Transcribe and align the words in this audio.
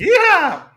¡Yeah! 0.00 0.72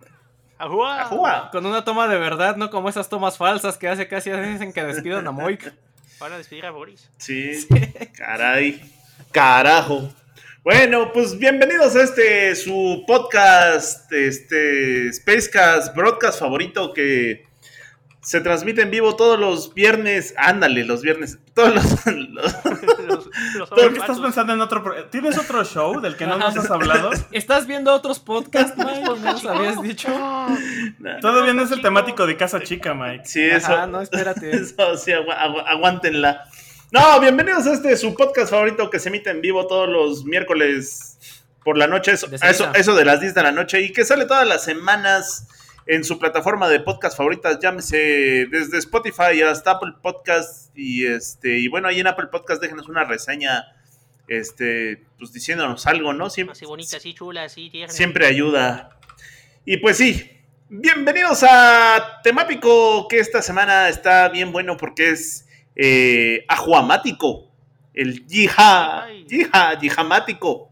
Ajúa. 0.57 1.01
¡Ajúa! 1.01 1.49
Con 1.49 1.65
una 1.65 1.85
toma 1.85 2.09
de 2.09 2.17
verdad, 2.17 2.57
no 2.57 2.69
como 2.69 2.89
esas 2.89 3.07
tomas 3.07 3.37
falsas 3.37 3.77
que 3.77 3.87
hace 3.87 4.05
casi 4.09 4.29
dicen 4.31 4.73
que 4.73 4.83
despidan 4.83 5.25
a 5.25 5.31
Moik. 5.31 5.73
Van 6.19 6.33
a 6.33 6.37
despedir 6.37 6.65
a 6.65 6.71
Boris. 6.71 7.09
Sí, 7.17 7.65
caray, 8.17 8.81
carajo. 9.31 10.09
Bueno, 10.61 11.13
pues 11.13 11.37
bienvenidos 11.39 11.95
a 11.95 12.03
este 12.03 12.53
su 12.55 13.05
podcast, 13.07 14.11
este 14.11 15.13
Spacecast, 15.13 15.95
broadcast 15.95 16.39
favorito 16.39 16.93
que 16.93 17.45
se 18.23 18.41
transmite 18.41 18.81
en 18.81 18.89
vivo 18.91 19.15
todos 19.15 19.39
los 19.39 19.73
viernes. 19.73 20.33
Ándale, 20.37 20.85
los 20.85 21.01
viernes, 21.01 21.37
todos 21.53 21.75
los, 21.75 22.05
los- 22.05 22.55
Los, 23.03 23.29
los 23.55 23.69
¿Por 23.69 23.77
qué 23.79 23.85
hombres 23.85 24.01
estás 24.03 24.19
pensando 24.19 24.53
en 24.53 24.61
otro? 24.61 24.81
pro- 24.83 25.05
¿Tienes 25.05 25.37
otro 25.37 25.63
show 25.65 25.99
del 25.99 26.15
que 26.15 26.25
no 26.25 26.37
nos 26.37 26.55
has 26.57 26.71
hablado? 26.71 27.11
¿Estás 27.31 27.67
viendo 27.67 27.93
otros 27.93 28.19
podcasts, 28.19 28.77
Mike? 28.77 29.01
¿No 29.05 29.15
nos 29.17 29.45
habías 29.45 29.81
dicho? 29.81 30.07
Todavía 31.21 31.53
no 31.53 31.63
es 31.63 31.71
el 31.71 31.81
temático 31.81 32.25
de 32.25 32.37
Casa 32.37 32.61
Chica, 32.61 32.93
Mike. 32.93 33.25
Sí, 33.25 33.41
eso. 33.43 33.73
Ajá, 33.73 33.87
no, 33.87 34.01
espérate. 34.01 34.51
Eso, 34.55 34.97
sí, 34.97 35.11
agua- 35.11 35.35
aguántenla. 35.67 36.45
No, 36.91 37.19
bienvenidos 37.19 37.65
a 37.67 37.73
este 37.73 37.95
su 37.97 38.13
podcast 38.15 38.51
favorito 38.51 38.89
que 38.89 38.99
se 38.99 39.09
emite 39.09 39.29
en 39.31 39.41
vivo 39.41 39.67
todos 39.67 39.89
los 39.89 40.25
miércoles 40.25 41.17
por 41.63 41.77
la 41.77 41.87
noche, 41.87 42.11
eso, 42.11 42.27
eso, 42.41 42.69
eso 42.75 42.93
de 42.95 43.05
las 43.05 43.19
10 43.21 43.33
de 43.33 43.41
la 43.43 43.51
noche 43.51 43.81
y 43.81 43.91
que 43.93 44.03
sale 44.05 44.25
todas 44.25 44.45
las 44.47 44.63
semanas 44.63 45.47
en 45.85 46.03
su 46.03 46.17
plataforma 46.19 46.69
de 46.69 46.79
podcast 46.79 47.17
favoritas, 47.17 47.59
llámese 47.61 48.47
desde 48.49 48.77
Spotify 48.77 49.41
hasta 49.41 49.71
Apple 49.71 49.93
Podcast 50.01 50.75
y 50.77 51.05
este 51.05 51.59
y 51.59 51.67
bueno, 51.67 51.87
ahí 51.87 51.99
en 51.99 52.07
Apple 52.07 52.27
Podcast 52.31 52.61
déjenos 52.61 52.87
una 52.87 53.03
reseña 53.03 53.65
este 54.27 55.03
pues 55.17 55.33
diciéndonos 55.33 55.85
algo, 55.87 56.13
¿no? 56.13 56.29
Siempre, 56.29 56.53
Así 56.53 56.65
bonita, 56.65 56.97
así 56.97 57.13
chula, 57.13 57.43
así 57.43 57.69
tierna. 57.69 57.93
siempre 57.93 58.25
ayuda. 58.25 58.97
Y 59.65 59.77
pues 59.77 59.97
sí, 59.97 60.29
bienvenidos 60.69 61.43
a 61.43 62.19
Temático, 62.23 63.07
que 63.07 63.19
esta 63.19 63.41
semana 63.41 63.89
está 63.89 64.29
bien 64.29 64.51
bueno 64.51 64.77
porque 64.77 65.09
es 65.09 65.47
eh, 65.75 66.45
ajuamático, 66.47 67.51
el 67.93 68.25
yija, 68.27 69.07
yija, 69.27 69.77
yijamático. 69.79 70.69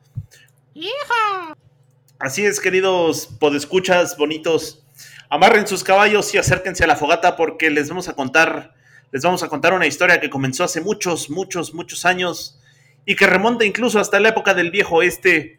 Así 2.20 2.46
es, 2.46 2.60
queridos 2.60 3.28
podescuchas 3.40 4.16
bonitos, 4.16 4.86
amarren 5.32 5.66
sus 5.66 5.84
caballos 5.84 6.34
y 6.36 6.38
acérquense 6.38 6.84
a 6.84 6.88
la 6.88 6.98
fogata 6.98 7.38
porque 7.38 7.70
les 7.70 7.88
vamos 7.88 8.10
a 8.10 8.14
contar, 8.14 8.74
les 9.14 9.24
vamos 9.24 9.42
a 9.44 9.48
contar 9.48 9.74
una 9.74 9.88
historia 9.88 10.20
que 10.20 10.30
comenzó 10.30 10.66
hace 10.66 10.82
muchos, 10.82 11.30
muchos, 11.30 11.74
muchos 11.74 12.04
años 12.06 12.60
y 13.06 13.16
que 13.16 13.26
remonta 13.26 13.64
incluso 13.64 13.98
hasta 14.02 14.20
la 14.20 14.30
época 14.30 14.54
del 14.54 14.72
viejo 14.72 14.98
oeste, 14.98 15.58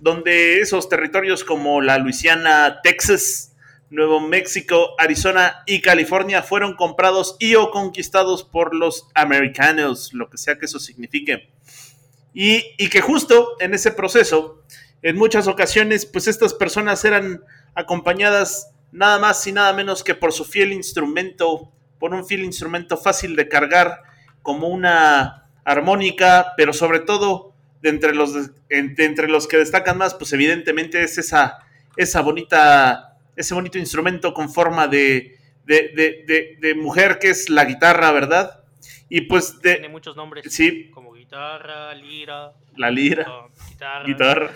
donde 0.00 0.60
esos 0.60 0.88
territorios 0.88 1.44
como 1.44 1.80
la 1.80 1.98
Luisiana, 1.98 2.80
Texas, 2.82 3.54
Nuevo 3.90 4.18
México, 4.18 4.96
Arizona 4.98 5.62
y 5.66 5.82
California 5.82 6.42
fueron 6.42 6.74
comprados 6.74 7.36
y 7.38 7.54
o 7.54 7.70
conquistados 7.70 8.42
por 8.42 8.74
los 8.74 9.06
americanos, 9.14 10.12
lo 10.12 10.30
que 10.30 10.36
sea 10.36 10.58
que 10.58 10.66
eso 10.66 10.80
signifique. 10.80 11.48
Y, 12.34 12.64
y 12.76 12.88
que 12.88 13.00
justo 13.00 13.54
en 13.60 13.72
ese 13.72 13.92
proceso, 13.92 14.64
en 15.00 15.16
muchas 15.16 15.46
ocasiones, 15.46 16.06
pues 16.06 16.26
estas 16.26 16.54
personas 16.54 17.04
eran 17.04 17.44
acompañadas 17.76 18.71
nada 18.92 19.18
más 19.18 19.44
y 19.46 19.52
nada 19.52 19.72
menos 19.72 20.04
que 20.04 20.14
por 20.14 20.32
su 20.32 20.44
fiel 20.44 20.72
instrumento, 20.72 21.72
por 21.98 22.14
un 22.14 22.24
fiel 22.26 22.44
instrumento 22.44 22.96
fácil 22.96 23.34
de 23.34 23.48
cargar, 23.48 24.02
como 24.42 24.68
una 24.68 25.48
armónica, 25.64 26.52
pero 26.56 26.72
sobre 26.72 27.00
todo 27.00 27.54
de 27.80 27.88
entre 27.88 28.14
los, 28.14 28.32
de 28.34 29.04
entre 29.04 29.28
los 29.28 29.48
que 29.48 29.56
destacan 29.56 29.98
más, 29.98 30.14
pues 30.14 30.32
evidentemente 30.32 31.02
es 31.02 31.18
esa, 31.18 31.58
esa 31.96 32.20
bonita, 32.20 33.18
ese 33.34 33.54
bonito 33.54 33.78
instrumento 33.78 34.32
con 34.34 34.52
forma 34.52 34.86
de, 34.86 35.38
de, 35.64 36.56
de, 36.60 36.74
mujer 36.74 37.18
que 37.18 37.30
es 37.30 37.48
la 37.48 37.64
guitarra, 37.64 38.12
¿verdad? 38.12 38.60
Y 39.08 39.22
pues 39.22 39.58
Tiene 39.60 39.88
muchos 39.88 40.16
nombres. 40.16 40.44
sí, 40.52 40.90
Como 40.90 41.12
guitarra, 41.12 41.94
lira, 41.94 42.52
la 42.76 42.90
lira. 42.90 43.26
guitarra. 43.68 44.04
guitarra. 44.06 44.50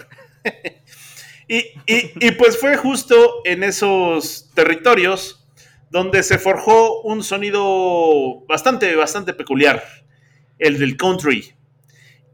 y, 1.49 1.59
y- 1.87 2.13
y 2.21 2.31
pues 2.33 2.59
fue 2.59 2.77
justo 2.77 3.41
en 3.45 3.63
esos 3.63 4.51
territorios 4.55 5.47
donde 5.91 6.23
se 6.23 6.39
forjó 6.39 7.01
un 7.03 7.23
sonido 7.23 8.45
bastante, 8.49 8.95
bastante 8.97 9.33
peculiar, 9.33 9.83
el 10.59 10.79
del 10.79 10.97
country, 10.97 11.55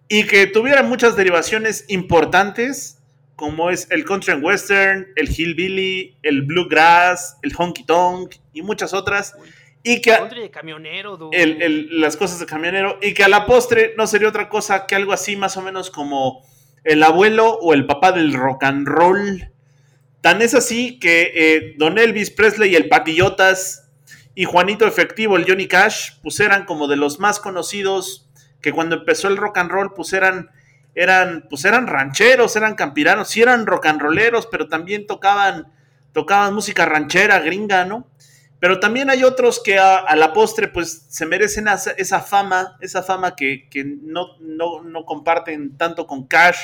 y 0.08 0.24
que 0.26 0.46
tuviera 0.46 0.82
muchas 0.82 1.16
derivaciones 1.16 1.84
importantes, 1.88 2.98
como 3.36 3.70
es 3.70 3.88
el 3.90 4.04
country 4.04 4.32
and 4.32 4.44
western, 4.44 5.06
el 5.16 5.28
hillbilly, 5.28 6.16
el 6.22 6.42
bluegrass, 6.42 7.36
el 7.42 7.52
honky 7.56 7.84
tonk 7.84 8.34
y 8.52 8.62
muchas 8.62 8.94
otras, 8.94 9.34
y 9.82 10.00
que 10.00 10.12
Country 10.12 10.42
de 10.42 10.50
camionero, 10.50 11.16
dude. 11.16 11.36
el- 11.42 11.60
el- 11.62 12.00
las 12.00 12.16
cosas 12.16 12.38
de 12.38 12.46
camionero. 12.46 12.98
Y 13.02 13.14
que 13.14 13.24
a 13.24 13.28
la 13.28 13.46
postre 13.46 13.94
no 13.96 14.06
sería 14.06 14.28
otra 14.28 14.48
cosa 14.48 14.86
que 14.86 14.94
algo 14.94 15.12
así 15.12 15.34
más 15.34 15.56
o 15.56 15.62
menos 15.62 15.90
como 15.90 16.46
el 16.84 17.03
abuelo 17.03 17.59
o 17.60 17.75
el 17.75 17.87
papá 17.87 18.12
del 18.12 18.34
rock 18.34 18.65
and 18.65 18.87
roll. 18.87 19.48
Tan 20.20 20.43
es 20.43 20.54
así 20.54 20.98
que 20.98 21.32
eh, 21.34 21.75
Don 21.78 21.98
Elvis 21.98 22.31
Presley, 22.31 22.75
el 22.75 22.88
Patillotas 22.88 23.91
y 24.34 24.44
Juanito 24.44 24.87
Efectivo, 24.87 25.37
el 25.37 25.44
Johnny 25.47 25.66
Cash, 25.66 26.12
pues 26.22 26.41
eran 26.41 26.65
como 26.65 26.88
de 26.88 26.97
los 26.97 27.20
más 27.20 27.38
conocidos 27.41 28.28
que 28.60 28.72
cuando 28.72 28.97
empezó 28.97 29.28
el 29.28 29.37
rock 29.37 29.59
and 29.59 29.70
roll 29.70 29.93
pues 29.94 30.12
eran 30.12 30.50
eran 30.94 31.47
pues 31.48 31.65
eran 31.65 31.87
rancheros, 31.87 32.54
eran 32.56 32.75
campiranos, 32.75 33.28
sí 33.28 33.43
eran 33.43 33.66
rock 33.66 33.87
and 33.87 34.00
rolleros, 34.00 34.47
pero 34.47 34.69
también 34.69 35.06
tocaban 35.06 35.72
tocaban 36.12 36.54
música 36.54 36.87
ranchera 36.87 37.41
gringa, 37.41 37.84
¿no? 37.84 38.06
Pero 38.62 38.78
también 38.78 39.10
hay 39.10 39.24
otros 39.24 39.60
que 39.60 39.76
a, 39.76 40.14
la 40.14 40.32
postre 40.32 40.68
pues 40.68 41.06
se 41.08 41.26
merecen 41.26 41.66
esa, 41.66 41.90
esa 41.98 42.20
fama, 42.20 42.76
esa 42.80 43.02
fama 43.02 43.34
que, 43.34 43.68
que 43.68 43.82
no, 43.82 44.38
no, 44.38 44.84
no 44.84 45.04
comparten 45.04 45.76
tanto 45.76 46.06
con 46.06 46.28
Cash 46.28 46.58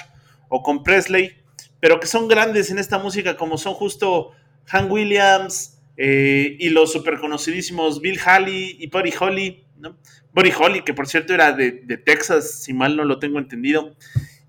o 0.49 0.63
con 0.63 0.85
Presley, 0.85 1.33
pero 1.81 1.99
que 1.99 2.07
son 2.07 2.29
grandes 2.29 2.71
en 2.71 2.79
esta 2.79 3.01
música 3.01 3.37
como 3.37 3.59
son 3.59 3.75
justo 3.75 4.31
Han 4.71 4.89
Williams 4.89 5.81
eh, 5.97 6.57
y 6.61 6.69
los 6.69 6.93
super 6.93 7.19
conocidísimos 7.19 8.01
Bill 8.01 8.21
Haley 8.25 8.77
y 8.79 8.87
Buddy 8.87 9.15
Holly, 9.19 9.65
¿no? 9.79 9.99
Buddy 10.33 10.53
Holly, 10.57 10.83
que 10.85 10.95
por 10.95 11.09
cierto 11.09 11.35
era 11.35 11.51
de, 11.51 11.73
de 11.73 11.97
Texas, 11.97 12.63
si 12.63 12.75
mal 12.75 12.97
no 12.97 13.03
lo 13.03 13.19
tengo 13.19 13.41
entendido. 13.41 13.97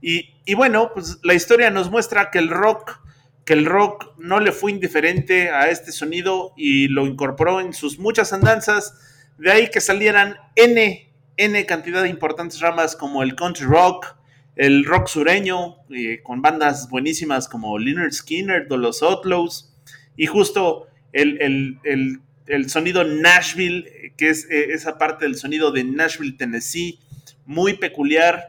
Y, 0.04 0.36
y 0.46 0.54
bueno, 0.54 0.92
pues 0.94 1.18
la 1.24 1.34
historia 1.34 1.72
nos 1.72 1.90
muestra 1.90 2.30
que 2.30 2.38
el 2.38 2.50
rock 2.50 3.00
que 3.50 3.54
el 3.56 3.66
rock 3.66 4.12
no 4.20 4.40
le 4.40 4.52
fue 4.52 4.70
indiferente 4.70 5.50
a 5.50 5.72
este 5.72 5.92
sonido 5.92 6.54
y 6.56 6.88
lo 6.88 7.08
incorporó 7.08 7.60
en 7.62 7.74
sus 7.74 7.98
muchas 7.98 8.32
andanzas, 8.32 8.94
de 9.40 9.52
ahí 9.52 9.70
que 9.72 9.82
salieran 9.82 10.36
N, 10.56 11.12
N 11.36 11.66
cantidad 11.66 12.04
de 12.04 12.10
importantes 12.10 12.60
ramas 12.60 12.96
como 12.96 13.24
el 13.24 13.34
country 13.36 13.66
rock, 13.66 14.06
el 14.56 14.86
rock 14.86 15.08
sureño, 15.08 15.78
eh, 15.90 16.20
con 16.22 16.44
bandas 16.44 16.90
buenísimas 16.92 17.50
como 17.50 17.80
Leonard 17.80 18.12
Skinner 18.12 18.68
o 18.70 18.78
los 18.78 19.02
Outlaws, 19.02 19.74
y 20.16 20.28
justo 20.28 20.86
el, 21.12 21.42
el- 21.42 21.80
el- 21.86 22.20
el 22.46 22.70
sonido 22.70 23.04
Nashville, 23.04 23.88
eh, 23.88 24.14
que 24.16 24.30
es 24.30 24.46
eh, 24.52 24.74
esa 24.74 25.00
parte 25.00 25.26
del 25.26 25.38
sonido 25.38 25.72
de 25.72 25.84
Nashville, 25.86 26.34
Tennessee, 26.38 27.00
muy 27.48 27.74
peculiar, 27.78 28.49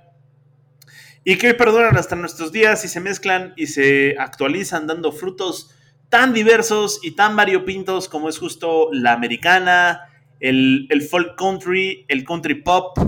y 1.25 1.37
que 1.37 1.49
hoy 1.49 1.55
perduran 1.55 1.97
hasta 1.97 2.17
nuestros 2.17 2.53
días 2.53 2.85
y 2.85 2.89
se 2.89 3.01
mezclan 3.01 3.53
y 3.57 3.67
se 3.67 4.17
actualizan 4.19 4.87
dando 4.87 5.13
frutos 5.13 5.71
tan 6.09 6.33
diversos 6.33 7.01
y 7.03 7.13
tan 7.13 7.37
variopintos 7.37 8.09
como 8.09 8.29
es 8.29 8.39
justo 8.39 8.89
la 8.93 9.13
americana, 9.13 10.09
el, 10.41 10.87
el 10.91 11.03
folk 11.03 11.37
country, 11.37 12.05
el 12.09 12.25
country 12.25 12.63
pop, 12.63 12.99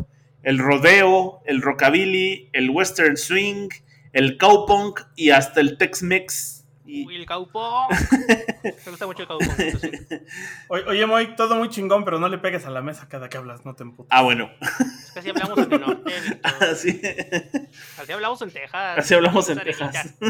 el 0.42 0.58
rodeo, 0.58 1.40
el 1.46 1.62
rockabilly, 1.62 2.50
el 2.52 2.70
western 2.70 3.16
swing, 3.16 3.68
el 4.12 4.36
cowpunk 4.38 5.00
y 5.16 5.30
hasta 5.30 5.60
el 5.60 5.78
Tex-Mex. 5.78 6.61
Y- 6.84 7.06
Uy, 7.06 7.16
el 7.16 7.26
cowpunk. 7.26 7.90
Me 8.64 8.90
gusta 8.90 9.06
mucho 9.06 9.22
el 9.22 9.80
sí. 9.80 9.90
Oye, 10.68 11.06
Moy, 11.06 11.36
todo 11.36 11.54
muy 11.56 11.68
chingón, 11.68 12.04
pero 12.04 12.18
no 12.18 12.28
le 12.28 12.38
pegues 12.38 12.66
a 12.66 12.70
la 12.70 12.82
mesa 12.82 13.08
cada 13.08 13.28
que 13.28 13.36
hablas, 13.36 13.64
no 13.64 13.74
te 13.74 13.82
emputes. 13.84 14.08
Ah, 14.10 14.22
bueno. 14.22 14.50
Es 14.60 15.10
que 15.12 15.20
así 15.20 15.30
hablamos 15.30 15.58
en 15.58 15.72
el 15.72 15.80
norte. 15.80 16.12
Así, 16.42 17.00
Así 17.98 18.12
hablamos 18.12 18.42
en 18.42 18.50
Texas. 18.50 18.98
así 18.98 19.14
hablamos 19.14 19.48
en 19.48 19.58
Texas. 19.60 20.14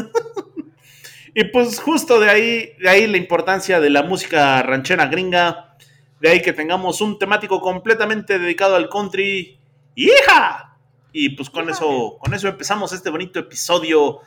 Y 1.35 1.45
pues 1.45 1.79
justo 1.79 2.19
de 2.19 2.29
ahí, 2.29 2.73
de 2.79 2.87
ahí 2.89 3.07
la 3.07 3.17
importancia 3.17 3.79
de 3.79 3.89
la 3.89 4.03
música 4.03 4.61
ranchera 4.61 5.07
gringa, 5.07 5.75
de 6.19 6.29
ahí 6.29 6.41
que 6.43 6.53
tengamos 6.53 7.01
un 7.01 7.17
temático 7.17 7.59
completamente 7.59 8.37
dedicado 8.37 8.75
al 8.75 8.87
country. 8.87 9.59
¡Hija! 9.95 10.77
Y 11.11 11.29
pues 11.29 11.49
con 11.49 11.67
eso, 11.71 12.17
con 12.19 12.35
eso 12.35 12.47
empezamos 12.47 12.93
este 12.93 13.09
bonito 13.09 13.39
episodio 13.39 14.19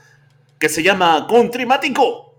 que 0.59 0.69
se 0.69 0.83
llama 0.83 1.27
Countrymático. 1.29 2.35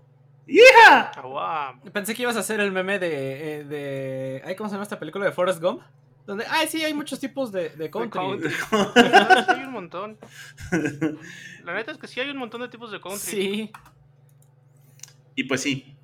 ¡Hija! 0.46 1.12
Ah, 1.14 1.20
guau. 1.22 1.92
Pensé 1.92 2.14
que 2.14 2.22
ibas 2.22 2.36
a 2.36 2.40
hacer 2.40 2.58
el 2.60 2.72
meme 2.72 2.98
de. 2.98 3.60
eh, 3.60 3.64
de 3.64 4.42
ay, 4.44 4.56
¿Cómo 4.56 4.68
se 4.68 4.74
llama 4.74 4.84
esta 4.84 4.98
película 4.98 5.24
de 5.26 5.32
Forrest 5.32 5.60
Gump? 5.60 5.82
Donde, 6.26 6.44
ay, 6.50 6.66
sí, 6.68 6.82
hay 6.84 6.92
muchos 6.92 7.18
tipos 7.20 7.50
de, 7.52 7.70
de 7.70 7.90
country. 7.90 8.20
country. 8.20 8.52
Ah, 8.70 9.44
sí 9.46 9.54
hay 9.60 9.64
un 9.64 9.72
montón. 9.72 10.18
La 11.64 11.74
neta 11.74 11.92
es 11.92 11.98
que 11.98 12.06
sí 12.06 12.20
hay 12.20 12.30
un 12.30 12.36
montón 12.38 12.60
de 12.60 12.68
tipos 12.68 12.90
de 12.90 13.00
country. 13.00 13.18
Sí. 13.30 13.72
Y 15.34 15.44
pues 15.44 15.62
sí. 15.62 15.94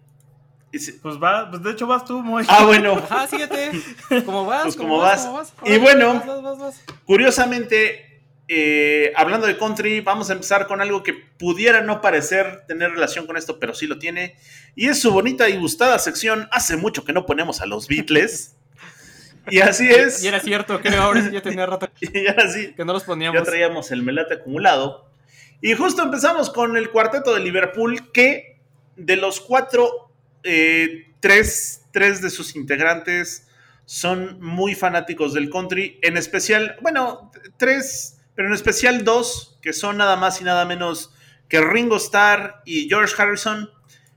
Y 0.72 0.78
sí. 0.78 0.93
Pues 1.02 1.17
va, 1.22 1.50
pues 1.50 1.62
de 1.62 1.72
hecho 1.72 1.87
vas 1.87 2.05
tú, 2.05 2.22
muy. 2.22 2.44
Ah, 2.49 2.64
bueno. 2.64 2.94
Ajá, 2.94 3.26
síguete. 3.26 3.70
¿Cómo 4.25 4.44
vas? 4.46 4.62
Pues, 4.64 4.76
¿Cómo 4.76 4.88
¿cómo 4.90 5.02
vas? 5.02 5.31
vas? 5.32 5.52
¿Cómo 5.52 5.70
vas? 5.70 5.76
Y 5.76 5.78
bueno. 5.78 6.14
Vas, 6.14 6.26
vas, 6.26 6.43
vas, 6.43 6.58
vas. 6.58 6.84
Curiosamente, 7.05 8.13
eh, 8.49 9.12
hablando 9.17 9.46
de 9.46 9.56
country, 9.56 10.00
vamos 10.00 10.29
a 10.31 10.35
empezar 10.35 10.67
con 10.67 10.81
algo 10.81 11.02
que 11.02 11.14
pudiera 11.14 11.81
no 11.81 12.00
parecer 12.00 12.64
tener 12.67 12.91
relación 12.91 13.26
con 13.26 13.37
esto, 13.37 13.58
pero 13.58 13.75
sí 13.75 13.87
lo 13.87 13.99
tiene. 13.99 14.37
Y 14.75 14.88
es 14.88 15.00
su 15.00 15.12
bonita 15.12 15.49
y 15.49 15.56
gustada 15.56 15.99
sección. 15.99 16.49
Hace 16.52 16.76
mucho 16.76 17.05
que 17.05 17.12
no 17.12 17.26
ponemos 17.26 17.61
a 17.61 17.67
los 17.67 17.88
Beatles. 17.88 18.56
Y 19.50 19.61
así 19.61 19.91
es. 19.91 20.25
Y 20.25 20.29
era 20.29 20.41
cierto, 20.41 20.81
creo, 20.81 21.02
ahora 21.02 21.23
sí 21.23 21.31
ya 21.31 21.43
tenía 21.43 21.67
rato 21.67 21.87
Y 22.00 22.26
ahora 22.29 22.50
sí, 22.50 22.73
que 22.75 22.82
no 22.82 22.94
los 22.94 23.02
ya 23.02 23.06
poníamos. 23.08 23.43
traíamos 23.44 23.91
el 23.91 24.02
melate 24.02 24.32
acumulado. 24.32 25.06
Y 25.61 25.75
justo 25.75 26.02
empezamos 26.02 26.49
con 26.49 26.79
el 26.79 26.91
cuarteto 26.91 27.35
de 27.35 27.41
Liverpool, 27.41 28.11
que 28.11 28.58
de 28.96 29.17
los 29.17 29.41
cuatro, 29.41 30.11
eh, 30.44 31.12
tres, 31.20 31.82
tres 31.93 32.23
de 32.23 32.31
sus 32.31 32.56
integrantes 32.56 33.46
son 33.85 34.41
muy 34.41 34.75
fanáticos 34.75 35.35
del 35.35 35.50
country. 35.50 35.99
En 36.00 36.17
especial, 36.17 36.76
bueno, 36.81 37.31
tres, 37.58 38.13
pero 38.34 38.48
en 38.48 38.54
especial 38.54 39.04
dos, 39.04 39.58
que 39.62 39.72
son 39.72 39.96
nada 39.96 40.16
más 40.16 40.40
y 40.40 40.44
nada 40.44 40.64
menos 40.64 41.12
que 41.48 41.60
Ringo 41.60 41.96
Starr 41.96 42.62
y 42.64 42.88
George 42.88 43.14
Harrison. 43.16 43.70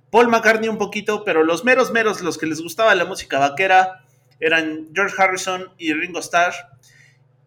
Paul 0.10 0.30
McCartney 0.30 0.70
un 0.70 0.78
poquito, 0.78 1.24
pero 1.24 1.44
los 1.44 1.64
meros 1.64 1.92
meros, 1.92 2.22
los 2.22 2.38
que 2.38 2.46
les 2.46 2.62
gustaba 2.62 2.96
la 2.96 3.06
música 3.06 3.40
vaquera, 3.40 4.06
eran 4.40 4.90
George 4.94 5.16
Harrison 5.18 5.72
y 5.78 5.94
Ringo 5.94 6.20
Starr. 6.20 6.54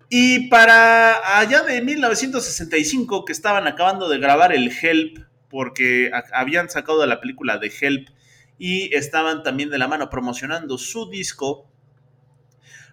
Y 0.08 0.49
para 0.49 1.38
allá 1.38 1.62
de 1.62 1.81
1965, 1.82 3.25
que 3.25 3.32
estaban 3.32 3.67
acabando 3.67 4.08
de 4.08 4.19
grabar 4.19 4.52
el 4.52 4.70
Help, 4.70 5.19
porque 5.49 6.11
habían 6.32 6.69
sacado 6.69 7.05
la 7.06 7.20
película 7.20 7.58
de 7.58 7.72
Help 7.81 8.08
y 8.58 8.94
estaban 8.94 9.43
también 9.43 9.70
de 9.70 9.78
la 9.78 9.88
mano 9.88 10.11
promocionando 10.11 10.78
su 10.78 11.08
disco, 11.08 11.69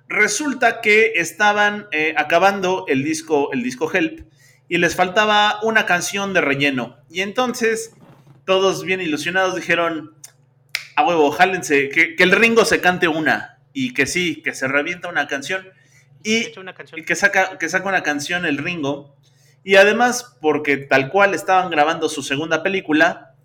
resulta 0.07 0.81
que 0.81 1.13
estaban 1.15 1.87
eh, 1.91 2.13
acabando 2.17 2.85
el 2.87 3.03
disco, 3.03 3.51
el 3.53 3.63
disco 3.63 3.91
Help 3.93 4.27
y 4.69 4.77
les 4.77 4.95
faltaba 4.95 5.59
una 5.63 5.85
canción 5.85 6.33
de 6.33 6.41
relleno. 6.41 6.97
Y 7.09 7.21
entonces 7.21 7.91
todos 8.45 8.83
bien 8.83 9.01
ilusionados 9.01 9.55
dijeron, 9.55 10.15
a 10.95 11.05
huevo, 11.05 11.31
jálense, 11.31 11.89
que, 11.89 12.15
que 12.15 12.23
el 12.23 12.31
Ringo 12.31 12.65
se 12.65 12.81
cante 12.81 13.07
una 13.07 13.59
y 13.73 13.93
que 13.93 14.05
sí, 14.07 14.41
que 14.41 14.53
se 14.53 14.67
revienta 14.67 15.09
una 15.09 15.27
canción. 15.27 15.65
De 16.23 16.29
Y 16.31 16.35
hecho, 16.45 16.61
una 16.61 16.73
canción. 16.73 16.99
y 16.99 17.05
que 17.05 17.15
saca, 17.15 17.57
que 17.57 17.69
saca 17.69 17.87
una 17.87 18.03
canción 18.03 18.45
el 18.45 18.57
Ringo. 18.57 19.15
Y 19.63 19.75
además, 19.75 20.37
porque 20.41 20.77
tal 20.77 21.09
cual 21.09 21.33
estaban 21.33 21.69
grabando 21.69 22.09
su 22.09 22.23
segunda 22.23 22.63
película, 22.63 23.35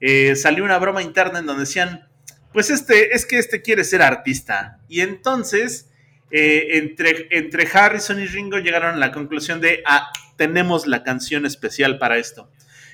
eh, 0.00 0.36
salió 0.36 0.64
una 0.64 0.78
broma 0.78 1.02
interna 1.02 1.40
en 1.40 1.46
donde 1.46 1.64
decían, 1.64 2.08
pues 2.52 2.70
este, 2.70 3.14
es 3.14 3.26
que 3.26 3.38
este 3.38 3.62
quiere 3.62 3.84
ser 3.84 4.02
artista. 4.02 4.78
Y 4.88 5.00
entonces, 5.00 5.90
eh, 6.32 6.90
entre, 7.30 7.68
Harrison 7.72 8.20
y 8.20 8.26
Ringo 8.26 8.58
llegaron 8.58 8.94
a 8.94 8.98
la 8.98 9.12
conclusión 9.12 9.60
de, 9.60 9.82
ah, 9.86 10.10
tenemos 10.36 10.86
la 10.86 11.04
canción 11.04 11.46
especial 11.46 11.98
para 11.98 12.18
esto. 12.18 12.50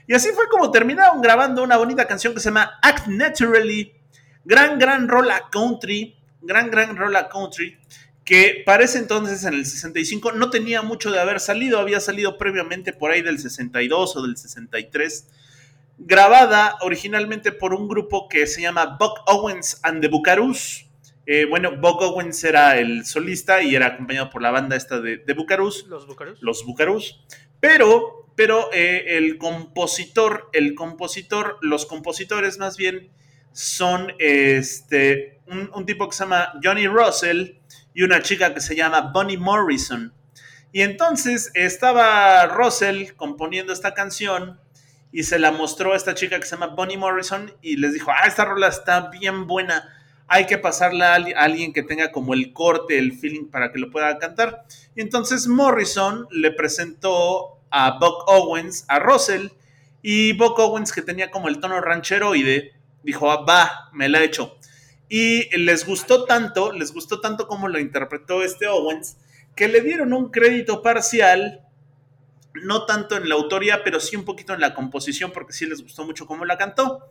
Y 0.07 0.15
así 0.15 0.31
fue 0.35 0.49
como 0.49 0.71
terminaron 0.71 1.23
grabando 1.23 1.63
una 1.63 1.77
bonita 1.77 2.07
canción 2.07 2.35
que 2.35 2.41
se 2.41 2.51
llama 2.51 2.79
Act 2.83 3.07
Naturally. 3.07 3.95
Gran, 4.45 4.79
gran 4.79 5.09
rola 5.09 5.49
country. 5.51 6.17
Gran, 6.43 6.71
gran 6.71 6.97
rola 6.97 7.29
country 7.29 7.79
que 8.29 8.63
para 8.67 8.85
ese 8.85 8.99
entonces, 8.99 9.45
en 9.45 9.55
el 9.55 9.65
65, 9.65 10.33
no 10.33 10.51
tenía 10.51 10.83
mucho 10.83 11.11
de 11.11 11.19
haber 11.19 11.41
salido, 11.41 11.79
había 11.79 11.99
salido 11.99 12.37
previamente 12.37 12.93
por 12.93 13.11
ahí 13.11 13.23
del 13.23 13.39
62 13.39 14.17
o 14.17 14.23
del 14.23 14.37
63, 14.37 15.29
grabada 15.97 16.77
originalmente 16.83 17.53
por 17.53 17.73
un 17.73 17.89
grupo 17.89 18.29
que 18.29 18.47
se 18.47 18.61
llama 18.61 18.99
Buck 19.01 19.21
Owens 19.25 19.81
and 19.83 20.03
the 20.03 20.09
Buckaroos. 20.09 20.88
Eh, 21.31 21.45
bueno, 21.45 21.77
Buck 21.77 22.01
Owens 22.01 22.43
era 22.43 22.79
el 22.79 23.05
solista 23.05 23.61
y 23.61 23.77
era 23.77 23.89
acompañado 23.89 24.31
por 24.31 24.41
la 24.41 24.51
banda 24.51 24.77
esta 24.77 24.99
de, 24.99 25.19
de 25.19 25.35
Buckaroos 25.35 25.87
Los 25.87 26.07
Bucaros. 26.07 26.39
los 26.41 26.65
Bucarús, 26.65 27.23
pero, 27.61 28.33
pero 28.35 28.71
eh, 28.73 29.19
el 29.19 29.37
compositor, 29.37 30.49
el 30.55 30.75
compositor, 30.75 31.59
los 31.61 31.85
compositores 31.85 32.57
más 32.57 32.79
bien 32.79 33.11
son 33.53 34.15
este, 34.19 35.41
un, 35.47 35.71
un 35.75 35.85
tipo 35.85 36.09
que 36.09 36.17
se 36.17 36.25
llama 36.25 36.55
Johnny 36.65 36.87
Russell 36.87 37.59
y 37.93 38.05
una 38.05 38.23
chica 38.23 38.55
que 38.55 38.63
se 38.63 38.75
llama 38.75 39.13
Bonnie 39.13 39.37
Morrison. 39.37 40.15
Y 40.73 40.81
entonces 40.81 41.51
estaba 41.53 42.47
Russell 42.47 43.13
componiendo 43.17 43.75
esta 43.75 43.93
canción 43.93 44.59
y 45.13 45.25
se 45.25 45.39
la 45.39 45.53
mostró 45.53 45.93
a 45.93 45.97
esta 45.97 46.15
chica 46.15 46.41
que 46.41 46.47
se 46.47 46.57
llama 46.57 46.69
Bonnie 46.69 46.97
Morrison 46.97 47.53
y 47.61 47.77
les 47.77 47.93
dijo, 47.93 48.11
ah, 48.13 48.27
esta 48.27 48.47
rola 48.47 48.69
está 48.69 49.11
bien 49.11 49.47
buena, 49.47 49.98
hay 50.29 50.47
que 50.47 50.59
pasarla 50.59 51.15
a, 51.15 51.17
alguien 51.43 51.73
que 51.73 51.83
tenga 51.83 52.13
como 52.13 52.35
el 52.35 52.53
corte, 52.53 52.99
el 52.99 53.13
feeling 53.13 53.47
para 53.47 53.73
que 53.73 53.79
lo 53.79 53.91
pueda 53.91 54.19
cantar. 54.19 54.65
Y 54.95 55.01
entonces 55.01 55.49
Morrison 55.49 56.29
le 56.31 56.53
presentó 56.53 57.59
a 57.71 57.99
Buck 57.99 58.29
Owens, 58.29 58.85
a 58.89 58.99
Russell, 58.99 59.49
y 60.03 60.35
Buck 60.35 60.59
Owens, 60.59 60.93
que 60.93 61.03
tenía 61.03 61.31
como 61.31 61.49
el 61.49 61.61
tono 61.61 61.81
rancheroide, 61.81 62.73
dijo, 63.03 63.31
ah, 63.31 63.45
va, 63.45 63.91
me 63.93 64.09
la 64.09 64.21
he 64.21 64.25
hecho. 64.25 64.57
Y 65.09 65.57
les 65.57 65.87
gustó 65.87 66.25
tanto, 66.25 66.73
les 66.73 66.93
gustó 66.93 67.21
tanto 67.21 67.49
como 67.49 67.69
lo 67.69 67.79
interpretó 67.79 68.43
este 68.43 68.69
Owens, 68.69 69.17
que 69.57 69.67
le 69.67 69.81
dieron 69.81 70.13
un 70.13 70.31
crédito 70.31 70.83
parcial, 70.83 71.63
no 72.55 72.85
tanto 72.85 73.17
en 73.17 73.29
la 73.29 73.35
autoría, 73.35 73.83
pero 73.83 73.99
sí 73.99 74.15
un 74.15 74.25
poquito 74.25 74.53
en 74.53 74.61
la 74.61 74.75
composición, 74.75 75.33
porque 75.33 75.55
sí 75.55 75.67
les 75.67 75.83
gustó 75.83 76.05
mucho 76.05 76.27
cómo 76.27 76.45
la 76.45 76.59
cantó. 76.59 77.09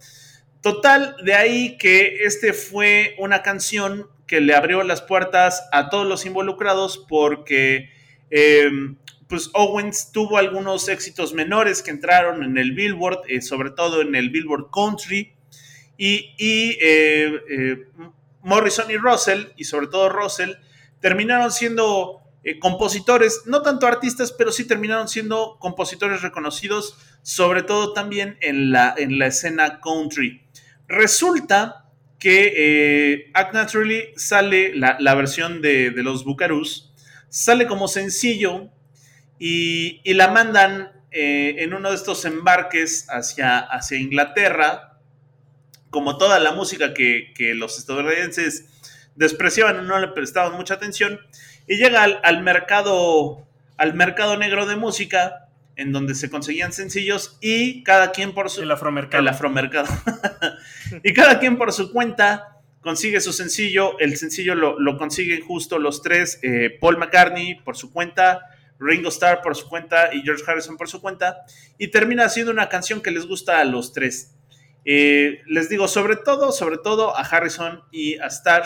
Total, 0.62 1.16
de 1.24 1.34
ahí 1.34 1.78
que 1.78 2.24
este 2.24 2.54
fue 2.54 3.16
una 3.20 3.42
canción 3.42 4.08
que 4.26 4.42
le 4.42 4.54
abrió 4.56 4.84
las 4.84 5.02
puertas 5.02 5.68
a 5.72 5.90
todos 5.90 6.06
los 6.06 6.26
involucrados 6.26 7.06
porque 7.08 7.90
eh, 8.30 8.70
pues 9.28 9.50
Owens 9.54 10.12
tuvo 10.12 10.38
algunos 10.38 10.88
éxitos 10.88 11.34
menores 11.34 11.84
que 11.84 11.92
entraron 11.92 12.44
en 12.44 12.58
el 12.58 12.72
Billboard, 12.72 13.22
eh, 13.28 13.42
sobre 13.42 13.72
todo 13.72 14.02
en 14.02 14.16
el 14.16 14.30
Billboard 14.30 14.70
Country, 14.72 15.34
y, 15.98 16.34
eh, 16.40 17.42
eh, 17.50 17.88
Morrison 18.42 18.90
y 18.90 18.98
Russell, 18.98 19.48
y 19.58 19.66
sobre 19.66 19.88
todo 19.88 20.10
Russell, 20.10 20.52
terminaron 21.02 21.52
siendo 21.52 22.22
compositores, 22.62 23.42
no 23.46 23.62
tanto 23.62 23.88
artistas, 23.88 24.32
pero 24.32 24.54
sí 24.54 24.66
terminaron 24.66 25.10
siendo 25.10 25.58
compositores 25.60 26.22
reconocidos, 26.22 26.98
sobre 27.22 27.62
todo 27.62 27.92
también 27.92 28.38
en 28.40 28.72
la, 28.72 28.96
en 28.98 29.20
la 29.20 29.28
escena 29.28 29.82
country. 29.82 30.47
Resulta 30.88 31.86
que 32.20 32.54
eh, 32.56 33.32
Act 33.34 33.54
Naturally 33.54 34.06
sale, 34.16 34.76
la, 34.76 34.98
la 35.00 35.16
versión 35.16 35.62
de, 35.62 35.92
de 35.92 36.04
los 36.04 36.24
Bucarús, 36.24 36.94
sale 37.30 37.68
como 37.68 37.88
sencillo 37.88 38.70
y, 39.38 40.02
y 40.04 40.14
la 40.14 40.30
mandan 40.30 40.92
eh, 41.12 41.56
en 41.60 41.74
uno 41.74 41.90
de 41.90 41.96
estos 41.96 42.26
embarques 42.26 43.06
hacia, 43.10 43.60
hacia 43.60 44.00
Inglaterra, 44.00 45.00
como 45.90 46.18
toda 46.18 46.40
la 46.40 46.54
música 46.54 46.94
que, 46.94 47.34
que 47.36 47.54
los 47.54 47.78
estadounidenses 47.78 48.66
despreciaban 49.16 49.78
o 49.78 49.82
no 49.84 50.00
le 50.00 50.10
prestaban 50.10 50.54
mucha 50.54 50.76
atención, 50.76 51.20
y 51.68 51.78
llega 51.78 52.04
al, 52.04 52.20
al 52.24 52.42
mercado, 52.44 53.48
al 53.78 53.94
mercado 53.94 54.38
negro 54.38 54.66
de 54.66 54.76
música, 54.76 55.47
en 55.78 55.92
donde 55.94 56.14
se 56.16 56.30
conseguían 56.30 56.74
sencillos 56.74 57.38
y 57.42 57.84
cada 57.84 58.12
quien 58.12 58.34
por 58.34 58.50
su... 58.50 58.62
El 58.62 58.72
afromercado. 58.72 59.22
El 59.22 59.28
afromercado. 59.30 59.88
y 61.04 61.14
cada 61.14 61.40
quien 61.40 61.58
por 61.58 61.72
su 61.72 61.92
cuenta 61.92 62.58
consigue 62.82 63.22
su 63.22 63.32
sencillo. 63.32 63.98
El 64.00 64.18
sencillo 64.18 64.56
lo, 64.56 64.80
lo 64.80 64.98
consiguen 64.98 65.42
justo 65.46 65.80
los 65.80 66.02
tres. 66.02 66.40
eh, 66.44 66.78
Paul 66.82 66.98
McCartney 66.98 67.62
por 67.64 67.78
su 67.78 67.92
cuenta, 67.94 68.42
Ringo 68.80 69.10
Starr 69.10 69.42
por 69.42 69.56
su 69.56 69.68
cuenta 69.70 70.14
y 70.14 70.22
George 70.24 70.44
Harrison 70.48 70.78
por 70.78 70.90
su 70.90 71.00
cuenta. 71.02 71.38
Y 71.78 71.90
termina 71.90 72.28
siendo 72.30 72.52
una 72.52 72.70
canción 72.70 73.02
que 73.02 73.12
les 73.12 73.26
gusta 73.26 73.60
a 73.60 73.64
los 73.66 73.94
tres. 73.94 74.34
Eh, 74.86 75.42
les 75.48 75.70
digo, 75.70 75.88
sobre 75.88 76.16
todo, 76.16 76.52
sobre 76.52 76.78
todo 76.78 77.16
a 77.18 77.22
Harrison 77.22 77.82
y 77.92 78.18
a 78.20 78.28
Starr, 78.28 78.64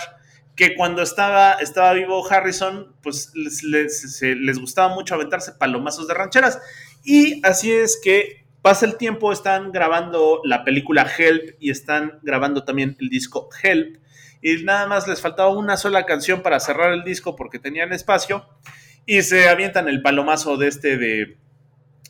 que 0.56 0.76
cuando 0.76 1.02
estaba, 1.02 1.54
estaba 1.54 1.94
vivo 1.94 2.26
Harrison, 2.30 2.94
pues 3.02 3.32
les, 3.34 3.64
les- 3.64 4.22
les 4.22 4.60
gustaba 4.60 4.94
mucho 4.94 5.16
aventarse 5.16 5.54
palomazos 5.54 6.08
de 6.08 6.14
rancheras. 6.14 6.60
Y 7.04 7.46
así 7.46 7.72
es 7.72 8.00
que 8.02 8.42
Pasa 8.62 8.86
el 8.86 8.98
tiempo, 8.98 9.32
están 9.32 9.72
grabando 9.72 10.40
la 10.44 10.64
película 10.64 11.10
Help 11.18 11.56
y 11.60 11.72
están 11.72 12.20
grabando 12.22 12.64
también 12.64 12.96
el 13.00 13.10
disco 13.10 13.50
Help. 13.64 13.98
Y 14.44 14.64
nada 14.64 14.86
más 14.86 15.08
les 15.08 15.20
faltaba 15.20 15.50
una 15.50 15.78
sola 15.78 16.06
canción 16.06 16.44
para 16.44 16.60
cerrar 16.60 16.94
el 16.94 17.04
disco 17.04 17.36
porque 17.36 17.58
tenían 17.58 17.92
espacio. 17.92 18.48
Y 19.08 19.24
se 19.24 19.50
avientan 19.50 19.88
el 19.88 20.04
palomazo 20.04 20.58
de 20.58 20.68
este 20.68 20.98
de 20.98 21.38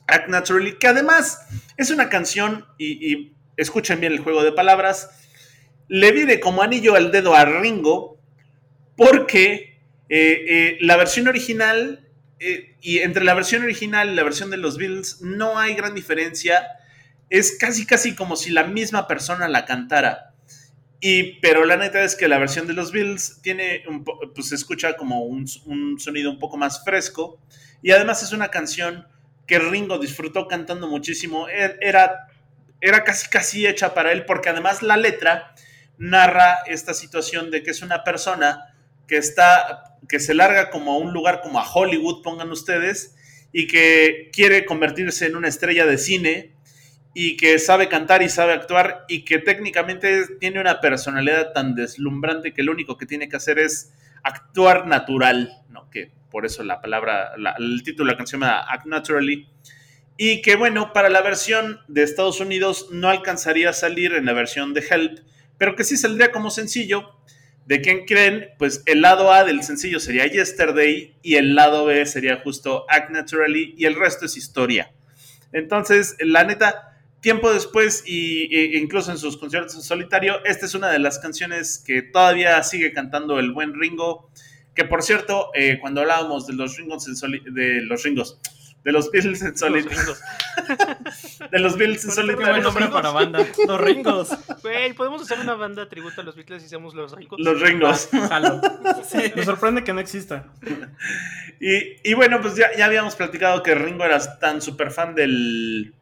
Act 0.07 0.27
Naturally, 0.27 0.77
que 0.77 0.88
además 0.88 1.39
es 1.77 1.89
una 1.89 2.10
canción, 2.10 2.65
y, 2.77 3.33
escuchen 3.55 4.01
bien 4.01 4.12
el 4.12 4.19
juego 4.19 4.43
de 4.43 4.51
palabras, 4.51 5.10
le 5.88 6.12
viene 6.12 6.41
como 6.41 6.63
anillo 6.63 6.95
al 6.95 7.12
dedo 7.12 7.33
a 7.33 7.45
Ringo, 7.45 8.19
porque 8.98 9.79
eh, 10.10 10.45
eh, 10.48 10.77
la 10.81 10.98
versión 10.98 11.29
original, 11.29 12.10
eh, 12.41 12.75
y 12.81 13.00
entre 13.00 13.24
la 13.24 13.33
versión 13.33 13.63
original 13.63 14.10
y 14.10 14.15
la 14.15 14.24
versión 14.24 14.50
de 14.50 14.57
los 14.57 14.77
Beatles, 14.77 15.21
no 15.21 15.57
hay 15.60 15.75
gran 15.75 15.95
diferencia. 15.95 16.67
Es 17.29 17.57
casi, 17.57 17.86
casi 17.86 18.15
como 18.15 18.36
si 18.36 18.50
la 18.51 18.65
misma 18.65 19.07
persona 19.07 19.48
la 19.48 19.65
cantara. 19.65 20.33
Y, 21.00 21.39
pero 21.39 21.65
la 21.65 21.77
neta 21.77 22.03
es 22.03 22.15
que 22.15 22.27
la 22.27 22.38
versión 22.38 22.67
de 22.67 22.74
los 22.74 22.91
Beatles 22.91 23.39
tiene, 23.41 23.83
un 23.88 24.03
pues 24.03 24.50
se 24.50 24.55
escucha 24.55 24.98
como 24.98 25.24
un, 25.24 25.45
un 25.65 26.00
sonido 26.00 26.29
un 26.29 26.39
poco 26.39 26.57
más 26.57 26.83
fresco. 26.83 27.39
Y 27.81 27.91
además 27.91 28.21
es 28.21 28.33
una 28.33 28.50
canción 28.50 29.07
que 29.48 29.57
Ringo 29.60 29.98
disfrutó 29.98 30.48
cantando 30.48 30.88
muchísimo. 30.88 31.48
E- 31.50 31.77
Era, 31.81 32.27
era 32.81 33.03
casi, 33.03 33.29
casi 33.29 33.65
hecha 33.65 33.93
para 33.93 34.12
él, 34.12 34.25
porque 34.25 34.50
además 34.50 34.81
la 34.83 34.98
letra 34.98 35.55
narra 35.98 36.60
esta 36.67 36.93
situación 36.93 37.51
de 37.51 37.63
que 37.63 37.71
es 37.71 37.81
una 37.81 38.03
persona 38.03 38.71
que 39.12 39.18
está, 39.18 39.98
que 40.08 40.22
se 40.22 40.34
larga 40.34 40.70
como 40.70 40.94
a 40.94 40.98
un 40.98 41.12
lugar 41.12 41.41
como 41.41 41.60
a 41.60 41.70
Hollywood, 41.70 42.22
pongan 42.24 42.50
ustedes, 42.50 43.13
y 43.51 43.68
que 43.68 44.30
quiere 44.32 44.63
convertirse 44.63 45.25
en 45.25 45.36
una 45.36 45.50
estrella 45.50 45.86
de 45.86 45.98
cine 45.98 46.53
y 47.13 47.36
que 47.36 47.60
sabe 47.60 47.89
cantar 47.89 48.24
y 48.24 48.30
sabe 48.30 48.53
actuar 48.53 49.03
y 49.10 49.25
que 49.25 49.38
técnicamente 49.39 50.38
tiene 50.39 50.62
una 50.62 50.80
personalidad 50.80 51.51
tan 51.51 51.75
deslumbrante 51.75 52.53
que 52.53 52.63
lo 52.63 52.72
único 52.72 52.98
que 52.98 53.06
tiene 53.06 53.27
que 53.27 53.36
hacer 53.36 53.60
es 53.60 53.91
actuar 54.24 54.88
natural, 54.88 55.62
¿no? 55.68 55.89
Que 55.89 56.10
por 56.30 56.46
eso 56.46 56.63
la 56.63 56.80
palabra, 56.80 57.34
la- 57.38 57.56
el 57.60 57.84
título 57.84 58.08
de 58.08 58.13
la 58.13 58.18
canción 58.18 58.39
se 58.39 58.46
llama 58.46 58.62
Act 58.62 58.86
Naturally. 58.86 59.50
Y 60.15 60.41
que 60.41 60.56
bueno, 60.56 60.94
para 60.94 61.10
la 61.10 61.20
versión 61.22 61.82
de 61.89 62.03
Estados 62.03 62.39
Unidos 62.39 62.88
no 62.94 63.10
alcanzaría 63.10 63.72
a 63.72 63.74
salir 63.74 64.13
en 64.13 64.25
la 64.25 64.32
versión 64.32 64.74
de 64.74 64.82
Help, 64.89 65.20
pero 65.58 65.75
que 65.75 65.84
sí 65.84 65.98
saldría 65.98 66.32
como 66.32 66.50
sencillo. 66.50 67.12
¿De 67.65 67.82
quién 67.82 68.06
creen? 68.06 68.50
Pues 68.58 68.84
el 68.86 69.01
lado 69.01 69.32
A 69.32 69.44
del 69.44 69.63
sencillo 69.63 70.00
sería 70.00 70.25
Yesterday 70.25 71.15
y 71.22 71.36
el 71.36 71.56
lado 71.56 71.86
B 71.86 72.06
sería 72.06 72.38
justo 72.38 72.86
Act 72.89 73.12
Naturally 73.12 73.75
y 73.77 73.86
el 73.86 73.96
resto 73.96 74.25
es 74.25 74.36
historia. 74.36 74.91
Entonces, 75.53 76.15
la 76.20 76.44
neta, 76.44 76.98
tiempo 77.22 77.53
después 77.53 78.03
y, 78.06 78.53
e 78.56 78.77
incluso 78.80 79.12
en 79.12 79.18
sus 79.18 79.38
conciertos 79.38 79.75
en 79.75 79.82
solitario, 79.82 80.44
esta 80.44 80.65
es 80.65 80.74
una 80.75 80.89
de 80.89 81.00
las 81.00 81.20
canciones 81.20 81.77
que 81.86 82.01
todavía 82.01 82.62
sigue 82.63 82.94
cantando 82.94 83.39
el 83.39 83.51
buen 83.51 83.80
Ringo. 83.80 84.30
Que 84.74 84.86
por 84.86 85.03
cierto, 85.03 85.51
eh, 85.53 85.77
cuando 85.80 86.01
hablábamos 86.01 86.48
de 86.48 86.53
los 86.53 86.77
Ringos 86.77 87.08
en 87.08 87.53
de 87.53 87.82
los 87.82 88.03
Ringos, 88.03 88.39
de 88.84 88.92
los 88.92 89.12
Beatles 89.12 89.42
en 89.42 89.54
gringos. 89.54 90.20
de 91.52 91.60
los 91.60 91.78
Beatles 91.78 92.18
en 92.18 92.26
Pero 92.28 92.38
buen 92.38 92.64
nombre 92.64 92.86
Ringos. 92.86 93.02
para 93.02 93.12
banda. 93.12 93.46
Los 93.68 93.80
Ringos. 93.82 94.30
Güey, 94.64 94.94
podemos 94.94 95.22
hacer 95.22 95.40
una 95.40 95.54
banda 95.54 95.88
tributo 95.88 96.22
a 96.22 96.24
los 96.24 96.36
Beatles 96.36 96.64
y 96.64 96.66
hacemos 96.66 96.96
los 96.96 97.12
ricos. 97.16 97.40
los 97.40 97.62
Ringos. 97.62 98.10
Jalo. 98.12 98.62
Sí. 99.08 99.32
Me 99.36 99.44
sorprende 99.46 99.84
que 99.84 99.94
no 99.94 100.00
exista. 100.00 100.46
Y, 101.60 102.10
y 102.10 102.14
bueno, 102.14 102.40
pues 102.42 102.56
ya, 102.56 102.76
ya 102.78 102.86
habíamos 102.86 103.16
platicado 103.16 103.62
que 103.62 103.76
Ringo 103.76 104.04
era 104.06 104.20
tan 104.40 104.62
súper 104.62 104.92
fan 104.92 105.16
del, 105.16 105.94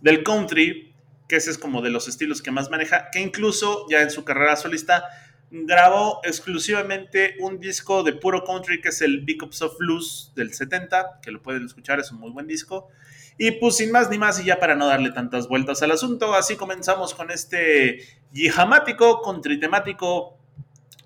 del 0.00 0.22
country, 0.22 0.94
que 1.28 1.36
ese 1.36 1.50
es 1.50 1.58
como 1.58 1.82
de 1.82 1.90
los 1.90 2.08
estilos 2.08 2.42
que 2.42 2.50
más 2.50 2.70
maneja, 2.70 3.08
que 3.10 3.20
incluso 3.20 3.86
ya 3.90 4.02
en 4.02 4.10
su 4.10 4.24
carrera 4.24 4.56
solista 4.56 5.04
grabó 5.52 6.20
exclusivamente 6.24 7.36
un 7.38 7.60
disco 7.60 8.02
de 8.02 8.14
puro 8.14 8.42
country 8.42 8.80
que 8.80 8.88
es 8.88 9.02
el 9.02 9.20
Big 9.20 9.42
Ups 9.42 9.60
of 9.60 9.76
Blues 9.78 10.32
del 10.34 10.54
70, 10.54 11.20
que 11.22 11.30
lo 11.30 11.42
pueden 11.42 11.66
escuchar, 11.66 12.00
es 12.00 12.10
un 12.10 12.18
muy 12.18 12.30
buen 12.30 12.46
disco. 12.46 12.88
Y 13.36 13.52
pues 13.52 13.76
sin 13.76 13.92
más 13.92 14.08
ni 14.08 14.18
más, 14.18 14.40
y 14.40 14.44
ya 14.44 14.58
para 14.58 14.74
no 14.74 14.86
darle 14.86 15.10
tantas 15.10 15.48
vueltas 15.48 15.82
al 15.82 15.90
asunto, 15.90 16.34
así 16.34 16.56
comenzamos 16.56 17.14
con 17.14 17.30
este 17.30 18.00
yijamático, 18.32 19.20
country 19.20 19.60
temático, 19.60 20.38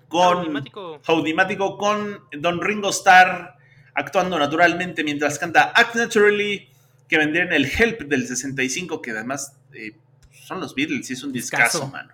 con... 0.07 0.43
Climático. 0.43 1.01
Audimático 1.05 1.77
con 1.77 2.21
Don 2.31 2.61
Ringo 2.61 2.89
Starr 2.89 3.57
actuando 3.93 4.37
naturalmente 4.39 5.03
mientras 5.03 5.39
canta 5.39 5.73
Act 5.75 5.95
Naturally, 5.95 6.69
que 7.09 7.17
vendría 7.17 7.43
en 7.43 7.51
el 7.51 7.65
Help 7.65 8.01
del 8.03 8.27
65, 8.27 9.01
que 9.01 9.11
además 9.11 9.57
eh, 9.73 9.97
son 10.31 10.59
los 10.61 10.75
Beatles 10.75 11.09
y 11.09 11.13
es 11.13 11.23
un 11.23 11.33
Discazo. 11.33 11.87
mano. 11.87 12.13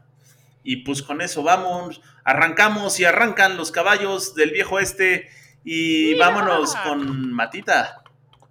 Y 0.64 0.78
pues 0.78 1.04
con 1.04 1.22
eso 1.22 1.44
vamos, 1.44 2.02
arrancamos 2.24 3.00
y 3.00 3.06
arrancan 3.06 3.58
los 3.58 3.72
caballos 3.72 4.36
del 4.36 4.52
viejo 4.52 4.80
este 4.80 5.30
y 5.64 6.16
vámonos 6.16 6.76
con 6.78 7.32
Matita 7.34 8.02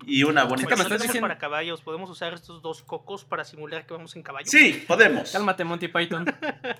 y 0.04 0.24
una 0.24 0.44
bonita. 0.44 0.68
me 0.70 0.74
Bueno, 0.74 0.76
no 0.76 0.82
estás 0.82 0.86
tenemos 0.88 1.02
diciendo- 1.02 1.28
para 1.28 1.38
caballos, 1.38 1.80
podemos 1.82 2.10
usar 2.10 2.34
estos 2.34 2.60
dos 2.62 2.82
cocos 2.82 3.24
para 3.24 3.44
simular 3.44 3.86
que 3.86 3.94
vamos 3.94 4.16
en 4.16 4.22
caballo. 4.22 4.46
Sí, 4.50 4.84
podemos. 4.88 5.30
Cálmate, 5.30 5.64
Monty 5.64 5.88
Python. 5.88 6.24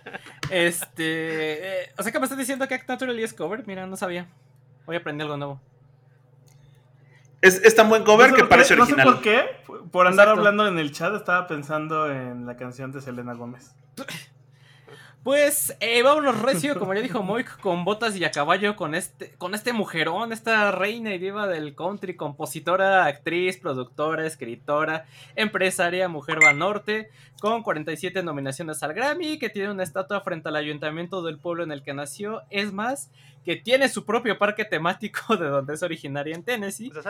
Este. 0.51 1.83
eh, 1.85 1.93
o 1.99 2.03
sea 2.03 2.11
que 2.13 2.19
me 2.19 2.25
estás 2.25 2.39
diciendo 2.39 2.67
que 2.69 2.75
Act 2.75 2.89
Naturally 2.89 3.23
es 3.23 3.33
cover. 3.33 3.65
Mira, 3.67 3.87
no 3.87 3.97
sabía. 3.97 4.27
Hoy 4.87 4.97
aprendí 4.97 5.23
algo 5.23 5.37
nuevo. 5.37 5.61
Es, 7.41 7.57
es 7.65 7.75
tan 7.75 7.89
buen 7.89 8.05
cover 8.05 8.31
no 8.31 8.37
sé 8.37 8.43
que 8.43 8.49
parece 8.49 8.75
qué- 8.75 8.81
No 8.81 8.87
sé 8.87 8.93
original. 8.93 9.15
por 9.15 9.23
qué. 9.23 9.45
Por 9.91 10.07
andar 10.07 10.27
Exacto. 10.29 10.41
hablando 10.41 10.67
en 10.67 10.79
el 10.79 10.93
chat, 10.93 11.15
estaba 11.15 11.47
pensando 11.47 12.11
en 12.11 12.47
la 12.47 12.57
canción 12.57 12.93
de 12.93 13.01
Selena 13.01 13.35
Gómez. 13.35 13.73
Pues 15.23 15.77
eh, 15.79 16.03
vámonos 16.03 16.43
recio, 16.43 16.77
como 16.77 16.95
ya 16.95 17.01
dijo 17.01 17.23
Moik, 17.23 17.61
con 17.61 17.85
botas 17.85 18.17
y 18.17 18.25
a 18.25 18.33
caballo, 18.33 18.75
con 18.75 18.97
este, 18.97 19.31
con 19.39 19.55
este 19.55 19.73
mujerón, 19.73 20.33
esta 20.33 20.73
reina 20.73 21.15
y 21.15 21.19
diva 21.19 21.47
del 21.47 21.77
country, 21.77 22.17
compositora, 22.17 23.05
actriz, 23.05 23.57
productora, 23.57 24.27
escritora, 24.27 25.07
empresaria, 25.37 26.09
mujer 26.09 26.41
va 26.45 26.53
norte, 26.53 27.11
con 27.41 27.63
47 27.63 28.25
nominaciones 28.25 28.83
al 28.83 28.95
Grammy, 28.95 29.39
que 29.39 29.49
tiene 29.49 29.71
una 29.71 29.85
estatua 29.85 30.23
frente 30.23 30.49
al 30.49 30.57
ayuntamiento 30.57 31.23
del 31.23 31.39
pueblo 31.39 31.63
en 31.63 31.71
el 31.71 31.85
que 31.85 31.95
nació, 31.95 32.43
es 32.51 32.73
más, 32.73 33.13
que 33.45 33.55
tiene 33.55 33.89
su 33.89 34.05
propio 34.05 34.39
parque 34.39 34.65
temático 34.65 35.37
de 35.37 35.47
donde 35.47 35.75
es 35.75 35.85
originaria 35.85 36.35
en 36.35 36.43
Tennessee. 36.43 36.91
O 36.91 37.01
sea, 37.01 37.03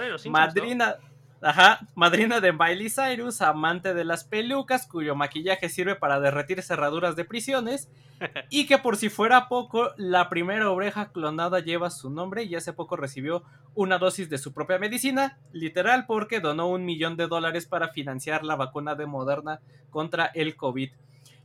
¿no? 0.98 1.11
Madrina, 1.42 1.50
ajá, 1.50 1.80
madrina 1.96 2.40
de 2.40 2.52
Miley 2.52 2.88
Cyrus, 2.88 3.42
amante 3.42 3.94
de 3.94 4.04
las 4.04 4.24
pelucas, 4.24 4.86
cuyo 4.86 5.16
maquillaje 5.16 5.68
sirve 5.68 5.96
para 5.96 6.20
derretir 6.20 6.62
cerraduras 6.62 7.16
de 7.16 7.24
prisiones, 7.24 7.88
y 8.50 8.66
que 8.66 8.78
por 8.78 8.96
si 8.96 9.08
fuera 9.08 9.48
poco, 9.48 9.90
la 9.96 10.28
primera 10.28 10.70
oveja 10.70 11.10
clonada 11.10 11.58
lleva 11.60 11.90
su 11.90 12.10
nombre 12.10 12.44
y 12.44 12.54
hace 12.54 12.72
poco 12.72 12.96
recibió 12.96 13.42
una 13.74 13.98
dosis 13.98 14.30
de 14.30 14.38
su 14.38 14.52
propia 14.52 14.78
medicina, 14.78 15.38
literal 15.52 16.06
porque 16.06 16.40
donó 16.40 16.68
un 16.68 16.84
millón 16.84 17.16
de 17.16 17.26
dólares 17.26 17.66
para 17.66 17.88
financiar 17.88 18.44
la 18.44 18.56
vacuna 18.56 18.94
de 18.94 19.06
Moderna 19.06 19.60
contra 19.90 20.26
el 20.26 20.56
COVID. 20.56 20.90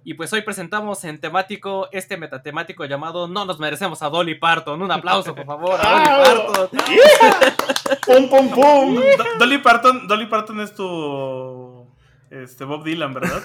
Y 0.04 0.14
pues 0.14 0.32
hoy 0.32 0.42
presentamos 0.42 1.04
en 1.04 1.20
temático 1.20 1.90
este 1.92 2.16
metatemático 2.16 2.86
llamado 2.86 3.28
No 3.28 3.44
nos 3.44 3.60
merecemos 3.60 4.02
a 4.02 4.10
Dolly 4.10 4.36
Parton. 4.36 4.82
Un 4.82 4.90
aplauso, 4.90 5.36
por 5.36 5.46
favor, 5.46 5.78
a 5.84 6.24
Dolly 6.24 6.80
Parton. 7.20 7.77
¡Pum, 8.06 8.30
pum, 8.30 8.50
pum! 8.52 8.96
Do- 8.96 9.26
Dolly 9.40 9.58
Parton, 9.60 10.08
Dolly 10.08 10.26
Parton 10.28 10.60
es 10.62 10.74
tu 10.74 11.86
este 12.30 12.66
Bob 12.66 12.84
Dylan, 12.84 13.14
¿verdad? 13.14 13.42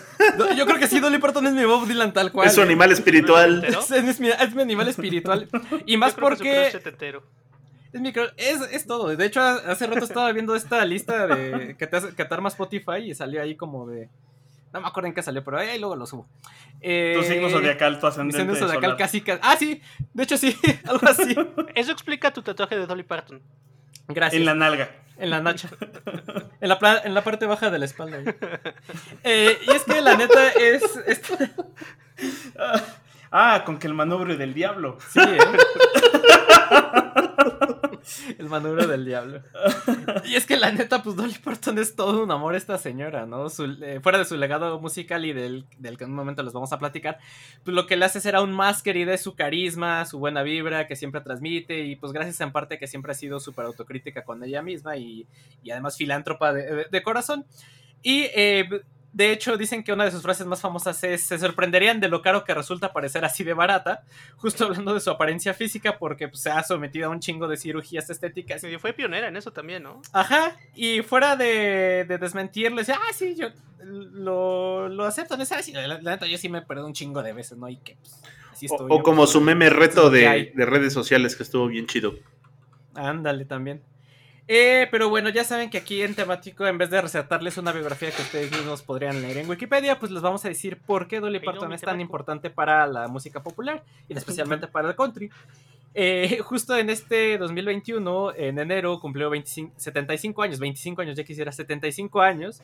Yo 0.56 0.66
creo 0.66 0.78
que 0.78 0.88
sí, 0.88 0.98
Dolly 0.98 1.18
Parton 1.18 1.46
es 1.46 1.52
mi 1.54 1.64
Bob 1.64 1.86
Dylan 1.86 2.12
tal 2.12 2.32
cual. 2.32 2.48
Es 2.48 2.54
su 2.54 2.62
animal 2.62 2.90
espiritual. 2.92 3.64
Es, 3.64 3.90
es 3.90 4.18
mi, 4.20 4.28
es 4.28 4.54
mi 4.54 4.62
animal 4.62 4.88
espiritual. 4.88 5.48
Y 5.86 5.96
más 5.96 6.14
porque 6.14 6.66
es, 6.68 8.00
mi 8.00 8.12
crush- 8.12 8.32
es, 8.36 8.60
es 8.72 8.86
todo. 8.86 9.14
De 9.14 9.24
hecho, 9.26 9.40
hace 9.40 9.86
rato 9.86 10.04
estaba 10.04 10.32
viendo 10.32 10.54
esta 10.56 10.84
lista 10.84 11.26
de 11.28 11.76
que 11.78 11.86
te, 11.86 11.96
hace- 11.96 12.14
que 12.14 12.24
te 12.24 12.34
arma 12.34 12.48
Spotify 12.48 12.96
y 13.04 13.14
salió 13.14 13.40
ahí 13.42 13.54
como 13.56 13.86
de. 13.86 14.08
No 14.72 14.80
me 14.80 14.88
acuerdo 14.88 15.06
en 15.08 15.14
qué 15.14 15.22
salió, 15.22 15.44
pero 15.44 15.58
ahí 15.58 15.78
luego 15.78 15.94
lo 15.96 16.06
subo. 16.06 16.26
Eh, 16.80 17.14
Tu 17.18 17.24
signo 17.24 17.50
zodiacal, 17.50 17.98
tu 18.00 18.06
Mi 18.06 18.08
ascendente 18.08 18.38
signo 18.38 18.54
zodiacal 18.56 18.82
solar. 18.82 18.96
casi, 18.96 19.20
casi. 19.20 19.40
Ah, 19.44 19.56
sí. 19.58 19.82
De 20.14 20.22
hecho, 20.22 20.38
sí. 20.38 20.56
Algo 20.86 21.06
así. 21.08 21.36
Eso 21.74 21.92
explica 21.92 22.32
tu 22.32 22.40
tatuaje 22.42 22.78
de 22.78 22.86
Dolly 22.86 23.02
Parton. 23.02 23.42
Gracias. 24.08 24.38
En 24.40 24.46
la 24.46 24.54
nalga. 24.54 24.90
En 25.18 25.30
la 25.30 25.40
nacha. 25.40 25.68
En 26.60 26.68
la, 26.68 27.02
en 27.04 27.14
la 27.14 27.22
parte 27.24 27.46
baja 27.46 27.70
de 27.70 27.78
la 27.78 27.84
espalda. 27.84 28.18
Eh, 29.24 29.58
y 29.66 29.70
es 29.72 29.82
que 29.84 30.00
la 30.00 30.16
neta 30.16 30.48
es. 30.52 30.82
es- 31.06 31.20
Ah, 33.32 33.62
con 33.64 33.78
que 33.78 33.86
el 33.86 33.94
manubrio 33.94 34.36
del 34.36 34.54
diablo. 34.54 34.98
sí, 35.10 35.20
¿eh? 35.20 35.38
El 38.38 38.48
manubrio 38.48 38.86
del 38.88 39.04
diablo. 39.04 39.40
Y 40.24 40.34
es 40.34 40.46
que 40.46 40.56
la 40.56 40.70
neta, 40.72 41.02
pues 41.02 41.16
Dolly 41.16 41.34
Parton 41.42 41.78
es 41.78 41.94
todo 41.94 42.22
un 42.24 42.30
amor 42.30 42.54
esta 42.54 42.78
señora, 42.78 43.26
¿no? 43.26 43.48
Su- 43.48 43.78
eh, 43.82 44.00
fuera 44.02 44.18
de 44.18 44.24
su 44.24 44.36
legado 44.36 44.80
musical 44.80 45.24
y 45.24 45.32
del, 45.32 45.64
del 45.78 45.96
que 45.96 46.04
en 46.04 46.10
un 46.10 46.16
momento 46.16 46.42
les 46.42 46.52
vamos 46.52 46.72
a 46.72 46.78
platicar, 46.78 47.18
pues 47.64 47.74
lo 47.74 47.86
que 47.86 47.96
le 47.96 48.04
hace 48.04 48.20
ser 48.20 48.36
aún 48.36 48.52
más 48.52 48.82
querida 48.82 49.14
es 49.14 49.22
su 49.22 49.34
carisma, 49.34 50.04
su 50.06 50.18
buena 50.18 50.42
vibra 50.42 50.86
que 50.86 50.96
siempre 50.96 51.20
transmite 51.20 51.80
y 51.84 51.96
pues 51.96 52.12
gracias 52.12 52.40
en 52.40 52.52
parte 52.52 52.78
que 52.78 52.86
siempre 52.86 53.12
ha 53.12 53.14
sido 53.14 53.40
súper 53.40 53.66
autocrítica 53.66 54.24
con 54.24 54.42
ella 54.42 54.62
misma 54.62 54.96
y, 54.96 55.26
y 55.62 55.70
además 55.70 55.96
filántropa 55.96 56.52
de, 56.52 56.62
de- 56.74 56.86
de 56.90 57.02
corazón. 57.02 57.46
Y 58.02 58.24
eh, 58.34 58.68
De 59.12 59.30
hecho, 59.30 59.58
dicen 59.58 59.84
que 59.84 59.92
una 59.92 60.04
de 60.04 60.10
sus 60.10 60.22
frases 60.22 60.46
más 60.46 60.60
famosas 60.60 61.02
es: 61.04 61.22
Se 61.26 61.38
sorprenderían 61.38 62.00
de 62.00 62.08
lo 62.08 62.22
caro 62.22 62.44
que 62.44 62.54
resulta 62.54 62.92
parecer 62.92 63.24
así 63.24 63.44
de 63.44 63.52
barata. 63.52 64.04
Justo 64.36 64.64
hablando 64.64 64.94
de 64.94 65.00
su 65.00 65.10
apariencia 65.10 65.52
física, 65.52 65.98
porque 65.98 66.28
pues, 66.28 66.40
se 66.40 66.50
ha 66.50 66.62
sometido 66.62 67.06
a 67.06 67.10
un 67.10 67.20
chingo 67.20 67.46
de 67.46 67.56
cirugías 67.56 68.08
estéticas. 68.08 68.64
Y 68.64 68.78
fue 68.78 68.92
pionera 68.92 69.28
en 69.28 69.36
eso 69.36 69.52
también, 69.52 69.82
¿no? 69.82 70.00
Ajá, 70.12 70.56
y 70.74 71.02
fuera 71.02 71.36
de, 71.36 72.06
de 72.08 72.18
desmentirle, 72.18 72.78
decía, 72.78 72.98
ah, 72.98 73.12
sí, 73.12 73.34
yo 73.36 73.48
lo, 73.84 74.88
lo 74.88 75.04
acepto, 75.04 75.36
no 75.36 75.42
es 75.42 75.52
así. 75.52 75.72
La, 75.72 75.98
neta, 75.98 76.26
yo 76.26 76.38
sí 76.38 76.48
me 76.48 76.62
perdido 76.62 76.86
un 76.86 76.94
chingo 76.94 77.22
de 77.22 77.32
veces, 77.32 77.58
¿no? 77.58 77.68
Y 77.68 77.76
que 77.76 77.96
pues, 77.96 78.22
así 78.50 78.66
estoy. 78.66 78.86
o 78.90 78.98
yo, 78.98 79.02
como 79.02 79.22
pues, 79.22 79.30
su 79.30 79.40
meme 79.40 79.68
reto 79.68 80.08
de 80.10 80.52
redes 80.56 80.92
sociales 80.92 81.36
que 81.36 81.42
estuvo 81.42 81.66
bien 81.66 81.86
chido. 81.86 82.14
Ándale 82.94 83.44
también. 83.44 83.82
Eh, 84.54 84.86
pero 84.90 85.08
bueno, 85.08 85.30
ya 85.30 85.44
saben 85.44 85.70
que 85.70 85.78
aquí 85.78 86.02
en 86.02 86.14
temático, 86.14 86.66
en 86.66 86.76
vez 86.76 86.90
de 86.90 87.00
resaltarles 87.00 87.56
una 87.56 87.72
biografía 87.72 88.10
que 88.10 88.20
ustedes 88.20 88.50
mismos 88.50 88.82
podrían 88.82 89.22
leer 89.22 89.38
en 89.38 89.48
Wikipedia, 89.48 89.98
pues 89.98 90.12
les 90.12 90.20
vamos 90.20 90.44
a 90.44 90.48
decir 90.48 90.76
por 90.76 91.08
qué 91.08 91.20
Dolly 91.20 91.40
Parton 91.40 91.72
es 91.72 91.80
tan 91.80 92.02
importante 92.02 92.50
para 92.50 92.86
la 92.86 93.08
música 93.08 93.42
popular 93.42 93.82
y 94.10 94.14
especialmente 94.14 94.66
para 94.66 94.90
el 94.90 94.94
country. 94.94 95.30
Eh, 95.94 96.40
justo 96.44 96.76
en 96.76 96.90
este 96.90 97.38
2021, 97.38 98.34
en 98.34 98.58
enero, 98.58 99.00
cumplió 99.00 99.30
25 99.30 99.72
75 99.74 100.42
años, 100.42 100.60
25 100.60 101.00
años, 101.00 101.16
ya 101.16 101.24
quisiera 101.24 101.50
75 101.50 102.20
años. 102.20 102.62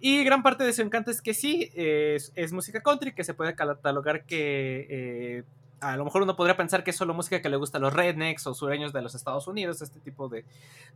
Y 0.00 0.24
gran 0.24 0.42
parte 0.42 0.64
de 0.64 0.72
su 0.72 0.80
encanto 0.80 1.10
es 1.10 1.20
que 1.20 1.34
sí, 1.34 1.70
eh, 1.74 2.14
es, 2.16 2.32
es 2.34 2.50
música 2.54 2.80
country, 2.80 3.12
que 3.12 3.24
se 3.24 3.34
puede 3.34 3.54
catalogar 3.54 4.24
que 4.24 4.86
eh, 4.88 5.42
a 5.80 5.96
lo 5.96 6.04
mejor 6.04 6.22
uno 6.22 6.36
podría 6.36 6.56
pensar 6.56 6.84
que 6.84 6.90
es 6.90 6.96
solo 6.96 7.14
música 7.14 7.40
que 7.40 7.48
le 7.48 7.56
gusta 7.56 7.78
a 7.78 7.80
los 7.80 7.92
rednecks 7.92 8.46
o 8.46 8.54
sureños 8.54 8.92
de 8.92 9.02
los 9.02 9.14
Estados 9.14 9.46
Unidos, 9.46 9.80
este 9.82 10.00
tipo 10.00 10.28
de, 10.28 10.44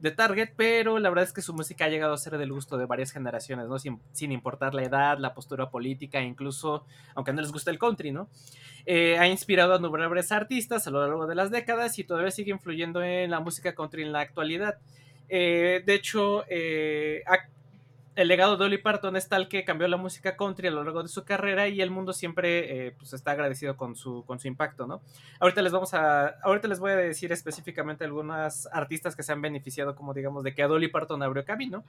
de 0.00 0.10
target, 0.10 0.50
pero 0.56 0.98
la 0.98 1.08
verdad 1.08 1.24
es 1.24 1.32
que 1.32 1.42
su 1.42 1.54
música 1.54 1.86
ha 1.86 1.88
llegado 1.88 2.12
a 2.12 2.18
ser 2.18 2.36
del 2.38 2.52
gusto 2.52 2.76
de 2.76 2.86
varias 2.86 3.10
generaciones, 3.12 3.66
¿no? 3.68 3.78
Sin, 3.78 4.00
sin 4.12 4.32
importar 4.32 4.74
la 4.74 4.82
edad, 4.82 5.18
la 5.18 5.34
postura 5.34 5.70
política, 5.70 6.20
incluso, 6.20 6.84
aunque 7.14 7.32
no 7.32 7.40
les 7.40 7.52
guste 7.52 7.70
el 7.70 7.78
country, 7.78 8.12
¿no? 8.12 8.28
Eh, 8.86 9.16
ha 9.18 9.26
inspirado 9.26 9.74
a 9.74 9.78
innumerables 9.78 10.30
artistas 10.32 10.86
a 10.86 10.90
lo 10.90 11.00
largo 11.00 11.26
de 11.26 11.34
las 11.34 11.50
décadas 11.50 11.98
y 11.98 12.04
todavía 12.04 12.30
sigue 12.30 12.50
influyendo 12.50 13.02
en 13.02 13.30
la 13.30 13.40
música 13.40 13.74
country 13.74 14.02
en 14.02 14.12
la 14.12 14.20
actualidad. 14.20 14.78
Eh, 15.28 15.82
de 15.86 15.94
hecho, 15.94 16.44
eh, 16.48 17.22
ha- 17.26 17.48
el 18.16 18.28
legado 18.28 18.52
de 18.52 18.64
Dolly 18.64 18.78
Parton 18.78 19.16
es 19.16 19.28
tal 19.28 19.48
que 19.48 19.64
cambió 19.64 19.88
la 19.88 19.96
música 19.96 20.36
country 20.36 20.68
a 20.68 20.70
lo 20.70 20.84
largo 20.84 21.02
de 21.02 21.08
su 21.08 21.24
carrera 21.24 21.68
y 21.68 21.80
el 21.80 21.90
mundo 21.90 22.12
siempre 22.12 22.86
eh, 22.86 22.94
pues 22.96 23.12
está 23.12 23.32
agradecido 23.32 23.76
con 23.76 23.96
su, 23.96 24.24
con 24.24 24.38
su 24.38 24.48
impacto, 24.48 24.86
¿no? 24.86 25.00
Ahorita 25.40 25.62
les 25.62 25.72
vamos 25.72 25.94
a, 25.94 26.28
ahorita 26.42 26.68
les 26.68 26.78
voy 26.78 26.92
a 26.92 26.96
decir 26.96 27.32
específicamente 27.32 28.04
algunas 28.04 28.68
artistas 28.72 29.16
que 29.16 29.22
se 29.22 29.32
han 29.32 29.42
beneficiado, 29.42 29.94
como 29.94 30.14
digamos, 30.14 30.44
de 30.44 30.54
que 30.54 30.62
a 30.62 30.68
Dolly 30.68 30.88
Parton 30.88 31.22
abrió 31.22 31.44
camino. 31.44 31.84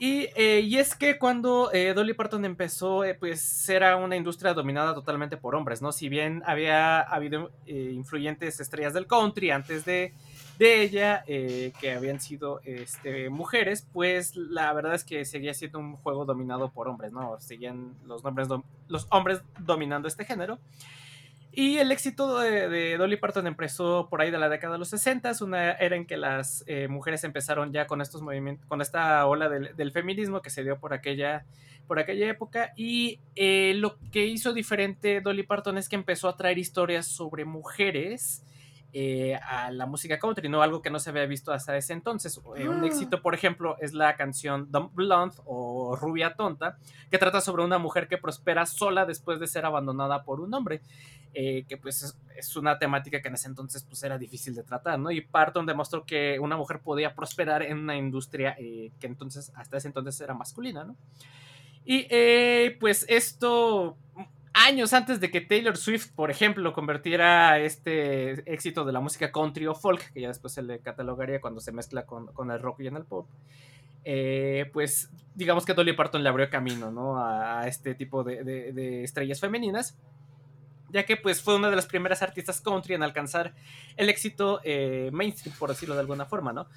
Y, 0.00 0.28
eh, 0.36 0.60
y 0.60 0.78
es 0.78 0.94
que 0.94 1.18
cuando 1.18 1.70
eh, 1.72 1.92
Dolly 1.92 2.14
Parton 2.14 2.44
empezó, 2.44 3.02
pues 3.18 3.68
era 3.68 3.96
una 3.96 4.16
industria 4.16 4.54
dominada 4.54 4.94
totalmente 4.94 5.36
por 5.36 5.56
hombres, 5.56 5.82
¿no? 5.82 5.90
Si 5.90 6.08
bien 6.08 6.42
había 6.46 7.00
habido 7.00 7.50
influyentes 7.66 8.60
estrellas 8.60 8.94
del 8.94 9.06
country 9.08 9.50
antes 9.50 9.84
de, 9.84 10.14
de 10.58 10.82
ella, 10.82 11.22
eh, 11.28 11.72
que 11.80 11.92
habían 11.92 12.20
sido 12.20 12.60
este, 12.64 13.30
mujeres, 13.30 13.86
pues 13.92 14.34
la 14.34 14.72
verdad 14.72 14.94
es 14.94 15.04
que 15.04 15.24
seguía 15.24 15.54
siendo 15.54 15.78
un 15.78 15.94
juego 15.94 16.24
dominado 16.24 16.72
por 16.72 16.88
hombres, 16.88 17.12
¿no? 17.12 17.40
Seguían 17.40 17.94
los, 18.04 18.24
nombres 18.24 18.48
los 18.88 19.06
hombres 19.10 19.40
dominando 19.60 20.08
este 20.08 20.24
género. 20.24 20.58
Y 21.52 21.78
el 21.78 21.92
éxito 21.92 22.38
de, 22.38 22.68
de 22.68 22.96
Dolly 22.96 23.16
Parton 23.16 23.46
empezó 23.46 24.08
por 24.08 24.20
ahí 24.20 24.30
de 24.32 24.38
la 24.38 24.48
década 24.48 24.74
de 24.74 24.78
los 24.80 24.88
60, 24.88 25.32
una 25.42 25.72
era 25.72 25.96
en 25.96 26.06
que 26.06 26.16
las 26.16 26.64
eh, 26.66 26.88
mujeres 26.88 27.22
empezaron 27.22 27.72
ya 27.72 27.86
con 27.86 28.00
estos 28.00 28.20
movimientos, 28.20 28.66
con 28.66 28.80
esta 28.80 29.24
ola 29.26 29.48
del, 29.48 29.74
del 29.76 29.92
feminismo 29.92 30.42
que 30.42 30.50
se 30.50 30.64
dio 30.64 30.78
por 30.78 30.92
aquella, 30.92 31.46
por 31.86 32.00
aquella 32.00 32.28
época. 32.28 32.72
Y 32.76 33.20
eh, 33.36 33.74
lo 33.76 33.96
que 34.10 34.26
hizo 34.26 34.52
diferente 34.52 35.20
Dolly 35.20 35.44
Parton 35.44 35.78
es 35.78 35.88
que 35.88 35.96
empezó 35.96 36.28
a 36.28 36.36
traer 36.36 36.58
historias 36.58 37.06
sobre 37.06 37.44
mujeres 37.44 38.42
eh, 38.92 39.34
a 39.36 39.70
la 39.70 39.86
música 39.86 40.18
country, 40.18 40.48
no 40.48 40.62
algo 40.62 40.80
que 40.82 40.90
no 40.90 40.98
se 40.98 41.10
había 41.10 41.26
visto 41.26 41.52
hasta 41.52 41.76
ese 41.76 41.92
entonces. 41.92 42.40
Eh, 42.56 42.68
un 42.68 42.84
éxito, 42.84 43.20
por 43.22 43.34
ejemplo, 43.34 43.76
es 43.80 43.92
la 43.92 44.16
canción 44.16 44.70
Dumb 44.70 44.90
Blonde 44.94 45.36
o 45.44 45.96
Rubia 45.96 46.34
Tonta, 46.34 46.78
que 47.10 47.18
trata 47.18 47.40
sobre 47.40 47.64
una 47.64 47.78
mujer 47.78 48.08
que 48.08 48.18
prospera 48.18 48.66
sola 48.66 49.04
después 49.04 49.40
de 49.40 49.46
ser 49.46 49.64
abandonada 49.66 50.24
por 50.24 50.40
un 50.40 50.54
hombre 50.54 50.80
eh, 51.34 51.64
que 51.68 51.76
pues 51.76 52.02
es, 52.02 52.18
es 52.36 52.56
una 52.56 52.78
temática 52.78 53.20
que 53.20 53.28
en 53.28 53.34
ese 53.34 53.48
entonces 53.48 53.84
pues 53.84 54.02
era 54.02 54.16
difícil 54.16 54.54
de 54.54 54.62
tratar, 54.62 54.98
¿no? 54.98 55.10
Y 55.10 55.20
Parton 55.20 55.66
demostró 55.66 56.04
que 56.04 56.38
una 56.40 56.56
mujer 56.56 56.80
podía 56.80 57.14
prosperar 57.14 57.62
en 57.62 57.78
una 57.78 57.96
industria 57.96 58.56
eh, 58.58 58.90
que 58.98 59.06
entonces, 59.06 59.52
hasta 59.54 59.76
ese 59.76 59.88
entonces 59.88 60.18
era 60.20 60.32
masculina, 60.32 60.84
¿no? 60.84 60.96
Y 61.84 62.06
eh, 62.10 62.76
pues 62.80 63.04
esto, 63.08 63.96
años 64.66 64.92
antes 64.92 65.20
de 65.20 65.30
que 65.30 65.40
Taylor 65.40 65.76
Swift, 65.76 66.12
por 66.14 66.30
ejemplo, 66.30 66.72
convirtiera 66.72 67.58
este 67.58 68.50
éxito 68.52 68.84
de 68.84 68.92
la 68.92 69.00
música 69.00 69.32
country 69.32 69.66
o 69.66 69.74
folk, 69.74 70.12
que 70.12 70.20
ya 70.20 70.28
después 70.28 70.52
se 70.52 70.62
le 70.62 70.80
catalogaría 70.80 71.40
cuando 71.40 71.60
se 71.60 71.72
mezcla 71.72 72.06
con, 72.06 72.50
el 72.50 72.60
rock 72.60 72.80
y 72.80 72.86
en 72.86 72.96
el 72.96 73.04
pop, 73.04 73.28
eh, 74.04 74.70
pues 74.72 75.10
digamos 75.34 75.64
que 75.64 75.74
Dolly 75.74 75.92
Parton 75.92 76.22
le 76.22 76.28
abrió 76.28 76.48
camino, 76.50 76.90
¿no? 76.90 77.22
A, 77.22 77.66
este 77.66 77.94
tipo 77.94 78.24
de 78.24 79.02
estrellas 79.04 79.40
femeninas 79.40 79.96
ya 80.90 81.04
que 81.04 81.16
pues 81.16 81.42
fue 81.42 81.56
una 81.56 81.70
de 81.70 81.76
las 81.76 81.86
primeras 81.86 82.22
artistas 82.22 82.60
country 82.60 82.94
en 82.94 83.02
alcanzar 83.02 83.54
el 83.96 84.08
éxito 84.08 84.60
eh, 84.64 85.10
mainstream, 85.12 85.56
por 85.58 85.68
decirlo 85.68 85.94
de 85.94 86.00
alguna 86.00 86.24
forma, 86.24 86.52
¿no? 86.52 86.68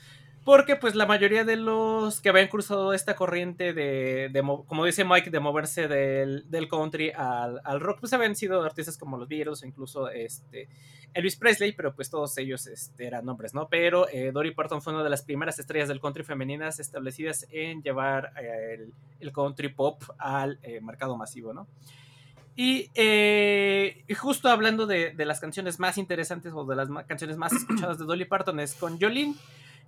Porque 0.44 0.76
pues 0.76 0.96
la 0.96 1.06
mayoría 1.06 1.44
de 1.44 1.56
los 1.56 2.20
que 2.20 2.30
habían 2.30 2.48
cruzado 2.48 2.94
esta 2.94 3.16
corriente 3.16 3.74
de, 3.74 4.30
de 4.34 4.42
mo- 4.42 4.66
como 4.66 4.86
dice 4.86 5.06
Mike, 5.06 5.30
de 5.30 5.40
moverse 5.40 5.88
del, 5.88 6.50
del 6.50 6.68
country 6.68 7.12
al, 7.16 7.62
al 7.64 7.80
rock, 7.80 8.00
pues 8.00 8.12
habían 8.14 8.36
sido 8.36 8.64
artistas 8.64 8.98
como 8.98 9.18
los 9.18 9.28
Beatles 9.28 9.62
o 9.62 9.68
incluso 9.68 10.10
este, 10.10 10.68
Elvis 11.14 11.36
Presley, 11.36 11.74
pero 11.74 11.94
pues 11.94 12.10
todos 12.10 12.36
ellos 12.40 12.66
este, 12.66 13.06
eran 13.06 13.30
hombres, 13.30 13.54
¿no? 13.54 13.68
Pero 13.70 14.10
eh, 14.10 14.32
Dory 14.32 14.56
Parton 14.56 14.82
fue 14.82 14.94
una 14.94 15.04
de 15.04 15.12
las 15.12 15.22
primeras 15.22 15.60
estrellas 15.60 15.90
del 15.90 16.00
country 16.02 16.24
femeninas 16.24 16.80
establecidas 16.80 17.46
en 17.52 17.84
llevar 17.84 18.34
eh, 18.42 18.78
el, 18.80 18.94
el 19.20 19.32
country 19.32 19.70
pop 19.70 20.02
al 20.18 20.58
eh, 20.64 20.82
mercado 20.82 21.16
masivo, 21.18 21.54
¿no? 21.54 21.68
Y, 22.56 22.90
eh, 22.96 24.04
justo 24.18 24.50
hablando 24.50 24.88
de, 24.88 25.12
de 25.12 25.26
las 25.26 25.40
canciones 25.40 25.80
más 25.80 26.00
interesantes 26.00 26.52
o 26.56 26.66
de 26.66 26.76
las 26.76 26.90
canciones 27.06 27.38
más 27.38 27.54
escuchadas 27.54 28.00
de 28.00 28.06
Dolly 28.06 28.26
Parton 28.26 28.60
es 28.60 28.74
con 28.74 29.00
Jolene, 29.00 29.36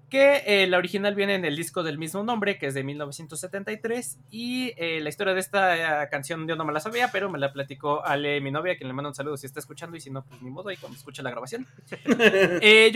que 0.09 0.43
eh, 0.45 0.67
la 0.67 0.77
original 0.77 1.15
viene 1.15 1.35
en 1.35 1.45
el 1.45 1.55
disco 1.55 1.83
del 1.83 1.97
mismo 1.97 2.23
nombre, 2.23 2.57
que 2.57 2.67
es 2.67 2.73
de 2.73 2.83
1973, 2.83 4.19
y 4.29 4.73
eh, 4.77 4.99
la 5.01 5.09
historia 5.09 5.33
de 5.33 5.39
esta 5.39 6.03
eh, 6.03 6.09
canción 6.09 6.47
yo 6.47 6.55
no 6.55 6.65
me 6.65 6.73
la 6.73 6.79
sabía, 6.79 7.09
pero 7.11 7.29
me 7.29 7.39
la 7.39 7.51
platicó 7.51 8.05
Ale, 8.05 8.39
mi 8.41 8.51
novia, 8.51 8.77
quien 8.77 8.87
le 8.87 8.93
mando 8.93 9.09
un 9.09 9.15
saludo 9.15 9.37
si 9.37 9.47
está 9.47 9.59
escuchando, 9.59 9.97
y 9.97 10.01
si 10.01 10.09
no, 10.09 10.23
pues 10.23 10.41
ni 10.41 10.49
modo, 10.49 10.71
y 10.71 10.77
cuando 10.77 10.97
escuche 10.97 11.23
la 11.23 11.31
grabación. 11.31 11.67
Eh, 12.65 12.91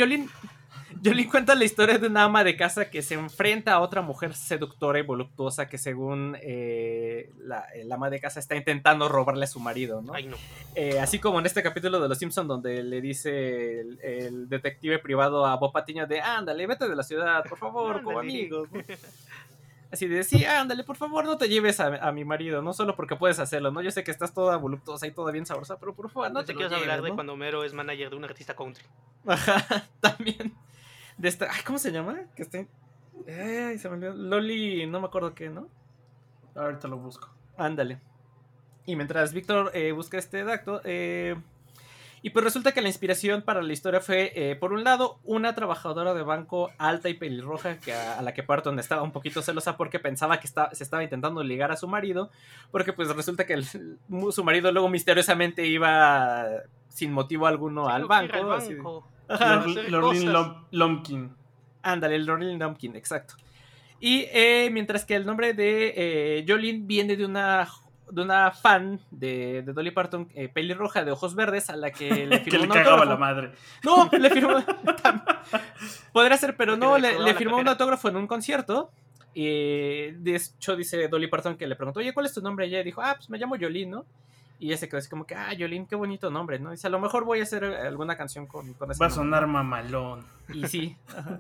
Jolene, 1.03 1.03
Jolene 1.03 1.29
cuenta 1.29 1.55
la 1.55 1.65
historia 1.65 1.97
de 1.97 2.07
una 2.07 2.23
ama 2.23 2.43
de 2.43 2.55
casa 2.55 2.89
que 2.89 3.01
se 3.01 3.15
enfrenta 3.15 3.73
a 3.73 3.79
otra 3.79 4.01
mujer 4.01 4.33
seductora 4.33 4.99
y 4.99 5.03
voluptuosa 5.03 5.67
que 5.67 5.77
según 5.77 6.37
eh, 6.41 7.31
la, 7.39 7.65
el 7.75 7.91
ama 7.91 8.09
de 8.09 8.19
casa 8.19 8.39
está 8.39 8.55
intentando 8.55 9.07
robarle 9.09 9.45
a 9.45 9.47
su 9.47 9.59
marido, 9.59 10.01
¿no? 10.01 10.13
Ay, 10.13 10.27
no. 10.27 10.37
Eh, 10.75 10.99
así 10.99 11.19
como 11.19 11.39
en 11.39 11.45
este 11.45 11.63
capítulo 11.63 11.99
de 11.99 12.09
Los 12.09 12.17
Simpson 12.17 12.47
donde 12.47 12.83
le 12.83 13.01
dice 13.01 13.81
el, 13.81 13.99
el 14.01 14.49
detective 14.49 14.99
privado 14.99 15.45
a 15.45 15.55
Bob 15.55 15.71
Patiño 15.71 16.07
de 16.07 16.21
ándale, 16.21 16.67
vete 16.67 16.87
de 16.87 16.95
la 16.95 17.03
ciudad, 17.03 17.43
por 17.47 17.57
favor, 17.57 18.01
como 18.01 18.19
amigos. 18.19 18.69
¿no? 18.71 18.81
Así 19.91 20.07
de, 20.07 20.23
sí, 20.23 20.43
ándale, 20.43 20.83
por 20.83 20.97
favor, 20.97 21.23
no 21.25 21.37
te 21.37 21.47
lleves 21.47 21.79
a, 21.79 21.87
a 22.07 22.11
mi 22.11 22.25
marido, 22.25 22.61
no 22.61 22.73
solo 22.73 22.95
porque 22.95 23.15
puedes 23.15 23.39
hacerlo, 23.39 23.71
¿no? 23.71 23.81
Yo 23.81 23.91
sé 23.91 24.03
que 24.03 24.11
estás 24.11 24.33
toda 24.33 24.57
voluptuosa 24.57 25.07
y 25.07 25.11
toda 25.11 25.31
bien 25.31 25.45
sabrosa, 25.45 25.79
pero 25.79 25.95
por 25.95 26.09
favor, 26.09 26.29
no 26.29 26.39
No 26.41 26.45
te 26.45 26.53
quieres 26.53 26.73
hablar 26.73 27.01
de 27.01 27.09
¿no? 27.09 27.15
cuando 27.15 27.33
Homero 27.33 27.63
es 27.63 27.73
manager 27.73 28.09
de 28.09 28.15
un 28.17 28.25
artista 28.25 28.53
country. 28.55 28.85
Ajá, 29.25 29.85
también. 30.01 30.53
De 31.17 31.29
esta, 31.29 31.47
ay, 31.49 31.61
¿cómo 31.65 31.79
se 31.79 31.91
llama? 31.91 32.19
Que 32.35 32.43
está, 32.43 32.57
ay, 33.27 33.77
se 33.77 33.89
me 33.89 33.95
olvidó, 33.95 34.13
Loli, 34.13 34.85
no 34.87 34.99
me 34.99 35.07
acuerdo 35.07 35.33
qué, 35.33 35.49
¿no? 35.49 35.69
Ahorita 36.55 36.87
lo 36.87 36.97
busco. 36.97 37.29
Ándale. 37.57 38.01
Y 38.85 38.95
mientras 38.95 39.33
Víctor 39.33 39.71
eh, 39.73 39.91
busca 39.93 40.17
este 40.17 40.43
dato, 40.43 40.81
eh, 40.83 41.35
y 42.27 42.29
pues 42.31 42.43
resulta 42.43 42.73
que 42.73 42.81
la 42.81 42.89
inspiración 42.89 43.41
para 43.41 43.61
la 43.61 43.71
historia 43.71 44.01
fue, 44.01 44.33
eh, 44.35 44.55
por 44.57 44.73
un 44.73 44.83
lado, 44.83 45.19
una 45.23 45.55
trabajadora 45.55 46.13
de 46.13 46.23
banco 46.23 46.71
alta 46.77 47.07
y 47.07 47.13
pelirroja 47.13 47.79
que 47.79 47.93
a, 47.93 48.19
a 48.19 48.21
la 48.21 48.33
que 48.33 48.43
Parton 48.43 48.77
estaba 48.79 49.01
un 49.01 49.11
poquito 49.13 49.41
celosa 49.41 49.77
porque 49.77 49.99
pensaba 49.99 50.39
que 50.39 50.47
está- 50.47 50.69
se 50.73 50.83
estaba 50.83 51.03
intentando 51.03 51.41
ligar 51.43 51.71
a 51.71 51.77
su 51.77 51.87
marido, 51.87 52.29
porque 52.71 52.91
pues 52.91 53.07
resulta 53.15 53.45
que 53.45 53.53
el- 53.53 53.65
su 53.65 54.43
marido 54.43 54.71
luego 54.71 54.89
misteriosamente 54.89 55.65
iba 55.67 56.45
sin 56.89 57.13
motivo 57.13 57.47
alguno 57.47 57.87
al 57.87 58.05
banco. 58.05 58.45
banco. 58.45 59.07
Lorlin 59.89 60.33
Lomkin. 60.71 61.31
Ándale, 61.83 62.15
el 62.15 62.27
Rolling 62.27 62.57
Dumpkin, 62.59 62.95
exacto. 62.97 63.35
Y 63.99 64.25
eh, 64.33 64.69
mientras 64.71 65.05
que 65.05 65.15
el 65.15 65.25
nombre 65.25 65.53
de 65.53 65.93
eh, 65.95 66.45
Jolene 66.47 66.81
viene 66.83 67.15
de 67.15 67.25
una 67.25 67.67
de 68.11 68.21
una 68.21 68.51
fan 68.51 68.99
de, 69.11 69.61
de 69.63 69.73
Dolly 69.73 69.91
Parton, 69.91 70.29
eh, 70.33 70.47
pelirroja 70.49 71.03
de 71.03 71.11
ojos 71.11 71.35
verdes, 71.35 71.69
a 71.69 71.75
la 71.75 71.91
que 71.91 72.25
le 72.27 72.43
Que 72.43 72.51
firmó 72.51 72.59
le 72.59 72.67
un 72.67 72.73
cagaba 72.73 73.03
autógrafo. 73.03 73.09
la 73.11 73.17
madre. 73.17 73.51
No, 73.83 74.09
le 74.17 74.29
firmó. 74.29 74.63
Podría 76.13 76.37
ser, 76.37 76.55
pero 76.55 76.77
no, 76.77 76.97
le 76.97 77.33
firmó 77.35 77.57
un 77.57 77.67
autógrafo 77.67 78.09
en 78.09 78.17
un 78.17 78.27
concierto. 78.27 78.91
Y 79.33 80.11
de 80.13 80.35
hecho 80.35 80.75
dice 80.75 81.07
Dolly 81.09 81.27
Parton 81.27 81.57
que 81.57 81.67
le 81.67 81.75
preguntó, 81.75 81.99
oye, 81.99 82.13
¿cuál 82.13 82.25
es 82.25 82.33
tu 82.33 82.41
nombre? 82.41 82.65
Y 82.65 82.69
ella 82.73 82.83
dijo, 82.83 83.01
ah, 83.03 83.13
pues 83.15 83.29
me 83.29 83.37
llamo 83.37 83.55
Yolín, 83.55 83.91
¿no? 83.91 84.05
Y 84.59 84.69
ella 84.69 84.77
se 84.77 84.89
quedó 84.89 84.97
así 84.97 85.07
como 85.09 85.27
que, 85.27 85.35
ah, 85.35 85.53
Yolín, 85.53 85.85
qué 85.85 85.95
bonito 85.95 86.31
nombre, 86.31 86.57
¿no? 86.57 86.71
Dice, 86.71 86.87
a 86.87 86.89
lo 86.89 86.99
mejor 86.99 87.23
voy 87.25 87.41
a 87.41 87.43
hacer 87.43 87.63
alguna 87.63 88.17
canción 88.17 88.47
con, 88.47 88.73
con 88.73 88.89
ese 88.89 88.99
Va 88.99 89.05
a 89.05 89.09
nombre". 89.09 89.23
sonar 89.25 89.45
mamalón. 89.45 90.25
Y 90.51 90.65
sí. 90.65 90.97
ajá. 91.15 91.39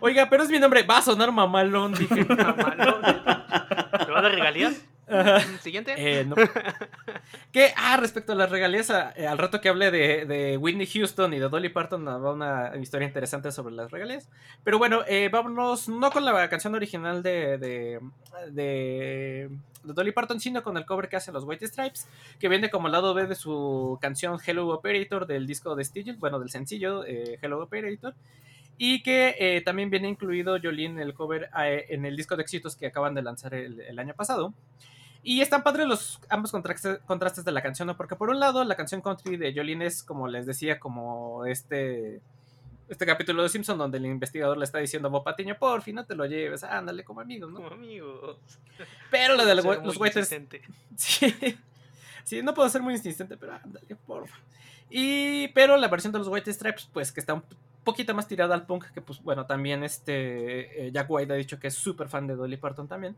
Oiga, 0.00 0.28
pero 0.28 0.42
es 0.42 0.50
mi 0.50 0.58
nombre, 0.58 0.82
va 0.82 0.98
a 0.98 1.02
sonar 1.02 1.32
mamalón, 1.32 1.94
dije. 1.94 2.24
Mamalón. 2.28 3.00
¿Te 3.00 4.12
va 4.12 4.18
a 4.18 4.22
dar 4.22 4.32
regalías? 4.32 4.84
Ajá. 5.10 5.40
Siguiente. 5.62 5.94
Eh, 5.96 6.24
no. 6.24 6.36
Que, 7.52 7.72
ah, 7.76 7.96
respecto 7.96 8.32
a 8.32 8.34
las 8.34 8.50
regalías, 8.50 8.90
eh, 9.16 9.26
al 9.26 9.38
rato 9.38 9.60
que 9.60 9.68
hable 9.68 9.90
de, 9.90 10.26
de 10.26 10.56
Whitney 10.58 10.86
Houston 10.86 11.32
y 11.34 11.38
de 11.38 11.48
Dolly 11.48 11.70
Parton, 11.70 12.06
va 12.06 12.32
una 12.32 12.72
historia 12.76 13.06
interesante 13.08 13.50
sobre 13.52 13.74
las 13.74 13.90
regalías. 13.90 14.28
Pero 14.64 14.78
bueno, 14.78 15.00
eh, 15.08 15.28
vámonos 15.30 15.88
no 15.88 16.10
con 16.10 16.24
la 16.24 16.48
canción 16.48 16.74
original 16.74 17.22
de, 17.22 17.58
de, 17.58 18.00
de, 18.50 19.48
de 19.82 19.92
Dolly 19.94 20.12
Parton, 20.12 20.40
sino 20.40 20.62
con 20.62 20.76
el 20.76 20.84
cover 20.86 21.08
que 21.08 21.16
hacen 21.16 21.34
los 21.34 21.44
White 21.44 21.66
Stripes, 21.66 22.06
que 22.38 22.48
viene 22.48 22.70
como 22.70 22.88
lado 22.88 23.14
B 23.14 23.26
de 23.26 23.34
su 23.34 23.98
canción 24.00 24.38
Hello 24.44 24.68
Operator 24.68 25.26
del 25.26 25.46
disco 25.46 25.74
de 25.74 25.84
Steel, 25.84 26.16
bueno, 26.16 26.38
del 26.38 26.50
sencillo 26.50 27.04
eh, 27.04 27.38
Hello 27.40 27.62
Operator. 27.62 28.14
Y 28.80 29.02
que 29.02 29.34
eh, 29.40 29.60
también 29.62 29.90
viene 29.90 30.08
incluido 30.08 30.56
Jolene 30.62 31.02
el 31.02 31.12
cover 31.12 31.50
eh, 31.58 31.86
en 31.88 32.04
el 32.04 32.16
disco 32.16 32.36
de 32.36 32.42
éxitos 32.42 32.76
que 32.76 32.86
acaban 32.86 33.12
de 33.14 33.22
lanzar 33.22 33.52
el- 33.54 33.80
el 33.80 33.98
año 33.98 34.14
pasado. 34.14 34.54
Y 35.22 35.40
están 35.40 35.62
padres 35.62 35.86
los 35.86 36.20
ambos 36.28 36.52
contrastes, 36.52 36.98
contrastes 37.06 37.44
de 37.44 37.52
la 37.52 37.62
canción, 37.62 37.86
¿no? 37.86 37.96
Porque 37.96 38.16
por 38.16 38.30
un 38.30 38.40
lado, 38.40 38.64
la 38.64 38.76
canción 38.76 39.00
country 39.00 39.36
de 39.36 39.52
Jolene 39.52 39.86
es, 39.86 40.02
como 40.02 40.28
les 40.28 40.46
decía, 40.46 40.78
como 40.78 41.44
este, 41.44 42.20
este 42.88 43.04
capítulo 43.04 43.42
de 43.42 43.48
Simpson 43.48 43.78
donde 43.78 43.98
el 43.98 44.06
investigador 44.06 44.56
le 44.56 44.64
está 44.64 44.78
diciendo 44.78 45.08
a 45.08 45.10
Bob 45.10 45.24
Patiño, 45.24 45.58
por 45.58 45.82
fin 45.82 45.96
no 45.96 46.06
te 46.06 46.14
lo 46.14 46.24
lleves, 46.26 46.64
ándale 46.64 47.04
como 47.04 47.20
amigos, 47.20 47.50
¿no? 47.50 47.56
Como 47.56 47.70
amigos. 47.70 48.38
Pero 49.10 49.36
la 49.36 49.44
de 49.44 49.54
los, 49.56 49.64
los 49.64 49.96
insistente. 49.96 50.62
Sí. 50.96 51.34
sí, 52.24 52.42
no 52.42 52.54
puedo 52.54 52.68
ser 52.68 52.82
muy 52.82 52.94
insistente, 52.94 53.36
pero 53.36 53.54
ándale, 53.54 53.94
porfa. 54.04 54.36
Y, 54.90 55.48
pero 55.48 55.76
la 55.76 55.86
versión 55.86 56.12
de 56.12 56.18
los 56.18 56.28
White 56.28 56.52
Stripes, 56.52 56.88
pues 56.92 57.12
que 57.12 57.20
está 57.20 57.34
un 57.34 57.44
poquito 57.84 58.14
más 58.14 58.26
tirada 58.26 58.54
al 58.54 58.66
punk, 58.66 58.86
que 58.90 59.00
pues 59.00 59.22
bueno, 59.22 59.46
también 59.46 59.84
este 59.84 60.86
eh, 60.86 60.92
Jack 60.92 61.08
White 61.08 61.32
ha 61.32 61.36
dicho 61.36 61.58
que 61.58 61.68
es 61.68 61.74
súper 61.74 62.08
fan 62.08 62.26
de 62.26 62.34
Dolly 62.34 62.56
Parton 62.56 62.88
también. 62.88 63.16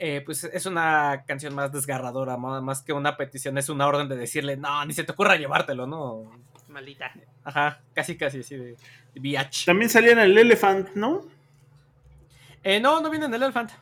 Eh, 0.00 0.22
pues 0.24 0.44
es 0.44 0.66
una 0.66 1.24
canción 1.26 1.54
más 1.54 1.72
desgarradora, 1.72 2.36
más 2.36 2.82
que 2.82 2.92
una 2.92 3.16
petición, 3.16 3.58
es 3.58 3.68
una 3.68 3.86
orden 3.86 4.08
de 4.08 4.16
decirle, 4.16 4.56
no, 4.56 4.84
ni 4.84 4.94
se 4.94 5.02
te 5.02 5.12
ocurra 5.12 5.36
llevártelo, 5.36 5.86
¿no? 5.86 6.30
Maldita. 6.68 7.12
Ajá, 7.42 7.80
casi 7.94 8.16
casi 8.16 8.40
así 8.40 8.56
de, 8.56 8.76
de 9.14 9.20
VH. 9.20 9.66
También 9.66 9.90
salía 9.90 10.12
en 10.12 10.20
el 10.20 10.38
Elephant, 10.38 10.90
¿no? 10.94 11.22
Eh, 12.62 12.78
no, 12.80 13.00
no 13.00 13.10
viene 13.10 13.26
en 13.26 13.34
el 13.34 13.42
Elephant. 13.42 13.72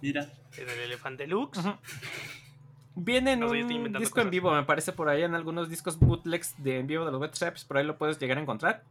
Mira. 0.00 0.30
En 0.56 0.68
el 0.68 0.78
Elefante 0.80 1.24
Deluxe. 1.24 1.58
Ujú. 1.58 1.74
Viene 2.96 3.32
en 3.32 3.40
No 3.40 3.50
un 3.50 3.92
disco 3.94 4.20
en 4.20 4.30
vivo, 4.30 4.52
me 4.52 4.64
parece 4.64 4.92
por 4.92 5.08
ahí 5.08 5.22
en 5.22 5.34
algunos 5.34 5.70
discos 5.70 5.98
bootlegs 5.98 6.54
de 6.62 6.80
en 6.80 6.86
vivo 6.86 7.04
de 7.04 7.12
los 7.12 7.20
Wet 7.20 7.34
Straps, 7.34 7.64
por 7.64 7.78
ahí 7.78 7.84
lo 7.84 7.96
puedes 7.96 8.18
llegar 8.18 8.36
a 8.36 8.40
encontrar. 8.40 8.82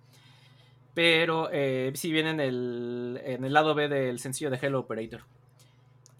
Pero 0.93 1.49
eh, 1.51 1.91
sí 1.95 2.11
viene 2.11 2.31
en 2.31 2.39
el, 2.39 3.21
en 3.23 3.45
el 3.45 3.53
lado 3.53 3.75
B 3.75 3.87
del 3.87 4.19
sencillo 4.19 4.49
de 4.49 4.57
Hello 4.57 4.79
Operator. 4.79 5.21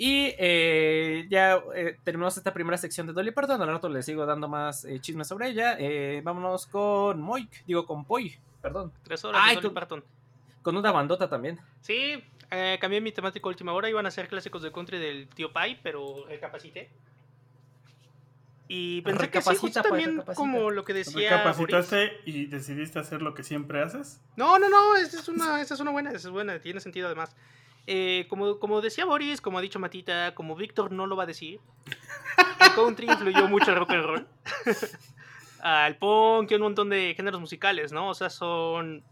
Y 0.02 0.34
eh, 0.38 1.28
ya 1.30 1.62
eh, 1.76 1.98
terminamos 2.06 2.38
esta 2.38 2.54
primera 2.54 2.78
sección 2.78 3.06
de 3.06 3.12
Dolly 3.12 3.32
Parton. 3.32 3.62
Al 3.62 3.68
rato 3.68 3.90
les 3.90 4.06
sigo 4.06 4.26
dando 4.26 4.48
más 4.48 4.86
eh, 4.86 5.02
chismes 5.02 5.28
sobre 5.28 5.50
ella. 5.50 5.76
Eh, 5.78 6.22
vámonos 6.24 6.68
con 6.68 7.20
Moik, 7.20 7.66
digo 7.66 7.86
con 7.86 8.06
Poi, 8.06 8.34
perdón. 8.62 8.94
Tres 9.04 9.26
horas 9.26 9.42
Ay, 9.44 9.58
de 9.58 9.62
Dolly 9.62 9.74
Parton. 9.74 10.04
Con 10.62 10.78
una 10.78 10.94
bandota 10.94 11.28
también. 11.28 11.60
Sí, 11.82 12.24
eh, 12.50 12.78
cambié 12.80 13.02
mi 13.02 13.12
temática 13.12 13.46
a 13.46 13.50
última 13.50 13.74
hora. 13.74 13.90
Iban 13.90 14.06
a 14.06 14.12
ser 14.12 14.30
clásicos 14.30 14.64
de 14.64 14.72
country 14.72 15.00
del 15.00 15.28
tío 15.28 15.52
Pai, 15.52 15.78
pero 15.84 16.26
recapacité. 16.30 16.90
Y 18.70 19.02
pensé 19.02 19.30
que 19.30 19.42
sí, 19.42 19.56
justo 19.56 19.82
pues, 19.82 19.84
también 19.84 20.12
recapacita. 20.12 20.36
como 20.36 20.72
lo 20.72 20.86
que 20.86 20.94
decía. 20.94 21.30
¿Recapacitaste 21.30 22.22
y 22.24 22.46
decidiste 22.46 23.00
hacer 23.00 23.22
lo 23.22 23.34
que 23.34 23.44
siempre 23.44 23.82
haces? 23.82 24.22
No, 24.38 24.60
no, 24.60 24.70
no, 24.70 24.96
esta 24.96 25.20
es 25.20 25.28
una, 25.28 25.60
esta 25.60 25.74
es 25.74 25.80
una 25.82 25.92
buena, 25.92 26.12
esta 26.12 26.30
es 26.30 26.32
buena, 26.32 26.58
tiene 26.60 26.80
sentido 26.80 27.08
además. 27.08 27.36
Eh, 27.92 28.28
como, 28.30 28.60
como 28.60 28.82
decía 28.82 29.04
Boris, 29.04 29.42
como 29.42 29.58
ha 29.58 29.62
dicho 29.62 29.80
Matita, 29.80 30.36
como 30.36 30.56
Víctor 30.56 30.92
no 30.92 31.08
lo 31.08 31.16
va 31.16 31.24
a 31.24 31.26
decir, 31.26 31.60
el 32.62 32.74
country 32.76 33.08
influyó 33.10 33.48
mucho 33.48 33.72
al 33.72 33.78
rock 33.78 33.90
and 33.90 34.04
roll, 34.04 34.28
al 35.64 35.98
punk 35.98 36.52
y 36.52 36.54
un 36.54 36.62
montón 36.62 36.92
de 36.92 37.16
géneros 37.16 37.42
musicales, 37.42 37.92
¿no? 37.92 38.10
O 38.10 38.14
sea, 38.14 38.30
son, 38.30 39.04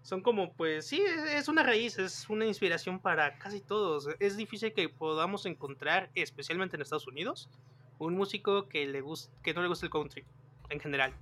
son 0.00 0.22
como, 0.22 0.54
pues 0.54 0.86
sí, 0.86 1.04
es 1.28 1.46
una 1.48 1.62
raíz, 1.62 1.98
es 1.98 2.30
una 2.30 2.46
inspiración 2.46 3.00
para 3.00 3.38
casi 3.38 3.60
todos. 3.60 4.08
Es 4.18 4.38
difícil 4.38 4.72
que 4.72 4.88
podamos 4.88 5.44
encontrar, 5.44 6.08
especialmente 6.14 6.76
en 6.76 6.80
Estados 6.80 7.06
Unidos, 7.06 7.50
un 7.98 8.14
músico 8.14 8.66
que, 8.66 8.86
le 8.86 9.04
que 9.42 9.52
no 9.52 9.60
le 9.60 9.68
guste 9.68 9.84
el 9.84 9.92
country, 9.92 10.24
en 10.70 10.80
general. 10.80 11.12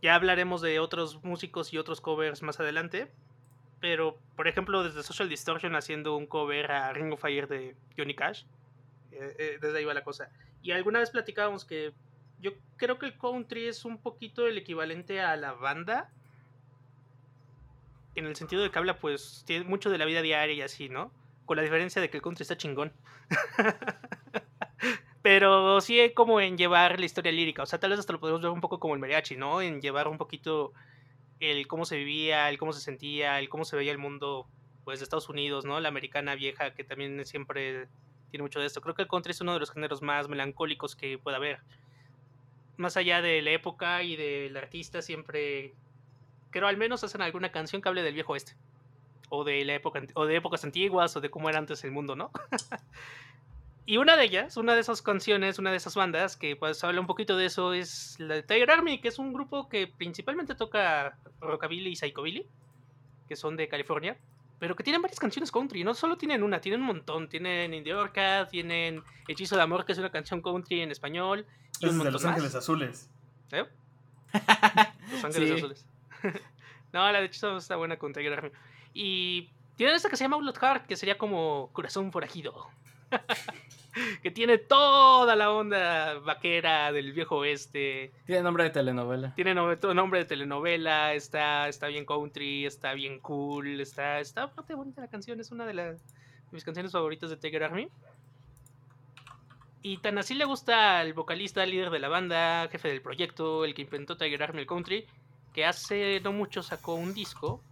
Ya 0.00 0.14
hablaremos 0.14 0.60
de 0.60 0.78
otros 0.78 1.24
músicos 1.24 1.72
y 1.72 1.78
otros 1.78 2.00
covers 2.00 2.42
más 2.42 2.60
adelante. 2.60 3.10
Pero, 3.80 4.18
por 4.36 4.48
ejemplo, 4.48 4.82
desde 4.82 5.02
Social 5.02 5.28
Distortion 5.28 5.76
haciendo 5.76 6.16
un 6.16 6.26
cover 6.26 6.70
a 6.72 6.92
Ring 6.92 7.12
of 7.12 7.20
Fire 7.20 7.46
de 7.46 7.76
Johnny 7.96 8.14
Cash. 8.14 8.44
eh, 9.12 9.34
eh, 9.38 9.58
desde 9.60 9.78
ahí 9.78 9.84
va 9.84 9.94
la 9.94 10.04
cosa. 10.04 10.30
Y 10.62 10.72
alguna 10.72 10.98
vez 10.98 11.10
platicábamos 11.10 11.64
que 11.64 11.92
yo 12.40 12.52
creo 12.76 12.98
que 12.98 13.06
el 13.06 13.16
country 13.16 13.66
es 13.66 13.84
un 13.84 13.98
poquito 13.98 14.46
el 14.46 14.58
equivalente 14.58 15.20
a 15.20 15.36
la 15.36 15.52
banda. 15.52 16.10
En 18.14 18.26
el 18.26 18.36
sentido 18.36 18.62
de 18.62 18.70
que 18.70 18.78
habla, 18.78 18.98
pues, 18.98 19.44
tiene 19.46 19.64
mucho 19.64 19.90
de 19.90 19.98
la 19.98 20.04
vida 20.06 20.22
diaria 20.22 20.54
y 20.54 20.62
así, 20.62 20.88
¿no? 20.88 21.12
Con 21.44 21.56
la 21.56 21.62
diferencia 21.62 22.00
de 22.00 22.10
que 22.10 22.16
el 22.16 22.22
country 22.22 22.42
está 22.42 22.56
chingón. 22.56 22.92
Pero 25.22 25.80
sí 25.80 26.12
como 26.14 26.40
en 26.40 26.56
llevar 26.56 27.00
la 27.00 27.06
historia 27.06 27.32
lírica. 27.32 27.62
O 27.62 27.66
sea, 27.66 27.80
tal 27.80 27.90
vez 27.90 27.98
hasta 27.98 28.12
lo 28.12 28.20
podemos 28.20 28.40
ver 28.40 28.50
un 28.50 28.60
poco 28.60 28.78
como 28.78 28.94
el 28.94 29.00
mariachi, 29.00 29.36
¿no? 29.36 29.60
En 29.60 29.80
llevar 29.80 30.08
un 30.08 30.18
poquito 30.18 30.72
el 31.40 31.66
cómo 31.66 31.84
se 31.84 31.96
vivía, 31.96 32.48
el 32.48 32.58
cómo 32.58 32.72
se 32.72 32.80
sentía, 32.80 33.38
el 33.38 33.48
cómo 33.48 33.64
se 33.64 33.76
veía 33.76 33.92
el 33.92 33.98
mundo, 33.98 34.46
pues, 34.84 35.00
de 35.00 35.04
Estados 35.04 35.28
Unidos, 35.28 35.64
¿no? 35.64 35.80
La 35.80 35.88
americana 35.88 36.34
vieja, 36.34 36.74
que 36.74 36.84
también 36.84 37.24
siempre 37.26 37.88
tiene 38.30 38.42
mucho 38.42 38.60
de 38.60 38.66
esto. 38.66 38.80
Creo 38.80 38.94
que 38.94 39.02
el 39.02 39.08
country 39.08 39.32
es 39.32 39.40
uno 39.40 39.54
de 39.54 39.60
los 39.60 39.70
géneros 39.70 40.02
más 40.02 40.28
melancólicos 40.28 40.96
que 40.96 41.18
pueda 41.18 41.36
haber. 41.36 41.60
Más 42.76 42.96
allá 42.96 43.22
de 43.22 43.42
la 43.42 43.50
época 43.50 44.02
y 44.02 44.16
del 44.16 44.56
artista, 44.56 45.02
siempre, 45.02 45.74
creo 46.50 46.68
al 46.68 46.76
menos 46.76 47.04
hacen 47.04 47.22
alguna 47.22 47.50
canción 47.50 47.80
que 47.80 47.88
hable 47.88 48.02
del 48.02 48.14
viejo 48.14 48.32
oeste. 48.32 48.54
O 49.28 49.44
de, 49.44 49.64
la 49.64 49.74
época, 49.74 50.02
o 50.14 50.26
de 50.26 50.36
épocas 50.36 50.64
antiguas, 50.64 51.16
o 51.16 51.20
de 51.20 51.30
cómo 51.30 51.48
era 51.48 51.58
antes 51.58 51.82
el 51.84 51.90
mundo, 51.90 52.14
¿no? 52.14 52.30
Y 53.88 53.98
una 53.98 54.16
de 54.16 54.24
ellas, 54.24 54.56
una 54.56 54.74
de 54.74 54.80
esas 54.80 55.00
canciones, 55.00 55.60
una 55.60 55.70
de 55.70 55.76
esas 55.76 55.94
bandas 55.94 56.36
que 56.36 56.56
pues 56.56 56.82
habla 56.82 57.00
un 57.00 57.06
poquito 57.06 57.36
de 57.36 57.46
eso 57.46 57.72
es 57.72 58.16
la 58.18 58.34
de 58.34 58.42
Tiger 58.42 58.70
Army, 58.70 59.00
que 59.00 59.08
es 59.08 59.18
un 59.20 59.32
grupo 59.32 59.68
que 59.68 59.86
principalmente 59.86 60.56
toca 60.56 61.16
rockabilly 61.40 61.90
y 61.90 61.96
psychobilly, 61.96 62.46
que 63.28 63.36
son 63.36 63.56
de 63.56 63.68
California, 63.68 64.16
pero 64.58 64.74
que 64.74 64.82
tienen 64.82 65.02
varias 65.02 65.20
canciones 65.20 65.52
country, 65.52 65.84
no 65.84 65.94
solo 65.94 66.16
tienen 66.16 66.42
una, 66.42 66.60
tienen 66.60 66.80
un 66.80 66.86
montón, 66.88 67.28
tienen 67.28 67.74
Indie 67.74 67.94
Orca, 67.94 68.48
tienen 68.48 69.04
Hechizo 69.28 69.54
de 69.54 69.62
Amor, 69.62 69.84
que 69.84 69.92
es 69.92 69.98
una 69.98 70.10
canción 70.10 70.42
country 70.42 70.80
en 70.80 70.90
español, 70.90 71.46
y 71.78 71.86
Es 71.86 71.92
un 71.92 71.98
de 71.98 72.04
montón 72.04 72.12
Los 72.14 72.24
más. 72.24 72.32
Ángeles 72.32 72.54
Azules. 72.56 73.10
¿Eh? 73.52 73.66
Los 75.12 75.24
Ángeles 75.24 75.48
Sí. 75.48 75.54
Azules. 75.58 75.86
no, 76.92 77.12
la 77.12 77.20
de 77.20 77.26
hecho 77.26 77.56
está 77.58 77.76
buena 77.76 77.98
con 77.98 78.12
Tiger 78.12 78.32
Army. 78.32 78.50
Y 78.94 79.48
tienen 79.76 79.94
esta 79.94 80.08
que 80.10 80.16
se 80.16 80.24
llama 80.24 80.36
Outlaw 80.36 80.54
Heart, 80.54 80.86
que 80.86 80.96
sería 80.96 81.16
como 81.18 81.70
Corazón 81.72 82.10
Forajido. 82.10 82.66
que 84.22 84.30
tiene 84.30 84.58
toda 84.58 85.34
la 85.36 85.50
onda 85.50 86.18
vaquera 86.20 86.92
del 86.92 87.12
viejo 87.12 87.36
oeste. 87.38 88.12
Tiene 88.26 88.42
nombre 88.42 88.64
de 88.64 88.70
telenovela. 88.70 89.34
Tiene 89.34 89.54
no- 89.54 89.74
nombre 89.94 90.20
de 90.20 90.24
telenovela, 90.26 91.14
está, 91.14 91.68
está 91.68 91.86
bien 91.88 92.04
country, 92.04 92.66
está 92.66 92.94
bien 92.94 93.20
cool, 93.20 93.80
está, 93.80 94.20
está 94.20 94.46
bastante 94.46 94.74
bonita 94.74 95.00
la 95.00 95.08
canción, 95.08 95.40
es 95.40 95.50
una 95.50 95.66
de, 95.66 95.74
las- 95.74 96.06
de 96.06 96.52
mis 96.52 96.64
canciones 96.64 96.92
favoritas 96.92 97.30
de 97.30 97.36
Tiger 97.36 97.64
Army. 97.64 97.88
Y 99.82 99.98
tan 99.98 100.18
así 100.18 100.34
le 100.34 100.44
gusta 100.44 100.98
al 100.98 101.12
vocalista, 101.12 101.64
líder 101.64 101.90
de 101.90 102.00
la 102.00 102.08
banda, 102.08 102.68
jefe 102.72 102.88
del 102.88 103.02
proyecto, 103.02 103.64
el 103.64 103.74
que 103.74 103.82
inventó 103.82 104.16
Tiger 104.16 104.42
Army 104.42 104.60
el 104.60 104.66
country, 104.66 105.06
que 105.54 105.64
hace 105.64 106.20
no 106.24 106.32
mucho 106.32 106.62
sacó 106.62 106.94
un 106.94 107.14
disco. 107.14 107.62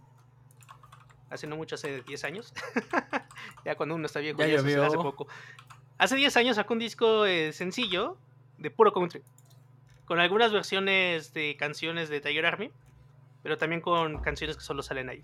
Hace 1.29 1.47
no 1.47 1.57
mucho, 1.57 1.75
hace 1.75 2.01
10 2.03 2.23
años. 2.23 2.53
ya 3.65 3.75
cuando 3.75 3.95
uno 3.95 4.05
está 4.05 4.19
viejo, 4.19 4.39
Ya 4.39 4.47
ya, 4.47 4.55
llovió. 4.57 4.85
hace 4.85 4.95
poco. 4.95 5.27
Hace 5.97 6.15
10 6.15 6.35
años 6.37 6.55
sacó 6.57 6.73
un 6.73 6.79
disco 6.79 7.25
eh, 7.25 7.53
sencillo 7.53 8.17
de 8.57 8.69
puro 8.69 8.91
country 8.91 9.21
con 10.05 10.19
algunas 10.19 10.51
versiones 10.51 11.33
de 11.33 11.55
canciones 11.57 12.09
de 12.09 12.21
Tiger 12.21 12.45
Army, 12.45 12.69
pero 13.43 13.57
también 13.57 13.81
con 13.81 14.21
canciones 14.21 14.55
que 14.55 14.63
solo 14.63 14.83
salen 14.83 15.09
ahí. 15.09 15.23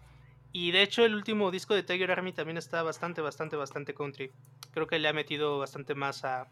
Y 0.53 0.71
de 0.71 0.81
hecho 0.81 1.05
el 1.05 1.15
último 1.15 1.51
disco 1.51 1.75
de 1.75 1.83
Tiger 1.83 2.11
Army 2.11 2.33
también 2.33 2.57
está 2.57 2.83
bastante, 2.83 3.21
bastante, 3.21 3.55
bastante 3.55 3.93
country. 3.93 4.31
Creo 4.73 4.87
que 4.87 4.99
le 4.99 5.07
ha 5.07 5.13
metido 5.13 5.59
bastante 5.59 5.95
más 5.95 6.25
a, 6.25 6.47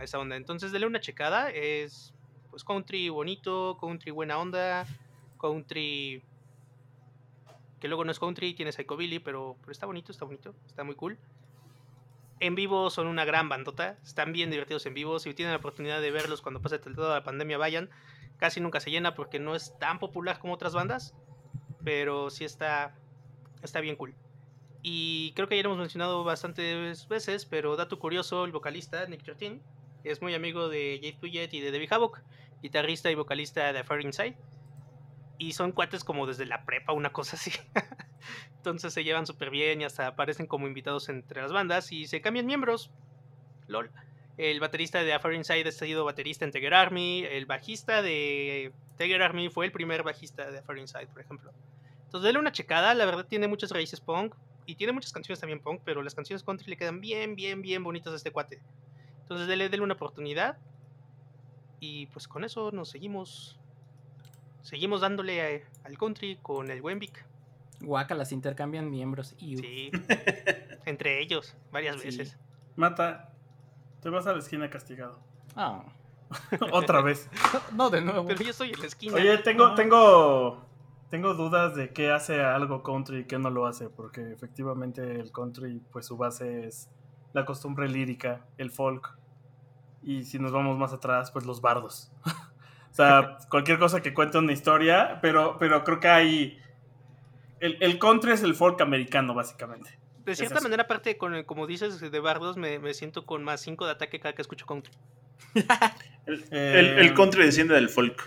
esa 0.00 0.18
onda. 0.18 0.36
Entonces 0.36 0.72
dele 0.72 0.86
una 0.86 1.00
checada. 1.00 1.50
Es 1.50 2.12
pues 2.50 2.64
country 2.64 3.08
bonito, 3.10 3.76
country 3.80 4.10
buena 4.10 4.38
onda, 4.38 4.86
country 5.38 6.22
que 7.78 7.88
luego 7.88 8.04
no 8.04 8.10
es 8.10 8.18
country, 8.18 8.52
tiene 8.52 8.72
psychobilly, 8.72 9.20
pero, 9.20 9.56
pero 9.60 9.72
está 9.72 9.86
bonito, 9.86 10.12
está 10.12 10.24
bonito, 10.24 10.54
está 10.66 10.84
muy 10.84 10.94
cool. 10.96 11.16
En 12.40 12.54
vivo 12.54 12.88
son 12.88 13.06
una 13.06 13.26
gran 13.26 13.50
bandota, 13.50 13.98
están 14.02 14.32
bien 14.32 14.50
divertidos 14.50 14.86
en 14.86 14.94
vivo. 14.94 15.18
Si 15.18 15.34
tienen 15.34 15.52
la 15.52 15.58
oportunidad 15.58 16.00
de 16.00 16.10
verlos 16.10 16.40
cuando 16.40 16.62
pase 16.62 16.78
toda 16.78 17.14
la 17.14 17.22
pandemia, 17.22 17.58
vayan. 17.58 17.90
Casi 18.38 18.60
nunca 18.60 18.80
se 18.80 18.90
llena 18.90 19.14
porque 19.14 19.38
no 19.38 19.54
es 19.54 19.78
tan 19.78 19.98
popular 19.98 20.38
como 20.38 20.54
otras 20.54 20.72
bandas, 20.72 21.14
pero 21.84 22.30
sí 22.30 22.46
está, 22.46 22.96
está 23.62 23.80
bien 23.80 23.96
cool. 23.96 24.14
Y 24.82 25.32
creo 25.34 25.48
que 25.48 25.56
ya 25.58 25.62
lo 25.62 25.68
hemos 25.68 25.80
mencionado 25.80 26.24
bastantes 26.24 27.06
veces, 27.08 27.44
pero 27.44 27.76
dato 27.76 27.98
curioso, 27.98 28.46
el 28.46 28.52
vocalista 28.52 29.04
Nick 29.06 29.26
Jortin 29.26 29.62
es 30.04 30.22
muy 30.22 30.34
amigo 30.34 30.70
de 30.70 30.98
Jade 31.02 31.18
Puget 31.20 31.52
y 31.52 31.60
de 31.60 31.70
Debbie 31.70 31.88
Havoc, 31.90 32.20
guitarrista 32.62 33.10
y 33.10 33.14
vocalista 33.14 33.74
de 33.74 33.84
Far 33.84 34.00
Inside. 34.00 34.38
Y 35.40 35.54
son 35.54 35.72
cuates 35.72 36.04
como 36.04 36.26
desde 36.26 36.44
la 36.44 36.66
prepa, 36.66 36.92
una 36.92 37.12
cosa 37.12 37.36
así. 37.36 37.50
Entonces 38.56 38.92
se 38.92 39.04
llevan 39.04 39.26
súper 39.26 39.48
bien 39.48 39.80
y 39.80 39.84
hasta 39.84 40.06
aparecen 40.06 40.46
como 40.46 40.66
invitados 40.66 41.08
entre 41.08 41.40
las 41.40 41.50
bandas 41.50 41.90
y 41.92 42.06
se 42.06 42.20
cambian 42.20 42.44
miembros. 42.44 42.90
LOL. 43.66 43.90
El 44.36 44.60
baterista 44.60 45.02
de 45.02 45.18
Far 45.18 45.34
Inside 45.34 45.68
ha 45.68 45.72
sido 45.72 46.04
baterista 46.04 46.44
en 46.44 46.50
Tiger 46.50 46.74
Army. 46.74 47.24
El 47.24 47.46
bajista 47.46 48.02
de 48.02 48.72
Tiger 48.96 49.22
Army 49.22 49.48
fue 49.48 49.66
el 49.66 49.72
primer 49.72 50.02
bajista 50.02 50.50
de 50.50 50.62
Far 50.62 50.78
Inside, 50.78 51.08
por 51.08 51.20
ejemplo. 51.20 51.52
Entonces, 52.04 52.24
denle 52.24 52.40
una 52.40 52.50
checada. 52.50 52.94
La 52.94 53.04
verdad, 53.04 53.26
tiene 53.26 53.48
muchas 53.48 53.70
raíces 53.70 54.00
punk 54.00 54.34
y 54.66 54.76
tiene 54.76 54.92
muchas 54.92 55.12
canciones 55.12 55.40
también 55.40 55.60
punk, 55.60 55.82
pero 55.84 56.02
las 56.02 56.14
canciones 56.14 56.42
country 56.42 56.70
le 56.70 56.76
quedan 56.76 57.00
bien, 57.00 57.36
bien, 57.36 57.62
bien 57.62 57.84
bonitas 57.84 58.12
a 58.12 58.16
este 58.16 58.30
cuate. 58.30 58.60
Entonces, 59.22 59.46
denle, 59.46 59.68
denle 59.68 59.84
una 59.84 59.94
oportunidad. 59.94 60.58
Y 61.78 62.06
pues 62.06 62.26
con 62.26 62.42
eso 62.44 62.72
nos 62.72 62.88
seguimos. 62.88 63.59
Seguimos 64.62 65.00
dándole 65.00 65.40
a- 65.42 65.86
al 65.86 65.98
country 65.98 66.38
con 66.42 66.70
el 66.70 66.82
buen 66.82 66.98
Vic. 66.98 67.24
Guacalas 67.80 68.32
intercambian 68.32 68.90
miembros. 68.90 69.34
Y 69.38 69.56
Sí. 69.56 69.90
Entre 70.86 71.20
ellos, 71.20 71.56
varias 71.72 72.00
Sí. 72.00 72.06
veces. 72.08 72.38
Mata, 72.76 73.32
te 74.02 74.08
vas 74.10 74.26
a 74.26 74.32
la 74.32 74.38
esquina 74.38 74.68
castigado. 74.70 75.18
Ah, 75.56 75.82
Otra 76.72 77.00
vez. 77.02 77.28
no 77.74 77.90
de 77.90 78.00
nuevo. 78.02 78.26
Pero 78.26 78.42
yo 78.42 78.50
estoy 78.50 78.70
en 78.70 78.80
la 78.80 78.86
esquina. 78.86 79.14
Oye, 79.16 79.38
tengo, 79.38 79.74
tengo, 79.74 80.64
tengo 81.10 81.34
dudas 81.34 81.74
de 81.74 81.92
qué 81.92 82.10
hace 82.12 82.40
algo 82.42 82.82
country 82.82 83.20
y 83.20 83.24
qué 83.24 83.38
no 83.38 83.50
lo 83.50 83.66
hace, 83.66 83.88
porque 83.88 84.32
efectivamente 84.32 85.18
el 85.20 85.32
country, 85.32 85.82
pues 85.90 86.06
su 86.06 86.16
base 86.16 86.66
es 86.66 86.88
la 87.32 87.44
costumbre 87.44 87.88
lírica, 87.88 88.46
el 88.58 88.70
folk, 88.70 89.16
y 90.02 90.24
si 90.24 90.38
nos 90.38 90.52
vamos 90.52 90.78
más 90.78 90.92
atrás, 90.92 91.30
pues 91.30 91.44
los 91.46 91.60
bardos. 91.60 92.12
O 92.90 92.94
sea, 92.94 93.38
cualquier 93.48 93.78
cosa 93.78 94.02
que 94.02 94.12
cuente 94.12 94.38
una 94.38 94.52
historia, 94.52 95.18
pero, 95.22 95.56
pero 95.58 95.84
creo 95.84 96.00
que 96.00 96.08
hay... 96.08 96.58
El, 97.60 97.76
el 97.80 97.98
country 97.98 98.32
es 98.32 98.42
el 98.42 98.54
folk 98.54 98.80
americano, 98.80 99.34
básicamente. 99.34 99.90
de 100.24 100.34
cierta 100.34 100.60
manera, 100.60 100.84
aparte, 100.84 101.16
con 101.18 101.34
el- 101.34 101.44
como 101.46 101.66
dices, 101.66 102.00
de 102.00 102.20
bardos, 102.20 102.56
me, 102.56 102.78
me 102.78 102.94
siento 102.94 103.26
con 103.26 103.44
más 103.44 103.60
5 103.60 103.84
de 103.86 103.92
ataque 103.92 104.18
cada 104.18 104.34
que 104.34 104.42
escucho 104.42 104.66
country. 104.66 104.92
El, 106.26 106.44
Eh, 106.50 106.78
el- 106.78 106.98
el 107.06 107.14
country 107.14 107.44
desciende 107.44 107.74
del 107.74 107.88
folk. 107.88 108.22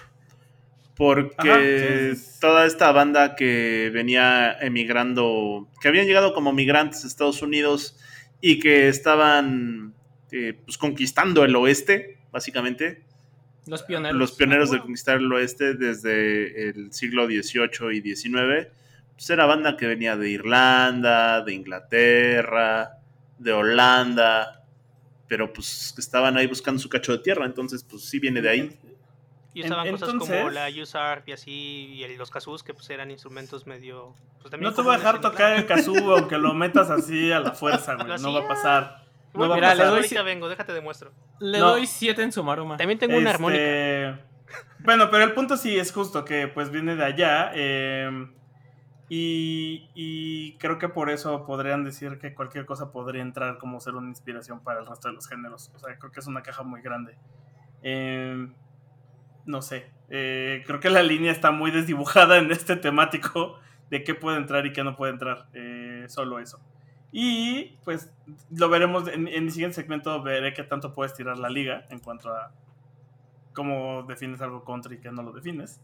Porque 0.95 1.35
Ajá, 1.37 1.59
sí, 1.59 2.15
sí, 2.15 2.31
sí. 2.33 2.39
toda 2.39 2.65
esta 2.65 2.91
banda 2.91 3.35
que 3.35 3.89
venía 3.93 4.53
emigrando, 4.61 5.67
que 5.81 5.87
habían 5.87 6.05
llegado 6.05 6.33
como 6.33 6.53
migrantes 6.53 7.03
a 7.03 7.07
Estados 7.07 7.41
Unidos 7.41 7.97
y 8.41 8.59
que 8.59 8.89
estaban 8.89 9.93
eh, 10.31 10.53
pues, 10.65 10.77
conquistando 10.77 11.43
el 11.45 11.55
oeste, 11.55 12.19
básicamente, 12.31 13.03
Los 13.65 13.83
pioneros. 13.83 14.17
los 14.17 14.31
pioneros 14.33 14.71
de 14.71 14.77
Ah, 14.77 14.81
conquistar 14.81 15.17
el 15.17 15.31
oeste 15.31 15.73
desde 15.75 16.69
el 16.69 16.91
siglo 16.91 17.25
XVIII 17.27 17.91
y 17.97 18.01
XIX, 18.15 18.67
pues 19.15 19.29
era 19.29 19.45
banda 19.45 19.77
que 19.77 19.87
venía 19.87 20.17
de 20.17 20.29
Irlanda, 20.31 21.41
de 21.43 21.53
Inglaterra, 21.53 22.97
de 23.37 23.51
Holanda, 23.53 24.63
pero 25.27 25.51
pues 25.53 25.93
estaban 25.97 26.35
ahí 26.37 26.47
buscando 26.47 26.79
su 26.79 26.89
cacho 26.89 27.13
de 27.13 27.19
tierra, 27.19 27.45
entonces 27.45 27.83
pues 27.83 28.03
sí 28.03 28.19
viene 28.19 28.41
de 28.41 28.49
ahí. 28.49 28.79
Y 29.53 29.63
usaban 29.63 29.91
cosas 29.91 30.09
como 30.09 30.25
entonces- 30.25 30.53
la 30.53 30.81
USARP 30.81 31.29
y 31.29 31.31
así, 31.31 31.51
y 31.51 32.03
el- 32.03 32.17
los 32.17 32.31
kazoo, 32.31 32.57
que 32.59 32.73
pues 32.73 32.89
eran 32.89 33.11
instrumentos 33.11 33.67
medio... 33.67 34.15
Pues, 34.41 34.49
también 34.51 34.71
No 34.71 34.75
te 34.75 34.81
voy 34.81 34.95
a 34.95 34.97
dejar 34.97 35.21
tocar 35.21 35.53
el 35.57 35.65
kazoo 35.65 36.15
aunque 36.17 36.37
lo 36.37 36.53
metas 36.55 36.89
así 36.89 37.31
a 37.31 37.39
la 37.39 37.51
fuerza, 37.51 37.93
güey. 37.95 38.07
¿Lo 38.07 38.17
No 38.17 38.33
va 38.33 38.41
a 38.45 38.47
pasar. 38.47 39.02
No 39.33 39.45
a 39.45 39.55
Mira, 39.55 39.69
le 39.69 39.73
pasar. 39.73 39.85
doy 39.87 39.95
ahorita 39.97 40.19
si- 40.19 40.25
vengo, 40.25 40.49
déjate 40.49 40.73
demuestro. 40.73 41.11
Le 41.39 41.59
No. 41.59 41.69
doy 41.71 41.87
7 41.87 42.21
en 42.23 42.31
su 42.31 42.43
maroma. 42.43 42.77
También 42.77 42.99
tengo 42.99 43.17
una 43.17 43.31
armónica. 43.31 43.61
Este, 43.63 44.23
Bueno, 44.79 45.09
pero 45.09 45.23
el 45.23 45.33
punto 45.33 45.57
sí 45.57 45.77
es 45.77 45.91
justo 45.91 46.23
que 46.25 46.47
pues 46.47 46.69
viene 46.69 46.95
de 46.95 47.03
allá. 47.05 47.51
eh, 47.55 48.27
y, 49.09 49.89
y 49.93 50.57
creo 50.57 50.77
que 50.79 50.89
por 50.89 51.09
eso 51.09 51.45
podrían 51.45 51.83
decir 51.83 52.17
que 52.19 52.33
cualquier 52.33 52.65
cosa 52.65 52.91
podría 52.91 53.21
entrar 53.21 53.57
como 53.57 53.79
ser 53.79 53.95
una 53.95 54.09
inspiración 54.09 54.63
para 54.63 54.79
el 54.79 54.85
resto 54.87 55.07
de 55.09 55.13
los 55.15 55.27
géneros. 55.27 55.71
O 55.75 55.79
sea, 55.79 55.97
creo 55.99 56.11
que 56.11 56.19
es 56.19 56.27
una 56.27 56.41
caja 56.41 56.63
muy 56.63 56.81
grande. 56.81 57.15
Eh, 57.83 58.47
no 59.45 59.61
sé. 59.61 59.91
eh, 60.09 60.63
creo 60.67 60.79
que 60.79 60.89
la 60.91 61.01
línea 61.03 61.31
está 61.31 61.49
muy 61.51 61.71
desdibujada 61.71 62.37
en 62.37 62.51
este 62.51 62.75
temático 62.75 63.59
de 63.89 64.03
qué 64.03 64.13
puede 64.15 64.37
entrar 64.37 64.65
y 64.65 64.73
qué 64.73 64.83
no 64.83 64.95
puede 64.95 65.13
entrar. 65.13 65.47
eh, 65.53 66.05
solo 66.07 66.39
eso. 66.39 66.59
Y 67.13 67.77
pues 67.85 68.11
lo 68.49 68.67
veremos 68.67 69.07
en, 69.07 69.27
en 69.27 69.45
mi 69.45 69.51
siguiente 69.51 69.75
segmento. 69.75 70.21
Veré 70.21 70.53
qué 70.53 70.63
tanto 70.63 70.93
puedes 70.93 71.13
tirar 71.13 71.37
la 71.37 71.49
liga 71.49 71.85
en 71.89 71.99
cuanto 71.99 72.29
a 72.29 72.51
cómo 73.53 74.03
defines 74.03 74.41
algo 74.41 74.65
country 74.65 74.95
y 74.95 74.99
qué 74.99 75.11
no 75.11 75.23
lo 75.23 75.31
defines. 75.31 75.79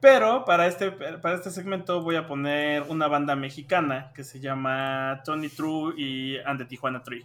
Pero 0.00 0.44
para 0.44 0.66
este, 0.66 0.92
para 0.92 1.34
este 1.34 1.50
segmento 1.50 2.02
voy 2.02 2.14
a 2.14 2.26
poner 2.26 2.82
una 2.82 3.08
banda 3.08 3.34
mexicana 3.34 4.12
que 4.14 4.22
se 4.22 4.38
llama 4.38 5.22
Tony 5.24 5.48
True 5.48 5.94
y 5.96 6.38
And 6.44 6.58
the 6.58 6.66
Tijuana 6.66 7.02
Tree. 7.02 7.24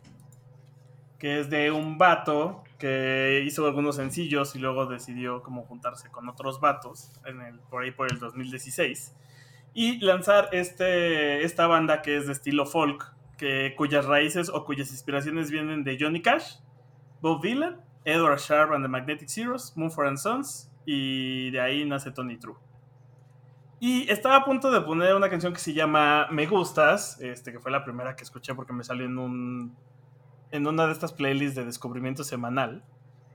Que 1.19 1.39
es 1.39 1.49
de 1.49 1.69
un 1.69 1.97
vato 1.97 2.63
que 2.79 3.43
hizo 3.45 3.65
algunos 3.67 3.95
sencillos 3.95 4.56
y 4.56 4.60
luego 4.60 4.88
decidió 4.88 5.43
como 5.43 5.63
juntarse 5.63 6.10
con 6.10 6.27
otros 6.27 6.60
vatos 6.60 7.12
el, 7.25 7.60
por 7.69 7.84
ahí 7.84 7.91
por 7.91 8.12
el 8.12 8.17
2016. 8.19 9.13
Y 9.75 9.99
lanzar 9.99 10.49
este, 10.51 11.43
esta 11.43 11.67
banda 11.67 12.01
que 12.01 12.17
es 12.17 12.25
de 12.25 12.34
estilo 12.34 12.65
folk, 12.65 13.12
que, 13.37 13.73
cuyas 13.75 14.05
raíces 14.05 14.49
o 14.49 14.65
cuyas 14.65 14.91
inspiraciones 14.91 15.51
vienen 15.51 15.83
de 15.83 15.97
Johnny 15.99 16.21
Cash, 16.21 16.57
Bob 17.21 17.41
Dylan, 17.41 17.81
Edward 18.05 18.39
Sharp 18.39 18.73
and 18.73 18.83
the 18.83 18.89
Magnetic 18.89 19.29
Zeros, 19.29 19.73
Moonford 19.75 20.07
and 20.07 20.17
Sons, 20.17 20.71
y 20.85 21.51
de 21.51 21.61
ahí 21.61 21.85
nace 21.85 22.11
Tony 22.11 22.37
True. 22.37 22.57
Y 23.79 24.09
estaba 24.09 24.37
a 24.37 24.45
punto 24.45 24.71
de 24.71 24.81
poner 24.81 25.13
una 25.13 25.29
canción 25.29 25.51
que 25.51 25.59
se 25.59 25.73
llama 25.73 26.27
Me 26.31 26.45
Gustas, 26.45 27.19
este, 27.21 27.51
que 27.51 27.59
fue 27.59 27.71
la 27.71 27.83
primera 27.83 28.15
que 28.15 28.23
escuché 28.23 28.55
porque 28.55 28.71
me 28.71 28.83
salió 28.83 29.05
en 29.05 29.17
un 29.17 29.75
en 30.51 30.67
una 30.67 30.85
de 30.85 30.93
estas 30.93 31.11
playlists 31.11 31.55
de 31.55 31.65
descubrimiento 31.65 32.23
semanal. 32.23 32.83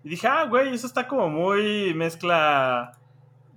Y 0.05 0.09
dije, 0.09 0.29
ah, 0.29 0.45
güey, 0.45 0.73
eso 0.73 0.87
está 0.87 1.09
como 1.09 1.29
muy 1.29 1.93
mezcla 1.93 2.98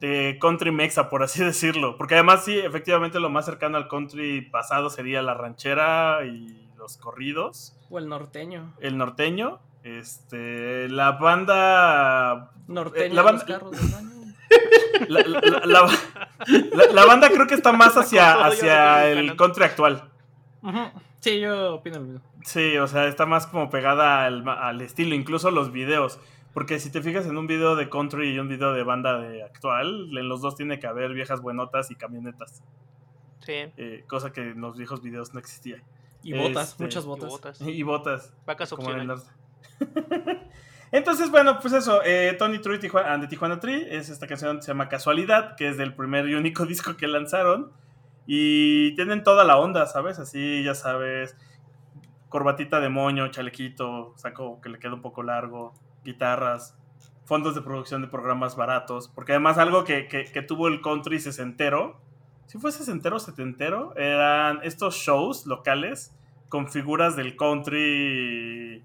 de 0.02 0.38
country 0.42 0.72
mexa, 0.72 1.10
por 1.10 1.24
así 1.24 1.42
decirlo. 1.44 1.96
Porque 1.96 2.16
además 2.16 2.44
sí, 2.44 2.58
efectivamente 2.60 3.20
lo 3.22 3.30
más 3.30 3.46
cercano 3.46 3.78
al 3.78 3.88
country 3.88 4.42
pasado 4.42 4.90
sería 4.90 5.22
la 5.22 5.34
ranchera 5.36 6.26
y 6.26 6.68
los 6.78 6.98
corridos, 6.98 7.78
O 7.90 7.98
el 8.00 8.10
norteño. 8.10 8.74
el 8.82 8.98
norteño. 8.98 9.60
Este, 9.84 10.90
la 10.90 11.14
banda 11.14 12.52
Norteño 12.68 13.06
Eh, 13.06 13.10
la 13.10 13.22
los 13.22 13.26
banda- 13.26 13.46
carros 13.46 13.72
del 13.72 13.92
baño. 13.92 14.12
la, 15.08 15.22
la- 15.22 15.40
la- 15.42 15.66
la- 15.66 15.90
la- 16.86 16.92
la 16.94 17.06
banda 17.06 17.30
creo 17.30 17.48
que 17.48 17.56
está 17.56 17.72
más 17.72 17.96
hacia, 17.98 18.46
hacia 18.46 19.08
el 19.08 19.36
country 19.36 19.64
actual. 19.64 20.10
Sí, 21.20 21.40
yo 21.40 21.76
opino 21.76 21.98
lo 22.00 22.06
mismo. 22.06 22.22
Sí, 22.44 22.78
o 22.78 22.88
sea, 22.88 23.06
está 23.08 23.26
más 23.26 23.46
como 23.48 23.70
pegada 23.70 24.26
al, 24.26 24.48
al 24.48 24.82
estilo, 24.82 25.14
incluso 25.16 25.52
los 25.52 25.72
videos. 25.72 26.20
Porque 26.54 26.80
si 26.80 26.92
te 26.92 27.02
fijas 27.02 27.26
en 27.26 27.38
un 27.38 27.48
video 27.48 27.76
de 27.76 27.90
country 27.90 28.30
y 28.34 28.40
un 28.40 28.50
video 28.50 28.74
de 28.74 28.84
banda 28.84 29.20
de 29.20 29.44
actual, 29.44 30.10
en 30.18 30.28
los 30.28 30.42
dos 30.42 30.56
tiene 30.56 30.80
que 30.80 30.88
haber 30.88 31.14
viejas 31.14 31.42
buenotas 31.42 31.92
y 31.92 31.96
camionetas. 31.96 32.62
Sí, 33.40 33.54
eh, 33.78 34.04
cosa 34.08 34.32
que 34.34 34.42
en 34.52 34.62
los 34.62 34.78
viejos 34.78 35.02
videos 35.02 35.34
no 35.34 35.40
existía. 35.40 35.82
Y 36.24 36.34
botas, 36.34 36.72
Este, 36.72 36.84
muchas 36.84 37.04
y 37.04 37.08
botas. 37.08 37.30
botas. 37.30 37.62
Y 37.62 37.84
botas. 37.84 38.34
Vacas 38.46 38.70
como 38.70 38.92
en 38.92 39.00
el 39.00 39.10
opcionales. 39.12 39.32
norte. 39.80 40.40
Entonces, 40.92 41.32
bueno, 41.32 41.58
pues 41.62 41.74
eso, 41.74 42.02
eh, 42.04 42.36
Tony 42.38 42.60
True 42.60 42.76
y 42.76 42.80
Tijuana, 42.80 43.14
and 43.14 43.24
the 43.24 43.30
Tijuana 43.30 43.60
Tree 43.60 43.88
es 43.90 44.10
esta 44.10 44.28
canción 44.28 44.58
que 44.58 44.64
se 44.64 44.68
llama 44.68 44.90
Casualidad, 44.90 45.56
que 45.56 45.70
es 45.70 45.78
del 45.78 45.96
primer 45.96 46.28
y 46.28 46.36
único 46.36 46.66
disco 46.68 46.98
que 46.98 47.08
lanzaron. 47.08 47.72
Y 48.28 48.94
tienen 48.96 49.24
toda 49.24 49.46
la 49.46 49.58
onda, 49.58 49.86
¿sabes? 49.88 50.20
Así, 50.20 50.64
ya 50.64 50.76
sabes, 50.76 51.36
corbatita 52.30 52.80
de 52.80 52.90
moño, 52.90 53.30
chalequito, 53.30 54.14
saco 54.18 54.60
que 54.62 54.70
le 54.70 54.80
queda 54.80 54.94
un 54.94 55.02
poco 55.02 55.24
largo, 55.24 55.74
guitarras, 56.04 56.76
fondos 57.26 57.56
de 57.56 57.62
producción 57.62 58.02
de 58.02 58.08
programas 58.08 58.56
baratos, 58.56 59.08
porque 59.08 59.32
además 59.34 59.58
algo 59.58 59.84
que, 59.84 60.08
que- 60.08 60.26
que 60.26 60.42
tuvo 60.42 60.68
el 60.68 60.82
country 60.82 61.20
sesentero, 61.20 62.00
si 62.48 62.58
fue 62.58 62.72
sesentero 62.72 63.16
o 63.16 63.20
setentero, 63.20 63.96
eran 63.96 64.60
estos 64.64 64.96
shows 64.96 65.46
locales 65.46 66.14
con 66.50 66.68
figuras 66.70 67.16
del 67.16 67.38
country 67.38 68.84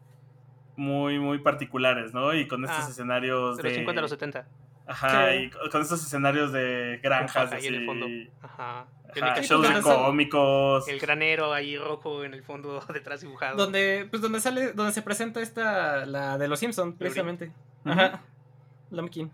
muy, 0.77 1.19
muy 1.19 1.39
particulares, 1.39 2.13
¿no? 2.15 2.35
Y 2.35 2.47
con 2.47 2.65
estos 2.65 2.85
Ah, 2.87 2.89
escenarios 2.91 3.57
De 3.57 3.63
los 3.65 3.73
50 3.73 3.99
a 3.99 4.03
los 4.03 4.11
70. 4.11 4.47
Ajá, 4.87 5.35
y 5.35 5.51
con 5.51 5.83
esos 5.83 6.01
escenarios 6.05 6.53
de 6.53 7.01
granjas 7.03 7.51
ahí 7.53 7.67
en 7.67 7.75
el 7.75 7.79
así, 7.81 7.87
fondo. 7.87 8.07
Ajá. 8.43 8.87
Ajá, 9.11 9.15
mecánico 9.15 9.43
shows 9.43 9.75
de 9.75 9.83
cómicos. 9.83 10.89
el 10.89 10.99
granero 11.01 11.53
ahí 11.53 11.77
rojo 11.79 12.25
en 12.25 12.35
el 12.35 12.43
fondo 12.43 12.81
detrás 12.93 13.21
dibujado. 13.21 13.57
Donde, 13.57 14.07
pues 14.11 14.23
donde 14.23 14.41
sale, 14.41 14.73
donde 14.73 14.93
se 14.93 15.03
presenta 15.03 15.41
esta, 15.41 16.07
la 16.07 16.39
de 16.39 16.49
los 16.49 16.59
Simpsons, 16.61 16.97
precisamente. 16.97 17.53
Ajá. 17.85 18.23
Lumpkin. 18.91 19.31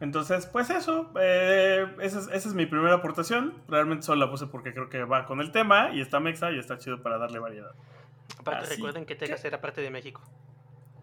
Entonces, 0.00 0.46
pues 0.46 0.70
eso, 0.70 1.10
eh, 1.20 1.86
esa, 2.00 2.20
es, 2.20 2.28
esa 2.28 2.48
es 2.48 2.54
mi 2.54 2.66
primera 2.66 2.94
aportación. 2.94 3.54
Realmente 3.68 4.04
solo 4.04 4.24
la 4.24 4.30
puse 4.30 4.46
porque 4.46 4.72
creo 4.72 4.88
que 4.88 5.02
va 5.02 5.26
con 5.26 5.40
el 5.40 5.50
tema 5.50 5.90
y 5.92 6.00
está 6.00 6.20
mexa 6.20 6.52
y 6.52 6.58
está 6.58 6.78
chido 6.78 7.02
para 7.02 7.18
darle 7.18 7.40
variedad. 7.40 7.72
Aparte, 8.38 8.66
así 8.66 8.74
recuerden 8.76 9.06
que 9.06 9.16
Texas 9.16 9.44
era 9.44 9.60
parte 9.60 9.80
de 9.80 9.90
México. 9.90 10.22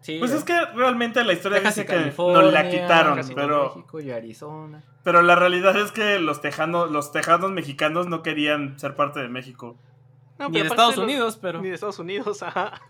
Sí, 0.02 0.18
Pues 0.20 0.30
eh, 0.32 0.36
es 0.36 0.44
que 0.44 0.58
realmente 0.74 1.24
la 1.24 1.32
historia 1.32 1.58
Texas 1.58 1.74
dice 1.74 1.86
que 1.86 2.12
nos 2.16 2.52
la 2.52 2.68
quitaron, 2.70 3.18
pero, 3.34 3.72
México 3.74 4.00
y 4.00 4.10
Arizona. 4.12 4.82
pero 5.02 5.20
la 5.22 5.34
realidad 5.34 5.76
es 5.76 5.90
que 5.90 6.18
los 6.20 6.40
tejanos, 6.40 6.90
los 6.92 7.10
tejanos 7.10 7.50
mexicanos 7.50 8.06
no 8.06 8.22
querían 8.22 8.78
ser 8.78 8.94
parte 8.94 9.20
de 9.20 9.28
México. 9.28 9.76
No, 10.38 10.46
Ni 10.48 10.52
pero 10.54 10.64
de 10.64 10.68
Estados 10.70 10.96
los- 10.96 11.04
Unidos, 11.04 11.38
pero. 11.40 11.60
Ni 11.62 11.68
de 11.70 11.74
Estados 11.74 11.98
Unidos, 11.98 12.42
ajá. 12.42 12.80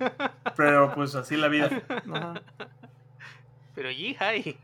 Pero 0.57 0.93
pues 0.95 1.15
así 1.15 1.37
la 1.37 1.49
vida. 1.49 1.71
Ajá. 2.13 2.35
Pero 3.75 3.91
yihai. 3.91 4.43
Sí, 4.43 4.59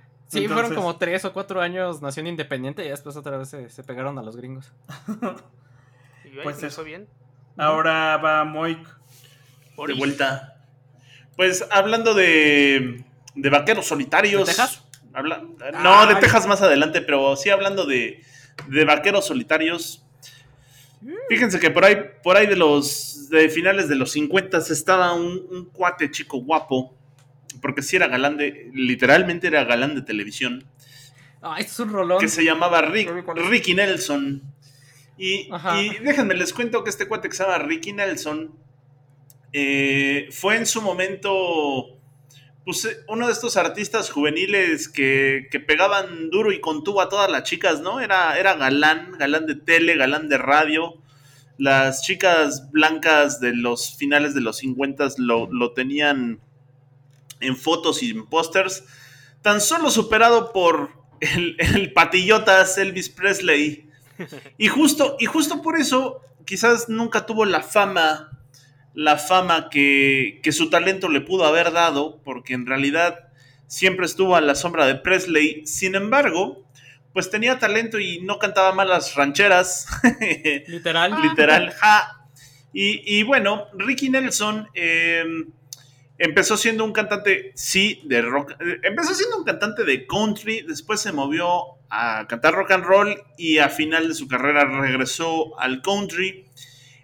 Entonces- 0.45 0.51
fueron 0.53 0.75
como 0.75 0.97
tres 0.97 1.25
o 1.25 1.33
cuatro 1.33 1.61
años 1.61 2.03
nación 2.03 2.27
independiente 2.27 2.85
y 2.85 2.89
después 2.89 3.17
otra 3.17 3.37
vez 3.37 3.49
se, 3.49 3.69
se 3.71 3.85
pegaron 3.85 4.19
a 4.19 4.23
los 4.23 4.37
gringos. 4.37 4.73
Y 6.25 6.29
ay, 6.29 6.41
Pues 6.43 6.57
eso. 6.59 6.67
hizo 6.67 6.85
bien. 6.85 7.07
Ahora 7.57 8.17
va 8.17 8.45
Moik. 8.45 8.87
De 9.87 9.95
vuelta. 9.95 10.57
Pues 11.37 11.65
hablando 11.71 12.15
de, 12.15 13.05
de 13.35 13.51
vaqueros 13.51 13.87
solitarios. 13.87 14.41
¿De 14.47 14.47
Texas? 14.55 14.83
habla- 15.13 15.43
no, 15.83 16.07
de. 16.07 16.15
Texas 16.17 16.47
más 16.47 16.63
adelante, 16.63 17.01
pero 17.03 17.37
sí 17.37 17.51
hablando 17.51 17.87
de, 17.87 18.23
de 18.69 18.85
vaqueros 18.85 19.27
solitarios. 19.27 20.05
Fíjense 21.29 21.59
que 21.59 21.71
por 21.71 21.85
ahí, 21.85 21.97
por 22.23 22.37
ahí 22.37 22.47
de 22.47 22.55
los 22.57 23.29
de 23.29 23.49
finales 23.49 23.89
de 23.89 23.97
los 23.97 24.13
50 24.13 24.59
estaba 24.59 25.13
un, 25.15 25.45
un 25.51 25.65
cuate 25.73 26.11
chico 26.11 26.39
guapo, 26.39 26.95
porque 27.61 27.83
sí 27.83 27.97
era 27.97 28.07
galán 28.07 28.37
de, 28.37 28.71
literalmente 28.73 29.47
era 29.49 29.65
galán 29.65 29.95
de 29.95 30.03
televisión, 30.03 30.65
Ah, 31.45 31.57
esto 31.59 31.73
es 31.73 31.79
un 31.81 31.93
rolón. 31.93 32.21
que 32.21 32.29
se 32.29 32.45
llamaba 32.45 32.83
Rick-. 32.83 33.11
Ricky 33.35 33.75
Nelson. 33.75 34.43
Y, 35.19 35.49
y 35.81 35.99
déjenme 36.05 36.35
les 36.35 36.53
cuento 36.53 36.85
que 36.85 36.91
este 36.91 37.09
cuate 37.09 37.29
que 37.29 37.35
se 37.35 37.43
llama 37.43 37.59
Ricky 37.59 37.93
Nelson 37.93 38.53
eh, 39.53 40.29
fue 40.31 40.57
en 40.57 40.67
su 40.67 40.81
momento 40.81 41.99
pues, 42.65 42.85
eh, 42.85 42.97
uno 43.09 43.27
de 43.27 43.33
estos 43.33 43.57
artistas 43.57 44.11
juveniles 44.11 44.89
que, 44.89 45.49
que 45.51 45.61
pegaban 45.61 46.31
duro 46.31 46.53
y 46.53 46.61
con 46.61 46.85
tubo 46.85 47.01
a 47.01 47.09
todas 47.09 47.31
las 47.31 47.43
chicas, 47.43 47.81
¿no? 47.81 48.01
Era, 48.01 48.39
era 48.39 48.55
galán, 48.55 49.13
galán 49.19 49.47
de 49.47 49.57
tele, 49.57 49.97
galán 49.97 50.29
de 50.29 50.39
radio. 50.39 50.95
Las 51.59 52.03
chicas 52.03 52.71
blancas 52.71 53.41
de 53.41 53.55
los 53.55 53.97
finales 53.97 54.35
de 54.35 54.41
los 54.41 54.59
50 54.59 55.09
lo, 55.19 55.53
lo 55.53 55.73
tenían 55.73 56.41
en 57.41 57.57
fotos 57.57 58.03
y 58.03 58.11
en 58.11 58.27
pósters. 58.27 58.85
Tan 59.43 59.61
solo 59.61 59.91
superado 59.91 60.53
por 60.53 60.91
el, 61.21 61.57
el 61.59 61.93
patillotas 61.93 62.79
Elvis 62.79 63.09
Presley. 63.09 63.89
Y 64.57 64.69
justo, 64.69 65.17
y 65.19 65.27
justo 65.27 65.63
por 65.63 65.79
eso 65.79 66.21
quizás 66.45 66.89
nunca 66.89 67.27
tuvo 67.27 67.45
la 67.45 67.63
fama, 67.63 68.31
la 68.95 69.17
fama 69.17 69.69
que, 69.71 70.41
que 70.43 70.53
su 70.53 70.69
talento 70.71 71.09
le 71.09 71.21
pudo 71.21 71.45
haber 71.47 71.73
dado, 71.73 72.21
porque 72.25 72.55
en 72.55 72.67
realidad 72.67 73.29
siempre 73.67 74.05
estuvo 74.07 74.37
a 74.37 74.41
la 74.41 74.55
sombra 74.55 74.87
de 74.87 74.97
Presley. 74.97 75.67
Sin 75.67 75.95
embargo, 75.95 76.67
pues 77.13 77.31
tenía 77.31 77.59
talento 77.59 77.99
y 77.99 78.21
no 78.21 78.39
cantaba 78.39 78.73
mal 78.73 78.89
las 78.89 79.15
rancheras. 79.15 79.87
Literal. 80.69 81.23
literal. 81.23 81.71
ja. 81.73 82.19
Y, 82.75 83.03
y 83.19 83.23
bueno, 83.23 83.67
Ricky 83.75 84.09
Nelson 84.09 84.67
eh, 84.75 85.25
empezó 86.19 86.57
siendo 86.57 86.85
un 86.85 86.93
cantante, 86.93 87.53
sí, 87.55 88.01
de 88.05 88.23
rock. 88.23 88.53
eh, 88.61 88.79
Empezó 88.83 89.15
siendo 89.15 89.37
un 89.39 89.45
cantante 89.45 89.85
de 89.85 90.07
country, 90.07 90.63
después 90.63 91.01
se 91.01 91.13
movió 91.13 91.65
a 91.91 92.27
cantar 92.29 92.55
rock 92.55 92.71
and 92.71 92.85
roll 92.85 93.23
y 93.37 93.59
a 93.59 93.69
final 93.69 94.09
de 94.09 94.15
su 94.15 94.27
carrera 94.27 94.65
regresó 94.65 95.59
al 95.61 95.83
country. 95.83 96.47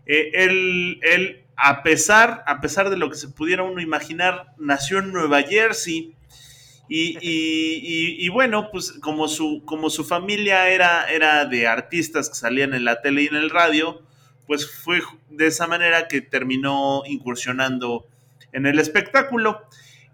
Eh, 0.07 0.31
él, 0.33 0.99
él, 1.03 1.45
a 1.59 1.83
pesar, 1.83 2.43
a 2.47 2.61
pesar 2.61 2.91
de 2.91 2.97
lo 2.97 3.11
que 3.11 3.17
se 3.17 3.29
pudiera 3.29 3.63
uno 3.65 3.81
imaginar, 3.81 4.55
nació 4.59 4.99
en 5.01 5.13
Nueva 5.13 5.43
Jersey. 5.43 6.15
Y, 6.89 7.19
y- 7.21 7.81
y- 7.83 8.27
y 8.27 8.29
bueno, 8.31 8.71
pues 8.71 8.93
como 9.03 9.29
su, 9.29 9.63
como 9.65 9.91
su 9.91 10.05
familia 10.05 10.69
era, 10.71 11.05
era 11.11 11.45
de 11.45 11.67
artistas 11.67 12.29
que 12.29 12.37
salían 12.37 12.75
en 12.75 12.85
la 12.85 13.03
tele 13.03 13.23
y 13.23 13.27
en 13.27 13.37
el 13.37 13.51
radio, 13.51 14.03
pues 14.47 14.71
fue 14.71 15.03
de 15.29 15.47
esa 15.49 15.67
manera 15.67 16.09
que 16.09 16.21
terminó 16.23 17.03
incursionando 17.07 18.07
en 18.53 18.65
el 18.67 18.79
espectáculo. 18.79 19.61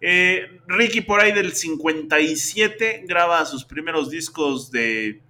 Eh, 0.00 0.60
Ricky 0.66 1.02
por 1.02 1.20
ahí 1.20 1.30
del 1.32 1.52
57 1.54 3.04
graba 3.06 3.44
sus 3.46 3.64
primeros 3.64 4.10
discos 4.10 4.70
de, 4.70 5.20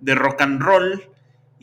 de 0.00 0.14
rock 0.14 0.40
and 0.40 0.62
roll 0.62 1.02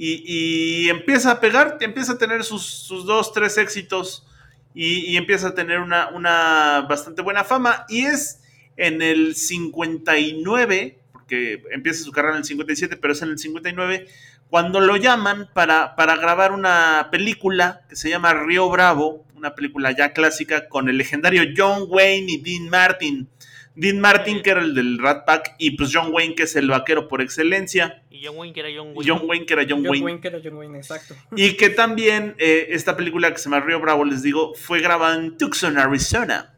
y, 0.04 0.24
y 0.26 0.90
empieza 0.90 1.30
a 1.30 1.40
pegar, 1.40 1.78
empieza 1.80 2.14
a 2.14 2.18
tener 2.18 2.44
sus, 2.44 2.88
dos, 3.06 3.32
tres 3.34 3.60
éxitos 3.60 4.26
y, 4.74 5.12
y 5.12 5.16
empieza 5.16 5.50
a 5.50 5.54
tener 5.54 5.80
una, 5.80 6.10
una 6.10 6.88
bastante 6.90 7.22
buena 7.22 7.44
fama 7.44 7.86
y 7.88 8.06
es 8.06 8.42
en 8.78 9.04
el 9.04 9.36
59, 9.36 11.00
porque 11.12 11.62
empieza 11.70 12.04
su 12.04 12.12
carrera 12.12 12.34
en 12.34 12.40
el 12.40 12.46
57, 12.46 12.98
pero 12.98 13.14
es 13.14 13.22
en 13.22 13.30
el 13.30 13.38
59, 13.38 14.08
cuando 14.50 14.80
lo 14.80 14.98
llaman 14.98 15.52
para, 15.54 15.96
para 15.96 16.16
grabar 16.16 16.52
una 16.52 17.10
película 17.12 17.84
que 17.88 17.96
se 17.96 18.10
llama 18.10 18.34
Río 18.34 18.68
Bravo, 18.72 19.28
una 19.36 19.54
película 19.54 19.92
ya 19.92 20.14
clásica 20.14 20.68
con 20.68 20.90
el 20.90 20.98
legendario 20.98 21.44
John 21.56 21.86
Wayne 21.88 22.32
y 22.32 22.38
Dean 22.42 22.70
Martin. 22.70 23.30
Dean 23.76 24.00
Martin, 24.00 24.42
que 24.42 24.50
era 24.50 24.62
el 24.62 24.76
del 24.76 25.00
Rat 25.00 25.26
Pack, 25.26 25.56
y 25.58 25.72
pues 25.72 25.92
John 25.94 26.12
Wayne, 26.12 26.36
que 26.36 26.44
es 26.44 26.56
el 26.56 26.70
vaquero 26.70 27.08
por 27.08 27.22
excelencia. 27.22 28.04
Y 28.10 28.26
John 28.26 28.38
Wayne, 28.38 28.54
que 28.54 28.60
era 28.60 28.70
John 28.76 28.92
Wayne. 28.94 29.12
John 29.12 29.22
Wayne, 29.30 29.46
que 29.46 29.54
era 29.54 29.64
John, 29.64 29.80
John 29.80 29.90
Wayne. 29.92 30.06
Wayne, 30.06 30.22
que 30.22 30.28
era 30.28 30.40
John 30.44 30.54
Wayne, 30.56 30.78
exacto. 30.78 31.16
Y 31.36 31.56
que 31.56 31.70
también 31.70 32.36
eh, 32.38 32.68
esta 32.72 32.98
película 32.98 33.32
que 33.32 33.38
se 33.38 33.46
llama 33.46 33.62
Río 33.62 33.80
Bravo, 33.80 34.04
les 34.04 34.22
digo, 34.24 34.54
fue 34.56 34.82
grabada 34.82 35.16
en 35.16 35.38
Tucson, 35.38 35.78
Arizona. 35.78 36.54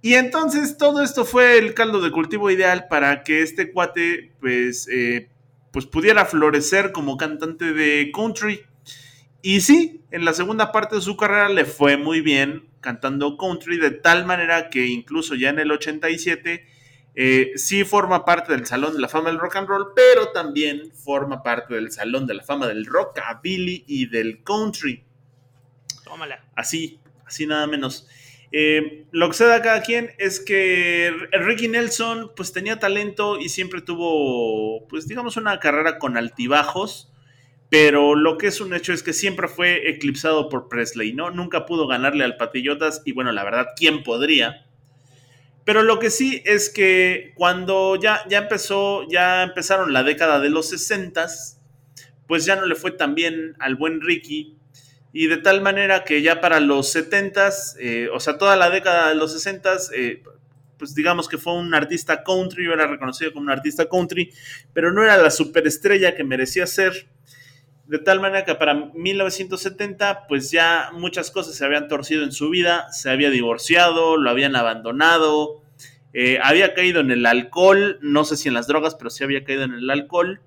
Y 0.00 0.14
entonces 0.14 0.76
todo 0.78 1.02
esto 1.02 1.24
fue 1.24 1.58
el 1.58 1.74
caldo 1.74 2.00
de 2.00 2.12
cultivo 2.12 2.50
ideal 2.50 2.86
para 2.88 3.24
que 3.24 3.42
este 3.42 3.72
cuate 3.72 4.32
pues, 4.40 4.86
eh, 4.88 5.28
pues 5.72 5.86
pudiera 5.86 6.24
florecer 6.24 6.92
como 6.92 7.16
cantante 7.16 7.72
de 7.72 8.12
country. 8.14 8.60
Y 9.42 9.60
sí, 9.60 10.02
en 10.10 10.24
la 10.24 10.32
segunda 10.32 10.72
parte 10.72 10.96
de 10.96 11.02
su 11.02 11.16
carrera 11.16 11.48
le 11.48 11.64
fue 11.64 11.96
muy 11.96 12.20
bien 12.20 12.68
cantando 12.80 13.36
country, 13.36 13.78
de 13.78 13.90
tal 13.90 14.26
manera 14.26 14.70
que 14.70 14.86
incluso 14.86 15.34
ya 15.34 15.50
en 15.50 15.58
el 15.58 15.70
87 15.70 16.66
eh, 17.14 17.52
sí 17.56 17.84
forma 17.84 18.24
parte 18.24 18.52
del 18.52 18.66
Salón 18.66 18.94
de 18.94 19.00
la 19.00 19.08
Fama 19.08 19.30
del 19.30 19.40
Rock 19.40 19.56
and 19.56 19.68
Roll, 19.68 19.92
pero 19.94 20.28
también 20.28 20.92
forma 20.92 21.42
parte 21.42 21.74
del 21.74 21.90
Salón 21.90 22.26
de 22.26 22.34
la 22.34 22.44
Fama 22.44 22.68
del 22.68 22.86
Rockabilly 22.86 23.84
y 23.86 24.06
del 24.06 24.42
Country. 24.44 25.04
Tómala. 26.04 26.44
Así, 26.54 27.00
así 27.26 27.46
nada 27.46 27.66
menos. 27.66 28.08
Eh, 28.50 29.04
lo 29.10 29.28
que 29.28 29.34
se 29.34 29.44
da 29.44 29.56
a 29.56 29.62
cada 29.62 29.82
quien 29.82 30.12
es 30.18 30.40
que 30.40 31.12
Ricky 31.32 31.68
Nelson 31.68 32.32
pues 32.34 32.52
tenía 32.52 32.78
talento 32.78 33.38
y 33.38 33.50
siempre 33.50 33.82
tuvo 33.82 34.86
pues 34.88 35.06
digamos 35.06 35.36
una 35.36 35.58
carrera 35.60 35.98
con 35.98 36.16
altibajos, 36.16 37.12
pero 37.70 38.14
lo 38.14 38.38
que 38.38 38.46
es 38.46 38.60
un 38.60 38.74
hecho 38.74 38.92
es 38.92 39.02
que 39.02 39.12
siempre 39.12 39.48
fue 39.48 39.90
eclipsado 39.90 40.48
por 40.48 40.68
Presley, 40.68 41.12
¿no? 41.12 41.30
Nunca 41.30 41.66
pudo 41.66 41.86
ganarle 41.86 42.24
al 42.24 42.36
Patillotas 42.36 43.02
y 43.04 43.12
bueno, 43.12 43.32
la 43.32 43.44
verdad, 43.44 43.68
¿quién 43.76 44.02
podría? 44.02 44.66
Pero 45.64 45.82
lo 45.82 45.98
que 45.98 46.08
sí 46.08 46.42
es 46.46 46.70
que 46.70 47.32
cuando 47.34 47.96
ya, 47.96 48.22
ya 48.28 48.38
empezó, 48.38 49.06
ya 49.08 49.42
empezaron 49.42 49.92
la 49.92 50.02
década 50.02 50.40
de 50.40 50.48
los 50.48 50.70
60 50.70 51.26
pues 52.26 52.44
ya 52.44 52.54
no 52.56 52.66
le 52.66 52.74
fue 52.74 52.92
tan 52.92 53.14
bien 53.14 53.56
al 53.58 53.74
buen 53.74 54.00
Ricky 54.00 54.56
y 55.12 55.26
de 55.26 55.38
tal 55.38 55.62
manera 55.62 56.04
que 56.04 56.22
ya 56.22 56.40
para 56.40 56.60
los 56.60 56.94
70s, 56.94 57.76
eh, 57.80 58.08
o 58.12 58.20
sea, 58.20 58.38
toda 58.38 58.54
la 58.56 58.70
década 58.70 59.08
de 59.08 59.14
los 59.14 59.34
60s, 59.34 59.90
eh, 59.94 60.22
pues 60.78 60.94
digamos 60.94 61.28
que 61.28 61.38
fue 61.38 61.54
un 61.54 61.74
artista 61.74 62.22
country, 62.22 62.66
era 62.70 62.86
reconocido 62.86 63.32
como 63.32 63.44
un 63.44 63.50
artista 63.50 63.88
country, 63.88 64.32
pero 64.74 64.92
no 64.92 65.02
era 65.02 65.16
la 65.16 65.30
superestrella 65.30 66.14
que 66.14 66.22
merecía 66.22 66.66
ser. 66.66 67.08
De 67.88 67.98
tal 67.98 68.20
manera 68.20 68.44
que 68.44 68.54
para 68.54 68.74
1970, 68.74 70.26
pues 70.28 70.50
ya 70.50 70.90
muchas 70.92 71.30
cosas 71.30 71.54
se 71.54 71.64
habían 71.64 71.88
torcido 71.88 72.22
en 72.22 72.32
su 72.32 72.50
vida, 72.50 72.92
se 72.92 73.10
había 73.10 73.30
divorciado, 73.30 74.18
lo 74.18 74.28
habían 74.28 74.56
abandonado, 74.56 75.62
eh, 76.12 76.38
había 76.42 76.74
caído 76.74 77.00
en 77.00 77.10
el 77.10 77.24
alcohol, 77.24 77.98
no 78.02 78.24
sé 78.24 78.36
si 78.36 78.48
en 78.48 78.54
las 78.54 78.66
drogas, 78.66 78.94
pero 78.94 79.08
sí 79.08 79.24
había 79.24 79.42
caído 79.42 79.62
en 79.64 79.72
el 79.72 79.88
alcohol. 79.88 80.42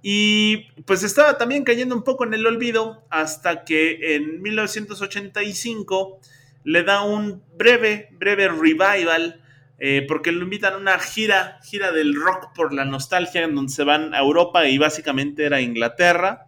Y 0.00 0.70
pues 0.86 1.02
estaba 1.02 1.36
también 1.36 1.64
cayendo 1.64 1.94
un 1.94 2.02
poco 2.02 2.24
en 2.24 2.32
el 2.32 2.46
olvido 2.46 3.04
hasta 3.10 3.64
que 3.64 4.16
en 4.16 4.40
1985 4.40 6.18
le 6.64 6.82
da 6.82 7.02
un 7.02 7.42
breve, 7.58 8.08
breve 8.12 8.48
revival 8.48 9.42
eh, 9.82 10.04
porque 10.06 10.30
lo 10.30 10.44
invitan 10.44 10.74
a 10.74 10.76
una 10.76 10.98
gira, 10.98 11.58
gira 11.64 11.90
del 11.90 12.14
rock 12.14 12.52
por 12.54 12.74
la 12.74 12.84
nostalgia, 12.84 13.42
en 13.42 13.54
donde 13.54 13.72
se 13.72 13.82
van 13.82 14.14
a 14.14 14.18
Europa 14.18 14.66
y 14.68 14.76
básicamente 14.76 15.46
era 15.46 15.62
Inglaterra, 15.62 16.46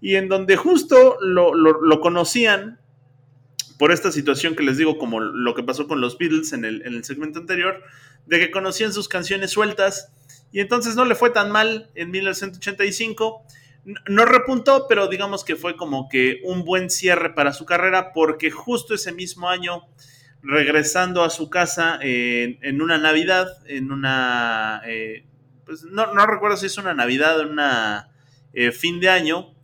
y 0.00 0.16
en 0.16 0.28
donde 0.28 0.56
justo 0.56 1.18
lo, 1.20 2.00
conocían 2.00 2.80
por 3.78 3.92
esta 3.92 4.12
situación 4.12 4.56
que 4.56 4.62
les 4.62 4.76
digo, 4.76 4.98
como 4.98 5.20
lo 5.20 5.54
que 5.54 5.62
pasó 5.62 5.86
con 5.88 6.00
los 6.00 6.18
Beatles 6.18 6.52
en 6.52 6.64
el, 6.64 6.82
en 6.86 6.94
el 6.94 7.04
segmento 7.04 7.38
anterior, 7.38 7.82
de 8.26 8.38
que 8.38 8.50
conocían 8.50 8.92
sus 8.92 9.08
canciones 9.08 9.50
sueltas, 9.50 10.12
y 10.52 10.60
entonces 10.60 10.96
no 10.96 11.04
le 11.04 11.14
fue 11.14 11.30
tan 11.30 11.50
mal 11.50 11.90
en 11.94 12.10
1985. 12.10 13.42
No- 14.08 14.24
repuntó, 14.24 14.86
pero 14.88 15.08
digamos 15.08 15.44
que 15.44 15.56
fue 15.56 15.76
como 15.76 16.08
que 16.08 16.40
un 16.44 16.64
buen 16.64 16.90
cierre 16.90 17.34
para 17.34 17.52
su 17.52 17.64
carrera, 17.64 18.12
porque 18.12 18.50
justo 18.50 18.94
ese 18.94 19.12
mismo 19.12 19.48
año 19.48 19.84
regresando 20.42 21.22
a 21.22 21.30
su 21.30 21.50
casa 21.50 21.98
en, 22.02 22.82
una 22.82 22.98
Navidad, 22.98 23.46
en 23.66 23.92
una, 23.92 24.82
eh, 24.86 25.26
pues 25.64 25.84
no, 25.84 26.26
recuerdo 26.26 26.56
si 26.56 26.66
es 26.66 26.78
una 26.78 26.94
Navidad 26.94 27.40
o 27.40 27.48
una 27.48 28.10
eh, 28.52 28.72
fin 28.72 29.00
de 29.00 29.08
año, 29.08 29.54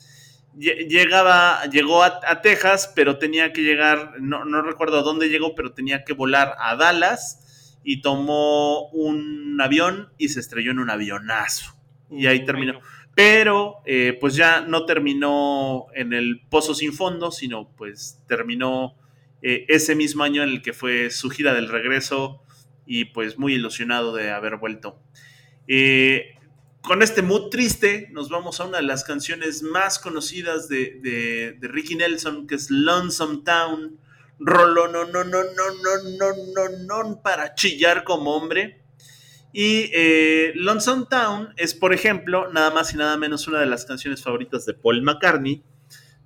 llegaba, 0.57 1.65
llegó 1.67 2.03
a, 2.03 2.21
a 2.27 2.41
Texas, 2.41 2.93
pero 2.95 3.19
tenía 3.19 3.53
que 3.53 3.63
llegar, 3.63 4.15
no, 4.21 4.45
no 4.45 4.63
recuerdo 4.63 4.99
a 4.99 5.03
dónde 5.03 5.29
llegó, 5.29 5.55
pero 5.55 5.73
tenía 5.73 6.05
que 6.05 6.13
volar 6.13 6.57
a 6.59 6.77
Dallas 6.77 7.79
y 7.85 8.01
tomó 8.01 8.89
un 8.89 9.59
avión 9.61 10.09
y 10.19 10.31
se 10.31 10.41
estrelló 10.41 10.73
en 10.73 10.81
un 10.81 10.91
avionazo. 10.91 11.77
Y 12.11 12.27
ahí 12.27 12.45
terminó. 12.45 12.81
Pero 13.15 13.77
eh, 13.87 14.17
pues 14.21 14.35
ya 14.35 14.61
no 14.61 14.85
terminó 14.85 15.87
en 15.95 16.13
el 16.13 16.43
pozo 16.49 16.75
sin 16.75 16.93
fondo, 16.93 17.31
sino 17.31 17.71
pues 17.77 18.21
terminó 18.27 18.97
eh, 19.41 19.65
ese 19.69 19.95
mismo 19.95 20.23
año 20.25 20.43
en 20.43 20.51
el 20.51 20.63
que 20.63 20.73
fue 20.73 21.11
su 21.11 21.31
gira 21.31 21.55
del 21.55 21.69
regreso 21.69 22.43
y 22.85 23.07
pues 23.07 23.39
muy 23.39 23.55
ilusionado 23.55 24.15
de 24.15 24.31
haber 24.31 24.57
vuelto. 24.57 25.01
Eh, 25.69 26.36
con 26.87 27.03
este 27.03 27.23
mood 27.23 27.49
triste 27.51 28.09
nos 28.13 28.29
vamos 28.29 28.61
a 28.61 28.65
una 28.65 28.79
de 28.79 28.85
las 28.85 29.05
canciones 29.05 29.63
más 29.63 29.99
conocidas 29.99 30.69
de, 30.69 30.99
de- 31.03 31.57
de 31.61 31.69
Ricky 31.69 31.97
Nelson, 31.97 32.47
que 32.47 32.55
es 32.55 32.71
Lonesome 32.71 33.43
Town. 33.45 33.99
Rollo, 34.39 34.89
no, 34.89 35.05
no, 35.07 35.25
no, 35.25 35.25
no, 35.25 35.43
no, 35.45 36.19
no, 36.19 36.69
no, 36.87 37.05
no, 37.09 37.23
para 37.23 37.55
chillar 37.55 38.05
como 38.05 38.37
hombre. 38.37 38.83
Y 39.53 39.91
eh, 39.95 40.53
Lonesome 40.57 41.07
Town 41.09 41.49
es, 41.57 41.73
por 41.75 41.95
ejemplo, 41.95 42.53
nada 42.53 42.71
más 42.71 42.93
y 42.93 42.97
nada 42.99 43.17
menos 43.17 43.49
una 43.49 43.61
de 43.61 43.67
las 43.67 43.87
canciones 43.87 44.23
favoritas 44.23 44.67
de 44.67 44.75
Paul 44.75 45.01
McCartney, 45.03 45.63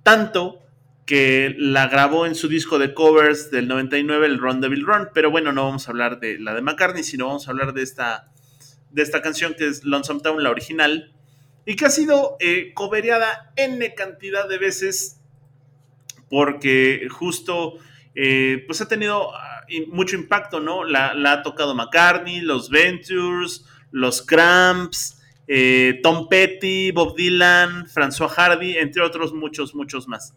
tanto 0.03 0.59
que 1.05 1.55
la 1.57 1.87
grabó 1.87 2.25
en 2.25 2.35
su 2.35 2.47
disco 2.49 2.77
de 2.79 2.93
covers 2.93 3.49
del 3.51 3.67
99, 3.67 4.25
el 4.27 4.37
Run 4.37 4.61
Devil 4.61 4.85
Run, 4.85 5.09
pero 5.13 5.31
bueno, 5.31 5.51
no 5.53 5.63
vamos 5.63 5.87
a 5.87 5.91
hablar 5.91 6.19
de 6.19 6.37
la 6.39 6.53
de 6.53 6.61
McCartney, 6.61 7.03
sino 7.03 7.27
vamos 7.27 7.47
a 7.47 7.51
hablar 7.51 7.73
de 7.73 7.81
esta, 7.83 8.30
de 8.91 9.01
esta 9.01 9.21
canción 9.21 9.53
que 9.53 9.67
es 9.67 9.83
Lonesome 9.83 10.21
Town, 10.21 10.43
la 10.43 10.49
original, 10.49 11.13
y 11.65 11.75
que 11.75 11.85
ha 11.85 11.89
sido 11.89 12.37
eh, 12.39 12.73
covereada 12.73 13.53
N 13.55 13.93
cantidad 13.95 14.47
de 14.47 14.57
veces 14.57 15.21
porque 16.29 17.07
justo 17.09 17.75
eh, 18.15 18.63
pues 18.65 18.81
ha 18.81 18.87
tenido 18.87 19.35
ah, 19.35 19.65
mucho 19.87 20.15
impacto, 20.15 20.59
¿no? 20.59 20.83
La, 20.83 21.13
la 21.13 21.33
ha 21.33 21.43
tocado 21.43 21.75
McCartney, 21.75 22.41
los 22.41 22.69
Ventures, 22.69 23.65
los 23.91 24.21
Cramps, 24.21 25.21
eh, 25.47 25.99
Tom 26.01 26.27
Petty, 26.29 26.91
Bob 26.91 27.15
Dylan, 27.15 27.85
François 27.87 28.29
Hardy, 28.29 28.77
entre 28.77 29.01
otros 29.01 29.33
muchos, 29.33 29.75
muchos 29.75 30.07
más. 30.07 30.33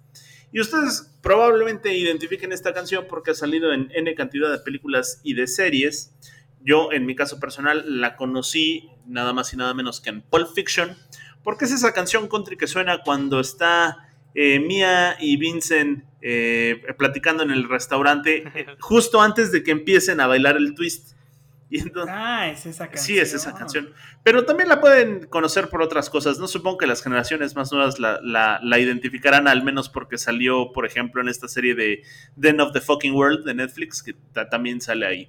Y 0.53 0.61
ustedes 0.61 1.17
probablemente 1.21 1.97
identifiquen 1.97 2.53
esta 2.53 2.73
canción 2.73 3.07
porque 3.09 3.33
ha 3.33 3.35
salido 3.35 3.73
en 3.73 3.91
N 3.93 4.15
cantidad 4.15 4.51
de 4.51 4.59
películas 4.59 5.21
y 5.25 5.35
de 5.35 5.47
series. 5.47 6.13
Yo, 6.65 6.91
en 6.93 7.05
mi 7.07 7.15
caso 7.15 7.39
personal, 7.39 7.85
la 8.01 8.17
conocí 8.17 8.89
nada 9.07 9.33
más 9.33 9.53
y 9.53 9.57
nada 9.57 9.75
menos 9.75 10.01
que 10.01 10.11
en 10.11 10.23
Pulp 10.23 10.49
Fiction, 10.55 10.97
porque 11.43 11.67
es 11.67 11.73
esa 11.73 11.93
canción 11.93 12.27
country 12.27 12.57
que 12.57 12.67
suena 12.67 13.03
cuando 13.05 13.39
está 13.39 14.09
eh, 14.35 14.59
Mia 14.61 15.17
y 15.21 15.37
Vincent 15.37 16.05
eh, 16.23 16.83
platicando 16.97 17.43
en 17.43 17.51
el 17.51 17.69
restaurante 17.69 18.45
eh, 18.55 18.67
justo 18.81 19.21
antes 19.21 19.53
de 19.53 19.63
que 19.63 19.71
empiecen 19.73 20.21
a 20.21 20.27
bailar 20.27 20.57
el 20.57 20.75
twist. 20.75 21.13
Y 21.71 21.81
entonces, 21.81 22.15
Ah, 22.17 22.49
es 22.49 22.67
esa 22.67 22.87
canción. 22.89 23.05
Sí, 23.05 23.19
es 23.19 23.35
esa 23.35 23.53
canción. 23.55 23.93
Pero 24.23 24.45
también 24.45 24.69
la 24.69 24.81
pueden 24.81 25.27
conocer 25.27 25.69
por 25.69 25.83
otras 25.83 26.09
cosas. 26.09 26.39
No 26.39 26.47
supongo 26.47 26.79
que 26.79 26.87
las 26.87 27.03
generaciones 27.03 27.57
más 27.57 27.73
nuevas 27.73 27.99
la, 27.99 28.21
la- 28.23 28.61
la 28.63 28.79
identificarán, 28.79 29.49
al 29.49 29.65
menos 29.65 29.89
porque 29.89 30.17
salió, 30.19 30.73
por 30.73 30.87
ejemplo, 30.87 31.21
en 31.21 31.29
esta 31.29 31.49
serie 31.49 31.75
de 31.75 32.03
Den 32.37 32.61
of 32.61 32.73
the 32.73 32.81
Fucking 32.81 33.13
World 33.15 33.45
de 33.45 33.55
Netflix, 33.55 34.03
que 34.03 34.15
ta- 34.33 34.49
también 34.49 34.81
sale 34.81 35.05
ahí. 35.07 35.29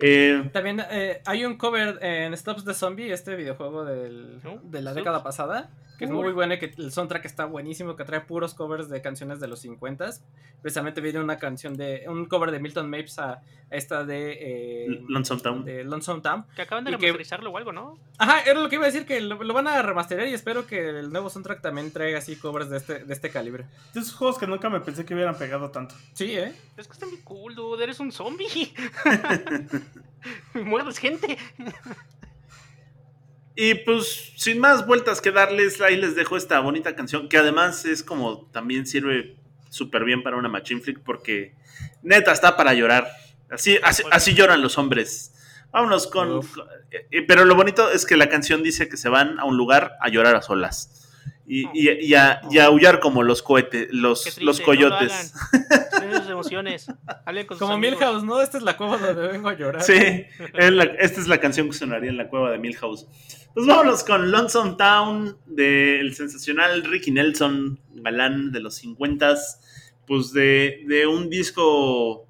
Eh, 0.00 0.50
También 0.52 0.82
eh, 0.90 1.22
hay 1.24 1.44
un 1.44 1.56
cover 1.56 1.98
en 2.02 2.36
Stops 2.36 2.64
the 2.64 2.74
Zombie, 2.74 3.10
este 3.12 3.34
videojuego 3.34 3.84
del- 3.84 4.40
¿No? 4.42 4.58
de 4.62 4.82
la 4.82 4.90
Stops. 4.90 4.96
década 4.96 5.22
pasada, 5.22 5.70
que 5.96 6.04
es 6.04 6.10
Uy. 6.10 6.16
muy 6.16 6.32
bueno 6.32 6.54
y 6.54 6.58
que 6.58 6.72
el 6.76 6.92
soundtrack 6.92 7.24
está 7.24 7.44
buenísimo, 7.46 7.96
que 7.96 8.04
trae 8.04 8.20
puros 8.20 8.54
covers 8.54 8.88
de 8.88 9.00
canciones 9.02 9.40
de 9.40 9.48
los 9.48 9.60
50 9.60 10.10
Precisamente 10.62 11.00
viene 11.00 11.20
una 11.20 11.38
canción 11.38 11.76
de 11.76 12.04
un 12.08 12.26
cover 12.26 12.50
de 12.50 12.58
Milton 12.60 12.88
Mapes 12.90 13.18
a 13.18 13.40
esta 13.70 14.04
de, 14.04 14.38
eh, 14.86 15.04
Lonesome 15.08 15.40
Town. 15.40 15.64
de 15.64 15.84
Lonesome 15.84 16.20
Town. 16.22 16.44
Que 16.54 16.62
acaban 16.62 16.84
de 16.84 16.90
Y 16.90 16.94
que- 16.94 17.00
remasterizarlo 17.06 17.50
o 17.50 17.56
algo, 17.58 17.72
¿no? 17.72 17.98
Ajá, 18.18 18.42
era 18.42 18.60
lo 18.60 18.68
que 18.68 18.76
iba 18.76 18.84
a 18.84 18.86
decir, 18.86 19.06
que 19.06 19.20
lo, 19.20 19.42
lo 19.42 19.54
van 19.54 19.66
a 19.68 19.82
remasterar 19.82 20.26
y 20.28 20.34
espero 20.34 20.66
que 20.66 20.88
el 20.88 21.10
nuevo 21.12 21.30
soundtrack 21.30 21.60
también 21.62 21.90
traiga 21.92 22.18
así 22.18 22.36
covers 22.36 22.70
de 22.70 22.76
este, 22.78 23.04
de 23.04 23.12
este 23.12 23.30
calibre. 23.30 23.64
De 23.94 24.00
esos 24.00 24.14
juegos 24.14 24.38
que 24.38 24.46
nunca 24.46 24.70
me 24.70 24.80
pensé 24.80 25.04
que 25.04 25.14
hubieran 25.14 25.36
pegado 25.36 25.70
tanto. 25.70 25.94
Sí, 26.14 26.36
¿eh? 26.36 26.52
Es 26.76 26.86
que 26.86 26.92
está 26.94 27.06
muy 27.06 27.18
cool, 27.22 27.54
dude. 27.54 27.82
Eres 27.84 27.98
un 28.00 28.12
zombie. 28.12 28.46
Muerdes 30.54 30.98
gente. 30.98 31.36
Y 33.58 33.74
pues, 33.74 34.32
sin 34.36 34.58
más 34.60 34.86
vueltas 34.86 35.20
que 35.22 35.30
darles, 35.32 35.80
ahí 35.80 35.96
les 35.96 36.14
dejo 36.14 36.36
esta 36.36 36.60
bonita 36.60 36.94
canción, 36.94 37.28
que 37.28 37.38
además 37.38 37.86
es 37.86 38.02
como 38.02 38.46
también 38.52 38.86
sirve 38.86 39.36
súper 39.70 40.04
bien 40.04 40.22
para 40.22 40.36
una 40.36 40.48
machine 40.50 40.80
flick, 40.82 41.00
porque 41.00 41.54
neta 42.02 42.32
está 42.32 42.56
para 42.56 42.74
llorar. 42.74 43.08
Así, 43.50 43.78
así, 43.82 44.02
así 44.10 44.34
lloran 44.34 44.60
los 44.60 44.76
hombres. 44.76 45.32
Vámonos 45.72 46.06
con. 46.06 46.40
Eh, 46.90 47.06
eh, 47.10 47.22
pero 47.26 47.44
lo 47.44 47.54
bonito 47.54 47.90
es 47.90 48.04
que 48.06 48.16
la 48.16 48.28
canción 48.28 48.62
dice 48.62 48.88
que 48.88 48.96
se 48.96 49.08
van 49.08 49.38
a 49.40 49.44
un 49.44 49.56
lugar 49.56 49.96
a 50.00 50.08
llorar 50.08 50.36
a 50.36 50.42
solas. 50.42 51.02
Y, 51.48 51.66
y- 51.72 51.90
y 52.04 52.14
a, 52.14 52.40
y 52.50 52.58
a 52.58 52.64
aullar 52.66 52.98
como 52.98 53.22
los 53.22 53.40
cohetes, 53.40 53.88
los, 53.92 54.22
triste, 54.22 54.42
los 54.44 54.56
no 54.58 54.62
lo 54.62 54.66
coyotes. 54.66 55.32
Tienen 55.98 56.20
sus 56.22 56.30
emociones. 56.30 56.86
Con 57.46 57.58
Como. 57.58 57.78
Milhouse, 57.78 58.24
¿no? 58.24 58.40
Esta 58.42 58.58
es 58.58 58.64
la 58.64 58.76
cueva 58.76 58.98
donde 58.98 59.28
vengo 59.28 59.48
a 59.48 59.54
llorar. 59.54 59.82
Sí, 59.82 59.94
es 60.54 60.72
la- 60.72 60.84
esta 60.84 61.20
es 61.20 61.28
la 61.28 61.38
canción 61.38 61.68
que 61.68 61.74
sonaría 61.74 62.10
en 62.10 62.16
la 62.16 62.28
cueva 62.28 62.50
de 62.50 62.58
Milhouse. 62.58 63.06
Pues 63.56 63.66
vámonos 63.66 64.04
con 64.04 64.30
Lonesome 64.30 64.74
Town 64.76 65.38
del 65.46 66.14
sensacional 66.14 66.84
Ricky 66.84 67.10
Nelson, 67.10 67.80
galán 67.94 68.52
de 68.52 68.60
los 68.60 68.74
50 68.74 69.34
pues 70.06 70.32
de, 70.32 70.84
de 70.86 71.06
un 71.06 71.30
disco 71.30 72.26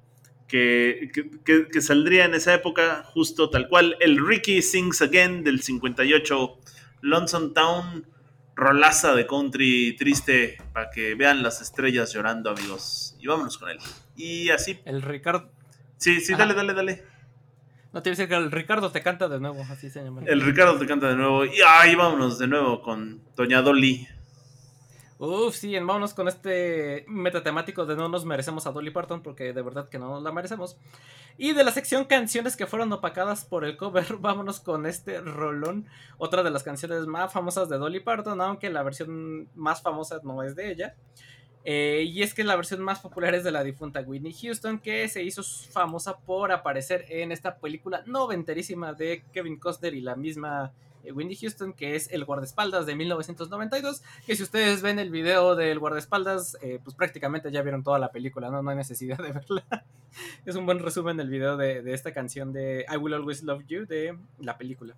que, 0.47 1.11
que- 1.13 1.29
que- 1.43 1.67
que 1.67 1.81
saldría 1.81 2.23
en 2.25 2.33
esa 2.33 2.53
época, 2.53 3.03
justo 3.13 3.49
tal 3.49 3.67
cual, 3.67 3.97
el 3.99 4.25
Ricky 4.25 4.61
Sings 4.61 5.01
Again 5.01 5.43
del 5.43 5.61
58, 5.61 6.57
Lonesome 7.01 7.49
Town, 7.53 8.07
rolaza 8.55 9.13
de 9.13 9.27
country 9.27 9.95
triste, 9.97 10.57
para 10.73 10.89
que 10.89 11.13
vean 11.15 11.43
las 11.43 11.61
estrellas 11.61 12.13
llorando, 12.13 12.49
amigos. 12.49 13.15
Y 13.19 13.27
vámonos 13.27 13.57
con 13.57 13.69
él. 13.69 13.77
Y 14.15 14.49
así, 14.49 14.79
El 14.85 15.01
Ricardo. 15.01 15.51
sí, 15.97 16.21
sí, 16.21 16.33
Ajá. 16.33 16.45
dale, 16.45 16.53
dale, 16.55 16.73
dale. 16.73 17.03
No 17.97 18.03
te 18.03 18.09
iba 18.09 18.13
a 18.13 18.17
decir 18.17 18.29
que 18.29 18.35
el 18.35 18.51
Ricardo 18.51 18.91
te 18.91 19.01
canta 19.01 19.27
de 19.27 19.39
nuevo, 19.39 19.65
así 19.71 19.89
se 19.89 20.03
llama. 20.03 20.21
El 20.27 20.41
Ricardo 20.41 20.77
te 20.77 20.85
canta 20.85 21.09
de 21.09 21.15
nuevo. 21.15 21.45
Y 21.45 21.61
ahí 21.65 21.95
vámonos 21.95 22.37
de 22.37 22.45
nuevo 22.45 22.83
con 22.83 23.23
Doña 23.35 23.63
Dolly. 23.63 24.07
Uf, 25.17 25.55
sí, 25.55 25.73
vámonos 25.73 26.13
con 26.13 26.27
este 26.27 27.05
metatemático 27.07 27.87
de 27.87 27.95
no 27.95 28.07
nos 28.07 28.23
merecemos 28.23 28.67
a 28.67 28.71
Dolly 28.71 28.91
Parton, 28.91 29.23
porque 29.23 29.51
de 29.51 29.63
verdad 29.63 29.89
que 29.89 29.97
no 29.97 30.11
nos 30.11 30.21
la 30.21 30.31
merecemos. 30.31 30.77
Y 31.39 31.53
de 31.53 31.63
la 31.63 31.71
sección 31.71 32.05
canciones 32.05 32.55
que 32.55 32.67
fueron 32.67 32.93
opacadas 32.93 33.45
por 33.45 33.65
el 33.65 33.77
cover, 33.77 34.05
vámonos 34.19 34.59
con 34.59 34.85
este 34.85 35.19
rolón, 35.19 35.87
otra 36.19 36.43
de 36.43 36.51
las 36.51 36.61
canciones 36.61 37.07
más 37.07 37.33
famosas 37.33 37.67
de 37.67 37.79
Dolly 37.79 38.01
Parton, 38.01 38.39
aunque 38.41 38.69
la 38.69 38.83
versión 38.83 39.49
más 39.55 39.81
famosa 39.81 40.19
no 40.23 40.43
es 40.43 40.55
de 40.55 40.69
ella. 40.69 40.93
Eh, 41.69 42.03
y 42.07 42.23
es 42.23 42.33
que 42.33 42.45
la 42.45 42.55
versión 42.55 42.81
más 42.81 43.01
popular 43.01 43.35
es 43.35 43.43
de 43.43 43.51
la 43.51 43.61
difunta 43.61 43.99
Whitney 43.99 44.31
Houston, 44.31 44.79
que 44.79 45.09
se 45.09 45.23
hizo 45.23 45.43
famosa 45.43 46.17
por 46.17 46.53
aparecer 46.53 47.03
en 47.09 47.33
esta 47.33 47.57
película 47.57 48.03
noventerísima 48.05 48.93
de 48.93 49.25
Kevin 49.33 49.59
Costner 49.59 49.93
y 49.93 49.99
la 49.99 50.15
misma 50.15 50.71
eh, 51.03 51.11
Whitney 51.11 51.35
Houston, 51.35 51.73
que 51.73 51.97
es 51.97 52.09
El 52.09 52.23
guardaespaldas 52.23 52.85
de 52.85 52.95
1992 52.95 54.01
que 54.25 54.37
si 54.37 54.43
ustedes 54.43 54.81
ven 54.81 54.97
el 54.97 55.09
video 55.09 55.57
del 55.57 55.77
guardaespaldas, 55.79 56.57
eh, 56.61 56.79
pues 56.81 56.95
prácticamente 56.95 57.51
ya 57.51 57.61
vieron 57.63 57.83
toda 57.83 57.99
la 57.99 58.13
película, 58.13 58.49
¿no? 58.49 58.63
No 58.63 58.69
hay 58.69 58.77
necesidad 58.77 59.17
de 59.17 59.31
verla. 59.33 59.65
es 60.45 60.55
un 60.55 60.65
buen 60.65 60.79
resumen 60.79 61.17
del 61.17 61.27
video 61.27 61.57
de, 61.57 61.81
de 61.81 61.93
esta 61.93 62.13
canción 62.13 62.53
de 62.53 62.85
I 62.89 62.95
Will 62.95 63.13
Always 63.13 63.43
Love 63.43 63.65
You 63.67 63.85
de 63.85 64.17
la 64.39 64.57
película. 64.57 64.95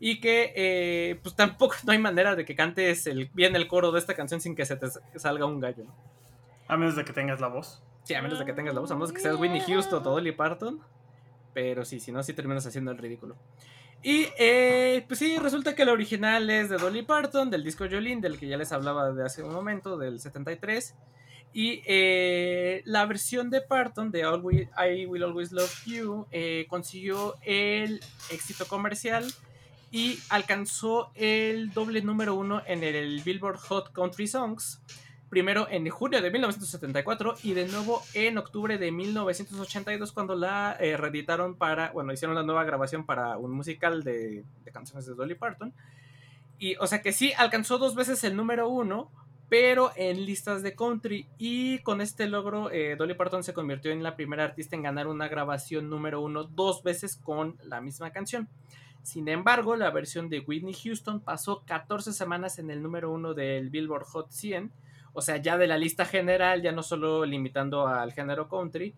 Y 0.00 0.20
que 0.20 0.52
eh, 0.54 1.20
pues 1.22 1.34
tampoco 1.34 1.74
no 1.84 1.92
hay 1.92 1.98
manera 1.98 2.36
de 2.36 2.44
que 2.44 2.54
cantes 2.54 3.06
el, 3.06 3.30
bien 3.34 3.56
el 3.56 3.66
coro 3.66 3.92
de 3.92 3.98
esta 3.98 4.14
canción 4.14 4.40
sin 4.40 4.54
que 4.54 4.64
se 4.64 4.76
te 4.76 4.86
salga 5.16 5.46
un 5.46 5.60
gallo. 5.60 5.84
¿no? 5.84 5.94
A 6.68 6.76
menos 6.76 6.96
de 6.96 7.04
que 7.04 7.12
tengas 7.12 7.40
la 7.40 7.48
voz. 7.48 7.82
Sí, 8.04 8.14
a 8.14 8.22
menos 8.22 8.38
de 8.38 8.44
que 8.44 8.52
tengas 8.52 8.74
la 8.74 8.80
voz, 8.80 8.90
a 8.90 8.94
menos 8.94 9.10
de 9.10 9.16
que 9.16 9.20
seas 9.20 9.36
Whitney 9.36 9.60
Houston 9.60 9.98
o 9.98 10.10
Dolly 10.10 10.32
Parton. 10.32 10.80
Pero 11.52 11.84
sí, 11.84 11.98
si 12.00 12.12
no, 12.12 12.22
sí 12.22 12.32
terminas 12.32 12.66
haciendo 12.66 12.90
el 12.90 12.98
ridículo. 12.98 13.36
Y 14.02 14.28
eh, 14.38 15.04
pues 15.08 15.18
sí, 15.18 15.38
resulta 15.38 15.74
que 15.74 15.82
el 15.82 15.88
original 15.88 16.48
es 16.50 16.68
de 16.68 16.76
Dolly 16.76 17.02
Parton, 17.02 17.50
del 17.50 17.64
disco 17.64 17.84
Jolene, 17.90 18.20
del 18.20 18.38
que 18.38 18.46
ya 18.46 18.56
les 18.56 18.70
hablaba 18.72 19.10
de 19.12 19.24
hace 19.24 19.42
un 19.42 19.52
momento, 19.52 19.98
del 19.98 20.20
73. 20.20 20.94
Y 21.52 21.82
eh, 21.86 22.82
la 22.84 23.06
versión 23.06 23.50
de 23.50 23.60
Parton 23.60 24.10
de 24.10 24.22
Always, 24.22 24.68
I 24.78 25.06
Will 25.06 25.24
Always 25.24 25.50
Love 25.50 25.84
You 25.86 26.26
eh, 26.30 26.66
consiguió 26.68 27.36
el 27.42 28.00
éxito 28.30 28.66
comercial 28.66 29.24
y 29.90 30.18
alcanzó 30.28 31.10
el 31.14 31.72
doble 31.72 32.02
número 32.02 32.34
uno 32.34 32.62
en 32.66 32.84
el 32.84 33.22
Billboard 33.22 33.58
Hot 33.58 33.92
Country 33.92 34.26
Songs. 34.26 34.82
Primero 35.30 35.66
en 35.68 35.86
junio 35.90 36.22
de 36.22 36.30
1974 36.30 37.34
y 37.42 37.52
de 37.52 37.68
nuevo 37.68 38.02
en 38.14 38.38
octubre 38.38 38.78
de 38.78 38.90
1982 38.90 40.12
cuando 40.12 40.34
la 40.34 40.74
eh, 40.80 40.96
reeditaron 40.96 41.54
para, 41.54 41.90
bueno, 41.92 42.14
hicieron 42.14 42.34
la 42.34 42.42
nueva 42.42 42.64
grabación 42.64 43.04
para 43.04 43.36
un 43.36 43.50
musical 43.50 44.02
de, 44.04 44.44
canciones 44.72 45.06
de 45.06 45.14
Dolly 45.14 45.34
Parton. 45.34 45.74
Y, 46.58 46.76
o 46.76 46.86
sea 46.86 47.02
que 47.02 47.12
sí, 47.12 47.32
alcanzó 47.36 47.76
dos 47.76 47.94
veces 47.94 48.24
el 48.24 48.36
número 48.36 48.70
uno, 48.70 49.10
pero 49.50 49.92
en 49.96 50.24
listas 50.24 50.62
de 50.62 50.74
country. 50.74 51.28
Y 51.36 51.80
con 51.80 52.00
este 52.00 52.26
logro, 52.26 52.70
eh, 52.70 52.96
Dolly 52.96 53.14
Parton 53.14 53.44
se 53.44 53.52
convirtió 53.52 53.92
en 53.92 54.02
la 54.02 54.16
primera 54.16 54.44
artista 54.44 54.76
en 54.76 54.82
ganar 54.82 55.08
una 55.08 55.28
grabación 55.28 55.90
número 55.90 56.22
uno 56.22 56.44
dos 56.44 56.82
veces 56.82 57.16
con 57.16 57.58
la 57.64 57.82
misma 57.82 58.10
canción. 58.12 58.48
Sin 59.02 59.28
embargo, 59.28 59.76
la 59.76 59.90
versión 59.90 60.28
de 60.28 60.40
Whitney 60.40 60.74
Houston 60.74 61.20
pasó 61.20 61.62
14 61.66 62.12
semanas 62.12 62.58
en 62.58 62.70
el 62.70 62.82
número 62.82 63.10
uno 63.10 63.34
del 63.34 63.70
Billboard 63.70 64.04
Hot 64.04 64.30
100, 64.30 64.70
o 65.12 65.22
sea, 65.22 65.38
ya 65.38 65.56
de 65.56 65.66
la 65.66 65.78
lista 65.78 66.04
general, 66.04 66.62
ya 66.62 66.72
no 66.72 66.82
solo 66.82 67.24
limitando 67.24 67.86
al 67.86 68.12
género 68.12 68.48
country. 68.48 68.94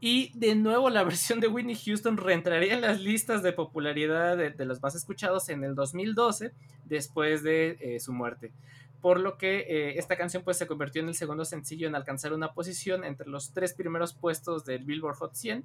Y 0.00 0.36
de 0.38 0.54
nuevo 0.54 0.90
la 0.90 1.02
versión 1.04 1.40
de 1.40 1.48
Whitney 1.48 1.76
Houston 1.76 2.16
reentraría 2.16 2.74
en 2.74 2.80
las 2.80 3.00
listas 3.00 3.42
de 3.42 3.52
popularidad 3.52 4.36
de, 4.36 4.64
los 4.64 4.82
más 4.82 4.94
escuchados 4.94 5.48
en 5.48 5.64
el 5.64 5.74
2012, 5.74 6.52
después 6.84 7.42
de 7.42 7.78
eh, 7.80 8.00
su 8.00 8.12
muerte 8.12 8.52
por 9.06 9.20
lo 9.20 9.38
que 9.38 9.58
eh, 9.58 9.98
esta 9.98 10.16
canción 10.16 10.42
pues 10.42 10.56
se 10.56 10.66
convirtió 10.66 11.00
en 11.00 11.08
el 11.08 11.14
segundo 11.14 11.44
sencillo 11.44 11.86
en 11.86 11.94
alcanzar 11.94 12.32
una 12.32 12.54
posición 12.54 13.04
entre 13.04 13.28
los 13.28 13.52
tres 13.52 13.72
primeros 13.72 14.14
puestos 14.14 14.64
del 14.64 14.84
Billboard 14.84 15.16
Hot 15.18 15.34
100 15.34 15.64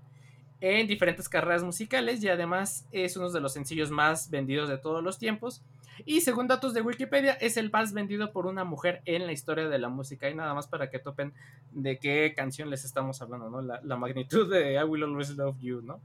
en 0.61 0.87
diferentes 0.87 1.27
carreras 1.27 1.63
musicales 1.63 2.23
y 2.23 2.29
además 2.29 2.87
es 2.91 3.17
uno 3.17 3.29
de 3.31 3.41
los 3.41 3.53
sencillos 3.53 3.89
más 3.89 4.29
vendidos 4.29 4.69
de 4.69 4.77
todos 4.77 5.03
los 5.03 5.17
tiempos. 5.17 5.63
Y 6.05 6.21
según 6.21 6.47
datos 6.47 6.73
de 6.73 6.81
Wikipedia, 6.81 7.33
es 7.33 7.57
el 7.57 7.71
más 7.71 7.93
vendido 7.93 8.31
por 8.31 8.45
una 8.45 8.63
mujer 8.63 9.01
en 9.05 9.25
la 9.25 9.31
historia 9.31 9.67
de 9.69 9.79
la 9.79 9.89
música. 9.89 10.29
Y 10.29 10.35
nada 10.35 10.53
más 10.53 10.67
para 10.67 10.89
que 10.89 10.99
topen 10.99 11.33
de 11.71 11.99
qué 11.99 12.33
canción 12.35 12.69
les 12.69 12.85
estamos 12.85 13.21
hablando, 13.21 13.49
¿no? 13.49 13.61
La, 13.61 13.95
magnitud 13.97 14.51
de 14.51 14.75
I 14.75 14.83
Will 14.83 15.03
Always 15.03 15.31
Love 15.31 15.59
You, 15.59 15.81
¿no? 15.81 15.99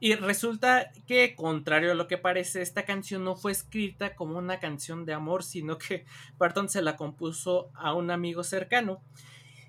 Y 0.00 0.14
resulta 0.16 0.90
que, 1.06 1.34
contrario 1.34 1.92
a 1.92 1.94
lo 1.94 2.08
que 2.08 2.18
parece, 2.18 2.62
esta 2.62 2.84
canción 2.84 3.24
no 3.24 3.36
fue 3.36 3.52
escrita 3.52 4.14
como 4.14 4.38
una 4.38 4.60
canción 4.60 5.06
de 5.06 5.14
amor, 5.14 5.42
sino 5.42 5.78
que 5.78 6.04
Parton 6.38 6.68
se 6.68 6.82
la 6.82 6.96
compuso 6.96 7.70
a 7.74 7.94
un 7.94 8.10
amigo 8.10 8.44
cercano. 8.44 9.00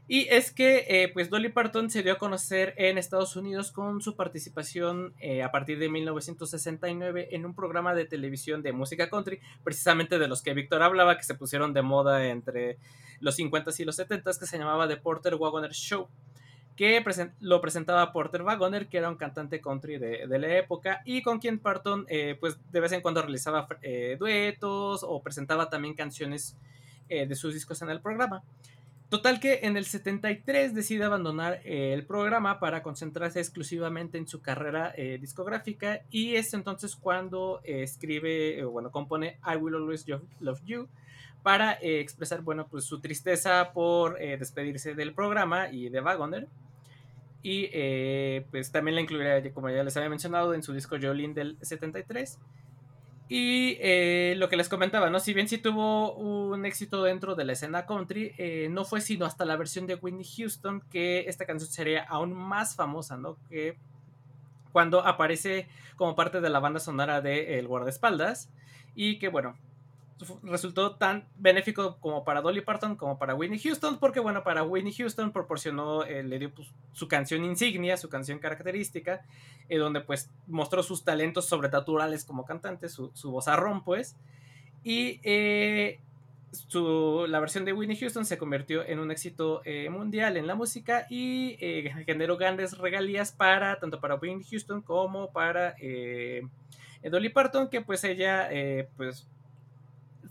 Y 0.08 0.28
es 0.30 0.52
que, 0.52 0.86
eh, 0.88 1.10
pues, 1.12 1.32
Dolly 1.32 1.50
Parton 1.50 1.90
se 1.90 2.04
dio 2.04 2.14
a 2.14 2.18
conocer 2.18 2.76
en 2.78 3.00
Estados 3.00 3.36
Unidos 3.36 3.72
con 3.72 4.02
su 4.02 4.16
participación 4.16 5.16
eh, 5.20 5.42
a 5.42 5.52
partir 5.52 5.80
de 5.80 5.90
1969 5.90 7.30
en 7.32 7.46
un 7.46 7.56
programa 7.56 7.96
de 7.96 8.06
televisión 8.06 8.62
de 8.62 8.72
música 8.72 9.10
country, 9.10 9.40
precisamente 9.64 10.20
de 10.20 10.28
los 10.28 10.44
que 10.44 10.54
Víctor 10.54 10.84
hablaba, 10.84 11.18
que 11.18 11.24
se 11.24 11.34
pusieron 11.34 11.74
de 11.74 11.82
moda 11.82 12.28
entre 12.28 12.78
los 13.20 13.40
50s 13.40 13.80
y 13.80 13.86
los 13.86 13.98
70s, 13.98 14.40
que 14.40 14.46
se 14.46 14.60
llamaba 14.60 14.88
The 14.88 14.98
Porter 14.98 15.36
Wagoner 15.36 15.72
Show 15.72 16.08
que 16.76 17.02
lo 17.40 17.62
presentaba 17.62 18.12
Porter 18.12 18.42
Wagoner, 18.42 18.90
que 18.90 18.98
era 18.98 19.10
un 19.10 19.16
cantante 19.16 19.62
country 19.62 19.98
de, 19.98 20.28
la 20.28 20.58
época, 20.58 21.02
y 21.06 21.22
con 21.22 21.40
quien 21.40 21.58
Parton, 21.58 22.06
eh, 22.10 22.36
pues 22.38 22.58
de 22.70 22.82
vez 22.82 22.92
en 22.92 23.00
cuando 23.00 23.22
realizaba 23.22 23.66
duetos 24.20 25.06
o 25.08 25.24
presentaba 25.24 25.70
también 25.70 25.94
canciones 25.94 26.58
de 27.08 27.34
sus 27.36 27.54
discos 27.54 27.82
en 27.82 27.92
el 27.92 28.02
programa. 28.02 28.44
Total 29.10 29.40
que 29.40 29.60
en 29.64 29.78
el 29.78 29.86
73 29.86 30.74
decide 30.74 31.06
abandonar 31.06 31.62
el 31.64 32.06
programa 32.06 32.60
para 32.60 32.82
concentrarse 32.84 33.40
exclusivamente 33.40 34.18
en 34.18 34.28
su 34.28 34.42
carrera 34.42 34.94
discográfica 35.22 36.02
y 36.10 36.36
es 36.36 36.54
entonces 36.54 36.96
cuando 36.96 37.62
escribe, 37.64 38.64
bueno, 38.66 38.92
compone 38.92 39.38
I 39.46 39.58
Will 39.58 39.76
Always 39.76 40.06
Love 40.40 40.62
You 40.66 40.88
para 41.44 41.74
expresar, 41.82 42.42
bueno, 42.42 42.68
pues 42.68 42.86
su 42.86 43.00
tristeza 43.00 43.72
por 43.74 44.18
despedirse 44.18 44.96
del 44.96 45.14
programa 45.14 45.70
y 45.70 45.90
de 45.90 46.02
Wagoner 46.02 46.48
y 47.46 47.70
eh, 47.74 48.44
pues 48.50 48.72
también 48.72 48.96
la 48.96 49.02
incluirá, 49.02 49.40
como 49.54 49.70
ya 49.70 49.84
les 49.84 49.96
había 49.98 50.10
mencionado, 50.10 50.56
en 50.56 50.64
su 50.64 50.74
disco 50.74 50.96
Jolene 51.00 51.36
del 51.36 51.58
73. 51.62 52.40
Y 53.28 53.78
eh, 53.82 54.36
lo 54.38 54.50
que 54.50 54.58
les 54.58 54.70
comentaba, 54.70 55.10
¿no? 55.10 55.20
Si 55.20 55.34
bien 55.34 55.48
sí 55.48 55.58
tuvo 55.58 56.14
un 56.14 56.66
éxito 56.66 57.02
dentro 57.04 57.34
de 57.36 57.44
la 57.44 57.54
escena 57.54 57.88
country, 57.88 58.34
eh, 58.38 58.68
no 58.70 58.86
fue 58.86 59.02
sino 59.02 59.26
hasta 59.26 59.46
la 59.46 59.56
versión 59.56 59.88
de 59.88 59.96
Whitney 59.96 60.26
Houston 60.38 60.82
que 60.92 61.28
esta 61.28 61.46
canción 61.46 61.72
sería 61.72 62.04
aún 62.04 62.34
más 62.34 62.76
famosa, 62.76 63.18
¿no? 63.18 63.38
Que 63.50 63.78
cuando 64.72 65.06
aparece 65.06 65.68
como 65.96 66.16
parte 66.16 66.40
de 66.40 66.50
la 66.50 66.60
banda 66.60 66.80
sonora 66.80 67.22
de 67.22 67.58
El 67.58 67.68
Guardaespaldas. 67.68 68.50
Y 68.94 69.18
que 69.18 69.28
bueno, 69.30 69.58
resultó 70.44 70.96
tan 70.96 71.28
benéfico 71.36 71.98
como 72.00 72.24
para 72.24 72.42
Dolly 72.42 72.62
Parton 72.62 72.96
como 72.96 73.20
para 73.20 73.36
Whitney 73.36 73.60
Houston, 73.60 74.00
porque 74.00 74.22
bueno, 74.22 74.44
para 74.44 74.64
Whitney 74.64 74.94
Houston 74.94 75.32
proporcionó, 75.32 76.06
eh, 76.06 76.24
le 76.24 76.40
dio 76.40 76.54
pues, 76.54 76.70
su 76.94 77.08
canción 77.08 77.44
insignia, 77.44 77.98
su 77.98 78.08
canción 78.08 78.40
característica, 78.40 79.26
eh, 79.68 79.78
donde 79.78 80.02
pues 80.02 80.32
mostró 80.48 80.84
sus 80.84 81.04
talentos 81.04 81.48
sobrenaturales 81.48 82.24
como 82.24 82.46
cantante, 82.46 82.88
su, 82.88 83.12
su 83.14 83.32
vozarrón 83.32 83.84
pues, 83.84 84.16
y 84.84 85.20
eh, 85.24 86.00
su, 86.52 87.26
la 87.28 87.42
versión 87.42 87.66
de 87.66 87.74
Whitney 87.74 87.98
Houston 87.98 88.26
se 88.26 88.38
convirtió 88.38 88.86
en 88.86 89.00
un 89.00 89.12
éxito 89.12 89.62
mundial 89.90 90.38
en 90.38 90.48
la 90.48 90.56
música 90.56 91.06
y 91.10 91.58
generó 92.06 92.38
grandes 92.38 92.78
regalías 92.78 93.34
para, 93.34 93.78
tanto 93.80 94.00
para 94.00 94.16
Whitney 94.16 94.46
Houston 94.50 94.82
como 94.82 95.34
para 95.34 95.76
Dolly 97.04 97.28
Parton, 97.28 97.70
que 97.70 97.82
pues 97.82 98.06
ella 98.06 98.50
pues 98.96 99.28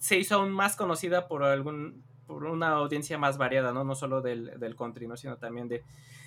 se 0.05 0.19
hizo 0.19 0.35
aún 0.35 0.53
más 0.53 0.77
conocida 0.77 1.29
por 1.29 1.45
algún 1.45 2.05
por 2.27 2.45
una 2.45 2.69
audiencia 2.73 3.17
más 3.17 3.39
variada, 3.39 3.73
¿no? 3.73 3.85
No 3.85 3.95
solo 3.95 4.21
del, 4.21 4.59
del 4.61 4.77
country, 4.77 5.07
¿no? 5.07 5.17
Sino 5.17 5.39
también 5.39 5.67
de, 5.67 5.83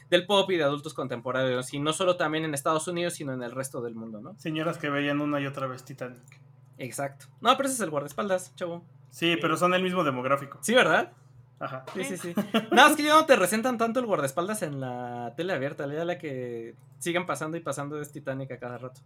del 0.10 0.26
pop 0.26 0.50
y 0.50 0.58
de 0.58 0.64
adultos 0.64 0.96
contemporáneos. 0.96 1.72
Y 1.76 1.80
no 1.80 1.94
solo 1.94 2.18
también 2.18 2.44
en 2.44 2.56
Estados 2.56 2.88
Unidos, 2.88 3.14
sino 3.14 3.34
en 3.34 3.44
el 3.44 3.52
resto 3.52 3.82
del 3.82 3.94
mundo, 3.94 4.20
¿no? 4.20 4.36
Señoras 4.40 4.80
que 4.80 4.90
veían 4.90 5.22
una 5.22 5.40
y 5.40 5.46
otra 5.46 5.68
vez 5.68 5.86
Titanic. 5.86 6.42
Exacto. 6.80 7.28
No, 7.40 7.56
pero 7.56 7.70
ese 7.70 7.76
es 7.76 7.82
el 7.82 7.92
guardaespaldas, 7.92 8.56
chavo. 8.56 8.84
Sí, 9.12 9.38
pero 9.40 9.58
son 9.58 9.76
el 9.76 9.84
mismo 9.84 10.04
demográfico. 10.04 10.58
Sí, 10.62 10.74
¿verdad? 10.74 11.12
Ajá. 11.60 11.86
Sí, 11.94 12.04
sí, 12.04 12.18
sí. 12.18 12.34
Nada, 12.72 12.90
es 12.90 12.96
que 12.96 13.04
ya 13.04 13.14
no 13.14 13.28
te 13.28 13.36
resentan 13.36 13.78
tanto 13.78 14.00
el 14.00 14.08
guardaespaldas 14.08 14.64
en 14.64 14.80
la 14.80 15.34
tele 15.38 15.54
abierta. 15.54 15.86
Ya 15.86 16.04
la 16.04 16.18
que 16.18 16.74
sigan 16.98 17.28
pasando 17.28 17.58
y 17.58 17.60
pasando 17.60 18.02
es 18.02 18.12
Titanic 18.12 18.52
a 18.54 18.58
cada 18.58 18.80
rato. 18.80 19.02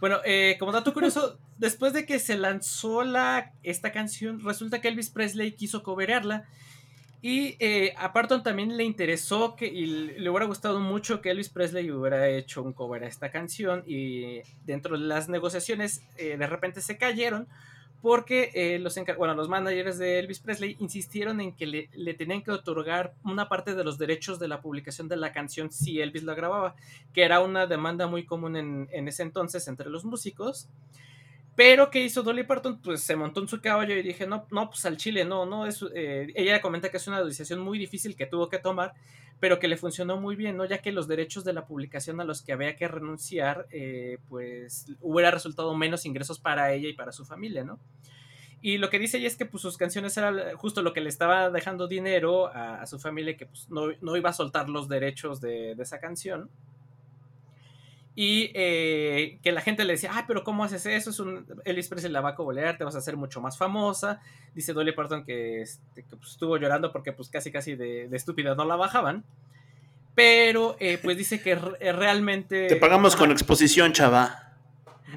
Bueno, 0.00 0.18
eh, 0.24 0.56
como 0.58 0.72
dato 0.72 0.92
curioso, 0.92 1.38
después 1.56 1.92
de 1.92 2.04
que 2.06 2.18
se 2.18 2.36
lanzó 2.36 3.04
la, 3.04 3.52
esta 3.62 3.92
canción, 3.92 4.40
resulta 4.44 4.80
que 4.80 4.88
Elvis 4.88 5.10
Presley 5.10 5.52
quiso 5.52 5.82
coberearla. 5.82 6.46
Y 7.20 7.56
eh, 7.58 7.94
también 8.44 8.76
le 8.76 8.84
interesó 8.84 9.56
que, 9.56 9.66
y 9.66 9.86
le 9.86 10.30
hubiera 10.30 10.46
gustado 10.46 10.78
mucho 10.78 11.20
que 11.20 11.30
Elvis 11.30 11.48
Presley 11.48 11.90
hubiera 11.90 12.28
hecho 12.28 12.62
un 12.62 12.72
cover 12.72 13.02
a 13.02 13.08
esta 13.08 13.30
canción. 13.30 13.82
Y 13.86 14.42
dentro 14.64 14.96
de 14.96 15.04
las 15.04 15.28
negociaciones, 15.28 16.02
eh, 16.16 16.36
de 16.36 16.46
repente 16.46 16.80
se 16.80 16.96
cayeron 16.96 17.48
porque 18.00 18.50
eh, 18.54 18.78
los, 18.78 18.96
bueno, 19.16 19.34
los 19.34 19.48
managers 19.48 19.98
de 19.98 20.20
Elvis 20.20 20.40
Presley 20.40 20.76
insistieron 20.78 21.40
en 21.40 21.54
que 21.54 21.66
le, 21.66 22.14
tenían 22.14 22.42
que 22.42 22.52
otorgar 22.52 23.14
una 23.24 23.48
parte 23.48 23.74
de 23.74 23.84
los 23.84 23.98
derechos 23.98 24.38
de 24.38 24.48
la 24.48 24.60
publicación 24.60 25.08
de 25.08 25.16
la 25.16 25.32
canción 25.32 25.70
si 25.72 26.00
Elvis 26.00 26.22
la 26.22 26.34
grababa, 26.34 26.76
que 27.12 27.22
era 27.22 27.40
una 27.40 27.66
demanda 27.66 28.06
muy 28.06 28.24
común 28.24 28.56
en, 28.56 28.88
en 28.92 29.08
ese 29.08 29.22
entonces 29.22 29.66
entre 29.68 29.90
los 29.90 30.04
músicos. 30.04 30.68
Pero 31.58 31.90
¿qué 31.90 32.04
hizo 32.04 32.22
Dolly 32.22 32.44
Parton? 32.44 32.80
Pues 32.80 33.02
se 33.02 33.16
montó 33.16 33.40
en 33.40 33.48
su 33.48 33.60
caballo 33.60 33.92
y 33.96 34.02
dije, 34.02 34.28
no, 34.28 34.46
no, 34.52 34.70
pues 34.70 34.86
al 34.86 34.96
chile, 34.96 35.24
no, 35.24 35.44
no, 35.44 35.66
es, 35.66 35.84
eh, 35.92 36.28
ella 36.36 36.60
comenta 36.60 36.88
que 36.88 36.98
es 36.98 37.08
una 37.08 37.20
decisión 37.20 37.58
muy 37.58 37.80
difícil 37.80 38.14
que 38.14 38.26
tuvo 38.26 38.48
que 38.48 38.60
tomar, 38.60 38.94
pero 39.40 39.58
que 39.58 39.68
le 39.68 39.76
funcionó 39.76 40.20
muy 40.20 40.36
bien, 40.36 40.56
¿no? 40.56 40.64
Ya 40.64 40.78
que 40.78 40.92
los 40.92 41.08
derechos 41.08 41.44
de 41.44 41.52
la 41.52 41.66
publicación 41.66 42.20
a 42.20 42.24
los 42.24 42.42
que 42.42 42.52
había 42.52 42.76
que 42.76 42.88
renunciar, 42.88 43.66
eh, 43.70 44.18
pues 44.28 44.86
hubiera 45.00 45.30
resultado 45.30 45.74
menos 45.76 46.06
ingresos 46.06 46.38
para 46.40 46.72
ella 46.72 46.88
y 46.88 46.94
para 46.94 47.12
su 47.12 47.24
familia, 47.24 47.64
¿no? 47.64 47.78
Y 48.60 48.78
lo 48.78 48.90
que 48.90 48.98
dice 48.98 49.18
ella 49.18 49.28
es 49.28 49.36
que 49.36 49.46
pues, 49.46 49.62
sus 49.62 49.76
canciones 49.76 50.16
eran 50.16 50.56
justo 50.56 50.82
lo 50.82 50.92
que 50.92 51.00
le 51.00 51.08
estaba 51.08 51.50
dejando 51.50 51.86
dinero 51.86 52.48
a, 52.48 52.84
su 52.86 52.98
familia, 52.98 53.36
que 53.36 53.46
pues, 53.46 53.70
no, 53.70 53.92
no, 54.00 54.16
iba 54.16 54.30
a 54.30 54.32
soltar 54.32 54.68
los 54.68 54.88
derechos 54.88 55.40
de, 55.40 55.76
de 55.76 55.82
esa 55.82 56.00
canción 56.00 56.50
y 58.20 58.50
eh, 58.54 59.38
que 59.44 59.52
la 59.52 59.60
gente 59.60 59.84
le 59.84 59.92
decía, 59.92 60.10
ah, 60.12 60.24
pero 60.26 60.42
¿cómo 60.42 60.64
haces 60.64 60.84
eso? 60.86 61.10
Es 61.10 61.20
un, 61.20 61.46
Elvis 61.64 61.86
Presley 61.86 62.10
la 62.10 62.20
va 62.20 62.30
a 62.30 62.34
cobolear, 62.34 62.76
te 62.76 62.82
vas 62.82 62.96
a 62.96 62.98
hacer 62.98 63.16
mucho 63.16 63.40
más 63.40 63.56
famosa. 63.56 64.20
Dice 64.56 64.72
Dolly 64.72 64.90
Parton 64.90 65.24
que, 65.24 65.62
este, 65.62 66.02
pues, 66.02 66.32
estuvo 66.32 66.56
llorando 66.56 66.90
porque 66.90 67.12
pues 67.12 67.28
casi 67.28 67.52
casi 67.52 67.76
de, 67.76 68.08
de, 68.08 68.16
estúpida 68.16 68.56
no 68.56 68.64
la 68.64 68.74
bajaban. 68.74 69.22
Pero 70.16 70.74
eh, 70.80 70.98
pues 71.00 71.16
dice 71.16 71.40
que 71.40 71.54
re- 71.54 71.76
eh, 71.78 71.92
realmente... 71.92 72.66
Te 72.66 72.74
pagamos 72.74 73.14
con 73.14 73.30
exposición, 73.30 73.92
chava. 73.92 74.56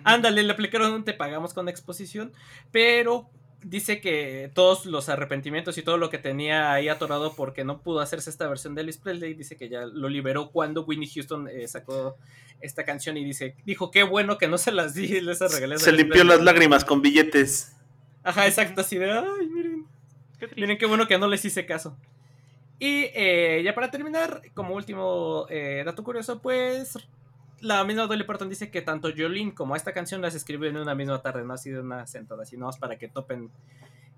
Ándale, 0.03 0.43
le 0.43 0.53
aplicaron 0.53 0.93
un 0.93 1.03
te 1.03 1.15
pagamos 1.15 1.55
con 1.55 1.69
exposición, 1.69 2.31
pero 2.71 3.31
dice 3.64 4.01
que 4.01 4.51
todos 4.53 4.86
los 4.86 5.09
arrepentimientos 5.09 5.78
y 5.78 5.84
todo 5.84 5.97
lo 5.97 6.09
que 6.09 6.18
tenía 6.18 6.74
ahí 6.74 6.89
atorado 6.89 7.34
porque 7.36 7.64
no 7.64 7.82
pudo 7.82 7.99
hacerse 7.99 8.30
esta 8.30 8.47
versión 8.47 8.76
de 8.76 8.82
Elvis 8.82 8.97
Presley, 8.97 9.34
dice 9.34 9.55
que 9.57 9.70
ya 9.70 9.86
lo 9.86 10.09
liberó 10.09 10.49
cuando 10.51 10.84
Winnie 10.84 11.09
Houston 11.14 11.47
eh, 11.47 11.68
sacó 11.68 12.18
esta 12.59 12.86
canción 12.86 13.18
y 13.18 13.24
dice, 13.24 13.55
dijo, 13.66 13.91
qué 13.91 14.03
bueno 14.03 14.38
que 14.38 14.47
no 14.47 14.57
se 14.57 14.72
las 14.72 14.93
di, 14.93 15.22
les 15.22 15.39
regalé. 15.39 15.78
Se 15.80 15.91
limpió 15.91 16.22
Presley". 16.22 16.38
las 16.38 16.41
lágrimas 16.43 16.86
con 16.86 17.01
billetes. 17.01 17.76
Ajá, 18.24 18.47
exacto, 18.47 18.82
así 18.82 18.97
de, 18.97 19.12
ay, 19.12 19.47
miren, 19.47 19.86
Qué 20.39 20.47
miren 20.55 20.78
qué 20.78 20.86
bueno 20.86 21.07
que 21.07 21.18
no 21.18 21.28
les 21.28 21.43
hice 21.45 21.66
caso. 21.66 21.97
Y 22.80 23.05
eh, 23.14 23.62
ya 23.64 23.76
para 23.76 23.91
terminar, 23.91 24.41
como 24.55 24.74
último 24.76 25.45
eh, 25.49 25.84
dato 25.86 26.03
curioso, 26.03 26.41
pues 26.41 26.97
la 27.62 27.84
misma 27.84 28.07
Dolly 28.07 28.24
Parton 28.24 28.49
dice 28.49 28.70
que 28.70 28.82
tanto 28.82 29.09
Jolene 29.16 29.53
como 29.53 29.76
esta 29.76 29.93
canción 29.93 30.22
las 30.22 30.36
escribió 30.36 30.70
en 30.70 30.78
una 30.78 30.95
misma 30.95 31.22
tarde, 31.22 31.43
no 31.43 31.53
ha 31.53 31.57
sido 31.57 31.82
una 31.82 32.05
sentada, 32.07 32.45
sino 32.45 32.66
más 32.66 32.78
para 32.78 32.97
que 32.97 33.07
topen 33.07 33.49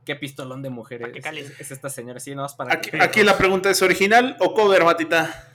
qué 0.06 0.16
pistolón 0.16 0.62
de 0.62 0.70
mujeres 0.70 1.10
es, 1.16 1.60
es 1.60 1.72
esta 1.72 1.90
señora, 1.90 2.20
sí, 2.20 2.36
no 2.36 2.42
más 2.42 2.56
para 2.56 2.74
Aquí, 2.74 2.90
que- 2.92 3.02
aquí 3.02 3.24
la 3.24 3.38
pregunta 3.38 3.70
es: 3.70 3.82
¿original 3.82 4.36
o 4.40 4.54
cover, 4.54 4.84
Matita? 4.84 5.50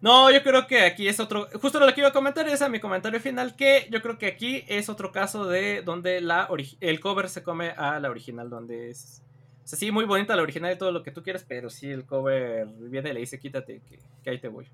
No, 0.00 0.30
yo 0.30 0.42
creo 0.42 0.66
que 0.66 0.80
aquí 0.82 1.08
es 1.08 1.18
otro. 1.20 1.48
Justo 1.60 1.80
lo 1.80 1.86
que 1.94 2.00
iba 2.00 2.08
a 2.08 2.12
comentar 2.12 2.46
es 2.48 2.60
a 2.62 2.68
mi 2.68 2.80
comentario 2.80 3.18
final. 3.18 3.56
Que 3.56 3.88
yo 3.90 4.02
creo 4.02 4.18
que 4.18 4.26
aquí 4.26 4.62
es 4.68 4.88
otro 4.90 5.10
caso 5.10 5.46
de 5.46 5.80
donde 5.82 6.20
la 6.20 6.48
el 6.80 7.00
cover 7.00 7.28
se 7.30 7.42
come 7.42 7.70
a 7.70 7.98
la 7.98 8.10
original. 8.10 8.50
Donde 8.50 8.90
es. 8.90 9.22
O 9.64 9.66
sea, 9.66 9.78
sí, 9.78 9.90
muy 9.90 10.04
bonita 10.04 10.36
la 10.36 10.42
original 10.42 10.72
y 10.74 10.78
todo 10.78 10.92
lo 10.92 11.02
que 11.02 11.10
tú 11.12 11.22
quieras. 11.22 11.44
Pero 11.48 11.70
sí, 11.70 11.90
el 11.90 12.04
cover 12.04 12.66
viene 12.66 13.10
y 13.10 13.12
le 13.14 13.20
dice: 13.20 13.38
Quítate, 13.40 13.80
que, 13.88 13.98
que 14.22 14.30
ahí 14.30 14.38
te 14.38 14.48
voy. 14.48 14.66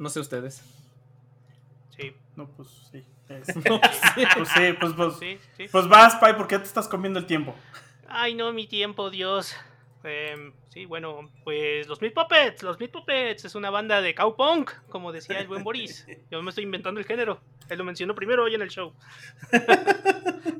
No 0.00 0.08
sé 0.08 0.18
ustedes. 0.18 0.62
Sí, 1.96 2.12
No, 2.34 2.48
pues 2.48 2.68
sí. 2.90 3.04
Es- 3.28 3.54
No, 3.68 3.80
sí. 4.14 4.24
pues 4.34 4.48
sí, 4.48 4.72
pues, 4.80 4.92
pues, 4.96 5.16
sí, 5.18 5.38
sí. 5.56 5.66
pues 5.70 5.86
vas, 5.88 6.16
Pai, 6.16 6.36
¿por 6.36 6.48
qué 6.48 6.58
te 6.58 6.64
estás 6.64 6.88
comiendo 6.88 7.18
el 7.18 7.26
tiempo? 7.26 7.54
Ay, 8.08 8.34
no, 8.34 8.52
mi 8.52 8.66
tiempo, 8.66 9.10
Dios. 9.10 9.54
Em, 10.02 10.52
sí, 10.70 10.86
bueno, 10.86 11.30
pues 11.44 11.86
los 11.86 12.00
Meat 12.00 12.14
Puppets, 12.14 12.62
los 12.62 12.80
Meat 12.80 12.90
Puppets 12.90 13.44
es 13.44 13.54
una 13.54 13.68
banda 13.68 14.00
de 14.00 14.14
cowpunk, 14.14 14.72
como 14.88 15.12
decía 15.12 15.38
el 15.38 15.46
buen 15.46 15.62
Boris. 15.62 16.06
Yo 16.30 16.42
me 16.42 16.48
estoy 16.48 16.64
inventando 16.64 16.98
el 16.98 17.06
género. 17.06 17.40
Él 17.68 17.78
lo 17.78 17.84
mencionó 17.84 18.14
primero 18.14 18.44
hoy 18.44 18.54
en 18.54 18.62
el 18.62 18.70
show. 18.70 18.94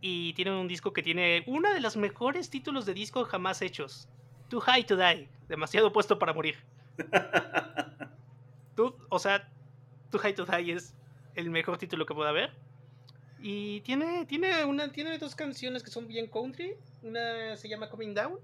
y 0.00 0.32
tienen 0.32 0.54
un 0.54 0.66
disco 0.66 0.92
que 0.92 1.02
tiene 1.02 1.44
uno 1.46 1.72
de 1.74 1.80
los 1.80 1.96
mejores 1.96 2.50
títulos 2.50 2.86
de 2.86 2.94
disco 2.94 3.24
jamás 3.24 3.62
hechos. 3.62 4.08
Too 4.52 4.60
High 4.60 4.84
to 4.84 4.98
Die, 4.98 5.30
demasiado 5.48 5.94
puesto 5.94 6.18
para 6.18 6.34
morir. 6.34 6.56
Tú, 8.76 8.94
o 9.08 9.18
sea, 9.18 9.48
Too 10.10 10.18
High 10.18 10.34
to 10.34 10.44
Die 10.44 10.72
es 10.72 10.94
el 11.34 11.48
mejor 11.48 11.78
título 11.78 12.04
que 12.04 12.12
pueda 12.12 12.28
haber. 12.28 12.52
Y 13.40 13.80
tiene, 13.80 14.26
tiene, 14.26 14.66
una, 14.66 14.92
tiene 14.92 15.16
dos 15.16 15.34
canciones 15.34 15.82
que 15.82 15.90
son 15.90 16.06
bien 16.06 16.26
country. 16.26 16.74
Una 17.02 17.56
se 17.56 17.66
llama 17.66 17.88
Coming 17.88 18.12
Down, 18.12 18.40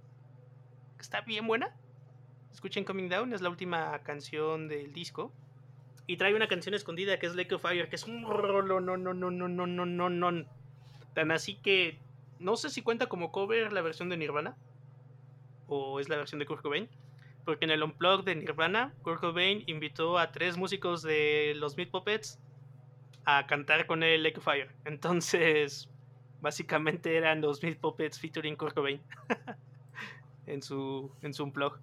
que 0.97 1.03
está 1.03 1.21
bien 1.21 1.47
buena. 1.47 1.77
Escuchen 2.53 2.85
Coming 2.85 3.11
Down, 3.11 3.35
es 3.35 3.43
la 3.43 3.51
última 3.51 3.99
canción 3.99 4.67
del 4.67 4.95
disco. 4.95 5.31
Y 6.07 6.17
trae 6.17 6.35
una 6.35 6.49
canción 6.49 6.75
escondida 6.75 7.19
que 7.19 7.27
es 7.27 7.35
Lake 7.35 7.55
of 7.55 7.61
Fire, 7.61 7.91
que 7.91 7.97
es 7.97 8.05
un 8.05 8.23
rolo, 8.23 8.81
no, 8.81 8.97
no, 8.97 9.13
no, 9.13 9.31
no, 9.31 9.31
no, 9.31 9.67
no, 9.67 9.85
no, 9.85 10.09
no. 10.09 10.47
Tan 11.13 11.33
así 11.33 11.57
que 11.57 11.99
no 12.39 12.57
sé 12.57 12.71
si 12.71 12.81
cuenta 12.81 13.11
como 13.11 13.31
cover 13.31 13.75
la 13.75 13.83
versión 13.83 14.09
de 14.09 14.17
Nirvana 14.17 14.57
o 15.69 16.01
es 16.01 16.09
la 16.09 16.17
versión 16.17 16.39
de 16.39 16.47
Kurt 16.47 16.63
Cobain. 16.63 16.89
Porque 17.45 17.65
en 17.65 17.71
el 17.71 17.83
Unplugged 17.83 18.25
de 18.25 18.35
Nirvana, 18.35 18.93
Kurt 19.03 19.21
Cobain 19.21 19.63
invitó 19.67 20.19
a 20.19 20.33
tres 20.33 20.57
músicos 20.57 21.03
de 21.03 21.55
los 21.57 21.77
Meat 21.77 21.91
Puppets 21.91 22.39
a 23.25 23.47
cantar 23.47 23.87
con 23.87 24.03
él 24.03 24.23
Lake 24.23 24.41
Fire. 24.41 24.71
Entonces, 24.85 25.89
básicamente 26.41 27.17
eran 27.17 27.41
los 27.41 27.63
Meat 27.63 27.79
Puppets 27.79 28.19
featuring 28.19 28.57
Kurt 28.57 28.75
Cobain 28.75 29.01
en 30.47 30.63
su, 30.63 31.11
en 31.23 31.33
su 31.33 31.45
Unplugged. 31.45 31.81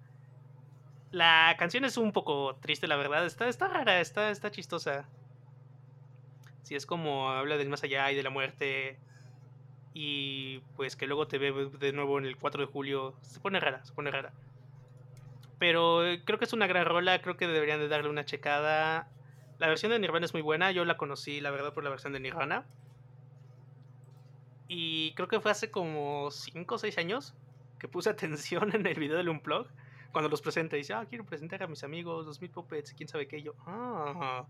La 1.11 1.55
canción 1.57 1.85
es 1.85 1.97
un 1.97 2.11
poco 2.11 2.57
triste, 2.57 2.87
la 2.87 2.97
verdad. 2.97 3.25
Está, 3.25 3.47
está 3.47 3.67
rara, 3.67 4.01
está, 4.01 4.31
está 4.31 4.51
chistosa. 4.51 5.07
Si 6.63 6.75
es 6.75 6.85
como 6.85 7.29
habla 7.29 7.57
del 7.57 7.69
más 7.69 7.83
allá 7.83 8.11
y 8.11 8.15
de 8.15 8.23
la 8.23 8.29
muerte. 8.29 8.99
Y 9.97 10.59
pues 10.75 10.97
que 10.97 11.07
luego 11.07 11.25
te 11.25 11.37
ve 11.37 11.69
de 11.79 11.93
nuevo 11.93 12.19
en 12.19 12.25
el 12.25 12.35
4 12.35 12.65
de 12.65 12.71
julio. 12.71 13.15
Se 13.21 13.39
pone 13.39 13.61
rara, 13.61 13.83
se 13.85 13.93
pone 13.93 14.11
rara. 14.11 14.33
Pero 15.57 16.05
eh, 16.05 16.21
creo 16.25 16.37
que 16.37 16.43
es 16.43 16.51
una 16.51 16.67
gran 16.67 16.85
rola. 16.85 17.21
Creo 17.21 17.37
que 17.37 17.47
deberían 17.47 17.79
de 17.79 17.87
darle 17.87 18.09
una 18.09 18.25
checada. 18.25 19.07
La 19.57 19.67
versión 19.69 19.93
de 19.93 19.99
Nirvana 19.99 20.25
es 20.25 20.33
muy 20.33 20.41
buena. 20.41 20.73
Yo 20.73 20.83
la 20.83 20.97
conocí, 20.97 21.39
la 21.39 21.49
verdad, 21.49 21.73
por 21.73 21.85
la 21.85 21.89
versión 21.89 22.11
de 22.11 22.19
Nirvana. 22.19 22.65
Y 24.67 25.13
creo 25.13 25.29
que 25.29 25.39
fue 25.39 25.51
hace 25.51 25.71
como 25.71 26.29
5 26.29 26.75
o 26.75 26.77
6 26.77 26.97
años 26.97 27.33
que 27.79 27.87
puse 27.87 28.09
atención 28.11 28.75
en 28.75 28.85
el 28.85 28.99
video 28.99 29.15
del 29.15 29.29
Unplug. 29.29 29.67
Cuando 30.15 30.29
los 30.29 30.41
presenta, 30.41 30.77
dice, 30.77 30.93
ah, 30.93 31.05
quiero 31.09 31.25
presentar 31.25 31.61
a 31.61 31.67
mis 31.67 31.83
amigos, 31.83 32.25
los 32.25 32.39
Meat 32.39 32.53
Puppets, 32.53 32.93
quién 32.93 33.09
sabe 33.09 33.27
qué. 33.27 33.39
Y 33.39 33.43
yo, 33.43 33.53
ah. 33.65 34.45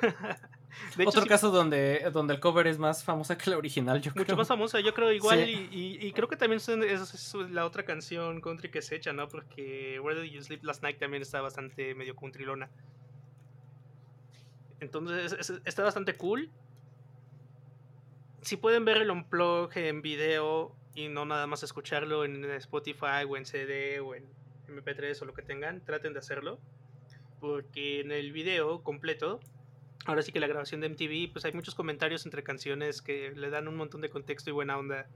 De 0.96 1.02
hecho, 1.02 1.10
Otro 1.10 1.20
sí- 1.24 1.28
caso 1.28 1.50
donde, 1.50 2.08
donde 2.10 2.32
el 2.32 2.40
cover 2.40 2.66
es 2.66 2.78
más 2.78 3.04
famosa 3.04 3.36
que 3.36 3.50
la 3.50 3.58
original, 3.58 4.00
yo 4.00 4.12
mucho 4.12 4.24
creo. 4.24 4.36
más 4.38 4.48
famosa, 4.48 4.80
yo 4.80 4.94
creo 4.94 5.12
igual, 5.12 5.44
Sí. 5.44 5.68
y, 5.70 5.78
y- 5.78 6.06
y 6.06 6.12
creo 6.14 6.26
que 6.26 6.36
también 6.38 6.56
es, 6.58 6.68
es 6.70 7.34
la 7.50 7.66
otra 7.66 7.84
canción 7.84 8.40
country 8.40 8.70
que 8.70 8.80
se 8.80 8.96
echa, 8.96 9.12
¿no? 9.12 9.28
Porque 9.28 10.00
Where 10.00 10.22
Did 10.22 10.30
You 10.30 10.42
Sleep 10.42 10.64
Last 10.64 10.82
Night 10.82 10.98
también 10.98 11.20
está 11.20 11.42
bastante 11.42 11.94
medio 11.94 12.16
countrylona. 12.16 12.70
Entonces, 14.80 15.32
es- 15.34 15.50
es- 15.50 15.60
está 15.66 15.82
bastante 15.82 16.16
cool. 16.16 16.50
Si 18.40 18.56
pueden 18.56 18.86
ver 18.86 18.96
el 18.96 19.10
unplug 19.10 19.70
en 19.76 20.00
video 20.00 20.74
y 20.94 21.08
no 21.08 21.26
nada 21.26 21.46
más 21.46 21.62
escucharlo 21.62 22.24
en 22.24 22.42
Spotify 22.52 23.24
o 23.28 23.36
en 23.36 23.44
CD 23.44 24.00
o 24.00 24.14
en 24.14 24.39
MP3 24.70 25.20
o 25.22 25.24
lo 25.24 25.34
que 25.34 25.42
tengan, 25.42 25.80
traten 25.84 26.12
de 26.12 26.18
hacerlo. 26.20 26.58
Porque 27.40 28.00
en 28.00 28.12
el 28.12 28.32
video 28.32 28.82
completo 28.82 29.40
ahora 30.06 30.22
sí 30.22 30.32
que 30.32 30.40
la 30.40 30.46
grabación 30.46 30.80
de 30.80 30.88
MTV, 30.88 31.32
pues 31.32 31.44
hay 31.44 31.52
muchos 31.52 31.74
comentarios 31.74 32.24
entre 32.24 32.42
canciones 32.42 33.02
que 33.02 33.32
le 33.34 33.50
dan 33.50 33.68
un 33.68 33.76
montón 33.76 34.00
de 34.00 34.08
contexto 34.10 34.50
y 34.50 34.52
buena 34.52 34.76
onda 34.78 35.06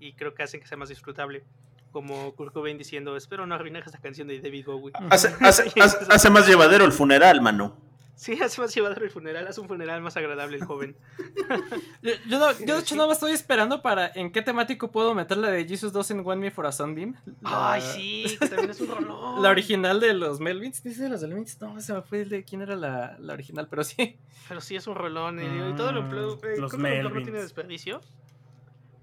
y 0.00 0.12
creo 0.14 0.34
que 0.34 0.42
hacen 0.42 0.60
que 0.60 0.66
sea 0.66 0.76
más 0.76 0.88
disfrutable. 0.88 1.44
Como 1.92 2.34
Kurt 2.34 2.52
Cobain 2.52 2.76
diciendo, 2.78 3.16
espero 3.16 3.46
no 3.46 3.54
arruinar 3.54 3.82
esta 3.86 3.98
canción 3.98 4.28
de 4.28 4.40
David 4.40 4.66
Bowie. 4.66 4.92
Hace, 5.10 5.34
hace- 5.40 5.72
hace- 5.80 5.98
hace 6.08 6.30
más 6.30 6.46
llevadero 6.46 6.84
el 6.84 6.92
funeral, 6.92 7.40
mano. 7.40 7.76
Sí, 8.20 8.32
hace 8.42 8.60
más 8.60 8.74
llevadero 8.74 9.04
el 9.04 9.10
funeral, 9.12 9.46
hace 9.46 9.60
un 9.60 9.68
funeral 9.68 10.00
más 10.02 10.16
agradable 10.16 10.56
el 10.56 10.64
joven. 10.64 10.96
Yo, 12.02 12.12
yo, 12.28 12.38
no- 12.40 12.52
yo, 12.58 12.74
de 12.74 12.80
hecho, 12.80 12.96
nada 12.96 13.06
más 13.08 13.18
estoy 13.18 13.30
esperando 13.32 13.80
para 13.80 14.10
en 14.14 14.32
qué 14.32 14.42
temático 14.42 14.90
puedo 14.90 15.14
meter 15.14 15.36
la 15.36 15.50
de 15.50 15.64
Jesus 15.66 15.92
Doesn't 15.92 16.24
Want 16.26 16.40
Me 16.40 16.50
for 16.50 16.66
a 16.66 16.72
Sunbeam. 16.72 17.14
La- 17.42 17.72
Ay, 17.74 17.80
sí, 17.80 18.36
que 18.38 18.48
también 18.48 18.70
es 18.70 18.80
un 18.80 18.88
rolón. 18.88 19.42
La 19.42 19.50
original 19.50 20.00
de 20.00 20.14
los 20.14 20.40
Melvins. 20.40 20.82
¿Dice 20.82 21.04
de 21.04 21.10
los 21.10 21.22
Melvins? 21.22 21.60
No, 21.60 21.80
se 21.80 21.92
me 21.94 22.02
fue 22.02 22.22
el 22.22 22.28
de 22.28 22.42
quién 22.44 22.60
era 22.62 22.74
la, 22.76 23.16
la 23.20 23.32
original, 23.34 23.68
pero 23.68 23.84
sí. 23.84 24.18
Pero 24.48 24.60
sí 24.60 24.74
es 24.74 24.86
un 24.88 24.96
rolón. 24.96 25.38
Y, 25.40 25.70
y 25.70 25.76
todo 25.76 25.92
lo 25.92 26.02
Mm, 26.02 26.10
eh, 26.12 26.56
los 26.58 26.72
upload 26.74 26.78
no 26.78 26.78
Melvins. 26.78 27.22
tiene 27.24 27.40
desperdicio. 27.40 28.00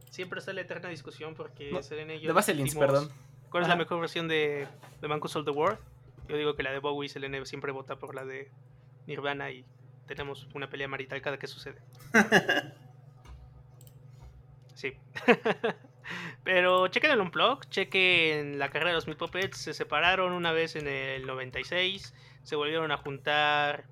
Siempre 0.10 0.40
está 0.40 0.52
la 0.54 0.62
eterna 0.62 0.90
discusión 0.90 1.36
porque 1.36 1.72
No, 1.72 1.80
y 1.80 2.20
yo 2.20 2.28
De 2.28 2.34
Vaselins, 2.34 2.76
perdón. 2.76 3.10
¿Cuál 3.50 3.64
es 3.64 3.70
la 3.70 3.76
mejor 3.76 4.00
versión 4.02 4.28
de, 4.28 4.68
de 5.02 5.08
Man 5.08 5.20
Who 5.22 5.28
Sold 5.30 5.46
the 5.46 5.52
World? 5.52 5.78
Yo 6.28 6.36
digo 6.38 6.56
que 6.56 6.64
la 6.64 6.72
de 6.72 6.80
Bowie 6.80 7.06
y 7.06 7.10
Selena 7.10 7.44
siempre 7.46 7.72
vota 7.72 7.98
por 7.98 8.16
la 8.16 8.26
de 8.26 8.50
Nirvana 9.08 9.52
y 9.52 9.66
tenemos 10.08 10.48
una 10.54 10.70
pelea 10.70 10.88
marital 10.88 11.22
cada 11.22 11.38
que 11.38 11.48
sucede. 11.48 11.82
Sí. 14.76 14.94
Pero 16.44 16.88
chequen 16.90 17.12
el 17.12 17.22
Unplug, 17.22 17.68
chequen 17.70 18.60
la 18.60 18.70
carrera 18.70 18.90
de 18.90 18.96
los 18.96 19.08
Mil 19.08 19.18
Puppets. 19.18 19.58
Se 19.58 19.74
separaron 19.74 20.34
una 20.34 20.52
vez 20.52 20.76
en 20.76 20.88
el 20.88 21.26
96, 21.26 22.14
se 22.44 22.56
volvieron 22.56 22.92
a 22.92 22.98
juntar, 22.98 23.86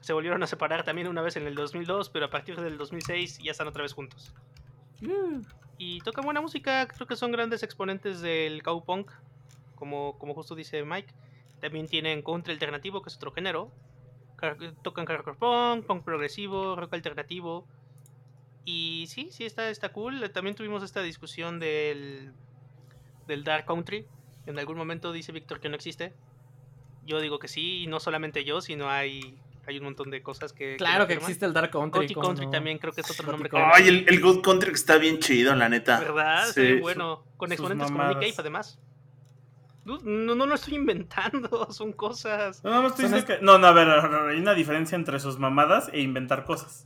se 0.00 0.12
volvieron 0.12 0.42
a 0.42 0.46
separar 0.46 0.84
también 0.84 1.08
una 1.08 1.22
vez 1.22 1.36
en 1.36 1.46
el 1.46 1.54
2002, 1.54 2.10
pero 2.10 2.26
a 2.26 2.30
partir 2.30 2.60
del 2.60 2.76
2006 2.76 3.38
ya 3.38 3.52
están 3.52 3.68
otra 3.68 3.82
vez 3.82 3.94
juntos. 3.94 4.34
Y 5.78 6.00
tocan 6.00 6.24
buena 6.24 6.40
música, 6.40 6.86
creo 6.88 7.06
que 7.06 7.16
son 7.16 7.32
grandes 7.32 7.62
exponentes 7.62 8.20
del 8.20 8.62
cowpunk, 8.62 9.10
como, 9.74 10.18
como 10.18 10.34
justo 10.34 10.54
dice 10.54 10.84
Mike. 10.84 11.14
También 11.60 11.86
tienen 11.86 12.22
country 12.22 12.52
alternativo, 12.52 13.00
que 13.00 13.08
es 13.08 13.16
otro 13.16 13.32
género. 13.32 13.70
Tocan 14.82 15.06
hardcore 15.06 15.36
punk, 15.36 15.86
punk 15.86 16.04
progresivo, 16.04 16.76
rock 16.76 16.94
alternativo. 16.94 17.66
Y 18.64 19.06
sí, 19.08 19.28
sí, 19.30 19.44
está, 19.44 19.70
está 19.70 19.90
cool. 19.90 20.30
También 20.32 20.56
tuvimos 20.56 20.82
esta 20.82 21.02
discusión 21.02 21.58
del, 21.60 22.32
del 23.26 23.44
dark 23.44 23.64
country. 23.64 24.06
En 24.46 24.58
algún 24.58 24.76
momento 24.76 25.12
dice 25.12 25.32
Víctor 25.32 25.60
que 25.60 25.68
no 25.68 25.76
existe. 25.76 26.14
Yo 27.04 27.20
digo 27.20 27.38
que 27.38 27.48
sí, 27.48 27.82
y 27.82 27.86
no 27.86 28.00
solamente 28.00 28.44
yo, 28.44 28.60
sino 28.60 28.90
hay, 28.90 29.38
hay 29.66 29.78
un 29.78 29.84
montón 29.84 30.10
de 30.10 30.22
cosas 30.22 30.52
que... 30.52 30.76
Claro 30.76 31.06
que 31.06 31.14
existe 31.14 31.46
el 31.46 31.52
Dark 31.52 31.70
Country. 31.70 32.00
Gothic 32.00 32.14
¿cómo 32.16 32.26
Country 32.26 32.46
no? 32.46 32.50
también 32.50 32.78
creo 32.78 32.92
que 32.92 33.02
es 33.02 33.10
otro 33.10 33.30
nombre. 33.30 33.48
Ay, 33.52 33.86
el, 33.86 34.08
el 34.08 34.20
Good 34.20 34.42
Country 34.42 34.70
que 34.70 34.76
está 34.76 34.98
bien 34.98 35.20
chido, 35.20 35.54
la 35.54 35.68
neta. 35.68 36.00
¿Verdad? 36.00 36.46
Sí. 36.52 36.80
Bueno. 36.80 37.24
Con 37.36 37.52
exponentes 37.52 37.90
como 37.90 38.04
Nick. 38.08 38.14
Cave, 38.14 38.34
además. 38.38 38.80
No, 39.86 39.98
no, 40.02 40.34
no 40.34 40.46
lo 40.46 40.54
estoy 40.56 40.74
inventando, 40.74 41.48
son 41.72 41.92
cosas. 41.92 42.62
No, 42.64 42.82
no, 42.82 42.88
estoy 42.88 43.22
que- 43.22 43.38
no, 43.40 43.56
no, 43.56 43.68
a 43.68 43.72
ver, 43.72 43.88
a 43.88 44.06
ver, 44.06 44.30
hay 44.30 44.38
una 44.38 44.54
diferencia 44.54 44.96
entre 44.96 45.20
sus 45.20 45.38
mamadas 45.38 45.88
e 45.92 46.00
inventar 46.00 46.44
cosas. 46.44 46.84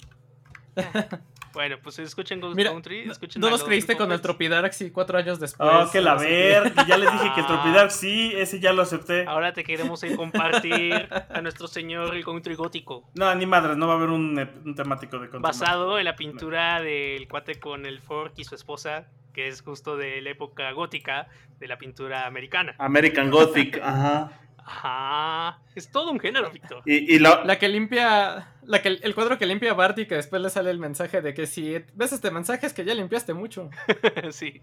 Bueno, 1.52 1.78
pues 1.82 1.98
escuchen 1.98 2.40
Ghost 2.40 2.56
Mira, 2.56 2.70
Country. 2.70 3.06
no, 3.06 3.12
escuchen 3.12 3.40
no 3.40 3.50
los 3.50 3.64
creíste 3.64 3.96
con 3.96 4.12
el. 4.12 4.20
Tropidark 4.20 4.72
cuatro 4.92 5.18
años 5.18 5.40
después. 5.40 5.68
Oh, 5.72 5.90
que 5.90 6.00
la 6.00 6.14
ver, 6.14 6.72
que 6.72 6.84
ya 6.86 6.96
les 6.96 7.10
dije 7.10 7.32
que 7.34 7.40
Ah. 7.40 7.46
Tropidark 7.46 7.90
sí, 7.90 8.32
ese 8.36 8.60
ya 8.60 8.72
lo 8.72 8.82
acepté. 8.82 9.26
Ahora 9.26 9.52
te 9.52 9.64
queremos 9.64 10.00
compartir 10.16 11.08
a 11.28 11.40
nuestro 11.40 11.66
señor 11.66 12.14
el 12.14 12.24
country 12.24 12.54
gótico. 12.54 13.10
No, 13.14 13.34
ni 13.34 13.46
madres, 13.46 13.76
no 13.76 13.88
va 13.88 13.94
a 13.94 13.96
haber 13.96 14.10
un, 14.10 14.36
temático 14.76 15.18
de 15.18 15.28
control. 15.28 15.42
Basado 15.42 15.98
en 15.98 16.04
la 16.04 16.14
pintura 16.14 16.80
del 16.80 17.26
cuate 17.26 17.58
con 17.58 17.84
el 17.84 18.00
fork 18.00 18.34
y 18.36 18.44
su 18.44 18.54
esposa, 18.54 19.08
que 19.32 19.48
es 19.48 19.62
justo 19.62 19.96
de 19.96 20.20
la 20.20 20.30
época 20.30 20.70
gótica 20.72 21.28
de 21.58 21.68
la 21.68 21.78
pintura 21.78 22.26
americana. 22.26 22.74
American 22.78 23.30
Gothic, 23.30 23.78
ajá. 23.82 24.32
Ajá. 24.64 25.58
Es 25.74 25.90
todo 25.90 26.10
un 26.10 26.20
género, 26.20 26.50
Víctor. 26.50 26.82
Y, 26.84 27.14
y 27.14 27.18
la, 27.18 27.44
La 27.44 27.58
que 27.58 27.68
limpia. 27.68 28.54
La 28.62 28.82
que, 28.82 28.88
el 28.88 29.14
cuadro 29.14 29.38
que 29.38 29.46
limpia 29.46 29.74
Barty, 29.74 30.06
que 30.06 30.14
después 30.14 30.40
le 30.40 30.50
sale 30.50 30.70
el 30.70 30.78
mensaje 30.78 31.22
de 31.22 31.34
que 31.34 31.46
si 31.46 31.76
ves 31.94 32.12
este 32.12 32.30
mensaje 32.30 32.66
es 32.66 32.72
que 32.72 32.84
ya 32.84 32.94
limpiaste 32.94 33.34
mucho. 33.34 33.70
sí. 34.30 34.62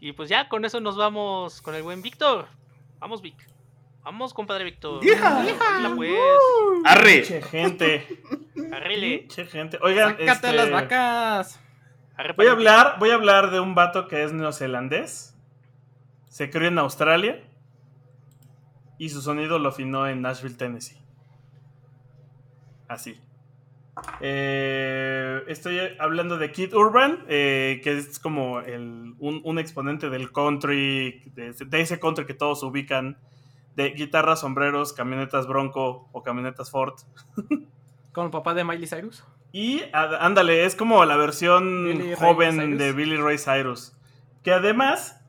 Y 0.00 0.12
pues 0.12 0.28
ya 0.28 0.48
con 0.48 0.64
eso 0.64 0.80
nos 0.80 0.96
vamos 0.96 1.60
con 1.62 1.74
el 1.74 1.82
buen 1.82 2.02
Víctor. 2.02 2.46
Vamos, 3.00 3.20
Vic. 3.22 3.36
Vamos, 4.02 4.34
compadre 4.34 4.64
Víctor. 4.64 5.04
¡Hija! 5.04 5.40
Anda, 5.76 5.96
pues. 5.96 6.12
arre. 6.84 7.22
Che, 7.22 7.40
gente, 7.40 8.06
Arrele. 8.70 9.26
che, 9.28 9.46
gente. 9.46 9.78
Oigan, 9.80 10.10
¡Sácate 10.10 10.30
este, 10.30 10.52
las 10.52 10.70
vacas! 10.70 11.60
Voy 12.36 12.46
a 12.46 12.52
hablar, 12.52 12.96
voy 12.98 13.10
a 13.10 13.14
hablar 13.14 13.50
de 13.50 13.60
un 13.60 13.74
vato 13.74 14.06
que 14.08 14.22
es 14.24 14.32
neozelandés. 14.32 15.36
Se 16.28 16.50
crió 16.50 16.68
en 16.68 16.78
Australia. 16.78 17.42
Y 18.98 19.08
su 19.08 19.20
sonido 19.20 19.58
lo 19.58 19.70
afinó 19.70 20.06
en 20.06 20.22
Nashville, 20.22 20.54
Tennessee. 20.56 20.96
Así. 22.86 23.20
Eh, 24.20 25.42
estoy 25.48 25.78
hablando 25.98 26.38
de 26.38 26.52
Kid 26.52 26.74
Urban, 26.74 27.24
eh, 27.28 27.80
que 27.82 27.98
es 27.98 28.18
como 28.18 28.60
el- 28.60 29.14
un, 29.18 29.40
un 29.44 29.58
exponente 29.58 30.10
del 30.10 30.30
country, 30.32 31.22
de, 31.34 31.52
de 31.52 31.80
ese 31.80 31.98
country 31.98 32.26
que 32.26 32.34
todos 32.34 32.62
ubican, 32.62 33.18
de 33.76 33.90
guitarras, 33.90 34.40
sombreros, 34.40 34.92
camionetas 34.92 35.46
Bronco 35.48 36.08
o 36.12 36.22
camionetas 36.22 36.70
Ford. 36.70 36.94
Con 38.12 38.26
el 38.26 38.30
papá 38.30 38.54
de 38.54 38.62
Miley 38.64 38.86
Cyrus. 38.86 39.24
Y 39.56 39.82
ándale, 39.92 40.64
es 40.64 40.74
como 40.74 41.04
la 41.04 41.16
versión 41.16 41.84
Billy 41.84 42.14
Ray 42.14 42.16
joven 42.16 42.56
Cyrus. 42.58 42.78
de 42.78 42.92
Billy 42.92 43.16
Ray 43.16 43.38
Cyrus. 43.38 43.92
Que 44.42 44.52
además 44.52 45.20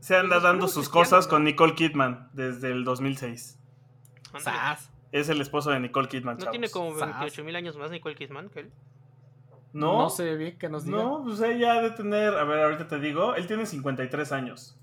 se 0.00 0.14
anda 0.14 0.36
Pues 0.36 0.42
dando 0.42 0.68
sus 0.68 0.90
cosas 0.90 1.26
con 1.26 1.42
Nicole 1.44 1.74
Kidman 1.74 2.28
desde 2.34 2.70
el 2.70 2.84
2006. 2.84 3.58
Ándale. 4.34 4.44
¡Sas! 4.44 4.90
Es 5.12 5.30
el 5.30 5.40
esposo 5.40 5.70
de 5.70 5.80
Nicole 5.80 6.08
Kidman. 6.08 6.34
¿No 6.36 6.40
chavos. 6.40 6.50
tiene 6.52 6.68
como 6.68 6.90
Sas. 6.98 7.08
28 7.18 7.44
mil 7.44 7.56
años 7.56 7.76
más 7.78 7.90
Nicole 7.90 8.14
Kidman 8.14 8.50
que 8.50 8.60
él? 8.60 8.70
No, 9.72 9.98
No 10.02 10.10
sé 10.10 10.36
bien 10.36 10.58
que 10.58 10.68
nos 10.68 10.84
diga. 10.84 10.98
no, 10.98 11.22
pues 11.24 11.40
ella 11.40 11.72
ha 11.74 11.80
de 11.82 11.90
tener, 11.92 12.34
a 12.34 12.44
ver, 12.44 12.62
ahorita 12.64 12.88
te 12.88 12.98
digo, 12.98 13.34
él 13.36 13.46
tiene 13.46 13.64
53 13.64 14.32
años. 14.32 14.76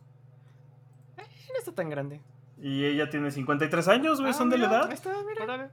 No 1.18 1.24
está 1.60 1.74
tan 1.74 1.90
grande. 1.90 2.22
Y 2.60 2.86
ella 2.86 3.08
tiene 3.10 3.30
53 3.30 3.88
años, 3.88 4.20
güey, 4.20 4.32
Ah, 4.32 4.34
son 4.34 4.50
de 4.50 4.58
la 4.58 4.68
mira, 4.68 4.80
edad. 4.82 4.92
está, 4.92 5.14
mira. 5.28 5.44
Órale. 5.44 5.70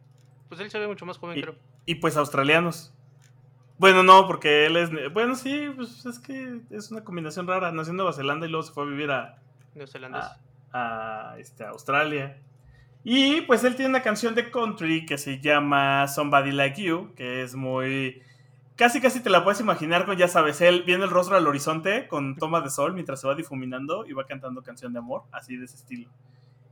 Pues 0.55 0.67
él 0.67 0.71
se 0.71 0.79
ve 0.79 0.87
mucho 0.87 1.05
más 1.05 1.19
joven, 1.19 1.37
Y- 1.37 1.43
creo. 1.43 1.57
Y 1.85 1.97
pues 1.97 2.17
australianos. 2.17 2.95
Bueno, 3.77 4.05
no, 4.05 4.29
porque 4.29 4.67
él 4.67 4.77
es. 4.77 4.91
Bueno, 5.13 5.35
sí, 5.35 5.69
pues 5.75 6.07
es 6.07 6.21
que 6.21 6.61
es 6.71 6.93
una 6.93 7.03
combinación 7.03 7.49
rara. 7.49 7.73
Nació 7.73 7.91
en 7.91 7.97
Nueva 7.97 8.13
Zelanda 8.13 8.47
y 8.47 8.51
luego 8.51 8.63
se 8.63 8.73
fue 8.73 8.85
a 8.85 8.87
vivir 8.87 9.11
a, 9.11 9.43
Neozelandés. 9.75 10.23
a, 10.73 11.33
a, 11.33 11.39
este, 11.41 11.65
Australia. 11.65 12.37
Y 13.03 13.41
pues 13.43 13.65
él 13.65 13.75
tiene 13.75 13.91
una 13.91 14.03
canción 14.03 14.37
de 14.37 14.49
country 14.53 15.05
que 15.07 15.19
se 15.19 15.41
llama 15.41 16.07
Somebody 16.07 16.53
Like 16.53 16.81
You, 16.81 17.13
que 17.17 17.43
es 17.43 17.57
muy... 17.57 18.23
Casi 18.77 19.01
casi 19.01 19.21
te 19.21 19.29
la 19.31 19.43
puedes 19.43 19.61
imaginar 19.61 20.07
con, 20.07 20.17
ya 20.17 20.29
sabes, 20.29 20.61
él 20.61 20.85
viene 20.87 21.03
el 21.05 21.11
rostro 21.11 21.37
al 21.37 21.47
horizonte 21.49 22.07
con 22.07 22.37
toma 22.37 22.61
de 22.61 22.71
sol 22.71 22.93
mientras 22.95 23.21
se 23.21 23.27
va 23.27 23.35
difuminando 23.35 24.07
y 24.07 24.13
va 24.13 24.25
cantando 24.25 24.63
canción 24.63 24.93
de 24.93 25.01
amor, 25.01 25.23
así 25.33 25.57
de 25.57 25.65
ese 25.65 25.77
estilo. 25.77 26.09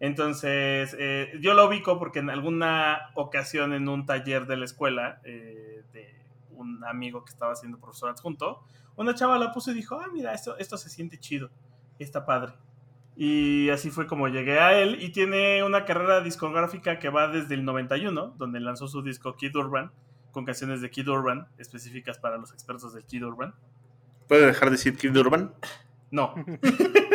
Entonces, 0.02 0.96
eh, 0.98 1.30
yo 1.40 1.54
lo 1.54 1.68
ubico 1.68 1.96
porque 1.96 2.18
en 2.18 2.28
alguna 2.28 3.12
ocasión 3.14 3.72
en 3.72 3.88
un 3.88 4.04
taller 4.04 4.46
de 4.46 4.56
la 4.56 4.64
escuela, 4.64 5.20
eh, 5.22 5.84
de 5.92 6.24
un 6.56 6.84
amigo 6.84 7.24
que 7.24 7.30
estaba 7.30 7.54
siendo 7.54 7.78
profesor 7.78 8.10
adjunto, 8.10 8.64
una 8.96 9.14
chava 9.14 9.38
la 9.38 9.52
puso 9.52 9.70
y 9.70 9.74
dijo, 9.74 10.00
ah, 10.00 10.08
mira, 10.12 10.34
esto, 10.34 10.58
esto 10.58 10.76
se 10.76 10.88
siente 10.88 11.20
chido, 11.20 11.50
está 12.00 12.26
padre. 12.26 12.54
Y 13.14 13.70
así 13.70 13.92
fue 13.92 14.08
como 14.08 14.26
llegué 14.26 14.58
a 14.58 14.76
él. 14.76 15.00
Y 15.00 15.10
tiene 15.10 15.62
una 15.62 15.84
carrera 15.84 16.20
discográfica 16.20 16.98
que 16.98 17.08
va 17.08 17.28
desde 17.28 17.54
el 17.54 17.64
91, 17.64 18.34
donde 18.36 18.58
lanzó 18.58 18.88
su 18.88 19.02
disco 19.02 19.36
Kid 19.36 19.54
Urban, 19.54 19.92
con 20.32 20.44
canciones 20.44 20.80
de 20.80 20.90
Kid 20.90 21.06
Urban, 21.06 21.46
específicas 21.58 22.18
para 22.18 22.38
los 22.38 22.52
expertos 22.52 22.92
del 22.92 23.04
Kid 23.04 23.24
Urban. 23.24 23.54
¿Puede 24.26 24.46
dejar 24.46 24.70
de 24.70 24.72
decir 24.72 24.96
Kid 24.96 25.16
Urban? 25.16 25.54
No. 26.10 26.34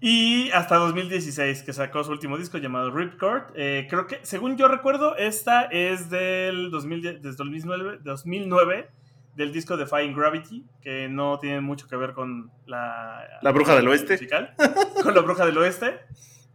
y 0.00 0.50
hasta 0.52 0.76
2016, 0.76 1.62
que 1.62 1.72
sacó 1.72 2.04
su 2.04 2.12
último 2.12 2.38
disco 2.38 2.58
llamado 2.58 2.90
Ripcord. 2.90 3.52
Eh, 3.56 3.86
creo 3.90 4.06
que, 4.06 4.20
según 4.22 4.56
yo 4.56 4.68
recuerdo, 4.68 5.16
esta 5.16 5.62
es 5.62 6.08
del 6.08 6.70
2010 6.70 7.22
desde 7.22 7.36
2009, 7.36 7.98
2009 8.02 8.90
del 9.34 9.52
disco 9.52 9.76
Defying 9.76 10.14
Gravity, 10.14 10.64
que 10.80 11.08
no 11.08 11.38
tiene 11.38 11.60
mucho 11.60 11.88
que 11.88 11.96
ver 11.96 12.12
con 12.12 12.50
la... 12.66 13.24
La 13.42 13.52
Bruja 13.52 13.74
del 13.74 13.88
Oeste. 13.88 14.14
musical, 14.14 14.54
con 15.02 15.14
la 15.14 15.20
Bruja 15.20 15.46
del 15.46 15.58
Oeste. 15.58 15.98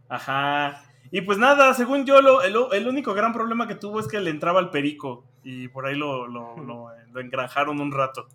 Ajá. 0.08 0.82
Y 1.10 1.20
pues 1.20 1.38
nada, 1.38 1.74
según 1.74 2.06
yo, 2.06 2.20
lo, 2.22 2.42
el, 2.42 2.56
el 2.72 2.88
único 2.88 3.14
gran 3.14 3.32
problema 3.32 3.66
que 3.68 3.74
tuvo 3.74 4.00
es 4.00 4.08
que 4.08 4.20
le 4.20 4.30
entraba 4.30 4.58
al 4.60 4.70
perico. 4.70 5.24
Y 5.42 5.68
por 5.68 5.86
ahí 5.86 5.96
lo, 5.96 6.26
lo, 6.26 6.56
lo, 6.56 6.88
lo 7.12 7.20
engranjaron 7.20 7.80
un 7.80 7.92
rato. 7.92 8.26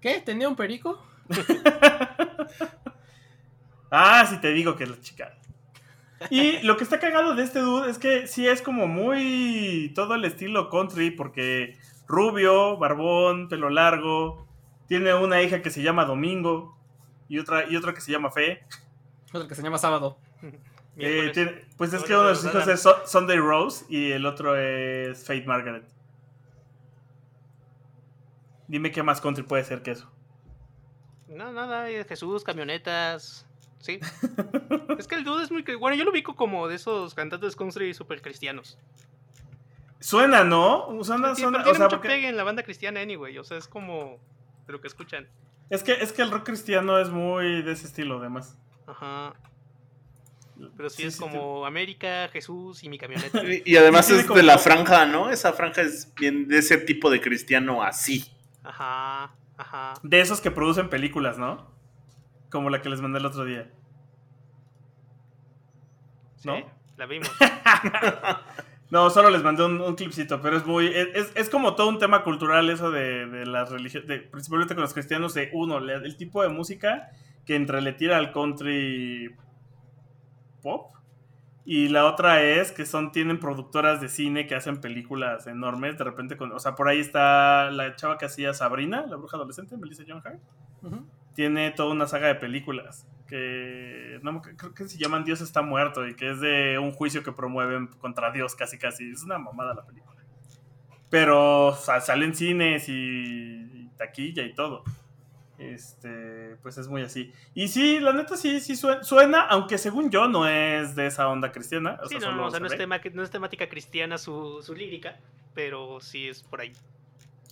¿Qué? 0.00 0.20
¿Tenía 0.20 0.48
un 0.48 0.56
perico? 0.56 1.02
Ah, 3.90 4.26
sí 4.28 4.38
te 4.38 4.52
digo 4.52 4.76
que 4.76 4.84
es 4.84 4.90
la 4.90 5.00
chica. 5.00 5.34
Y 6.30 6.60
lo 6.62 6.76
que 6.76 6.84
está 6.84 6.98
cagado 6.98 7.34
de 7.34 7.44
este 7.44 7.60
dude 7.60 7.90
es 7.90 7.98
que 7.98 8.26
sí 8.26 8.46
es 8.46 8.60
como 8.60 8.86
muy 8.88 9.92
todo 9.94 10.14
el 10.16 10.24
estilo 10.24 10.68
country, 10.68 11.10
porque 11.12 11.78
rubio, 12.08 12.76
barbón, 12.76 13.48
pelo 13.48 13.70
largo, 13.70 14.46
tiene 14.88 15.14
una 15.14 15.40
hija 15.42 15.62
que 15.62 15.70
se 15.70 15.82
llama 15.82 16.04
Domingo 16.04 16.76
y 17.28 17.38
otra, 17.38 17.68
y 17.70 17.76
otra 17.76 17.94
que 17.94 18.00
se 18.00 18.10
llama 18.10 18.30
Fe. 18.30 18.64
Otro 19.32 19.46
que 19.46 19.54
se 19.54 19.62
llama 19.62 19.78
Sábado. 19.78 20.18
Eh, 20.96 21.30
tiene- 21.32 21.64
pues 21.76 21.92
es 21.92 22.02
que 22.02 22.12
uno 22.14 22.28
de 22.28 22.34
sus 22.34 22.46
hijos 22.46 22.66
es 22.66 22.84
Sunday 23.06 23.38
Rose 23.38 23.84
y 23.88 24.10
el 24.10 24.26
otro 24.26 24.56
es 24.56 25.24
Fate 25.24 25.44
Margaret. 25.46 25.84
Dime 28.66 28.90
qué 28.90 29.02
más 29.02 29.20
country 29.20 29.44
puede 29.44 29.64
ser 29.64 29.82
que 29.82 29.92
eso. 29.92 30.10
No, 31.28 31.52
nada, 31.52 31.86
Jesús, 32.08 32.42
camionetas. 32.44 33.47
Sí. 33.80 34.00
es 34.98 35.06
que 35.06 35.14
el 35.14 35.24
dude 35.24 35.44
es 35.44 35.50
muy. 35.50 35.62
Bueno, 35.78 35.96
yo 35.96 36.04
lo 36.04 36.10
ubico 36.10 36.34
como 36.36 36.66
de 36.68 36.74
esos 36.76 37.14
cantantes 37.14 37.54
country 37.56 37.94
super 37.94 38.20
cristianos. 38.20 38.78
Suena, 40.00 40.44
¿no? 40.44 40.86
Suena, 41.02 41.34
Sí, 41.34 41.42
suena, 41.42 41.58
pero 41.58 41.64
tiene 41.64 41.70
o 41.70 41.74
sea, 41.74 41.84
mucho 41.86 41.96
porque- 41.96 42.08
pegue 42.08 42.28
en 42.28 42.36
la 42.36 42.44
banda 42.44 42.62
cristiana, 42.62 43.00
anyway. 43.00 43.36
O 43.38 43.44
sea, 43.44 43.56
es 43.56 43.66
como 43.68 44.18
de 44.66 44.72
lo 44.72 44.80
que 44.80 44.88
escuchan. 44.88 45.28
es 45.70 45.82
que 45.82 45.92
es 45.92 46.12
que 46.12 46.22
el 46.22 46.30
rock 46.30 46.44
cristiano 46.46 46.98
es 46.98 47.10
muy 47.10 47.62
de 47.62 47.72
ese 47.72 47.86
estilo, 47.86 48.18
además. 48.18 48.56
Ajá. 48.86 49.34
Pero 50.76 50.90
sí, 50.90 51.02
Sí, 51.02 51.08
es 51.08 51.14
sí, 51.14 51.20
como 51.20 51.64
América, 51.66 52.28
Jesús 52.32 52.82
y 52.82 52.88
mi 52.88 52.98
camioneta. 52.98 53.42
Y, 53.44 53.62
y 53.64 53.76
además 53.76 54.10
es 54.10 54.24
como- 54.24 54.36
de 54.36 54.42
la 54.44 54.58
franja, 54.58 55.06
¿no? 55.06 55.30
Esa 55.30 55.52
franja 55.52 55.82
es 55.82 56.12
bien 56.14 56.48
de 56.48 56.58
ese 56.58 56.78
tipo 56.78 57.10
de 57.10 57.20
cristiano 57.20 57.82
así. 57.82 58.32
Ajá, 58.64 59.34
ajá. 59.56 59.94
De 60.02 60.20
esos 60.20 60.40
que 60.40 60.50
producen 60.50 60.88
películas, 60.90 61.38
¿no? 61.38 61.76
Como 62.50 62.70
la 62.70 62.80
que 62.82 62.88
les 62.88 63.00
mandé 63.00 63.18
el 63.18 63.26
otro 63.26 63.44
día. 63.44 63.70
Sí, 66.36 66.48
¿No? 66.48 66.56
La 66.96 67.06
vimos. 67.06 67.30
No, 68.90 69.10
solo 69.10 69.28
les 69.28 69.42
mandé 69.42 69.66
un, 69.66 69.82
un 69.82 69.94
clipcito, 69.96 70.40
pero 70.40 70.56
es 70.56 70.64
muy. 70.64 70.86
Es, 70.86 71.30
es- 71.34 71.50
como 71.50 71.74
todo 71.74 71.90
un 71.90 71.98
tema 71.98 72.24
cultural 72.24 72.70
eso 72.70 72.90
de, 72.90 73.26
de 73.26 73.44
las 73.44 73.70
religiones, 73.70 74.22
principalmente 74.30 74.74
con 74.74 74.80
los 74.80 74.94
cristianos, 74.94 75.34
de 75.34 75.50
uno, 75.52 75.76
el 75.76 76.16
tipo 76.16 76.42
de 76.42 76.48
música 76.48 77.10
que 77.44 77.54
entre 77.54 77.82
le 77.82 77.92
tira 77.92 78.16
al 78.16 78.32
country 78.32 79.36
pop. 80.62 80.92
Y 81.66 81.88
la 81.88 82.06
otra 82.06 82.42
es 82.42 82.72
que 82.72 82.86
son, 82.86 83.12
tienen 83.12 83.38
productoras 83.40 84.00
de 84.00 84.08
cine 84.08 84.46
que 84.46 84.54
hacen 84.54 84.80
películas 84.80 85.46
enormes. 85.46 85.98
De 85.98 86.04
repente, 86.04 86.38
con, 86.38 86.50
o 86.52 86.58
sea, 86.58 86.74
por 86.74 86.88
ahí 86.88 86.98
está 87.00 87.70
la 87.70 87.94
chava 87.94 88.16
que 88.16 88.24
hacía 88.24 88.54
Sabrina, 88.54 89.04
la 89.06 89.16
bruja 89.16 89.36
adolescente, 89.36 89.76
Melissa 89.76 90.04
John 90.08 90.22
Hart. 90.24 90.40
Ujú. 90.82 91.06
Tiene 91.38 91.70
toda 91.70 91.92
una 91.92 92.08
saga 92.08 92.26
de 92.26 92.34
películas 92.34 93.06
que 93.28 94.18
no, 94.24 94.42
creo 94.42 94.74
que 94.74 94.88
se 94.88 94.98
llaman 94.98 95.22
Dios 95.24 95.40
está 95.40 95.62
muerto 95.62 96.04
y 96.04 96.16
que 96.16 96.32
es 96.32 96.40
de 96.40 96.80
un 96.80 96.90
juicio 96.90 97.22
que 97.22 97.30
promueven 97.30 97.86
contra 97.86 98.32
Dios 98.32 98.56
casi 98.56 98.76
casi. 98.76 99.08
Es 99.12 99.22
una 99.22 99.38
mamada 99.38 99.72
la 99.72 99.86
película. 99.86 100.20
Pero 101.10 101.66
o 101.68 101.74
sea, 101.76 102.00
salen 102.00 102.34
cines 102.34 102.88
y, 102.88 102.92
y 102.92 103.88
taquilla 103.96 104.42
y 104.42 104.52
todo. 104.52 104.82
Este, 105.58 106.56
pues 106.62 106.76
es 106.78 106.88
muy 106.88 107.02
así. 107.02 107.32
Y 107.54 107.68
sí, 107.68 108.00
la 108.00 108.12
neta 108.12 108.36
sí, 108.36 108.58
sí 108.58 108.74
sue- 108.74 109.04
suena, 109.04 109.42
aunque 109.42 109.78
según 109.78 110.10
yo 110.10 110.26
no 110.26 110.48
es 110.48 110.96
de 110.96 111.06
esa 111.06 111.28
onda 111.28 111.52
cristiana. 111.52 112.00
O 112.02 112.08
Sí, 112.08 112.18
sea, 112.18 112.30
no, 112.30 112.36
no, 112.36 112.46
o 112.46 112.50
sea, 112.50 112.56
se 112.58 112.60
no 112.62 112.66
es, 112.66 112.76
tema- 112.76 113.00
no 113.12 113.22
es 113.22 113.30
temática 113.30 113.68
cristiana 113.68 114.18
su, 114.18 114.60
su 114.62 114.74
lírica, 114.74 115.20
pero 115.54 116.00
sí 116.00 116.26
es 116.28 116.42
por 116.42 116.60
ahí. 116.62 116.72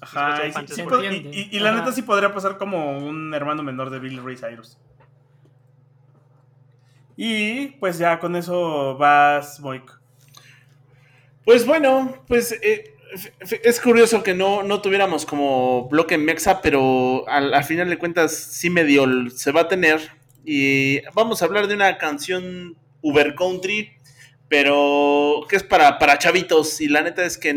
Ajá, 0.00 0.46
y, 0.46 0.52
sí- 0.52 0.74
sí, 0.74 1.58
la 1.60 1.70
Ajá. 1.70 1.78
neta 1.80 1.92
sí 1.92 2.02
podría 2.02 2.32
pasar 2.32 2.58
como 2.58 2.98
un 2.98 3.32
hermano 3.34 3.62
menor 3.62 3.90
de 3.90 3.98
Billy 3.98 4.18
Ray 4.20 4.36
Cyrus. 4.36 4.78
Y 7.16 7.68
pues 7.78 7.98
ya 7.98 8.18
con 8.18 8.36
eso 8.36 8.96
vas, 8.98 9.58
Moik. 9.60 9.90
Pues 11.44 11.64
bueno, 11.64 12.22
pues 12.26 12.52
eh, 12.62 12.94
es 13.62 13.80
curioso 13.80 14.22
que 14.22 14.34
no, 14.34 14.62
no 14.62 14.82
tuviéramos 14.82 15.24
como 15.24 15.88
bloque 15.88 16.18
mexa, 16.18 16.60
pero 16.60 17.26
al, 17.28 17.54
al 17.54 17.64
final 17.64 17.88
de 17.88 17.98
cuentas 17.98 18.34
sí 18.36 18.68
medio 18.68 19.06
se 19.30 19.52
va 19.52 19.62
a 19.62 19.68
tener. 19.68 20.00
Y 20.44 21.00
vamos 21.14 21.40
a 21.40 21.46
hablar 21.46 21.66
de 21.68 21.74
una 21.74 21.96
canción 21.98 22.76
Uber 23.00 23.34
Country, 23.34 23.95
pero 24.48 25.40
que 25.48 25.56
es 25.56 25.62
para, 25.64 25.98
para 25.98 26.18
chavitos. 26.18 26.80
Y 26.80 26.88
la 26.88 27.02
neta 27.02 27.24
es 27.24 27.36
que... 27.36 27.48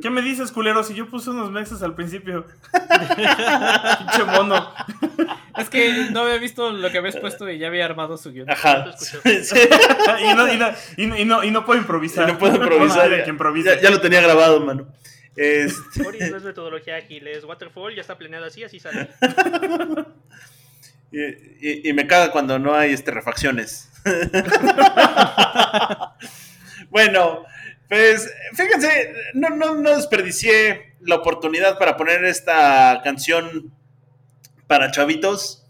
¿Qué 0.00 0.10
me 0.10 0.22
dices, 0.22 0.52
culero? 0.52 0.84
Si 0.84 0.94
yo 0.94 1.08
puse 1.10 1.30
unos 1.30 1.50
meses 1.50 1.82
al 1.82 1.94
principio. 1.94 2.46
Pinche 3.18 4.24
mono. 4.24 4.72
Es 5.58 5.68
que 5.68 6.08
no 6.12 6.20
había 6.22 6.38
visto 6.38 6.70
lo 6.70 6.90
que 6.90 6.98
habías 6.98 7.16
puesto 7.16 7.50
y 7.50 7.58
ya 7.58 7.66
había 7.66 7.84
armado 7.84 8.16
su 8.16 8.32
guion. 8.32 8.48
Ajá. 8.50 8.94
Sí. 8.98 9.16
y, 10.30 10.34
no, 10.34 10.52
y, 10.52 10.56
no, 10.56 10.70
y, 10.96 11.06
no, 11.06 11.16
y 11.18 11.24
no- 11.24 11.44
y 11.44 11.50
no 11.50 11.64
puedo 11.64 11.80
improvisar. 11.80 12.28
No 12.28 12.38
puedo 12.38 12.54
improvisar. 12.56 12.98
Madre 12.98 13.18
ya, 13.18 13.24
que 13.24 13.30
improvisa. 13.30 13.74
ya- 13.74 13.80
ya 13.82 13.90
lo 13.90 14.00
tenía 14.00 14.20
grabado, 14.20 14.60
mano. 14.60 14.86
Este, 15.36 16.02
no 16.30 16.36
es 16.36 16.42
metodología 16.42 16.96
ágil, 16.96 17.26
es 17.28 17.44
waterfall, 17.44 17.94
ya 17.94 18.00
está 18.02 18.18
planeado 18.18 18.46
así, 18.46 18.62
así 18.64 18.78
sale. 18.80 19.08
y, 21.12 21.20
y- 21.22 21.88
y 21.88 21.92
me 21.92 22.06
caga 22.06 22.30
cuando 22.30 22.58
no 22.58 22.74
hay 22.74 22.92
este, 22.92 23.10
refacciones. 23.10 23.89
Bueno, 26.90 27.44
pues 27.88 28.32
fíjense, 28.54 29.12
no, 29.34 29.50
no, 29.50 29.74
no 29.74 29.96
desperdicié 29.96 30.94
la 31.00 31.16
oportunidad 31.16 31.78
para 31.78 31.96
poner 31.96 32.24
esta 32.24 33.00
canción 33.02 33.72
para 34.66 34.90
chavitos. 34.90 35.64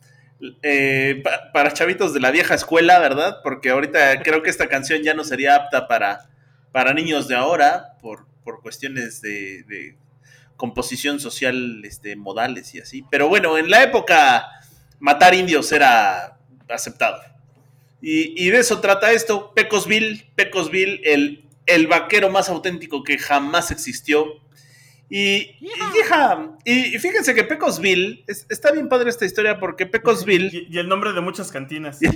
eh, 0.63 1.21
pa- 1.23 1.53
para 1.53 1.73
chavitos 1.73 2.15
de 2.15 2.21
la 2.21 2.31
vieja 2.31 2.55
escuela, 2.55 2.99
¿verdad? 2.99 3.39
Porque 3.43 3.71
ahorita 3.71 4.23
creo 4.23 4.43
que 4.43 4.51
esta 4.51 4.69
canción 4.69 5.03
ya 5.03 5.13
no 5.15 5.23
sería 5.25 5.55
apta 5.57 5.87
para, 5.89 6.29
para 6.73 6.95
niños 6.95 7.29
de 7.29 7.37
ahora, 7.37 7.95
por, 8.01 8.27
por 8.45 8.63
cuestiones 8.63 9.21
de, 9.21 9.65
de 9.65 9.97
composición 10.57 11.21
social, 11.21 11.83
este, 11.85 12.17
modales 12.17 12.75
y 12.75 12.81
así. 12.81 13.05
Pero 13.11 13.29
bueno, 13.29 13.59
en 13.59 13.71
la 13.71 13.83
época 13.83 14.47
matar 14.99 15.35
indios 15.35 15.73
era 15.73 16.39
aceptado. 16.71 17.21
Y, 18.03 18.47
y 18.47 18.51
de 18.51 18.59
eso 18.61 18.81
trata 18.81 19.13
esto. 19.13 19.53
Pecosville, 19.55 20.27
Pecosville, 20.35 21.01
el, 21.05 21.45
el 21.67 21.87
vaquero 21.87 22.31
más 22.31 22.49
auténtico 22.49 23.03
que 23.05 23.19
jamás 23.19 23.71
existió. 23.71 24.27
Y, 25.13 25.57
y, 25.61 25.69
hija, 26.01 26.53
y- 26.65 26.95
y 26.95 26.99
fíjense 27.01 27.35
que 27.35 27.43
Pecosville, 27.43 28.23
es- 28.29 28.47
está 28.49 28.71
bien 28.71 28.89
padre 28.89 29.11
esta 29.11 29.27
historia 29.27 29.59
porque 29.59 29.85
Pecosville... 29.87 30.51
Y, 30.71 30.77
y 30.77 30.79
el 30.79 30.89
nombre 30.89 31.13
de 31.13 31.21
muchas 31.21 31.51
cantinas. 31.51 31.99
sí, 31.99 32.07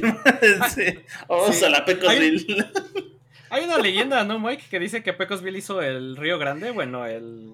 vamos 1.29 1.57
Sí. 1.57 1.65
a 1.65 1.71
la 1.71 1.85
Pecosville. 1.85 2.65
Hay 3.51 3.65
una 3.65 3.79
leyenda, 3.79 4.25
¿no, 4.25 4.39
Mike? 4.41 4.65
Que 4.71 4.79
dice 4.81 5.03
que 5.03 5.13
Pecosville 5.13 5.59
hizo 5.59 5.83
el 5.83 6.17
Río 6.17 6.39
Grande. 6.39 6.71
Bueno, 6.71 7.05
el, 7.07 7.53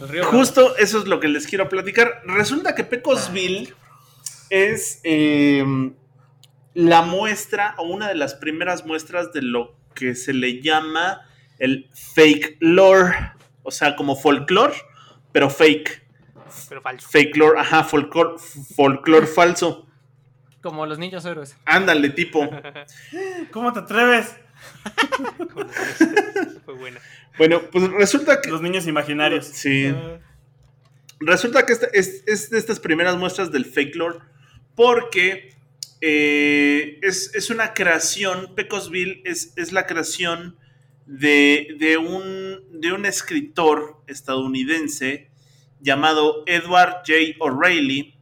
el 0.00 0.08
Río 0.08 0.22
Grande. 0.22 0.38
Justo 0.38 0.76
eso 0.78 0.98
es 1.00 1.06
lo 1.06 1.20
que 1.20 1.28
les 1.28 1.46
quiero 1.46 1.68
platicar. 1.68 2.22
Resulta 2.24 2.74
que 2.74 2.82
Pecosville 2.84 3.72
es 4.50 5.00
eh, 5.04 5.64
la 6.78 7.02
muestra 7.02 7.74
o 7.78 7.82
una 7.82 8.06
de 8.06 8.14
las 8.14 8.36
primeras 8.36 8.86
muestras 8.86 9.32
de 9.32 9.42
lo 9.42 9.74
que 9.96 10.14
se 10.14 10.32
le 10.32 10.62
llama 10.62 11.26
el 11.58 11.90
fake 11.92 12.58
lore. 12.60 13.16
O 13.64 13.72
sea, 13.72 13.96
como 13.96 14.14
folklore, 14.14 14.74
pero 15.32 15.50
fake. 15.50 16.06
Pero 16.68 16.80
falso. 16.80 17.08
Fake 17.08 17.36
lore, 17.36 17.58
ajá, 17.58 17.82
folklore, 17.82 18.38
folklore 18.76 19.26
falso. 19.34 19.88
Como 20.62 20.86
los 20.86 21.00
niños 21.00 21.24
héroes. 21.24 21.56
Ándale, 21.64 22.10
tipo. 22.10 22.48
¿Cómo 23.50 23.72
te 23.72 23.80
atreves? 23.80 24.36
Fue 26.64 26.74
buena. 26.74 27.00
Bueno, 27.38 27.60
pues 27.72 27.90
resulta 27.90 28.40
que. 28.40 28.50
Los 28.50 28.62
niños 28.62 28.86
imaginarios. 28.86 29.46
Sí. 29.46 29.92
Resulta 31.18 31.66
que 31.66 31.72
esta 31.72 31.88
es, 31.92 32.22
es 32.28 32.50
de 32.50 32.58
estas 32.58 32.78
primeras 32.78 33.16
muestras 33.16 33.50
del 33.50 33.64
fake 33.64 33.96
lore 33.96 34.20
porque 34.76 35.57
eh, 36.00 36.98
es, 37.02 37.34
es 37.34 37.50
una 37.50 37.74
creación, 37.74 38.54
Pecosville 38.54 39.22
es, 39.24 39.52
es 39.56 39.72
la 39.72 39.86
creación 39.86 40.56
de, 41.06 41.74
de 41.78 41.96
un, 41.96 42.60
de 42.80 42.92
un 42.92 43.06
escritor 43.06 44.02
estadounidense 44.06 45.30
llamado 45.80 46.42
Edward 46.46 47.02
J. 47.06 47.36
O'Reilly, 47.40 48.14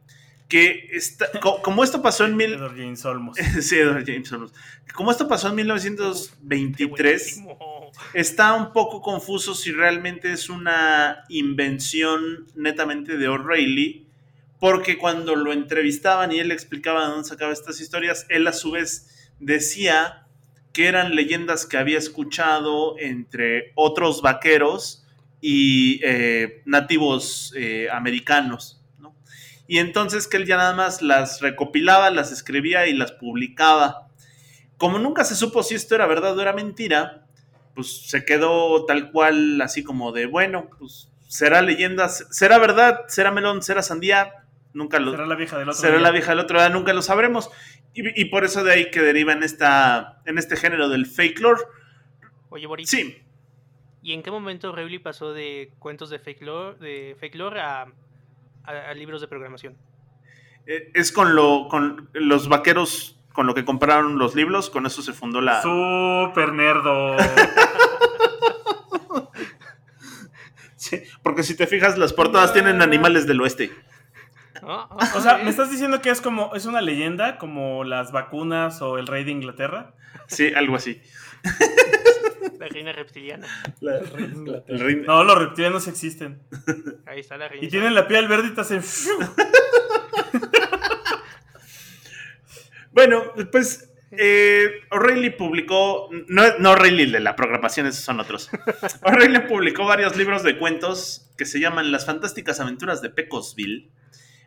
que 0.47 0.87
está, 0.93 1.27
co- 1.41 1.61
como 1.61 1.83
esto 1.83 2.01
pasó 2.01 2.25
en 2.25 2.35
mil, 2.35 2.53
Edward 2.53 2.77
James 2.77 3.03
Olmos. 3.05 3.37
sí, 3.61 3.75
Edward 3.77 4.05
James 4.05 4.31
Olmos. 4.31 4.53
como 4.95 5.11
esto 5.11 5.27
pasó 5.27 5.47
en 5.49 5.55
Qué 5.57 5.63
1923, 5.63 7.41
buenísimo. 7.43 7.91
está 8.13 8.53
un 8.53 8.71
poco 8.73 9.01
confuso 9.01 9.53
si 9.53 9.71
realmente 9.71 10.31
es 10.31 10.49
una 10.49 11.23
invención 11.29 12.47
netamente 12.55 13.17
de 13.17 13.27
O'Reilly, 13.27 14.06
porque 14.59 14.97
cuando 14.97 15.35
lo 15.35 15.53
entrevistaban 15.53 16.31
y 16.31 16.39
él 16.39 16.51
explicaba 16.51 17.05
de 17.05 17.11
dónde 17.11 17.29
sacaba 17.29 17.53
estas 17.53 17.79
historias, 17.79 18.25
él 18.29 18.47
a 18.47 18.53
su 18.53 18.71
vez 18.71 19.31
decía 19.39 20.27
que 20.73 20.87
eran 20.87 21.15
leyendas 21.15 21.65
que 21.65 21.77
había 21.77 21.97
escuchado 21.97 22.97
entre 22.99 23.71
otros 23.75 24.21
vaqueros 24.21 25.05
y 25.41 25.99
eh, 26.03 26.61
nativos 26.65 27.53
eh, 27.55 27.87
americanos. 27.91 28.81
¿no? 28.99 29.15
Y 29.67 29.79
entonces 29.79 30.27
que 30.27 30.37
él 30.37 30.45
ya 30.45 30.57
nada 30.57 30.75
más 30.75 31.01
las 31.01 31.41
recopilaba, 31.41 32.09
las 32.09 32.31
escribía 32.31 32.87
y 32.87 32.93
las 32.93 33.11
publicaba. 33.11 34.07
Como 34.77 34.99
nunca 34.99 35.23
se 35.23 35.35
supo 35.35 35.63
si 35.63 35.75
esto 35.75 35.95
era 35.95 36.05
verdad 36.07 36.37
o 36.37 36.41
era 36.41 36.53
mentira, 36.53 37.27
pues 37.75 38.09
se 38.09 38.25
quedó 38.25 38.85
tal 38.85 39.11
cual, 39.11 39.61
así 39.61 39.83
como 39.83 40.11
de, 40.11 40.25
bueno, 40.25 40.69
pues 40.77 41.09
será 41.27 41.61
leyenda, 41.61 42.09
será 42.09 42.57
verdad, 42.57 43.01
será 43.07 43.31
melón, 43.31 43.61
será 43.61 43.81
sandía, 43.81 44.46
nunca 44.77 44.99
lo 44.99 45.11
Será 45.11 45.25
la 45.25 45.35
vieja 45.35 45.57
del 45.57 45.67
otro 45.69 45.81
será 45.81 45.93
día. 45.93 46.01
la 46.03 46.11
vieja 46.11 46.31
del 46.31 46.39
otro 46.39 46.59
día, 46.59 46.69
nunca 46.69 46.93
lo 46.93 47.01
sabremos. 47.01 47.49
Y, 47.93 48.21
y 48.21 48.25
por 48.25 48.45
eso 48.45 48.63
de 48.63 48.71
ahí 48.73 48.91
que 48.91 49.01
deriva 49.01 49.33
en, 49.33 49.43
esta, 49.43 50.21
en 50.25 50.37
este 50.37 50.55
género 50.55 50.87
del 50.89 51.05
fake 51.05 51.39
lore. 51.39 51.61
Oye, 52.49 52.67
Boris. 52.67 52.89
Sí, 52.89 53.21
¿Y 54.03 54.13
en 54.13 54.23
qué 54.23 54.31
momento 54.31 54.71
Rowley 54.73 54.99
pasó 54.99 55.33
de 55.33 55.71
cuentos 55.79 56.09
de 56.09 56.19
fake 56.19 56.41
lore, 56.43 56.77
de 56.79 57.17
fake 57.19 57.35
lore 57.35 57.59
a, 57.59 57.81
a- 58.63 58.89
a 58.89 58.93
libros 58.93 59.19
de 59.19 59.27
programación? 59.27 59.75
eh, 60.65 60.91
es 60.93 61.11
con, 61.11 61.35
lo, 61.35 61.67
con 61.69 62.09
los 62.13 62.47
vaqueros, 62.47 63.19
con 63.33 63.47
lo 63.47 63.53
que 63.55 63.65
compraron 63.65 64.17
los 64.19 64.35
libros, 64.35 64.69
con 64.69 64.85
eso 64.85 65.01
se 65.01 65.11
fundó 65.13 65.41
la... 65.41 65.61
Súper 65.61 66.53
nerdo. 66.53 67.17
Sí, 70.75 71.01
porque 71.23 71.43
si 71.43 71.55
te 71.57 71.67
fijas, 71.67 71.97
las 71.97 72.13
portadas 72.13 72.53
tienen 72.53 72.81
animales 72.81 73.25
del 73.27 73.41
oeste. 73.41 73.71
O 75.15 75.21
sea. 75.21 75.37
¿me 75.37 75.49
estás 75.49 75.71
diciendo 75.71 76.01
que 76.01 76.09
es 76.09 76.21
como, 76.21 76.53
es 76.55 76.65
una 76.65 76.81
leyenda 76.81 77.37
como 77.37 77.83
las 77.83 78.11
vacunas 78.11 78.81
o 78.81 78.97
el 78.97 79.07
rey 79.07 79.23
de 79.23 79.31
Inglaterra? 79.31 79.93
Sí, 80.27 80.51
algo 80.53 80.75
así. 80.75 81.01
La 82.59 82.67
reina 82.67 82.91
reptiliana. 82.91 83.47
La- 83.81 83.97
el 84.67 84.79
rey- 84.79 85.03
No, 85.05 85.23
los 85.23 85.37
reptilianos 85.37 85.87
existen. 85.87 86.41
Ahí 87.05 87.19
está 87.21 87.37
la 87.37 87.47
reina. 87.47 87.65
Y 87.65 87.69
tienen 87.69 87.93
la 87.95 88.07
piel 88.07 88.27
verde 88.27 88.47
y 88.49 88.51
te 88.55 88.61
hacen... 88.61 88.81
Bueno, 92.91 93.23
pues 93.51 93.91
eh, 94.11 94.69
O'Reilly 94.91 95.31
publicó, 95.31 96.09
no, 96.27 96.43
no 96.57 96.71
O'Reilly 96.71 97.11
de 97.11 97.19
la 97.19 97.35
programación, 97.35 97.85
esos 97.85 98.03
son 98.03 98.19
otros. 98.19 98.49
O'Reilly 99.03 99.39
publicó 99.47 99.85
varios 99.85 100.15
libros 100.17 100.41
de 100.43 100.57
cuentos 100.57 101.29
que 101.37 101.45
se 101.45 101.59
llaman 101.59 101.91
Las 101.91 102.05
fantásticas 102.05 102.59
aventuras 102.59 103.01
de 103.01 103.09
Pecosville. 103.11 103.91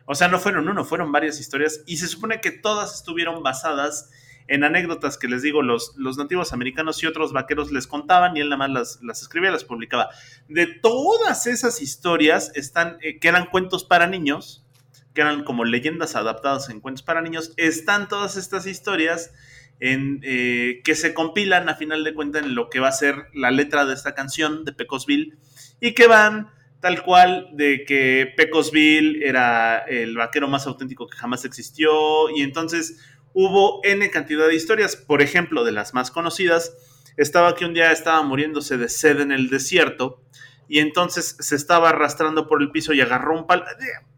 O 0.05 0.15
sea, 0.15 0.27
no 0.27 0.39
fueron 0.39 0.67
uno, 0.67 0.83
fueron 0.83 1.11
varias 1.11 1.39
historias 1.39 1.81
y 1.85 1.97
se 1.97 2.07
supone 2.07 2.41
que 2.41 2.51
todas 2.51 2.95
estuvieron 2.95 3.43
basadas 3.43 4.09
en 4.47 4.63
anécdotas 4.63 5.17
que 5.17 5.27
les 5.27 5.41
digo, 5.41 5.61
los, 5.61 5.93
los 5.95 6.17
nativos 6.17 6.51
americanos 6.51 7.01
y 7.01 7.07
otros 7.07 7.31
vaqueros 7.31 7.71
les 7.71 7.87
contaban 7.87 8.35
y 8.35 8.41
él 8.41 8.49
nada 8.49 8.57
más 8.57 8.69
las, 8.69 8.99
las 9.01 9.21
escribía, 9.21 9.51
las 9.51 9.63
publicaba. 9.63 10.09
De 10.49 10.67
todas 10.67 11.47
esas 11.47 11.81
historias 11.81 12.51
están, 12.55 12.97
eh, 13.01 13.19
que 13.19 13.29
eran 13.29 13.45
cuentos 13.45 13.83
para 13.85 14.07
niños, 14.07 14.65
que 15.13 15.21
eran 15.21 15.43
como 15.43 15.63
leyendas 15.63 16.15
adaptadas 16.15 16.69
en 16.69 16.81
cuentos 16.81 17.03
para 17.03 17.21
niños, 17.21 17.53
están 17.55 18.07
todas 18.07 18.35
estas 18.35 18.65
historias 18.65 19.31
en, 19.79 20.19
eh, 20.23 20.81
que 20.83 20.95
se 20.95 21.13
compilan 21.13 21.69
a 21.69 21.75
final 21.75 22.03
de 22.03 22.13
cuentas 22.13 22.43
en 22.43 22.55
lo 22.55 22.69
que 22.69 22.79
va 22.79 22.89
a 22.89 22.93
ser 22.93 23.27
la 23.33 23.51
letra 23.51 23.85
de 23.85 23.93
esta 23.93 24.13
canción 24.15 24.65
de 24.65 24.73
Pecosville 24.73 25.37
y 25.79 25.93
que 25.93 26.07
van 26.07 26.49
tal 26.81 27.03
cual 27.03 27.49
de 27.53 27.85
que 27.85 28.33
Pecosville 28.35 29.23
era 29.25 29.79
el 29.87 30.15
vaquero 30.17 30.47
más 30.47 30.65
auténtico 30.67 31.07
que 31.07 31.17
jamás 31.17 31.45
existió 31.45 32.29
y 32.35 32.41
entonces 32.41 32.99
hubo 33.33 33.79
N 33.83 34.09
cantidad 34.09 34.47
de 34.47 34.55
historias, 34.55 34.95
por 34.95 35.21
ejemplo, 35.21 35.63
de 35.63 35.71
las 35.71 35.93
más 35.93 36.11
conocidas, 36.11 36.73
estaba 37.17 37.55
que 37.55 37.65
un 37.65 37.73
día 37.73 37.91
estaba 37.91 38.21
muriéndose 38.23 38.77
de 38.77 38.89
sed 38.89 39.19
en 39.21 39.31
el 39.31 39.49
desierto 39.49 40.21
y 40.67 40.79
entonces 40.79 41.37
se 41.39 41.55
estaba 41.55 41.89
arrastrando 41.89 42.47
por 42.47 42.61
el 42.61 42.71
piso 42.71 42.93
y 42.93 43.01
agarró 43.01 43.37
un 43.37 43.45
palo. 43.47 43.63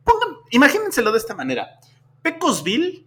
Pongan, 0.04 0.36
imagínenselo 0.52 1.12
de 1.12 1.18
esta 1.18 1.36
manera. 1.36 1.68
Pecosville 2.22 3.06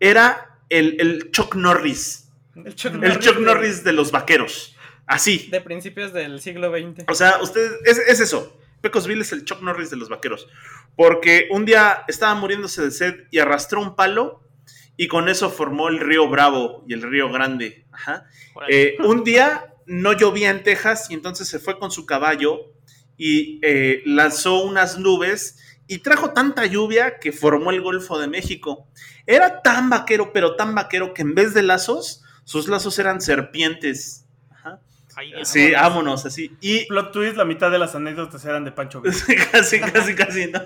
era 0.00 0.58
el, 0.68 0.96
el 1.00 1.30
Chuck 1.30 1.54
Norris, 1.54 2.28
El 2.56 2.74
Chuck 2.74 2.94
el 3.02 3.18
Chuck 3.18 3.36
de- 3.36 3.42
Norris 3.42 3.84
de 3.84 3.92
los 3.92 4.10
vaqueros, 4.10 4.74
así. 5.06 5.48
De 5.50 5.60
principios 5.60 6.12
del 6.12 6.40
siglo 6.40 6.70
XX. 6.72 7.04
O 7.08 7.14
sea, 7.14 7.38
ustedes, 7.42 7.72
es, 7.84 7.98
es 7.98 8.20
eso. 8.20 8.58
Pecosville 8.86 9.22
es 9.22 9.32
el 9.32 9.44
Chuck 9.44 9.62
Norris 9.62 9.90
de 9.90 9.96
los 9.96 10.08
vaqueros. 10.08 10.46
Porque 10.94 11.48
un 11.50 11.64
día 11.64 12.04
estaba 12.06 12.36
muriéndose 12.36 12.82
de 12.82 12.92
sed 12.92 13.14
y 13.32 13.40
arrastró 13.40 13.80
un 13.80 13.96
palo 13.96 14.44
y 14.96 15.08
con 15.08 15.28
eso 15.28 15.50
formó 15.50 15.88
el 15.88 15.98
río 15.98 16.28
Bravo 16.28 16.84
y 16.86 16.94
el 16.94 17.02
río 17.02 17.32
Grande. 17.32 17.84
Ajá. 17.90 18.26
Eh, 18.68 18.96
un 19.04 19.24
día 19.24 19.74
no 19.86 20.12
llovía 20.12 20.50
en 20.50 20.62
Texas 20.62 21.10
y 21.10 21.14
entonces 21.14 21.48
se 21.48 21.58
fue 21.58 21.80
con 21.80 21.90
su 21.90 22.06
caballo 22.06 22.72
y 23.16 23.58
eh, 23.62 24.02
lanzó 24.06 24.62
unas 24.62 24.98
nubes 24.98 25.58
y 25.88 25.98
trajo 25.98 26.30
tanta 26.30 26.64
lluvia 26.66 27.18
que 27.18 27.32
formó 27.32 27.72
el 27.72 27.80
Golfo 27.80 28.18
de 28.18 28.28
México. 28.28 28.88
Era 29.26 29.62
tan 29.62 29.90
vaquero, 29.90 30.32
pero 30.32 30.54
tan 30.54 30.74
vaquero 30.74 31.12
que 31.12 31.22
en 31.22 31.34
vez 31.34 31.54
de 31.54 31.62
lazos, 31.62 32.22
sus 32.44 32.68
lazos 32.68 32.98
eran 33.00 33.20
serpientes. 33.20 34.25
Sí, 35.44 35.72
vámonos, 35.72 36.26
así. 36.26 36.56
Y 36.60 36.86
Plot 36.86 37.12
twist, 37.12 37.36
la 37.36 37.44
mitad 37.44 37.70
de 37.70 37.78
las 37.78 37.94
anécdotas 37.94 38.44
eran 38.44 38.64
de 38.64 38.72
Pancho 38.72 39.00
Villa. 39.00 39.16
casi, 39.52 39.80
casi, 39.80 40.14
casi, 40.14 40.46
¿no? 40.48 40.60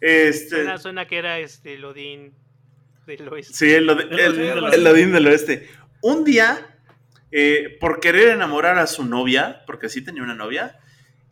Este, 0.00 0.48
Suena, 0.56 0.78
suena 0.78 1.06
que 1.06 1.18
era 1.18 1.38
este 1.38 1.74
el 1.74 1.84
Odín 1.84 2.34
del 3.06 3.28
oeste. 3.28 3.54
sí, 3.54 3.72
el, 3.72 3.88
Odi- 3.88 4.08
El 4.10 4.18
el- 4.20 4.86
Odín 4.86 5.12
del 5.12 5.16
el 5.16 5.24
del 5.24 5.26
Oeste. 5.28 5.68
Un 6.02 6.24
día, 6.24 6.76
eh, 7.30 7.76
por 7.80 8.00
querer 8.00 8.28
enamorar 8.28 8.78
a 8.78 8.86
su 8.86 9.04
novia, 9.04 9.62
porque 9.66 9.88
sí 9.88 10.02
tenía 10.04 10.22
una 10.22 10.34
novia, 10.34 10.78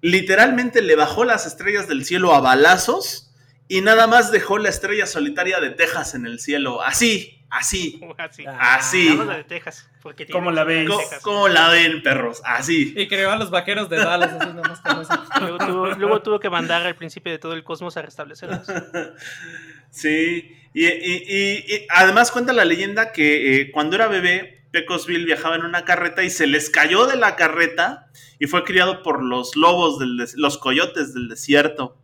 literalmente 0.01 0.83
le 0.83 0.97
bajó 0.97 1.25
las 1.25 1.47
estrellas 1.47 1.89
del 1.89 2.05
cielo 2.05 2.35
a 2.35 2.41
balazos 2.41 3.24
y 3.69 3.81
nada 3.81 4.07
más 4.07 4.31
dejó 4.31 4.59
la 4.59 4.69
estrella 4.69 5.07
solitaria 5.07 5.61
de 5.61 5.71
Texas 5.71 6.15
en 6.15 6.27
el 6.27 6.39
cielo. 6.41 6.83
Así, 6.83 7.43
así. 7.51 8.01
Así. 8.19 8.45
Ah, 8.47 8.75
Así. 8.77 9.17
La 9.17 9.37
de 9.39 9.45
Texas. 9.45 9.89
Porque 10.03 10.27
tiene 10.27 10.39
¿Cómo 10.39 10.51
la 10.51 11.69
ven, 11.71 12.03
perros? 12.03 12.43
Así. 12.45 12.93
Y 12.97 13.09
creó 13.09 13.31
a 13.31 13.37
los 13.37 13.51
vaqueros 13.51 13.89
de 13.89 13.97
Dallas, 13.97 14.33
así 14.39 14.53
nomás. 14.53 14.83
Luego 15.41 15.59
tuvo, 15.59 15.87
luego 15.93 16.23
tuvo 16.23 16.41
que 16.41 16.51
mandar 16.51 16.87
al 16.87 16.95
principio 16.95 17.33
de 17.33 17.39
todo 17.39 17.55
el 17.55 17.65
cosmos 17.65 17.97
a 17.97 18.03
restablecerlos. 18.03 18.67
Sí, 19.91 20.57
y, 20.73 20.87
y- 20.87 21.25
y- 21.29 21.75
y 21.75 21.87
además 21.89 22.31
cuenta 22.33 22.53
la 22.53 22.65
leyenda 22.65 23.13
que 23.13 23.61
eh, 23.61 23.71
cuando 23.71 23.95
era 23.97 24.09
bebé, 24.09 24.65
Pecosville 24.73 25.25
viajaba 25.25 25.55
en 25.55 25.65
una 25.65 25.85
carreta 25.85 26.25
y 26.25 26.31
se 26.31 26.49
les 26.49 26.69
cayó 26.69 27.07
de 27.07 27.17
la 27.17 27.37
carreta 27.37 28.09
y 28.41 28.47
fue 28.49 28.65
criado 28.65 29.03
por 29.05 29.23
los 29.23 29.55
lobos, 29.55 30.01
del 30.01 30.17
los 30.35 30.59
coyotes 30.59 31.15
del 31.15 31.29
desierto. 31.29 31.97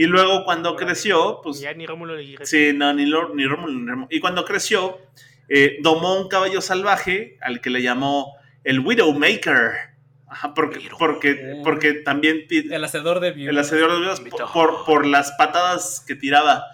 Y 0.00 0.06
luego 0.06 0.44
cuando 0.44 0.76
creció, 0.76 1.40
pues 1.42 1.58
ya 1.60 1.74
ni 1.74 1.84
Rómulo 1.84 2.16
ni 2.16 2.34
Remo. 2.36 2.46
sí, 2.46 2.70
no, 2.72 2.92
ni, 2.94 3.04
Lo- 3.04 3.34
ni 3.34 3.44
Rómulo 3.46 3.72
ni 3.72 3.84
Remo. 3.88 4.06
Y 4.10 4.20
cuando 4.20 4.44
creció, 4.44 4.98
eh, 5.48 5.78
domó 5.82 6.20
un 6.20 6.28
caballo 6.28 6.60
salvaje 6.60 7.36
al 7.40 7.60
que 7.60 7.70
le 7.70 7.82
llamó 7.82 8.34
el 8.62 8.78
Widowmaker. 8.80 9.72
Ajá, 10.28 10.54
porque, 10.54 10.88
porque, 10.98 11.60
porque 11.64 11.94
también 11.94 12.46
El 12.50 12.84
hacedor 12.84 13.18
de 13.18 13.32
viudas. 13.32 13.50
el 13.52 13.58
hacedor 13.58 13.92
de 13.92 13.98
viudas 13.98 14.20
por, 14.20 14.52
por, 14.52 14.84
por 14.84 15.06
las 15.06 15.32
patadas 15.32 16.04
que 16.06 16.14
tiraba. 16.14 16.64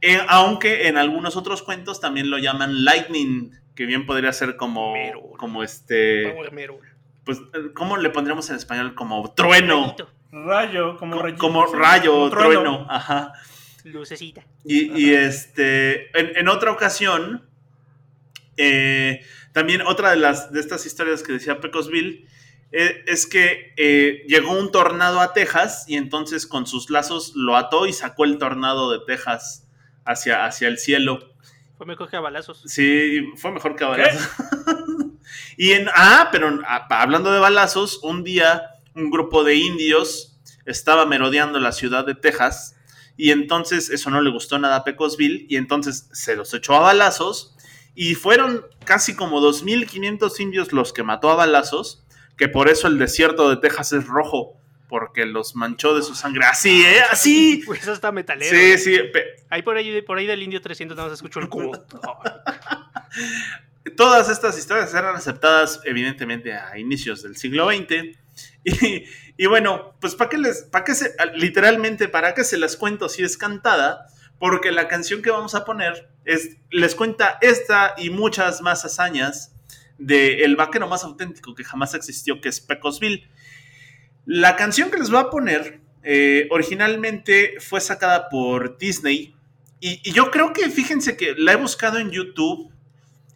Eh, 0.00 0.20
aunque 0.28 0.86
en 0.86 0.96
algunos 0.98 1.34
otros 1.36 1.62
cuentos 1.62 2.00
también 2.00 2.30
lo 2.30 2.38
llaman 2.38 2.84
Lightning, 2.84 3.50
que 3.74 3.86
bien 3.86 4.06
podría 4.06 4.32
ser 4.32 4.56
como, 4.56 4.94
como 5.38 5.64
este, 5.64 6.28
Power 6.32 6.52
Merol. 6.52 6.80
pues, 7.24 7.40
¿cómo 7.74 7.96
le 7.96 8.10
pondríamos 8.10 8.48
en 8.50 8.56
español? 8.56 8.94
Como 8.94 9.32
trueno, 9.34 9.96
Rayo, 10.30 10.96
como 10.98 11.16
Co- 11.16 11.22
rayito, 11.22 11.40
como 11.40 11.66
rayo, 11.66 12.12
como 12.12 12.30
trueno, 12.30 12.86
ajá. 12.90 13.32
Lucecita. 13.84 14.44
Y, 14.64 14.92
y, 15.00 15.14
este, 15.14 16.10
en, 16.18 16.36
en 16.36 16.48
otra 16.48 16.70
ocasión, 16.72 17.48
eh, 18.56 19.20
también 19.52 19.80
otra 19.82 20.10
de 20.10 20.16
las 20.16 20.52
de 20.52 20.60
estas 20.60 20.84
historias 20.86 21.22
que 21.22 21.32
decía 21.32 21.60
Pecosville 21.60 22.26
eh, 22.72 23.04
es 23.06 23.26
que 23.26 23.72
eh, 23.76 24.24
llegó 24.28 24.52
un 24.52 24.70
tornado 24.70 25.20
a 25.20 25.32
Texas 25.32 25.84
y 25.88 25.96
entonces 25.96 26.46
con 26.46 26.66
sus 26.66 26.90
lazos 26.90 27.32
lo 27.34 27.56
ató 27.56 27.86
y 27.86 27.92
sacó 27.92 28.24
el 28.24 28.36
tornado 28.38 28.90
de 28.90 28.98
Texas 29.06 29.66
hacia, 30.04 30.44
hacia 30.44 30.68
el 30.68 30.78
cielo. 30.78 31.32
Fue 31.78 31.86
mejor 31.86 32.10
que 32.10 32.16
a 32.16 32.20
balazos. 32.20 32.62
Sí, 32.66 33.24
fue 33.36 33.52
mejor 33.52 33.76
que 33.76 33.84
a 33.84 33.88
balazos. 33.88 34.28
y 35.56 35.72
en, 35.72 35.88
ah, 35.94 36.28
pero 36.30 36.60
ah, 36.66 36.86
hablando 36.90 37.32
de 37.32 37.38
balazos, 37.38 38.00
un 38.02 38.24
día 38.24 38.62
un 38.94 39.10
grupo 39.10 39.44
de 39.44 39.54
indios 39.54 40.38
estaba 40.66 41.06
merodeando 41.06 41.58
la 41.58 41.72
ciudad 41.72 42.04
de 42.04 42.14
Texas 42.14 42.76
y 43.16 43.32
entonces 43.32 43.90
eso 43.90 44.10
no 44.10 44.20
le 44.20 44.30
gustó 44.30 44.58
nada 44.58 44.76
a 44.76 44.84
Pecosville 44.84 45.46
y 45.48 45.56
entonces 45.56 46.08
se 46.12 46.36
los 46.36 46.54
echó 46.54 46.74
a 46.74 46.80
balazos 46.80 47.56
y 47.94 48.14
fueron 48.14 48.64
casi 48.84 49.16
como 49.16 49.40
2.500 49.40 50.38
indios 50.38 50.72
los 50.72 50.92
que 50.92 51.02
mató 51.02 51.30
a 51.30 51.34
balazos, 51.34 52.04
que 52.36 52.48
por 52.48 52.68
eso 52.68 52.86
el 52.86 52.96
desierto 52.96 53.50
de 53.50 53.56
Texas 53.56 53.92
es 53.92 54.06
rojo, 54.06 54.56
porque 54.88 55.26
los 55.26 55.56
manchó 55.56 55.96
de 55.96 56.02
su 56.02 56.14
sangre. 56.14 56.44
Así, 56.44 56.82
¿eh? 56.84 57.00
Así. 57.10 57.62
Pues 57.66 57.82
eso 57.82 57.92
está 57.92 58.12
metalero. 58.12 58.56
Sí, 58.56 58.78
sí. 58.78 58.96
Ahí 59.50 59.62
por 59.62 59.76
ahí, 59.76 60.00
por 60.02 60.16
ahí 60.16 60.26
del 60.28 60.44
indio 60.44 60.60
300 60.60 60.96
nada 60.96 61.08
más 61.08 61.18
escucho 61.18 61.40
el 61.40 61.48
cubo. 61.50 61.72
Todas 63.96 64.28
estas 64.28 64.56
historias 64.56 64.94
eran 64.94 65.16
aceptadas 65.16 65.80
evidentemente 65.84 66.52
a 66.54 66.78
inicios 66.78 67.24
del 67.24 67.36
siglo 67.36 67.68
XX. 67.68 68.16
Y, 68.64 69.46
bueno, 69.46 69.94
pues 70.00 70.14
¿para 70.14 70.30
qué 70.30 70.38
les, 70.38 70.62
para 70.64 70.84
qué 70.84 70.94
se, 70.94 71.14
literalmente, 71.34 72.08
para 72.08 72.34
qué 72.34 72.44
se 72.44 72.58
las 72.58 72.76
cuento 72.76 73.08
si 73.08 73.22
es 73.22 73.36
cantada? 73.36 74.06
Porque 74.38 74.72
la 74.72 74.88
canción 74.88 75.22
que 75.22 75.30
vamos 75.30 75.54
a 75.54 75.64
poner 75.64 76.10
es, 76.24 76.56
les 76.70 76.94
cuenta 76.94 77.38
esta 77.40 77.94
y 77.96 78.10
muchas 78.10 78.60
más 78.60 78.84
hazañas 78.84 79.54
del 79.98 80.42
el 80.42 80.56
vaquero 80.56 80.88
más 80.88 81.04
auténtico 81.04 81.54
que 81.54 81.64
jamás 81.64 81.94
existió, 81.94 82.40
que 82.40 82.48
es 82.48 82.60
Pecosville. 82.60 83.28
La 84.26 84.56
canción 84.56 84.90
que 84.90 84.98
les 84.98 85.10
voy 85.10 85.20
a 85.20 85.30
poner 85.30 85.80
eh, 86.02 86.46
originalmente 86.50 87.54
fue 87.60 87.80
sacada 87.80 88.28
por 88.28 88.78
Disney 88.78 89.34
y, 89.80 90.00
y 90.04 90.12
yo 90.12 90.30
creo 90.30 90.52
que, 90.52 90.68
fíjense 90.70 91.16
que 91.16 91.34
la 91.36 91.52
he 91.52 91.56
buscado 91.56 91.98
en 91.98 92.10
YouTube 92.10 92.72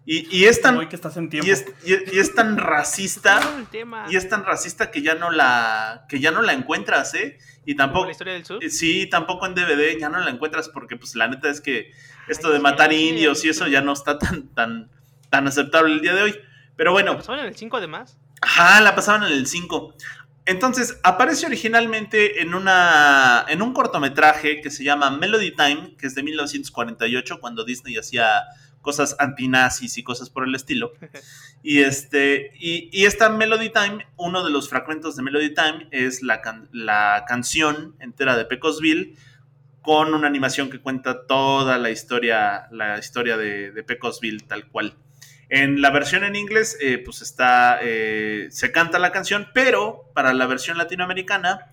y, 0.04 0.36
y 0.36 0.44
es 0.46 0.60
tan... 0.60 0.76
Hoy 0.78 0.88
que 0.88 0.96
estás 0.96 1.16
en 1.16 1.28
tiempo. 1.30 1.46
Y 1.46 1.50
es, 1.52 1.64
y- 1.84 2.16
y 2.16 2.18
es 2.18 2.34
tan 2.34 2.56
racista 2.58 3.40
y 4.10 4.16
es 4.16 4.28
tan 4.28 4.44
racista 4.44 4.90
que 4.90 5.02
ya 5.02 5.14
no 5.14 5.30
la 5.30 6.06
que 6.08 6.18
ya 6.20 6.30
no 6.30 6.42
la 6.42 6.52
encuentras, 6.52 7.14
¿eh? 7.14 7.38
Y 7.64 7.76
Como 7.76 7.86
tampoco 7.86 8.04
la 8.06 8.10
historia 8.12 8.32
del 8.34 8.44
sur. 8.44 8.62
eh, 8.64 8.70
sí, 8.70 9.06
tampoco 9.08 9.46
en 9.46 9.54
DVD 9.54 9.96
ya 9.98 10.08
no 10.08 10.18
la 10.18 10.30
encuentras 10.30 10.68
porque 10.68 10.96
pues 10.96 11.14
la 11.14 11.28
neta 11.28 11.48
es 11.48 11.60
que 11.60 11.92
esto 12.28 12.48
Ay, 12.48 12.54
de 12.54 12.58
matar 12.60 12.90
sí, 12.90 13.08
indios 13.10 13.44
y 13.44 13.48
eso 13.50 13.66
ya 13.68 13.80
no 13.80 13.92
está 13.92 14.18
tan 14.18 14.48
tan 14.54 14.90
tan 15.30 15.46
aceptable 15.46 15.92
el 15.94 16.00
día 16.00 16.14
de 16.14 16.22
hoy. 16.22 16.38
Pero 16.76 16.92
bueno, 16.92 17.16
¿Pasaban 17.16 17.40
en 17.40 17.46
el 17.46 17.56
5 17.56 17.76
además? 17.76 18.18
Ajá, 18.40 18.80
la 18.80 18.94
pasaban 18.96 19.22
en 19.24 19.32
el 19.32 19.46
5. 19.46 19.94
Entonces, 20.44 20.98
aparece 21.04 21.46
originalmente 21.46 22.42
en, 22.42 22.54
una, 22.54 23.44
en 23.48 23.62
un 23.62 23.72
cortometraje 23.72 24.60
que 24.60 24.70
se 24.72 24.82
llama 24.82 25.10
Melody 25.10 25.54
Time, 25.54 25.94
que 25.96 26.08
es 26.08 26.16
de 26.16 26.24
1948, 26.24 27.38
cuando 27.40 27.64
Disney 27.64 27.96
hacía 27.96 28.42
cosas 28.82 29.16
antinazis 29.18 29.96
y 29.96 30.02
cosas 30.02 30.28
por 30.28 30.46
el 30.46 30.54
estilo. 30.54 30.92
Y, 31.64 31.78
este, 31.82 32.50
y, 32.58 32.88
y 32.92 33.04
esta 33.06 33.28
Melody 33.28 33.70
Time, 33.70 34.04
uno 34.16 34.44
de 34.44 34.50
los 34.50 34.68
fragmentos 34.68 35.14
de 35.14 35.22
Melody 35.22 35.54
Time 35.54 35.86
es 35.92 36.20
la, 36.22 36.40
can- 36.40 36.68
la 36.72 37.24
canción 37.28 37.94
entera 38.00 38.36
de 38.36 38.44
Pecosville 38.44 39.14
con 39.80 40.12
una 40.12 40.26
animación 40.26 40.70
que 40.70 40.80
cuenta 40.80 41.24
toda 41.28 41.78
la 41.78 41.90
historia, 41.90 42.66
la 42.72 42.98
historia 42.98 43.36
de, 43.36 43.70
de 43.70 43.82
Pecosville 43.84 44.40
tal 44.40 44.66
cual. 44.66 44.96
En 45.48 45.80
la 45.82 45.90
versión 45.90 46.24
en 46.24 46.34
inglés, 46.34 46.76
eh, 46.80 46.98
pues 46.98 47.22
está, 47.22 47.78
eh, 47.80 48.48
se 48.50 48.72
canta 48.72 48.98
la 48.98 49.12
canción, 49.12 49.46
pero 49.54 50.10
para 50.14 50.32
la 50.32 50.46
versión 50.46 50.78
latinoamericana, 50.78 51.68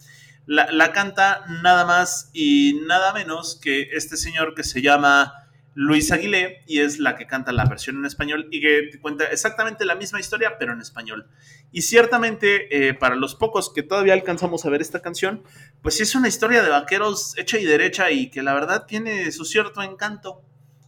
la, 0.46 0.72
la 0.72 0.92
canta 0.92 1.46
nada 1.64 1.84
más 1.86 2.30
y 2.34 2.80
nada 2.86 3.12
menos 3.14 3.60
que 3.60 3.90
este 3.94 4.18
señor 4.18 4.54
que 4.54 4.64
se 4.64 4.84
llama 4.84 5.34
Luis 5.82 6.12
Aguilé 6.12 6.62
y 6.68 6.82
es 6.82 7.00
la 7.00 7.16
que 7.16 7.26
canta 7.26 7.54
la 7.54 7.64
versión 7.64 7.96
en 8.00 8.06
español 8.06 8.50
y 8.52 8.60
que 8.60 9.00
cuenta 9.00 9.24
exactamente 9.28 9.86
la 9.86 9.96
misma 9.96 10.20
historia, 10.20 10.58
pero 10.60 10.74
en 10.74 10.82
español. 10.82 11.30
Y 11.72 11.84
ciertamente, 11.84 12.90
eh, 12.90 12.94
para 12.94 13.16
los 13.16 13.34
pocos 13.34 13.72
que 13.74 13.82
todavía 13.82 14.12
alcanzamos 14.12 14.66
a 14.66 14.70
ver 14.70 14.82
esta 14.82 15.02
canción, 15.02 15.42
pues 15.82 15.96
sí 15.96 16.04
es 16.04 16.14
una 16.16 16.28
historia 16.28 16.64
de 16.64 16.70
vaqueros 16.70 17.34
hecha 17.38 17.58
y 17.60 17.64
derecha 17.64 18.12
y 18.12 18.30
que 18.30 18.44
la 18.44 18.54
verdad 18.54 18.88
tiene 18.88 19.32
su 19.32 19.46
cierto 19.46 19.82
encanto. 19.82 20.44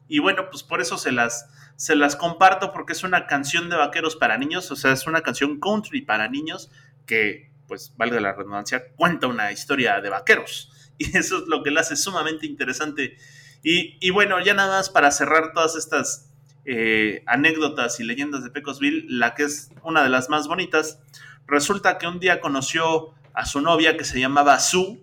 Y 0.09 0.19
bueno, 0.19 0.49
pues 0.49 0.61
por 0.61 0.81
eso 0.81 0.97
se 0.97 1.13
las, 1.13 1.47
se 1.77 1.95
las 1.95 2.17
comparto 2.17 2.73
porque 2.73 2.91
es 2.91 3.05
una 3.05 3.27
canción 3.27 3.69
de 3.69 3.77
vaqueros 3.77 4.17
para 4.17 4.37
niños, 4.37 4.69
o 4.71 4.75
sea, 4.75 4.91
es 4.91 5.07
una 5.07 5.21
canción 5.21 5.61
country 5.61 6.01
para 6.01 6.27
niños 6.27 6.69
que 7.05 7.49
pues 7.65 7.93
valga 7.95 8.19
la 8.19 8.33
redundancia, 8.33 8.91
cuenta 8.97 9.27
una 9.27 9.53
historia 9.53 10.01
de 10.01 10.09
vaqueros. 10.09 10.67
Y 10.97 11.17
eso 11.17 11.39
es 11.39 11.47
lo 11.47 11.63
que 11.63 11.71
la 11.71 11.81
hace 11.81 11.95
sumamente 11.95 12.45
interesante. 12.45 13.17
Y, 13.64 13.97
y 13.99 14.09
bueno, 14.09 14.39
ya 14.43 14.53
nada 14.53 14.78
más 14.78 14.89
para 14.89 15.12
cerrar 15.12 15.53
todas 15.53 15.76
estas 15.76 16.30
eh, 16.66 17.24
anécdotas 17.28 17.99
y 17.99 18.03
leyendas 18.03 18.43
de 18.43 18.49
Pecosville, 18.49 19.05
la 19.07 19.34
que 19.36 19.43
es 19.43 19.70
una 19.84 20.03
de 20.03 20.09
las 20.09 20.30
más 20.30 20.47
bonitas, 20.47 20.99
resulta 21.47 21.97
que 21.97 22.07
un 22.07 22.20
día 22.20 22.39
conoció 22.39 23.14
a 23.34 23.45
su 23.45 23.62
novia 23.62 23.97
que 23.97 24.03
se 24.03 24.20
llamaba 24.20 24.59
Sue, 24.59 24.99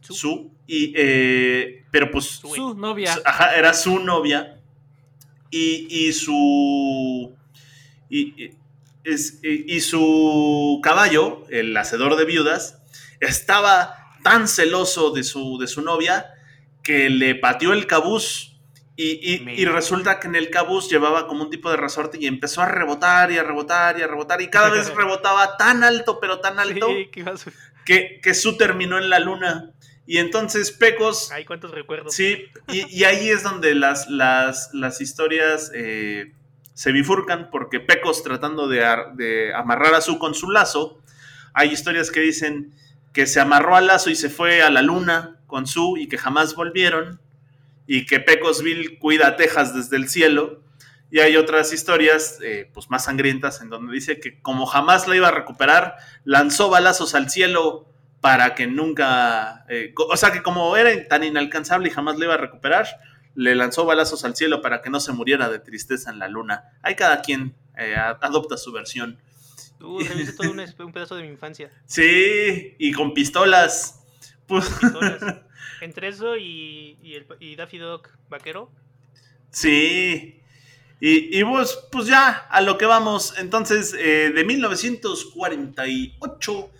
Su- 0.00 0.14
Sue, 0.14 0.46
y, 0.66 0.92
eh, 0.96 1.84
pero 1.90 2.10
pues. 2.10 2.24
Su 2.26 2.74
novia. 2.74 3.14
Ajá, 3.24 3.54
era 3.56 3.74
su 3.74 3.98
novia. 3.98 4.58
Y, 5.50 5.86
y 5.90 6.12
su. 6.12 7.34
Y, 8.08 8.20
y- 8.44 8.54
es- 9.04 9.40
y- 9.42 9.74
y 9.76 9.80
su 9.80 10.80
caballo, 10.82 11.44
el 11.50 11.76
hacedor 11.76 12.16
de 12.16 12.24
viudas, 12.24 12.78
estaba 13.20 13.96
tan 14.22 14.46
celoso 14.48 15.10
de 15.12 15.22
su, 15.24 15.58
de 15.58 15.66
su 15.66 15.82
novia 15.82 16.34
que 16.90 17.08
le 17.08 17.36
pateó 17.36 17.72
el 17.72 17.86
cabuz. 17.86 18.56
Y, 18.96 19.40
y- 19.56 19.64
resulta 19.64 20.18
que 20.20 20.26
en 20.26 20.34
el 20.34 20.50
cabuz 20.50 20.90
llevaba 20.90 21.26
como 21.28 21.44
un 21.44 21.50
tipo 21.50 21.70
de 21.70 21.76
resorte 21.76 22.18
y 22.20 22.26
empezó 22.26 22.60
a 22.62 22.66
rebotar 22.66 23.30
y 23.30 23.38
a 23.38 23.42
rebotar 23.44 23.96
y 23.98 24.02
a 24.02 24.06
rebotar. 24.08 24.42
Y 24.42 24.48
cada 24.50 24.68
vez 24.70 24.92
rebotaba 24.96 25.56
tan 25.56 25.84
alto, 25.84 26.18
pero 26.20 26.40
tan 26.40 26.58
alto, 26.58 26.88
Sí, 26.88 27.08
¿qué 27.12 27.20
iba 27.20 27.32
a 27.32 27.36
su- 27.36 27.52
que, 27.86 28.20
que 28.22 28.34
su 28.34 28.56
terminó 28.56 28.98
en 28.98 29.08
la 29.08 29.20
luna. 29.20 29.70
Y 30.04 30.18
entonces 30.18 30.72
Pecos 30.72 31.30
Ay, 31.32 31.44
cuántos 31.44 31.70
recuerdos. 31.70 32.12
Sí, 32.14 32.46
y, 32.68 32.84
y 32.94 33.04
ahí 33.04 33.28
es 33.28 33.42
donde 33.44 33.74
las, 33.76 34.08
las, 34.10 34.70
las 34.74 35.00
historias 35.00 35.70
eh, 35.74 36.32
se 36.74 36.90
bifurcan, 36.92 37.48
porque 37.50 37.78
Pecos 37.80 38.22
tratando 38.24 38.66
de, 38.68 38.84
ar- 38.84 39.14
de 39.14 39.54
amarrar 39.54 39.94
a 39.94 40.00
su 40.00 40.18
con 40.18 40.34
su 40.34 40.50
lazo, 40.50 41.00
hay 41.54 41.70
historias 41.70 42.10
que 42.10 42.20
dicen 42.20 42.74
que 43.14 43.26
se 43.26 43.40
amarró 43.40 43.76
al 43.76 43.86
lazo 43.86 44.10
y 44.10 44.14
se 44.16 44.28
fue 44.28 44.62
a 44.62 44.68
la 44.70 44.82
luna 44.82 45.39
con 45.50 45.66
su 45.66 45.98
y 45.98 46.08
que 46.08 46.16
jamás 46.16 46.54
volvieron, 46.54 47.20
y 47.86 48.06
que 48.06 48.20
Pecosville 48.20 48.98
cuida 48.98 49.26
a 49.26 49.36
Texas 49.36 49.74
desde 49.74 49.96
el 49.96 50.08
cielo. 50.08 50.62
Y 51.10 51.18
hay 51.18 51.36
otras 51.36 51.72
historias, 51.72 52.38
eh, 52.40 52.70
pues 52.72 52.88
más 52.88 53.06
sangrientas, 53.06 53.60
en 53.60 53.68
donde 53.68 53.92
dice 53.92 54.20
que 54.20 54.40
como 54.40 54.64
jamás 54.64 55.08
la 55.08 55.16
iba 55.16 55.26
a 55.26 55.32
recuperar, 55.32 55.96
lanzó 56.24 56.70
balazos 56.70 57.16
al 57.16 57.28
cielo 57.28 57.88
para 58.20 58.54
que 58.54 58.68
nunca, 58.68 59.64
eh, 59.68 59.92
o 59.96 60.16
sea 60.16 60.30
que 60.30 60.42
como 60.42 60.76
era 60.76 61.08
tan 61.08 61.24
inalcanzable 61.24 61.88
y 61.88 61.90
jamás 61.90 62.16
le 62.16 62.26
iba 62.26 62.34
a 62.34 62.36
recuperar, 62.36 62.86
le 63.34 63.56
lanzó 63.56 63.84
balazos 63.84 64.24
al 64.24 64.36
cielo 64.36 64.62
para 64.62 64.82
que 64.82 64.90
no 64.90 65.00
se 65.00 65.12
muriera 65.12 65.48
de 65.48 65.58
tristeza 65.58 66.10
en 66.10 66.20
la 66.20 66.28
luna. 66.28 66.78
Ahí 66.82 66.94
cada 66.94 67.22
quien 67.22 67.56
eh, 67.76 67.96
adopta 67.96 68.56
su 68.56 68.70
versión. 68.70 69.18
Uh, 69.80 69.98
todo 70.36 70.50
un, 70.50 70.60
un 70.60 70.92
pedazo 70.92 71.16
de 71.16 71.22
mi 71.22 71.28
infancia. 71.28 71.72
Sí, 71.86 72.76
y 72.78 72.92
con 72.92 73.14
pistolas. 73.14 73.99
Pues. 74.50 74.70
Entre 75.80 76.08
eso 76.08 76.36
y, 76.36 76.98
y, 77.00 77.14
el, 77.14 77.26
y 77.38 77.56
Daffy 77.56 77.78
Dog 77.78 78.08
vaquero. 78.28 78.70
sí. 79.50 80.36
Y, 81.02 81.38
y 81.38 81.42
pues, 81.44 81.78
pues 81.90 82.06
ya, 82.08 82.46
a 82.50 82.60
lo 82.60 82.76
que 82.76 82.84
vamos. 82.84 83.32
Entonces, 83.38 83.94
eh, 83.98 84.32
de 84.34 84.44
1948, 84.44 86.70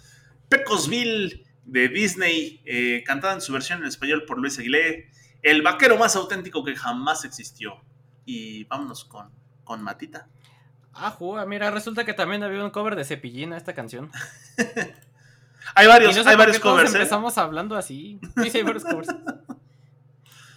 Pecosville 0.51 1.47
de 1.65 1.89
Disney, 1.89 2.61
eh, 2.67 3.03
cantada 3.07 3.33
en 3.33 3.41
su 3.41 3.51
versión 3.55 3.79
en 3.81 3.87
español 3.87 4.25
por 4.27 4.37
Luis 4.39 4.59
Aguilé, 4.59 5.09
el 5.41 5.63
vaquero 5.63 5.97
más 5.97 6.17
auténtico 6.17 6.63
que 6.63 6.77
jamás 6.77 7.25
existió. 7.25 7.81
Y 8.27 8.65
vámonos 8.65 9.07
con, 9.07 9.31
con 9.65 9.83
Matita. 9.83 10.29
Ah, 10.93 11.11
juga, 11.11 11.47
mira, 11.47 11.71
resulta 11.71 12.05
que 12.05 12.13
también 12.13 12.43
había 12.43 12.63
un 12.63 12.69
cover 12.71 12.97
de 12.97 13.07
Cepillín 13.07 13.55
a 13.55 13.57
esta 13.57 13.73
canción. 13.75 14.11
Hay 15.75 15.87
Y 15.87 15.89
varios, 15.89 16.17
no 16.17 16.23
sé 16.23 16.29
hay 16.29 16.37
varios 16.37 16.59
covers, 16.59 16.93
¿eh? 16.93 16.97
empezamos 16.97 17.39
hablando 17.39 17.77
así. 17.77 18.19
Sí, 18.43 18.51
sí, 18.51 18.59
hay 18.59 18.65
varios 18.65 18.85
covers. 18.85 19.09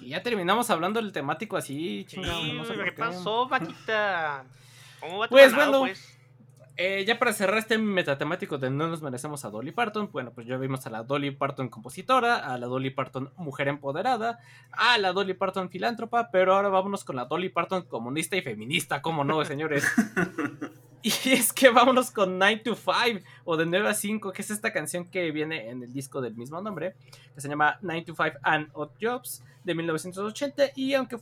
Y 0.01 0.09
ya 0.09 0.22
terminamos 0.22 0.70
hablando 0.70 1.01
del 1.01 1.11
temático 1.11 1.55
así, 1.55 2.05
Sí, 2.07 2.16
chingado, 2.16 2.43
no 2.43 2.66
sé 2.66 2.74
¿qué 2.74 2.91
pasó, 2.91 3.47
vaquita? 3.47 4.45
¿Cómo 4.99 5.20
va 5.20 5.28
tu 5.28 5.32
Pues, 5.32 5.51
ganado, 5.51 5.80
bueno, 5.80 5.93
pues? 5.93 6.14
Eh, 6.76 7.05
ya 7.05 7.20
para 7.20 7.34
cerrar 7.34 7.59
este 7.59 7.78
metatemático 7.78 8.57
de 8.57 8.72
no 8.72 8.88
nos 8.88 9.03
merecemos 9.03 9.45
a 9.45 9.51
Dolly 9.51 9.72
Parton, 9.72 10.09
bueno, 10.11 10.32
pues 10.34 10.47
ya 10.47 10.57
vimos 10.57 10.88
a 10.88 10.89
la 10.89 11.03
Dolly 11.03 11.30
Parton 11.30 11.70
compositora, 11.70 12.38
a 12.38 12.57
la 12.57 12.66
Dolly 12.66 12.89
Parton 12.89 13.32
mujer 13.38 13.68
empoderada, 13.68 14.39
a 14.72 14.97
la 14.97 15.14
Dolly 15.14 15.36
Parton 15.36 15.70
filántropa, 15.70 16.32
pero 16.32 16.55
ahora 16.55 16.70
vámonos 16.70 17.03
con 17.03 17.16
la 17.16 17.26
Dolly 17.26 17.49
Parton 17.49 17.84
comunista 17.84 18.38
y 18.38 18.41
feminista, 18.41 19.03
¿cómo 19.03 19.24
no, 19.24 19.45
señores? 19.45 19.86
y 21.26 21.34
es 21.34 21.51
que 21.51 21.70
vámonos 21.70 22.12
con 22.12 22.39
9 22.39 22.62
to 22.64 22.76
5 22.76 23.26
o 23.43 23.58
de 23.58 23.66
9 23.66 23.89
a 23.89 23.93
5, 23.93 24.32
que 24.32 24.41
es 24.41 24.49
esta 24.49 24.72
canción 24.72 25.04
que 25.04 25.32
viene 25.32 25.70
en 25.70 25.84
el 25.84 25.91
disco 25.91 26.22
del 26.22 26.34
mismo 26.36 26.62
nombre, 26.62 26.95
que 27.36 27.41
se 27.41 27.49
llama 27.49 27.78
9 27.82 28.04
to 28.04 28.16
5 28.16 28.38
and 28.41 28.70
Odd 28.72 28.91
Jobs 29.01 29.43
de 29.66 29.76
1980 29.76 30.64
y 30.76 30.93
aunque, 30.93 31.18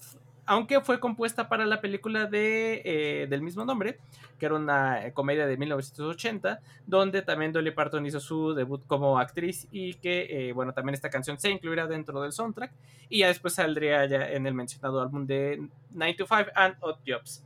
aunque 0.46 0.82
fue 0.82 1.00
compuesta 1.00 1.50
para 1.50 1.66
la 1.66 1.82
película 1.82 2.28
de, 2.28 2.84
eh, 2.86 3.28
del 3.28 3.42
mismo 3.42 3.66
nombre, 3.66 3.98
que 4.38 4.46
era 4.46 4.54
una 4.54 5.04
eh, 5.04 5.14
comedia 5.14 5.48
de 5.48 5.58
1980, 5.58 6.62
donde 6.86 7.24
también 7.24 7.52
Dolly 7.52 7.72
Parton 7.72 8.06
hizo 8.06 8.20
su 8.20 8.54
debut 8.54 8.86
como 8.86 9.18
actriz 9.18 9.68
y 9.72 9.96
que, 9.96 10.50
eh, 10.50 10.54
bueno, 10.54 10.74
también 10.74 10.94
esta 10.94 11.10
canción 11.10 11.40
se 11.40 11.50
incluirá 11.50 11.88
dentro 11.88 12.22
del 12.22 12.34
soundtrack 12.34 12.72
y 13.10 13.20
ya 13.20 13.30
después 13.30 13.56
saldría 13.56 14.06
ya 14.06 14.30
en 14.30 14.46
el 14.46 14.54
mencionado 14.54 15.02
álbum 15.02 15.26
de 15.26 15.68
9 15.90 16.14
to 16.14 16.28
5 16.28 16.52
and 16.54 16.76
Odd 16.82 16.98
Jobs. 17.08 17.44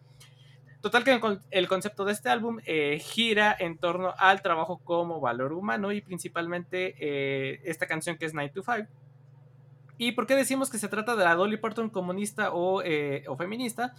Total 0.85 1.03
que 1.03 1.13
el 1.13 1.19
con- 1.19 1.41
el 1.49 1.67
concepto 1.67 2.05
de 2.05 2.11
este 2.11 2.29
álbum 2.29 2.59
eh, 2.63 2.99
gira 2.99 3.55
en 3.57 3.79
torno 3.79 4.13
al 4.19 4.43
trabajo 4.43 4.77
como 4.83 5.19
valor 5.19 5.51
humano 5.51 5.91
y 5.91 5.99
principalmente 6.01 6.93
eh, 6.99 7.59
esta 7.63 7.87
canción 7.87 8.17
que 8.19 8.25
es 8.27 8.35
9 8.35 8.51
to 8.53 8.61
5. 8.61 8.87
¿Y 9.97 10.11
por 10.11 10.27
qué 10.27 10.35
decimos 10.35 10.69
que 10.69 10.77
se 10.77 10.87
trata 10.87 11.15
de 11.15 11.23
la 11.23 11.33
Dolly 11.33 11.57
Parton 11.57 11.89
comunista 11.89 12.53
o, 12.53 12.83
eh, 12.83 13.23
o 13.27 13.35
feminista? 13.35 13.95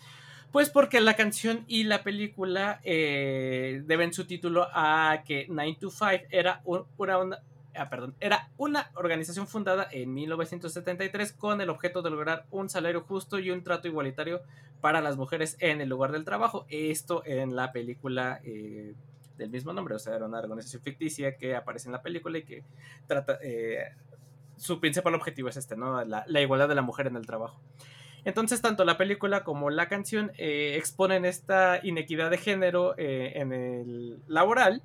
Pues 0.53 0.71
porque 0.71 1.01
la 1.01 1.15
canción 1.17 1.65
y 1.67 1.83
la 1.83 2.05
película 2.05 2.81
deben 2.85 4.13
su 4.13 4.25
título 4.25 4.69
a 4.73 5.25
que 5.27 5.47
9 5.49 5.77
to 5.81 5.91
5 5.91 6.27
era, 6.31 6.61
un- 6.65 6.85
una, 6.99 7.19
una- 7.19 7.39
ah, 7.77 7.89
perdón, 7.89 8.15
era 8.21 8.51
una 8.57 8.91
organización 8.95 9.47
fundada 9.47 9.89
en 9.91 10.13
1973 10.15 11.33
con 11.33 11.61
el 11.61 11.71
objeto 11.71 12.03
de 12.03 12.11
lograr 12.11 12.47
un 12.51 12.69
salario 12.69 13.03
justo 13.03 13.39
y 13.39 13.51
un 13.51 13.63
trato 13.63 13.89
igualitario 13.89 14.41
para 14.81 15.01
las 15.01 15.17
mujeres 15.17 15.57
en 15.61 15.81
el 15.81 15.89
lugar 15.89 16.13
del 16.13 16.25
trabajo. 16.25 16.67
Esto 16.69 17.23
en 17.25 17.57
la 17.57 17.73
película 17.73 18.41
eh, 18.45 18.95
del 19.37 19.51
mismo 19.51 19.73
nombre, 19.73 19.95
o 19.95 19.99
sea, 19.99 20.17
era 20.17 20.27
una 20.27 20.39
organización 20.39 20.83
ficticia 20.83 21.37
que 21.37 21.55
aparece 21.55 21.89
en 21.89 21.93
la 21.93 22.03
película 22.03 22.39
y 22.39 22.45
que 22.45 22.65
trata... 23.07 23.39
eh, 23.43 23.79
su 24.57 24.81
principal 24.81 25.15
objetivo 25.15 25.49
es 25.49 25.57
este, 25.57 25.77
¿no? 25.77 26.05
La, 26.05 26.41
igualdad 26.41 26.69
de 26.69 26.75
la 26.75 26.83
mujer 26.83 27.07
en 27.07 27.17
el 27.17 27.27
trabajo. 27.27 27.61
Entonces, 28.25 28.61
tanto 28.61 28.85
la 28.85 28.97
película 28.97 29.45
como 29.45 29.71
la 29.71 29.89
canción 29.89 30.33
eh, 30.37 30.75
exponen 30.77 31.25
esta 31.25 31.81
inequidad 31.83 32.31
de 32.31 32.39
género 32.39 32.95
eh, 32.99 33.33
en 33.37 33.53
el 33.53 34.19
laboral. 34.27 34.83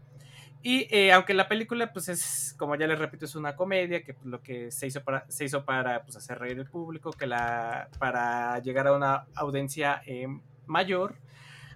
Y 0.64 0.88
eh, 0.95 1.12
aunque 1.12 1.34
la 1.34 1.47
película, 1.47 1.91
pues 1.91 2.07
es, 2.07 2.55
como 2.57 2.76
ya 2.76 2.86
les 2.86 2.99
repito, 2.99 3.26
es 3.26 3.36
una 3.36 3.55
comedia, 3.55 4.03
que 4.03 4.14
pues, 4.14 4.28
lo 4.28 4.41
que 4.41 4.72
se 4.72 4.86
hizo 4.86 5.03
para, 5.03 5.26
se 5.27 5.45
hizo 5.45 5.65
para 5.65 6.03
pues, 6.03 6.15
hacer 6.15 6.38
reír 6.38 6.60
al 6.60 6.69
público, 6.69 7.11
que 7.11 7.26
la, 7.26 7.90
para 7.98 8.60
llegar 8.60 8.88
a 8.88 8.94
una 8.94 9.26
audiencia 9.34 10.03
eh, 10.06 10.27
mayor, 10.68 11.15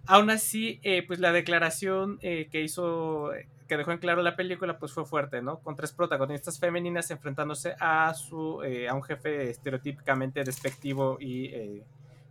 aún 0.06 0.30
así, 0.30 0.80
eh, 0.84 1.04
pues 1.06 1.20
la 1.20 1.32
declaración 1.32 2.20
eh, 2.22 2.48
que 2.52 2.62
hizo, 2.62 3.32
que 3.68 3.78
dejó 3.78 3.92
en 3.92 3.98
claro 3.98 4.22
la 4.22 4.36
película, 4.36 4.78
pues 4.78 4.92
fue 4.94 5.04
fuerte, 5.04 5.42
¿no? 5.42 5.60
Con 5.62 5.76
tres 5.76 5.92
protagonistas 5.92 6.60
femeninas 6.60 7.10
enfrentándose 7.10 7.76
a, 7.80 8.14
su, 8.14 8.62
a 8.62 8.94
un 8.94 9.02
jefe 9.02 9.50
estereotípicamente 9.50 10.44
despectivo 10.44 11.18
y, 11.20 11.82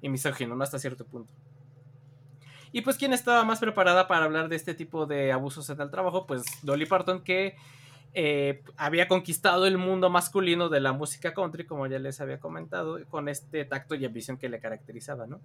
y 0.00 0.08
misógino, 0.08 0.54
¿no? 0.54 0.62
Hasta 0.62 0.78
cierto 0.78 1.04
punto. 1.04 1.32
Y 2.74 2.80
pues, 2.80 2.96
¿quién 2.96 3.12
estaba 3.12 3.44
más 3.44 3.60
preparada 3.60 4.08
para 4.08 4.24
hablar 4.24 4.48
de 4.48 4.56
este 4.56 4.74
tipo 4.74 5.06
de 5.06 5.30
abusos 5.30 5.70
en 5.70 5.80
el 5.80 5.92
trabajo? 5.92 6.26
Pues 6.26 6.42
Dolly 6.62 6.86
Parton, 6.86 7.22
que 7.22 7.54
eh, 8.14 8.64
había 8.76 9.06
conquistado 9.06 9.68
el 9.68 9.78
mundo 9.78 10.10
masculino 10.10 10.68
de 10.68 10.80
la 10.80 10.92
música 10.92 11.32
country, 11.32 11.66
como 11.66 11.86
ya 11.86 12.00
les 12.00 12.20
había 12.20 12.40
comentado, 12.40 12.98
con 13.10 13.28
este 13.28 13.64
tacto 13.64 13.94
y 13.94 14.04
ambición 14.04 14.38
que 14.38 14.48
le 14.48 14.58
caracterizaba, 14.58 15.24
¿no? 15.28 15.38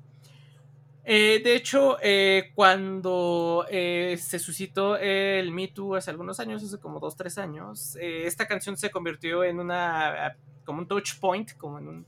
Eh, 1.05 1.39
de 1.43 1.53
hecho, 1.53 1.97
eh, 2.01 2.51
cuando 2.55 3.63
se 3.69 4.39
suscitó 4.39 4.97
el 4.97 5.51
Me 5.51 5.67
Too 5.67 5.97
hace 5.97 6.09
algunos 6.09 6.39
años, 6.39 6.63
hace 6.63 6.79
como 6.79 6.99
dos, 6.99 7.15
tres 7.15 7.37
años, 7.37 7.95
esta 8.01 8.47
canción 8.47 8.75
se 8.75 8.89
convirtió 8.89 9.43
en 9.43 9.59
una, 9.59 10.35
como 10.65 10.79
un 10.79 10.87
touch 10.87 11.19
point, 11.19 11.55
como 11.57 11.77
en 11.77 11.87
un, 11.89 12.05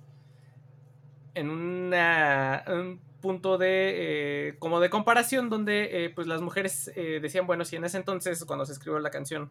en 1.36 1.50
una, 1.52 2.64
un 2.68 3.11
punto 3.22 3.58
de, 3.58 4.50
eh, 4.50 4.56
como 4.60 4.80
de 4.80 4.90
comparación 4.90 5.50
donde 5.50 6.06
eh, 6.06 6.10
pues 6.10 6.28
las 6.28 6.42
mujeres 6.42 6.92
eh, 6.96 7.20
decían, 7.22 7.48
bueno, 7.48 7.64
si 7.64 7.78
en 7.78 7.86
ese 7.86 7.98
entonces, 7.98 8.44
cuando 8.46 8.66
se 8.66 8.74
escribió 8.74 9.00
la 9.00 9.12
canción, 9.12 9.50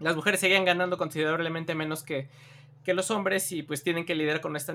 las 0.00 0.14
mujeres 0.14 0.40
seguían 0.40 0.64
ganando 0.64 0.98
considerablemente 0.98 1.74
menos 1.74 2.02
que, 2.02 2.28
que 2.84 2.94
los 2.94 3.10
hombres 3.10 3.50
y 3.52 3.62
pues 3.62 3.82
tienen 3.82 4.04
que 4.04 4.14
lidiar 4.14 4.40
con 4.40 4.54
esta, 4.56 4.74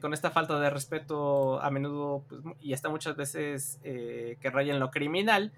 con 0.00 0.14
esta 0.14 0.30
falta 0.30 0.58
de 0.58 0.70
respeto 0.70 1.60
a 1.60 1.70
menudo 1.70 2.24
pues, 2.28 2.40
y 2.60 2.72
hasta 2.72 2.88
muchas 2.88 3.16
veces 3.16 3.78
que 3.82 4.50
raya 4.50 4.72
en 4.72 4.80
lo 4.80 4.90
criminal. 4.90 5.52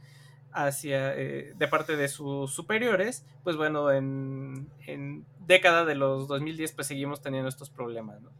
hacia 0.52 1.14
de 1.14 1.68
parte 1.70 1.96
de 1.96 2.08
sus 2.08 2.52
superiores, 2.52 3.24
pues 3.44 3.56
bueno, 3.56 3.90
en, 3.92 4.68
en 4.86 5.24
década 5.46 5.84
de 5.84 5.94
los 5.94 6.28
2010 6.28 6.72
pues 6.72 6.86
seguimos 6.86 7.22
teniendo 7.22 7.48
estos 7.48 7.70
problemas, 7.70 8.20
¿no? 8.20 8.30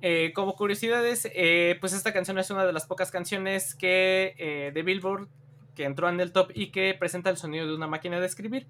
Eh, 0.00 0.32
como 0.32 0.54
curiosidades, 0.54 1.28
eh, 1.34 1.76
pues 1.80 1.92
esta 1.92 2.12
canción 2.12 2.38
es 2.38 2.50
una 2.50 2.64
de 2.64 2.72
las 2.72 2.86
pocas 2.86 3.10
canciones 3.10 3.74
que 3.74 4.34
eh, 4.38 4.70
de 4.72 4.82
Billboard 4.82 5.28
que 5.74 5.84
entró 5.84 6.08
en 6.08 6.20
el 6.20 6.32
top 6.32 6.50
y 6.54 6.68
que 6.68 6.94
presenta 6.94 7.30
el 7.30 7.36
sonido 7.36 7.66
de 7.66 7.74
una 7.74 7.86
máquina 7.86 8.20
de 8.20 8.26
escribir. 8.26 8.66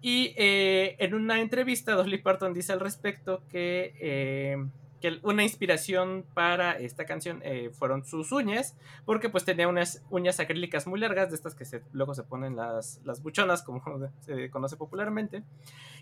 Y 0.00 0.34
en 0.36 1.14
una 1.14 1.40
entrevista, 1.40 1.92
Dolly 1.94 2.18
Parton 2.18 2.52
dice 2.52 2.72
al 2.72 2.80
respecto 2.80 3.42
que, 3.48 4.68
que 5.00 5.18
una 5.22 5.44
inspiración 5.44 6.26
para 6.34 6.72
esta 6.72 7.06
canción 7.06 7.42
fueron 7.72 8.04
sus 8.04 8.32
uñas, 8.32 8.76
porque 9.06 9.30
pues 9.30 9.46
tenía 9.46 9.66
unas 9.66 10.04
uñas 10.10 10.40
acrílicas 10.40 10.86
muy 10.86 11.00
largas, 11.00 11.30
de 11.30 11.36
estas 11.36 11.54
que 11.54 11.64
luego 11.92 12.14
se 12.14 12.24
ponen 12.24 12.56
las, 12.56 13.00
las 13.04 13.22
buchonas, 13.22 13.62
como 13.62 13.80
se 14.20 14.50
conoce 14.50 14.76
popularmente, 14.76 15.44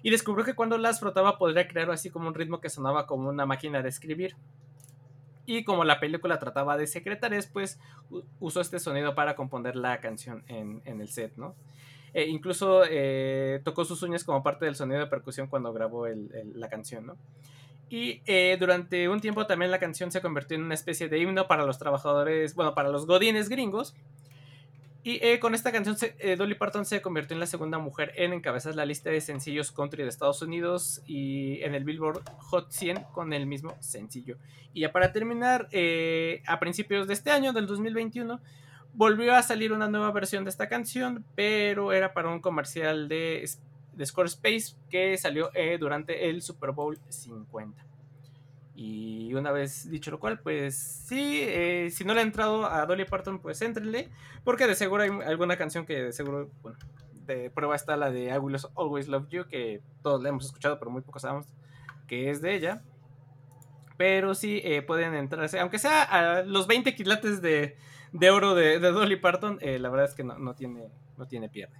y 0.02 0.10
descubrió 0.10 0.44
que 0.44 0.54
cuando 0.54 0.78
las 0.78 0.98
frotaba 0.98 1.38
podría 1.38 1.68
crear 1.68 1.90
así 1.92 2.10
como 2.10 2.26
un 2.26 2.34
ritmo 2.34 2.60
que 2.60 2.70
sonaba 2.70 3.06
como 3.06 3.28
una 3.28 3.46
máquina 3.46 3.82
de 3.82 3.88
escribir. 3.90 4.34
Y 5.50 5.64
como 5.64 5.82
la 5.82 5.98
película 5.98 6.38
trataba 6.38 6.76
de 6.76 6.86
secretarias, 6.86 7.48
pues 7.48 7.80
usó 8.38 8.60
este 8.60 8.78
sonido 8.78 9.16
para 9.16 9.34
componer 9.34 9.74
la 9.74 9.98
canción 9.98 10.44
en, 10.46 10.80
el 10.84 11.08
set, 11.08 11.36
¿no? 11.36 11.56
E 12.14 12.28
incluso 12.28 12.84
eh, 12.88 13.60
tocó 13.64 13.84
sus 13.84 14.00
uñas 14.04 14.22
como 14.22 14.44
parte 14.44 14.64
del 14.66 14.76
sonido 14.76 15.00
de 15.00 15.08
percusión 15.08 15.48
cuando 15.48 15.72
grabó 15.72 16.06
la 16.06 16.68
canción, 16.68 17.04
¿no? 17.04 17.16
Y 17.88 18.22
eh, 18.26 18.58
durante 18.60 19.08
un 19.08 19.18
tiempo 19.18 19.44
también 19.48 19.72
la 19.72 19.80
canción 19.80 20.12
se 20.12 20.20
convirtió 20.20 20.56
en 20.56 20.62
una 20.62 20.74
especie 20.74 21.08
de 21.08 21.18
himno 21.18 21.48
para 21.48 21.66
los 21.66 21.80
trabajadores, 21.80 22.54
bueno, 22.54 22.76
para 22.76 22.88
los 22.88 23.04
godines 23.06 23.48
gringos, 23.48 23.96
y 25.02 25.18
eh, 25.24 25.40
con 25.40 25.54
esta 25.54 25.72
canción, 25.72 25.96
se, 25.96 26.14
eh, 26.18 26.36
Dolly 26.36 26.54
Parton 26.54 26.84
se 26.84 27.00
convirtió 27.00 27.34
en 27.34 27.40
la 27.40 27.46
segunda 27.46 27.78
mujer 27.78 28.12
en 28.16 28.34
encabezar 28.34 28.74
la 28.74 28.84
lista 28.84 29.08
de 29.08 29.22
sencillos 29.22 29.72
country 29.72 30.02
de 30.02 30.10
Estados 30.10 30.42
Unidos 30.42 31.02
y 31.06 31.62
en 31.62 31.74
el 31.74 31.84
Billboard 31.84 32.22
Hot 32.38 32.70
100 32.70 33.04
con 33.12 33.32
el 33.32 33.46
mismo 33.46 33.74
sencillo. 33.80 34.36
Y 34.74 34.80
ya 34.80 34.92
para 34.92 35.12
terminar, 35.12 35.68
eh, 35.72 36.42
a 36.46 36.60
principios 36.60 37.08
de 37.08 37.14
este 37.14 37.30
año, 37.30 37.54
del 37.54 37.66
2021, 37.66 38.40
volvió 38.92 39.34
a 39.34 39.42
salir 39.42 39.72
una 39.72 39.88
nueva 39.88 40.10
versión 40.12 40.44
de 40.44 40.50
esta 40.50 40.68
canción, 40.68 41.24
pero 41.34 41.92
era 41.92 42.12
para 42.12 42.28
un 42.28 42.40
comercial 42.40 43.08
de, 43.08 43.48
de 43.94 44.06
Squarespace 44.06 44.76
que 44.90 45.16
salió 45.16 45.50
eh, 45.54 45.78
durante 45.78 46.28
el 46.28 46.42
Super 46.42 46.72
Bowl 46.72 46.98
50. 47.08 47.89
Y 48.82 49.34
una 49.34 49.52
vez 49.52 49.90
dicho 49.90 50.10
lo 50.10 50.18
cual, 50.18 50.40
pues 50.40 50.74
sí, 50.74 51.42
eh, 51.42 51.90
si 51.90 52.02
no 52.02 52.14
le 52.14 52.20
ha 52.20 52.22
entrado 52.22 52.64
a 52.64 52.86
Dolly 52.86 53.04
Parton, 53.04 53.38
pues 53.38 53.60
éntrenle, 53.60 54.08
porque 54.42 54.66
de 54.66 54.74
seguro 54.74 55.02
hay 55.02 55.10
alguna 55.26 55.58
canción 55.58 55.84
que 55.84 56.04
de 56.04 56.12
seguro, 56.14 56.50
bueno, 56.62 56.78
de 57.26 57.50
prueba 57.50 57.76
está 57.76 57.98
la 57.98 58.10
de 58.10 58.34
I 58.34 58.38
Will 58.38 58.56
Always 58.74 59.06
Love 59.06 59.28
You, 59.28 59.44
que 59.48 59.82
todos 60.02 60.22
la 60.22 60.30
hemos 60.30 60.46
escuchado, 60.46 60.78
pero 60.78 60.90
muy 60.90 61.02
pocos 61.02 61.20
sabemos 61.20 61.46
que 62.08 62.30
es 62.30 62.40
de 62.40 62.54
ella. 62.54 62.82
Pero 63.98 64.34
sí 64.34 64.62
eh, 64.64 64.80
pueden 64.80 65.12
entrarse, 65.12 65.60
aunque 65.60 65.78
sea 65.78 66.02
a 66.02 66.42
los 66.42 66.66
20 66.66 66.94
quilates 66.94 67.42
de, 67.42 67.76
de 68.12 68.30
oro 68.30 68.54
de, 68.54 68.78
Dolly 68.78 69.16
Parton, 69.16 69.58
eh, 69.60 69.78
la 69.78 69.90
verdad 69.90 70.06
es 70.08 70.14
que 70.14 70.24
no, 70.24 70.38
no, 70.38 70.54
tiene, 70.54 70.88
no 71.18 71.26
tiene 71.26 71.50
pierde. 71.50 71.76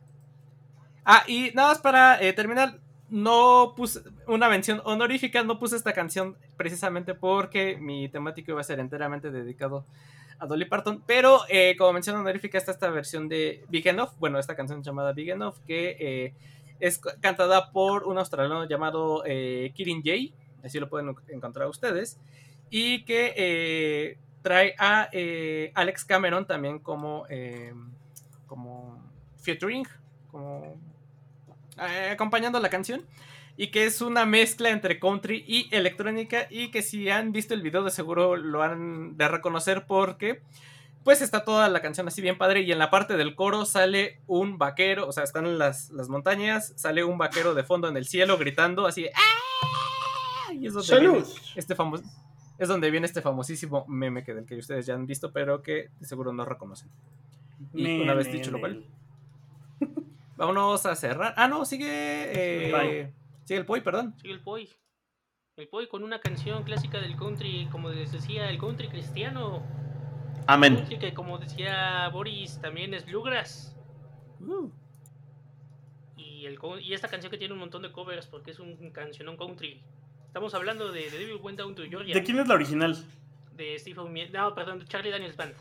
Ah, 1.06 1.24
y 1.27 1.51
nada 1.55 1.68
más 1.68 1.78
para 1.78 2.18
terminar, 2.35 2.78
no 3.10 3.74
puse 3.76 4.00
una 4.26 4.48
mención 4.48 4.80
honorífica, 4.84 5.42
no 5.42 5.58
puse 5.58 5.76
esta 5.76 5.92
canción 5.92 6.36
precisamente 6.56 7.14
porque 7.14 7.76
mi 7.76 8.08
temático 8.08 8.52
iba 8.52 8.60
a 8.60 8.64
ser 8.64 8.78
enteramente 8.78 9.30
dedicado 9.30 9.84
a 10.38 10.46
Dolly 10.46 10.64
Parton, 10.64 11.02
pero 11.06 11.40
eh, 11.48 11.74
como 11.76 11.92
mención 11.92 12.16
honorífica 12.16 12.56
está 12.56 12.70
esta 12.72 12.88
versión 12.88 13.28
de 13.28 13.64
Big 13.68 13.86
Enough, 13.86 14.10
bueno, 14.18 14.38
esta 14.38 14.56
canción 14.56 14.82
llamada 14.82 15.12
Big 15.12 15.28
Enough, 15.28 15.56
que 15.66 15.96
eh, 15.98 16.34
es 16.78 16.98
cantada 16.98 17.72
por 17.72 18.04
un 18.04 18.16
australiano 18.16 18.66
llamado 18.66 19.22
eh, 19.26 19.72
Kirin 19.74 20.02
Jay, 20.02 20.32
así 20.64 20.78
lo 20.78 20.88
pueden 20.88 21.14
encontrar 21.28 21.68
ustedes, 21.68 22.18
y 22.70 23.04
que 23.04 23.34
eh, 23.36 24.18
trae 24.40 24.74
a 24.78 25.10
Alex 25.74 26.04
Cameron 26.04 26.46
también 26.46 26.78
como, 26.78 27.26
como 28.46 29.02
featuring, 29.42 29.86
como 30.30 30.78
eh, 31.81 32.11
acompañando 32.11 32.61
la 32.61 32.69
canción 32.69 33.05
y 33.57 33.69
que 33.69 33.85
es 33.85 34.01
una 34.01 34.27
mezcla 34.27 34.70
entre 34.70 34.98
country 34.98 35.44
y 35.47 35.69
electrónica 35.74 36.47
y 36.51 36.70
que 36.70 36.82
si 36.82 37.09
han 37.11 37.32
visto 37.32 37.55
el 37.55 37.62
video 37.62 37.82
de 37.82 37.90
seguro 37.90 38.36
lo 38.36 38.62
han 38.62 39.16
de 39.16 39.28
reconocer 39.28 39.86
porque 39.86 40.43
pues 41.05 41.23
está 41.23 41.44
toda 41.44 41.69
la 41.69 41.81
canción 41.81 42.07
así 42.09 42.20
bien 42.20 42.39
padre 42.39 42.61
y 42.62 42.73
en 42.73 42.78
la 42.78 42.90
parte 42.90 43.16
del 43.16 43.35
coro 43.35 43.65
sale 43.65 44.20
un 44.27 44.59
vaquero, 44.59 45.09
o 45.09 45.12
sea, 45.12 45.24
están 45.24 45.47
en 45.47 45.59
las, 45.59 45.90
las 45.90 46.09
montañas, 46.09 46.73
sale 46.77 47.05
un 47.05 47.19
vaquero 47.19 47.55
de 47.55 47.65
fondo 47.65 47.89
en 47.89 47.97
el 47.97 48.07
cielo 48.07 48.39
gritando 48.39 48.86
así 48.86 49.07
¡Ah! 49.15 50.52
y 50.52 50.66
es 50.66 50.74
donde 50.74 51.01
viene 51.01 51.24
este 51.57 51.74
famoso 51.74 52.05
es 52.61 52.69
donde 52.69 52.90
viene 52.90 53.07
este 53.07 53.23
famosísimo 53.23 53.86
meme 53.89 54.23
que 54.23 54.35
del 54.35 54.44
que 54.44 54.57
ustedes 54.57 54.85
ya 54.85 54.94
han 54.94 55.07
visto, 55.07 55.32
pero 55.32 55.62
que 55.62 55.89
de 55.98 56.07
seguro 56.07 56.35
no 56.35 56.44
reconocen. 56.44 56.90
Y 57.73 58.01
una 58.01 58.12
vez 58.12 58.31
dicho 58.31 58.51
lo 58.51 58.61
cual, 58.61 58.85
Vámonos 60.40 60.86
a 60.86 60.96
cerrar. 60.96 61.34
Ah, 61.36 61.48
no, 61.48 61.66
sigue. 61.66 61.86
Eh, 61.86 63.12
sigue 63.44 63.60
el 63.60 63.66
Poi, 63.66 63.82
perdón. 63.82 64.14
Sigue 64.22 64.32
el 64.32 64.40
Poi. 64.40 64.70
El 65.58 65.68
Poi 65.68 65.86
con 65.86 66.02
una 66.02 66.18
canción 66.18 66.62
clásica 66.64 66.98
del 66.98 67.14
country, 67.14 67.68
como 67.70 67.90
les 67.90 68.10
decía, 68.10 68.48
el 68.48 68.56
country 68.56 68.88
cristiano. 68.88 69.62
Amén. 70.46 70.76
Country 70.76 70.98
que, 70.98 71.12
como 71.12 71.36
decía 71.36 72.08
Boris, 72.08 72.58
también 72.58 72.94
es 72.94 73.04
Bluegrass. 73.04 73.76
Uh. 74.40 74.70
Y, 76.16 76.46
el, 76.46 76.58
y 76.80 76.94
esta 76.94 77.08
canción 77.08 77.30
que 77.30 77.36
tiene 77.36 77.52
un 77.52 77.60
montón 77.60 77.82
de 77.82 77.92
covers 77.92 78.26
porque 78.26 78.52
es 78.52 78.60
un 78.60 78.90
cancionón 78.92 79.36
country. 79.36 79.84
Estamos 80.24 80.54
hablando 80.54 80.90
de, 80.90 81.10
de 81.10 81.18
Devil 81.18 81.38
Went 81.42 81.58
Down 81.58 81.74
to 81.74 81.82
Georgia. 81.82 82.14
¿De 82.14 82.22
quién 82.22 82.38
es 82.38 82.48
la 82.48 82.54
original? 82.54 82.96
De 83.56 83.78
Steve 83.78 84.30
No, 84.32 84.54
perdón, 84.54 84.78
de 84.78 84.86
Charlie 84.86 85.10
Daniels 85.10 85.36
Band. 85.36 85.54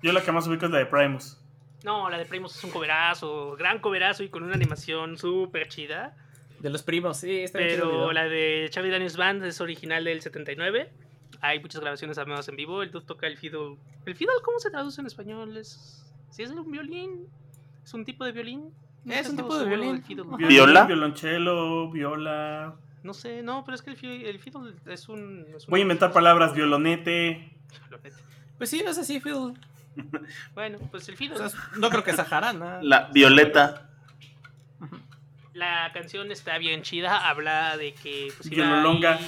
Yo 0.00 0.12
la 0.12 0.22
que 0.22 0.30
más 0.30 0.46
ubico 0.46 0.66
es 0.66 0.70
la 0.70 0.78
de 0.78 0.86
Primus. 0.86 1.39
No, 1.84 2.10
la 2.10 2.18
de 2.18 2.26
Primos 2.26 2.56
es 2.56 2.64
un 2.64 2.70
coverazo, 2.70 3.56
gran 3.56 3.78
coverazo 3.80 4.22
y 4.22 4.28
con 4.28 4.42
una 4.42 4.54
animación 4.54 5.16
súper 5.16 5.68
chida. 5.68 6.14
De 6.60 6.68
los 6.68 6.82
primos, 6.82 7.16
sí. 7.16 7.40
Está 7.40 7.58
Pero 7.58 8.12
la 8.12 8.24
de 8.24 8.68
Charlie 8.70 8.90
Daniels 8.90 9.16
Band 9.16 9.44
es 9.44 9.60
original 9.62 10.04
del 10.04 10.20
79. 10.20 10.90
Hay 11.40 11.58
muchas 11.60 11.80
grabaciones 11.80 12.18
armadas 12.18 12.48
en 12.48 12.56
vivo. 12.56 12.82
El 12.82 12.90
dude 12.90 13.06
toca 13.06 13.26
el 13.26 13.38
fiddle. 13.38 13.78
¿El 14.04 14.14
fiddle 14.14 14.34
cómo 14.44 14.58
se 14.58 14.70
traduce 14.70 15.00
en 15.00 15.06
español? 15.06 15.56
¿Es, 15.56 16.04
¿Sí 16.28 16.42
es 16.42 16.50
un 16.50 16.70
violín? 16.70 17.28
¿Es 17.82 17.94
un 17.94 18.04
tipo 18.04 18.26
de 18.26 18.32
violín? 18.32 18.74
No 19.04 19.14
es 19.14 19.30
un 19.30 19.36
tipo 19.38 19.58
de 19.58 19.64
violín. 19.64 20.04
¿Viola? 20.36 20.84
Violonchelo, 20.84 21.90
viola. 21.90 22.74
No 23.02 23.14
sé, 23.14 23.42
no, 23.42 23.64
pero 23.64 23.74
es 23.76 23.80
que 23.80 23.92
el, 23.92 24.26
el 24.26 24.38
fiddle 24.38 24.74
es 24.86 25.08
un, 25.08 25.46
es 25.56 25.66
un... 25.66 25.70
Voy 25.70 25.80
a 25.80 25.82
inventar 25.82 26.12
palabras, 26.12 26.52
violonete. 26.52 27.50
violonete. 27.88 28.16
Pues 28.58 28.68
sí, 28.68 28.82
no 28.84 28.90
es 28.90 28.98
así, 28.98 29.18
fiddle. 29.20 29.54
Bueno, 30.54 30.78
pues 30.90 31.08
el 31.08 31.16
fiddle. 31.16 31.36
O 31.40 31.48
sea, 31.48 31.60
no 31.76 31.90
creo 31.90 32.04
que 32.04 32.12
sea 32.12 32.24
jarana. 32.24 32.80
La 32.82 33.10
violeta. 33.12 33.90
La 35.52 35.90
canción 35.92 36.30
está 36.30 36.58
bien 36.58 36.82
chida, 36.82 37.28
habla 37.28 37.76
de 37.76 37.92
que 37.92 38.32
pues, 38.36 38.50
iba 38.50 38.80
longa. 38.82 39.18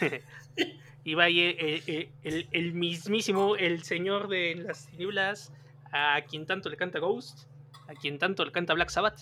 iba 1.04 1.24
ahí 1.24 1.40
el, 1.40 1.82
el, 1.86 2.08
el, 2.22 2.48
el, 2.50 2.72
mismísimo, 2.72 3.56
el 3.56 3.82
señor 3.84 4.28
de 4.28 4.56
las 4.56 4.88
tinieblas, 4.88 5.52
a 5.92 6.20
quien 6.28 6.46
tanto 6.46 6.68
le 6.68 6.76
canta 6.76 6.98
Ghost, 6.98 7.46
a 7.88 7.94
quien 7.94 8.18
tanto 8.18 8.44
le 8.44 8.52
canta 8.52 8.74
Black 8.74 8.90
Sabbath. 8.90 9.20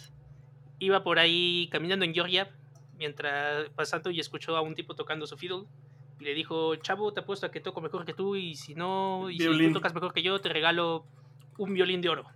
Iba 0.79 1.05
por 1.05 1.19
ahí 1.19 1.69
caminando 1.71 2.05
en 2.05 2.15
Georgia, 2.15 2.51
mientras 2.97 3.69
pasando 3.71 4.11
y 4.11 4.21
escuchó 4.21 4.57
a 4.57 4.63
un 4.63 4.75
tipo 4.75 4.95
tocando 4.95 5.27
su 5.27 5.37
fiddle. 5.37 5.65
Y 6.23 6.25
le 6.25 6.35
dijo, 6.35 6.77
chavo, 6.77 7.13
te 7.13 7.19
apuesto 7.19 7.47
a 7.47 7.51
que 7.51 7.59
toco 7.59 7.81
mejor 7.81 8.05
que 8.05 8.15
tú 8.15 8.37
y 8.37 8.55
si 8.55 8.77
no, 8.77 9.29
y 9.29 9.39
violín. 9.39 9.59
si 9.59 9.67
tú 9.67 9.73
tocas 9.81 9.93
mejor 9.93 10.15
que 10.15 10.23
yo, 10.23 10.41
te 10.41 10.51
regalo 10.51 11.05
un 11.59 11.75
violín 11.75 12.01
de 12.01 12.11
oro. 12.11 12.27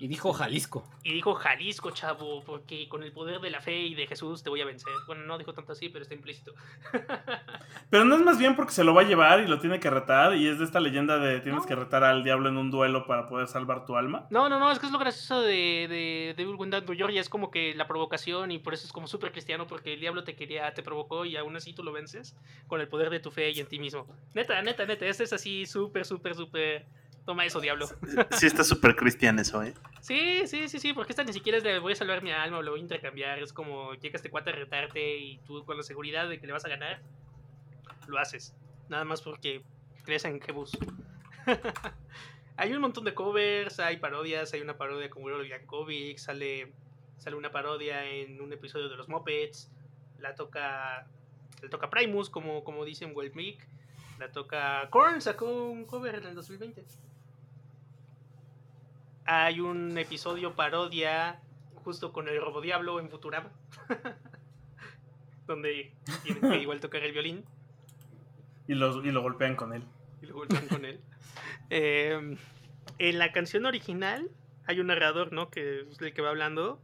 Y 0.00 0.06
dijo 0.06 0.32
Jalisco. 0.32 0.84
Y 1.02 1.12
dijo 1.12 1.34
Jalisco, 1.34 1.90
chavo, 1.90 2.42
porque 2.44 2.88
con 2.88 3.02
el 3.02 3.12
poder 3.12 3.40
de 3.40 3.50
la 3.50 3.60
fe 3.60 3.78
y 3.78 3.94
de 3.94 4.06
Jesús 4.06 4.42
te 4.42 4.50
voy 4.50 4.60
a 4.60 4.64
vencer. 4.64 4.92
Bueno, 5.06 5.24
no 5.24 5.38
dijo 5.38 5.52
tanto 5.52 5.72
así, 5.72 5.88
pero 5.88 6.02
está 6.02 6.14
implícito. 6.14 6.54
pero 7.90 8.04
no 8.04 8.14
es 8.14 8.22
más 8.22 8.38
bien 8.38 8.54
porque 8.54 8.72
se 8.72 8.84
lo 8.84 8.94
va 8.94 9.02
a 9.02 9.04
llevar 9.04 9.40
y 9.40 9.48
lo 9.48 9.58
tiene 9.58 9.80
que 9.80 9.90
retar. 9.90 10.36
Y 10.36 10.46
es 10.46 10.58
de 10.58 10.64
esta 10.64 10.78
leyenda 10.78 11.18
de 11.18 11.40
tienes 11.40 11.62
no. 11.62 11.66
que 11.66 11.74
retar 11.74 12.04
al 12.04 12.22
diablo 12.22 12.48
en 12.48 12.56
un 12.56 12.70
duelo 12.70 13.06
para 13.06 13.28
poder 13.28 13.48
salvar 13.48 13.86
tu 13.86 13.96
alma. 13.96 14.26
No, 14.30 14.48
no, 14.48 14.58
no, 14.58 14.70
es 14.70 14.78
que 14.78 14.86
es 14.86 14.92
lo 14.92 14.98
gracioso 14.98 15.40
de, 15.42 15.86
de, 15.88 16.34
de 16.36 16.96
Georgia. 16.96 17.20
Es 17.20 17.28
como 17.28 17.50
que 17.50 17.74
la 17.74 17.88
provocación 17.88 18.52
y 18.52 18.58
por 18.58 18.74
eso 18.74 18.86
es 18.86 18.92
como 18.92 19.08
súper 19.08 19.32
cristiano 19.32 19.66
porque 19.66 19.94
el 19.94 20.00
diablo 20.00 20.22
te 20.22 20.36
quería, 20.36 20.72
te 20.74 20.82
provocó 20.82 21.24
y 21.24 21.36
aún 21.36 21.56
así 21.56 21.72
tú 21.72 21.82
lo 21.82 21.92
vences 21.92 22.36
con 22.68 22.80
el 22.80 22.88
poder 22.88 23.10
de 23.10 23.20
tu 23.20 23.30
fe 23.30 23.50
y 23.50 23.60
en 23.60 23.66
ti 23.66 23.78
mismo. 23.78 24.06
Neta, 24.34 24.62
neta, 24.62 24.86
neta, 24.86 25.06
este 25.06 25.24
es 25.24 25.32
así 25.32 25.66
súper, 25.66 26.04
súper, 26.04 26.34
súper 26.34 26.86
Toma 27.28 27.44
eso, 27.44 27.60
diablo. 27.60 27.86
Sí, 28.30 28.46
está 28.46 28.64
súper 28.64 28.96
cristiano 28.96 29.42
eso, 29.42 29.62
¿eh? 29.62 29.74
Sí, 30.00 30.46
sí, 30.46 30.66
sí, 30.66 30.78
sí, 30.78 30.94
porque 30.94 31.12
esta 31.12 31.24
ni 31.24 31.34
siquiera 31.34 31.58
es 31.58 31.62
de 31.62 31.78
voy 31.78 31.92
a 31.92 31.94
salvar 31.94 32.22
mi 32.22 32.32
alma 32.32 32.56
o 32.56 32.62
lo 32.62 32.70
voy 32.70 32.80
a 32.80 32.82
intercambiar. 32.82 33.38
Es 33.40 33.52
como 33.52 33.92
llega 33.96 34.16
este 34.16 34.30
cuate 34.30 34.48
a 34.48 34.54
retarte 34.54 35.18
y 35.18 35.36
tú 35.46 35.62
con 35.66 35.76
la 35.76 35.82
seguridad 35.82 36.26
de 36.26 36.40
que 36.40 36.46
le 36.46 36.54
vas 36.54 36.64
a 36.64 36.70
ganar, 36.70 37.02
lo 38.06 38.18
haces. 38.18 38.54
Nada 38.88 39.04
más 39.04 39.20
porque 39.20 39.60
crees 40.06 40.24
en 40.24 40.40
Jebus. 40.40 40.72
Hay 42.56 42.72
un 42.72 42.80
montón 42.80 43.04
de 43.04 43.12
covers, 43.12 43.78
hay 43.78 43.98
parodias, 43.98 44.54
hay 44.54 44.62
una 44.62 44.78
parodia 44.78 45.10
con 45.10 45.22
Weird 45.22 45.46
Yankovic, 45.46 46.16
sale, 46.16 46.72
sale 47.18 47.36
una 47.36 47.52
parodia 47.52 48.06
en 48.06 48.40
un 48.40 48.54
episodio 48.54 48.88
de 48.88 48.96
los 48.96 49.08
Muppets, 49.08 49.70
la 50.18 50.34
toca, 50.34 51.06
la 51.62 51.68
toca 51.68 51.90
Primus, 51.90 52.30
como, 52.30 52.64
como 52.64 52.86
dicen 52.86 53.14
Mick, 53.34 53.68
la 54.18 54.32
toca 54.32 54.88
Korn, 54.90 55.20
sacó 55.20 55.68
un 55.68 55.84
cover 55.84 56.14
en 56.16 56.24
el 56.24 56.34
2020. 56.34 56.84
Hay 59.30 59.60
un 59.60 59.98
episodio 59.98 60.56
parodia 60.56 61.38
justo 61.84 62.14
con 62.14 62.28
el 62.28 62.40
Robo 62.40 62.62
Diablo 62.62 62.98
en 62.98 63.10
Futurama, 63.10 63.50
donde 65.46 65.92
tienen 66.22 66.50
que 66.50 66.56
igual 66.56 66.80
tocar 66.80 67.02
el 67.02 67.12
violín 67.12 67.44
Y, 68.66 68.72
los, 68.74 69.04
y 69.04 69.10
lo 69.10 69.20
golpean 69.20 69.54
con 69.54 69.74
él. 69.74 69.82
y 70.22 70.26
lo 70.28 70.34
golpean 70.34 70.66
con 70.68 70.86
él. 70.86 70.98
Eh, 71.68 72.38
en 72.98 73.18
la 73.18 73.30
canción 73.30 73.66
original 73.66 74.30
hay 74.66 74.80
un 74.80 74.86
narrador, 74.86 75.30
¿no? 75.30 75.50
Que 75.50 75.80
es 75.80 76.00
el 76.00 76.14
que 76.14 76.22
va 76.22 76.30
hablando. 76.30 76.80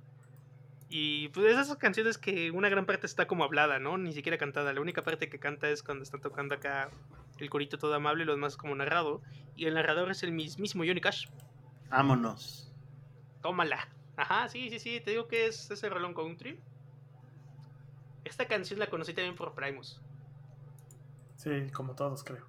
Y 0.90 1.28
pues 1.28 1.46
es 1.46 1.58
esas 1.58 1.78
canciones 1.78 2.18
que 2.18 2.50
una 2.50 2.68
gran 2.68 2.84
parte 2.84 3.06
está 3.06 3.26
como 3.26 3.44
hablada, 3.44 3.78
¿no? 3.78 3.96
Ni 3.96 4.12
siquiera 4.12 4.36
cantada. 4.36 4.74
La 4.74 4.82
única 4.82 5.00
parte 5.00 5.30
que 5.30 5.38
canta 5.38 5.70
es 5.70 5.82
cuando 5.82 6.02
está 6.02 6.18
tocando 6.18 6.54
acá 6.54 6.90
el 7.38 7.48
corito 7.48 7.78
todo 7.78 7.94
amable 7.94 8.24
y 8.24 8.26
lo 8.26 8.34
demás 8.34 8.58
como 8.58 8.74
narrado. 8.74 9.22
Y 9.56 9.64
el 9.64 9.72
narrador 9.72 10.10
es 10.10 10.22
el 10.22 10.32
mismísimo 10.32 10.84
Johnny 10.84 11.00
Cash. 11.00 11.26
Vámonos. 11.90 12.72
Tómala. 13.42 13.88
Ajá, 14.16 14.48
sí, 14.48 14.70
sí, 14.70 14.78
sí. 14.78 15.00
Te 15.00 15.10
digo 15.10 15.28
que 15.28 15.46
es 15.46 15.70
ese 15.70 15.88
rolón 15.88 16.14
country. 16.14 16.58
Esta 18.24 18.46
canción 18.46 18.78
la 18.78 18.86
conocí 18.88 19.12
también 19.12 19.36
por 19.36 19.54
Primus. 19.54 20.00
Sí, 21.36 21.50
como 21.72 21.94
todos, 21.94 22.24
creo. 22.24 22.46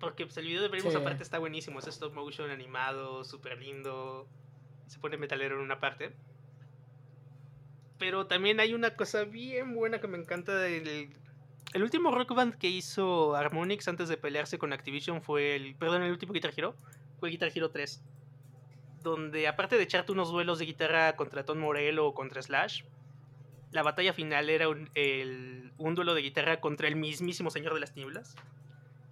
Porque 0.00 0.26
pues, 0.26 0.36
el 0.36 0.46
video 0.46 0.62
de 0.62 0.68
Primus 0.68 0.92
Sí. 0.92 0.98
aparte 0.98 1.22
está 1.22 1.38
buenísimo. 1.38 1.78
Es 1.78 1.86
stop 1.86 2.14
motion 2.14 2.50
animado, 2.50 3.24
súper 3.24 3.58
lindo. 3.58 4.28
Se 4.86 4.98
pone 4.98 5.16
metalero 5.16 5.56
en 5.56 5.62
una 5.62 5.80
parte. 5.80 6.14
Pero 7.98 8.26
también 8.26 8.60
hay 8.60 8.74
una 8.74 8.94
cosa 8.96 9.24
bien 9.24 9.74
buena 9.74 10.00
que 10.00 10.06
me 10.06 10.18
encanta 10.18 10.54
del... 10.54 11.10
El 11.74 11.82
último 11.82 12.10
rock 12.10 12.34
band 12.34 12.54
que 12.54 12.68
hizo 12.68 13.34
Harmonix 13.34 13.88
antes 13.88 14.08
de 14.08 14.16
pelearse 14.16 14.58
con 14.58 14.72
Activision 14.72 15.20
fue 15.20 15.56
el... 15.56 15.74
Perdón, 15.74 16.02
el 16.02 16.12
último 16.12 16.32
Guitar 16.32 16.52
Hero. 16.56 16.74
Fue 17.18 17.30
Guitar 17.30 17.50
Hero 17.54 17.70
3. 17.70 18.02
Donde 19.10 19.48
aparte 19.48 19.76
de 19.76 19.82
echarte 19.82 20.12
unos 20.12 20.30
duelos 20.30 20.58
de 20.58 20.66
guitarra 20.66 21.16
contra 21.16 21.44
Tom 21.44 21.58
Morello 21.58 22.06
o 22.06 22.14
contra 22.14 22.42
Slash, 22.42 22.82
la 23.72 23.82
batalla 23.82 24.12
final 24.12 24.48
era 24.50 24.68
un, 24.68 24.88
el- 24.94 25.72
un 25.78 25.94
duelo 25.94 26.14
de 26.14 26.22
guitarra 26.22 26.60
contra 26.60 26.88
el 26.88 26.96
mismísimo 26.96 27.50
Señor 27.50 27.74
de 27.74 27.80
las 27.80 27.94
Nieblas 27.96 28.34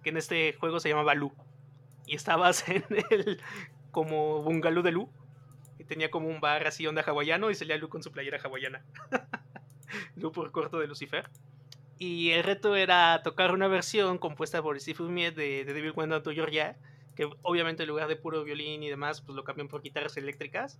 que 0.03 0.09
en 0.09 0.17
este 0.17 0.53
juego 0.59 0.79
se 0.79 0.89
llamaba 0.89 1.13
Lu. 1.15 1.31
Y 2.05 2.15
estabas 2.15 2.67
en 2.69 2.83
el 3.11 3.41
como 3.91 4.41
bungalow 4.43 4.83
de 4.83 4.91
Lu. 4.91 5.09
Y 5.79 5.83
tenía 5.83 6.09
como 6.09 6.27
un 6.27 6.39
bar 6.39 6.65
así 6.67 6.87
onda 6.87 7.03
hawaiano 7.05 7.51
y 7.51 7.55
salía 7.55 7.77
Lu 7.77 7.89
con 7.89 8.01
su 8.03 8.11
playera 8.11 8.39
hawaiana. 8.43 8.83
Lu 10.15 10.31
por 10.31 10.51
corto 10.51 10.79
de 10.79 10.87
Lucifer. 10.87 11.29
Y 11.99 12.31
el 12.31 12.43
reto 12.43 12.75
era 12.75 13.21
tocar 13.23 13.51
una 13.51 13.67
versión 13.67 14.17
compuesta 14.17 14.61
por 14.61 14.79
Steve 14.79 14.97
Fumier 14.97 15.33
de, 15.33 15.65
de 15.65 15.73
Devil 15.73 15.93
Went 15.95 16.23
to. 16.23 16.31
Que 17.17 17.27
obviamente 17.41 17.83
en 17.83 17.89
lugar 17.89 18.07
de 18.07 18.15
puro 18.15 18.43
violín 18.45 18.81
y 18.83 18.89
demás, 18.89 19.19
pues 19.21 19.35
lo 19.35 19.43
cambian 19.43 19.67
por 19.67 19.81
guitarras 19.81 20.15
eléctricas. 20.15 20.79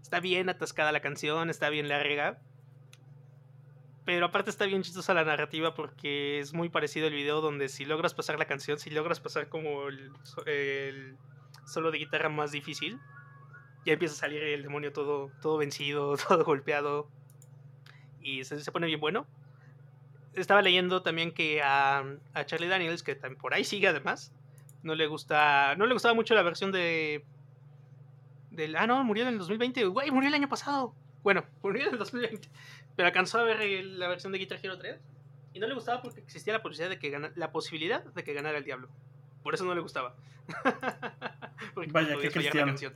Está 0.00 0.20
bien 0.20 0.48
atascada 0.48 0.92
la 0.92 1.00
canción, 1.00 1.50
está 1.50 1.68
bien 1.68 1.88
larga. 1.88 2.38
Pero 4.04 4.26
aparte 4.26 4.50
está 4.50 4.64
bien 4.64 4.82
chistosa 4.82 5.14
la 5.14 5.24
narrativa 5.24 5.74
porque 5.74 6.40
es 6.40 6.52
muy 6.54 6.68
parecido 6.68 7.06
el 7.06 7.14
video 7.14 7.40
donde 7.40 7.68
si 7.68 7.84
logras 7.84 8.14
pasar 8.14 8.38
la 8.38 8.46
canción, 8.46 8.78
si 8.78 8.90
logras 8.90 9.20
pasar 9.20 9.48
como 9.48 9.88
el, 9.88 10.10
so- 10.24 10.44
el 10.46 11.16
solo 11.66 11.90
de 11.92 11.98
guitarra 11.98 12.28
más 12.28 12.50
difícil, 12.50 12.98
ya 13.84 13.92
empieza 13.92 14.14
a 14.14 14.18
salir 14.18 14.42
el 14.42 14.62
demonio 14.62 14.92
todo, 14.92 15.30
todo 15.40 15.56
vencido, 15.58 16.16
todo 16.28 16.44
golpeado. 16.44 17.08
Y 18.20 18.44
se, 18.44 18.58
se 18.60 18.72
pone 18.72 18.86
bien 18.88 19.00
bueno. 19.00 19.26
Estaba 20.34 20.62
leyendo 20.62 21.02
también 21.02 21.32
que 21.32 21.62
a, 21.62 22.04
a 22.34 22.46
Charlie 22.46 22.68
Daniels, 22.68 23.02
que 23.04 23.14
por 23.16 23.54
ahí 23.54 23.64
sigue 23.64 23.86
además, 23.88 24.32
no 24.82 24.94
le 24.94 25.06
gusta. 25.06 25.74
No 25.76 25.86
le 25.86 25.92
gustaba 25.94 26.14
mucho 26.14 26.34
la 26.34 26.42
versión 26.42 26.72
de. 26.72 27.24
Del, 28.50 28.76
ah, 28.76 28.86
no, 28.86 29.02
murió 29.04 29.22
en 29.22 29.30
el 29.30 29.38
2020. 29.38 29.84
Güey, 29.86 30.10
murió 30.10 30.28
el 30.28 30.34
año 30.34 30.48
pasado. 30.48 30.94
Bueno, 31.22 31.44
murió 31.62 31.86
en 31.86 31.92
el 31.92 31.98
2020. 31.98 32.48
Pero 32.96 33.06
alcanzó 33.06 33.38
a 33.38 33.44
ver 33.44 33.60
el- 33.62 33.98
la 33.98 34.08
versión 34.08 34.32
de 34.32 34.38
Guitar 34.38 34.58
Hero 34.62 34.78
3 34.78 35.00
y 35.54 35.60
no 35.60 35.66
le 35.66 35.74
gustaba 35.74 36.02
porque 36.02 36.20
existía 36.20 36.52
la 36.52 36.62
posibilidad 36.62 36.90
de 36.90 36.98
que 36.98 37.10
gana- 37.10 37.32
la 37.36 37.50
posibilidad 37.52 38.04
de 38.04 38.24
que 38.24 38.32
ganara 38.34 38.58
el 38.58 38.64
diablo. 38.64 38.88
Por 39.42 39.54
eso 39.54 39.64
no 39.64 39.74
le 39.74 39.80
gustaba. 39.80 40.14
Porque 41.74 41.90
Vaya, 41.92 42.08
qué 42.08 42.14
fallar 42.14 42.24
la 42.24 42.30
cristiano. 42.32 42.66
canción. 42.66 42.94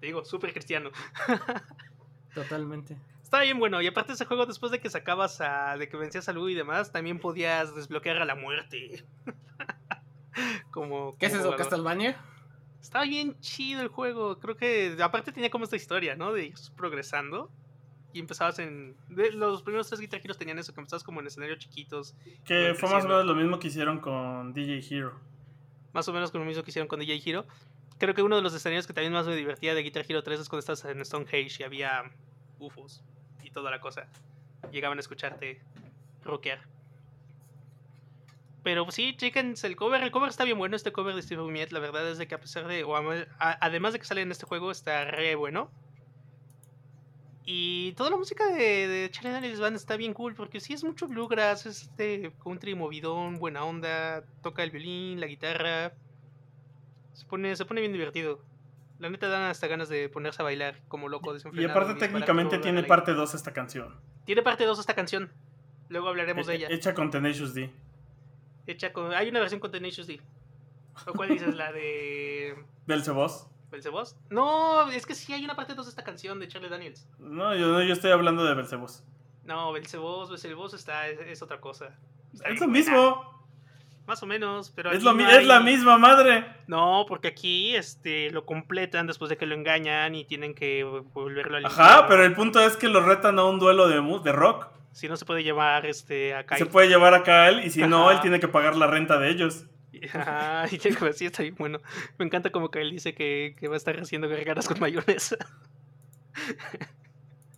Te 0.00 0.06
digo, 0.06 0.24
súper 0.24 0.52
cristiano. 0.52 0.90
Totalmente. 2.34 2.96
Estaba 3.22 3.42
bien 3.44 3.58
bueno. 3.58 3.80
Y 3.82 3.86
aparte 3.86 4.12
ese 4.12 4.24
juego, 4.24 4.46
después 4.46 4.72
de 4.72 4.80
que 4.80 4.90
sacabas 4.90 5.40
a. 5.40 5.76
de 5.76 5.88
que 5.88 5.96
vencías 5.96 6.28
a 6.28 6.32
Lu 6.32 6.48
y 6.48 6.54
demás, 6.54 6.90
también 6.92 7.18
podías 7.18 7.74
desbloquear 7.74 8.18
a 8.18 8.24
la 8.24 8.34
muerte. 8.34 9.04
como. 10.70 11.16
¿Qué 11.18 11.26
es 11.26 11.34
eso. 11.34 11.54
Castlevania? 11.56 12.16
Estaba 12.80 13.04
bien 13.04 13.38
chido 13.40 13.82
el 13.82 13.88
juego. 13.88 14.38
Creo 14.38 14.56
que 14.56 14.96
aparte 15.02 15.32
tenía 15.32 15.50
como 15.50 15.64
esta 15.64 15.76
historia, 15.76 16.16
¿no? 16.16 16.32
De 16.32 16.46
ir 16.46 16.54
progresando. 16.76 17.50
Y 18.12 18.18
empezabas 18.18 18.58
en... 18.58 18.96
de- 19.08 19.30
los 19.32 19.62
primeros 19.62 19.86
tres 19.88 20.00
Guitar 20.00 20.20
Heroes 20.20 20.36
tenían 20.36 20.58
eso, 20.58 20.74
que 20.74 20.80
empezabas 20.80 21.04
como 21.04 21.20
en 21.20 21.26
escenarios 21.28 21.58
chiquitos. 21.60 22.14
Que 22.44 22.74
fue 22.74 22.90
más 22.90 23.04
o 23.04 23.08
menos 23.08 23.24
lo 23.26 23.34
mismo 23.36 23.58
que 23.60 23.68
hicieron 23.68 24.00
con 24.00 24.52
DJ 24.52 24.80
Hero. 24.90 25.14
Más 25.92 26.08
o 26.08 26.12
menos 26.12 26.30
con 26.32 26.40
lo 26.40 26.46
mismo 26.46 26.64
que 26.64 26.70
hicieron 26.70 26.88
con 26.88 26.98
DJ 26.98 27.22
Hero. 27.24 27.46
Creo 27.98 28.14
que 28.14 28.22
uno 28.22 28.34
de 28.36 28.42
los 28.42 28.52
escenarios 28.54 28.86
que 28.88 28.94
también 28.94 29.12
más 29.12 29.26
me 29.26 29.36
divertía 29.36 29.74
de 29.74 29.82
Guitar 29.82 30.04
Hero 30.08 30.22
3 30.24 30.40
es 30.40 30.48
cuando 30.48 30.60
estabas 30.60 30.84
en 30.86 31.04
Stonehenge 31.04 31.58
y 31.60 31.62
había 31.62 32.10
UFOs 32.58 33.04
y 33.44 33.50
toda 33.50 33.70
la 33.70 33.80
cosa. 33.80 34.08
Llegaban 34.72 34.98
a 34.98 35.00
escucharte 35.02 35.60
rockear. 36.24 36.62
Pero 38.62 38.90
sí, 38.90 39.16
chéquense 39.16 39.66
el 39.66 39.76
cover. 39.76 40.02
El 40.02 40.10
cover 40.10 40.28
está 40.28 40.44
bien 40.44 40.58
bueno, 40.58 40.76
este 40.76 40.92
cover 40.92 41.14
de 41.14 41.22
Steve 41.22 41.42
Miet. 41.44 41.72
La 41.72 41.78
verdad 41.80 42.06
es 42.10 42.18
de 42.18 42.28
que 42.28 42.34
a 42.34 42.40
pesar 42.40 42.66
de... 42.66 42.84
o 42.84 42.94
a- 42.96 43.26
a- 43.38 43.58
además 43.64 43.92
de 43.94 43.98
que 43.98 44.04
sale 44.04 44.20
en 44.22 44.30
este 44.30 44.44
juego, 44.46 44.70
está 44.70 45.04
re 45.06 45.34
bueno. 45.34 45.70
Y 47.44 47.92
toda 47.92 48.10
la 48.10 48.16
música 48.16 48.46
de, 48.46 48.86
de 48.86 49.08
Charlie 49.10 49.30
Daniels 49.32 49.60
Band 49.60 49.76
está 49.76 49.96
bien 49.96 50.12
cool, 50.14 50.34
porque 50.34 50.60
sí 50.60 50.72
es 50.74 50.84
mucho 50.84 51.08
bluegrass, 51.08 51.66
es 51.66 51.82
este 51.82 52.32
country 52.44 52.74
movidón, 52.74 53.38
buena 53.38 53.64
onda, 53.64 54.22
toca 54.42 54.62
el 54.62 54.70
violín, 54.70 55.20
la 55.20 55.26
guitarra. 55.26 55.92
Se 57.14 57.24
pone, 57.26 57.56
se 57.56 57.64
pone 57.64 57.80
bien 57.80 57.92
divertido. 57.92 58.40
La 58.98 59.08
neta 59.08 59.28
dan 59.28 59.44
hasta 59.44 59.66
ganas 59.66 59.88
de 59.88 60.08
ponerse 60.10 60.42
a 60.42 60.44
bailar 60.44 60.76
como 60.86 61.08
loco 61.08 61.34
Y 61.54 61.64
aparte 61.64 61.94
técnicamente 61.94 62.58
tiene 62.58 62.82
parte 62.84 63.14
2 63.14 63.34
esta 63.34 63.52
canción. 63.52 63.96
Tiene 64.26 64.42
parte 64.42 64.64
2 64.64 64.78
esta 64.78 64.94
canción. 64.94 65.30
Luego 65.88 66.08
hablaremos 66.08 66.46
de 66.46 66.52
Eh, 66.52 66.56
ella. 66.56 66.68
Hecha 66.70 66.92
con 66.94 67.10
Tenacious 67.10 67.54
D. 67.54 67.70
Hecha 68.70 68.92
con, 68.92 69.12
hay 69.12 69.28
una 69.28 69.40
versión 69.40 69.60
con 69.60 69.70
Tenacious 69.70 70.06
D. 70.06 70.20
¿O 71.06 71.12
cuál 71.12 71.30
dices? 71.30 71.54
¿La 71.54 71.72
de 71.72 72.54
Belzebos. 72.86 73.46
Belzebos? 73.70 74.16
No, 74.30 74.90
es 74.90 75.06
que 75.06 75.14
sí 75.14 75.32
hay 75.32 75.44
una 75.44 75.54
parte 75.54 75.74
2 75.74 75.86
de 75.86 75.90
esta 75.90 76.02
canción 76.04 76.40
de 76.40 76.48
Charlie 76.48 76.68
Daniels. 76.68 77.06
No, 77.18 77.54
yo, 77.54 77.68
no, 77.68 77.82
yo 77.82 77.92
estoy 77.92 78.10
hablando 78.10 78.44
de 78.44 78.54
Belzebos. 78.54 79.04
No, 79.44 79.72
Belzebos, 79.72 80.28
Belzebos 80.30 80.74
está, 80.74 81.08
es, 81.08 81.20
es 81.20 81.42
otra 81.42 81.60
cosa. 81.60 81.96
Está 82.32 82.48
Es 82.48 82.60
lo 82.60 82.66
buena. 82.66 82.72
mismo. 82.72 83.40
Más 84.06 84.22
o 84.24 84.26
menos, 84.26 84.72
pero 84.74 84.90
Es, 84.90 85.04
lo, 85.04 85.12
no 85.12 85.28
es 85.30 85.46
la 85.46 85.60
misma 85.60 85.96
madre. 85.96 86.44
No, 86.66 87.04
porque 87.06 87.28
aquí 87.28 87.76
este 87.76 88.30
lo 88.32 88.44
completan 88.44 89.06
después 89.06 89.28
de 89.28 89.36
que 89.36 89.46
lo 89.46 89.54
engañan 89.54 90.16
y 90.16 90.24
tienen 90.24 90.52
que 90.54 90.82
volverlo 91.14 91.58
a 91.58 91.60
Ajá, 91.60 91.68
limpiar. 91.86 92.08
pero 92.08 92.24
el 92.24 92.34
punto 92.34 92.60
es 92.60 92.76
que 92.76 92.88
lo 92.88 93.02
retan 93.02 93.38
a 93.38 93.44
un 93.44 93.60
duelo 93.60 93.86
de, 93.86 94.00
de 94.24 94.32
rock. 94.32 94.66
Si 94.92 95.08
no 95.08 95.16
se 95.16 95.24
puede 95.24 95.42
llevar 95.42 95.86
este 95.86 96.34
a 96.34 96.44
Kyle. 96.44 96.58
Se 96.58 96.66
puede 96.66 96.88
llevar 96.88 97.14
acá 97.14 97.48
él 97.48 97.64
y 97.64 97.70
si 97.70 97.82
no, 97.82 98.10
él 98.10 98.20
tiene 98.20 98.40
que 98.40 98.48
pagar 98.48 98.76
la 98.76 98.86
renta 98.86 99.18
de 99.18 99.30
ellos. 99.30 99.66
Ajá, 100.14 100.66
y 100.70 100.76
así 101.06 101.26
está 101.26 101.42
bien 101.42 101.56
bueno. 101.56 101.80
Me 102.18 102.24
encanta 102.24 102.50
como 102.50 102.70
Kyle 102.70 102.90
dice 102.90 103.14
que, 103.14 103.54
que 103.58 103.68
va 103.68 103.74
a 103.74 103.76
estar 103.76 103.98
haciendo 104.00 104.28
gargaras 104.28 104.68
con 104.68 104.80
mayonesa. 104.80 105.36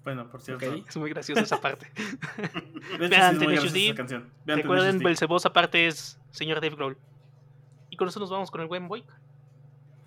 Bueno, 0.05 0.29
por 0.29 0.41
cierto. 0.41 0.69
Ok. 0.69 0.85
Es 0.89 0.97
muy 0.97 1.11
graciosa 1.11 1.43
esa 1.43 1.61
parte. 1.61 1.87
De 2.99 3.07
hecho, 3.07 3.09
sí 3.09 3.09
Vean 3.09 3.35
es 3.35 3.39
muy 3.39 3.47
Tenacious 3.47 3.73
graciosa 3.73 3.73
D. 3.73 3.87
esa 3.87 3.95
canción. 3.95 4.31
Vean 4.45 4.59
Recuerden. 4.59 4.99
Belzebos 4.99 5.47
aparte 5.47 5.87
es 5.87 6.19
señor 6.33 6.61
Dave 6.61 6.75
Grohl. 6.75 6.99
Y 7.91 7.97
con 7.97 8.09
eso 8.09 8.19
nos 8.19 8.31
vamos 8.31 8.51
con 8.51 8.61
el 8.61 8.67
buen 8.67 8.89
boy. 8.89 9.05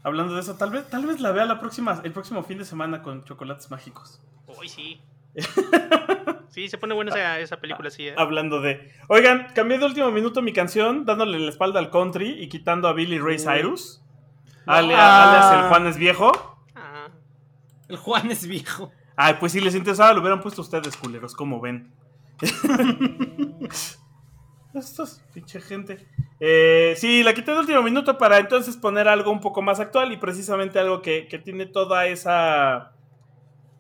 Hablando 0.04 0.36
de 0.36 0.42
eso, 0.42 0.56
tal 0.56 0.72
vez, 0.72 0.88
tal 0.90 1.06
vez 1.06 1.20
la 1.20 1.32
vea 1.32 1.46
la 1.46 1.60
próxima, 1.60 2.02
el 2.04 2.12
próximo 2.12 2.44
fin 2.44 2.58
de 2.58 2.66
semana 2.66 3.02
con 3.02 3.24
chocolates 3.24 3.72
mágicos. 3.72 4.22
Uy, 4.48 4.70
sí. 4.70 5.02
Sí, 6.56 6.70
se 6.70 6.78
pone 6.78 6.94
buena 6.94 7.12
esa, 7.12 7.38
esa 7.42 7.58
película, 7.60 7.90
sí. 7.90 8.08
¿eh? 8.08 8.14
Hablando 8.18 8.62
de. 8.62 8.90
Oigan, 9.10 9.48
cambié 9.54 9.78
de 9.78 9.84
último 9.86 10.10
minuto 10.10 10.42
mi 10.42 10.54
canción, 10.54 11.04
dándole 11.06 11.38
la 11.38 11.50
espalda 11.50 11.80
al 11.82 11.90
country 11.92 12.30
y 12.42 12.48
quitando 12.48 12.88
a 12.88 12.94
Billy 12.94 13.20
Ray 13.20 13.38
Cyrus. 13.40 14.02
Ale- 14.66 14.96
Ah. 14.96 15.50
alias 15.52 15.54
el 15.64 15.68
Juan 15.70 15.88
es 15.88 15.98
viejo. 15.98 16.32
Ah, 16.74 17.10
El 17.90 17.98
Juan 17.98 18.32
es 18.32 18.48
viejo. 18.48 18.90
Ay, 19.18 19.36
pues 19.38 19.52
si 19.52 19.60
les 19.60 19.76
interesaba, 19.76 20.14
lo 20.14 20.22
hubieran 20.22 20.40
puesto 20.40 20.62
ustedes, 20.62 20.96
culeros, 20.96 21.36
como 21.36 21.60
ven. 21.60 21.92
Estos, 24.74 25.22
pinche 25.34 25.60
gente. 25.62 26.06
Eh, 26.40 26.94
sí, 26.98 27.22
la 27.24 27.34
quité 27.34 27.52
de 27.52 27.60
último 27.60 27.82
minuto 27.82 28.18
para 28.18 28.38
entonces 28.40 28.76
poner 28.78 29.08
algo 29.10 29.30
un 29.32 29.42
poco 29.42 29.62
más 29.62 29.80
actual 29.82 30.12
y 30.14 30.18
precisamente 30.18 30.80
algo 30.80 31.02
que, 31.02 31.28
que 31.28 31.38
tiene 31.38 31.66
toda 31.66 32.08
esa. 32.08 32.94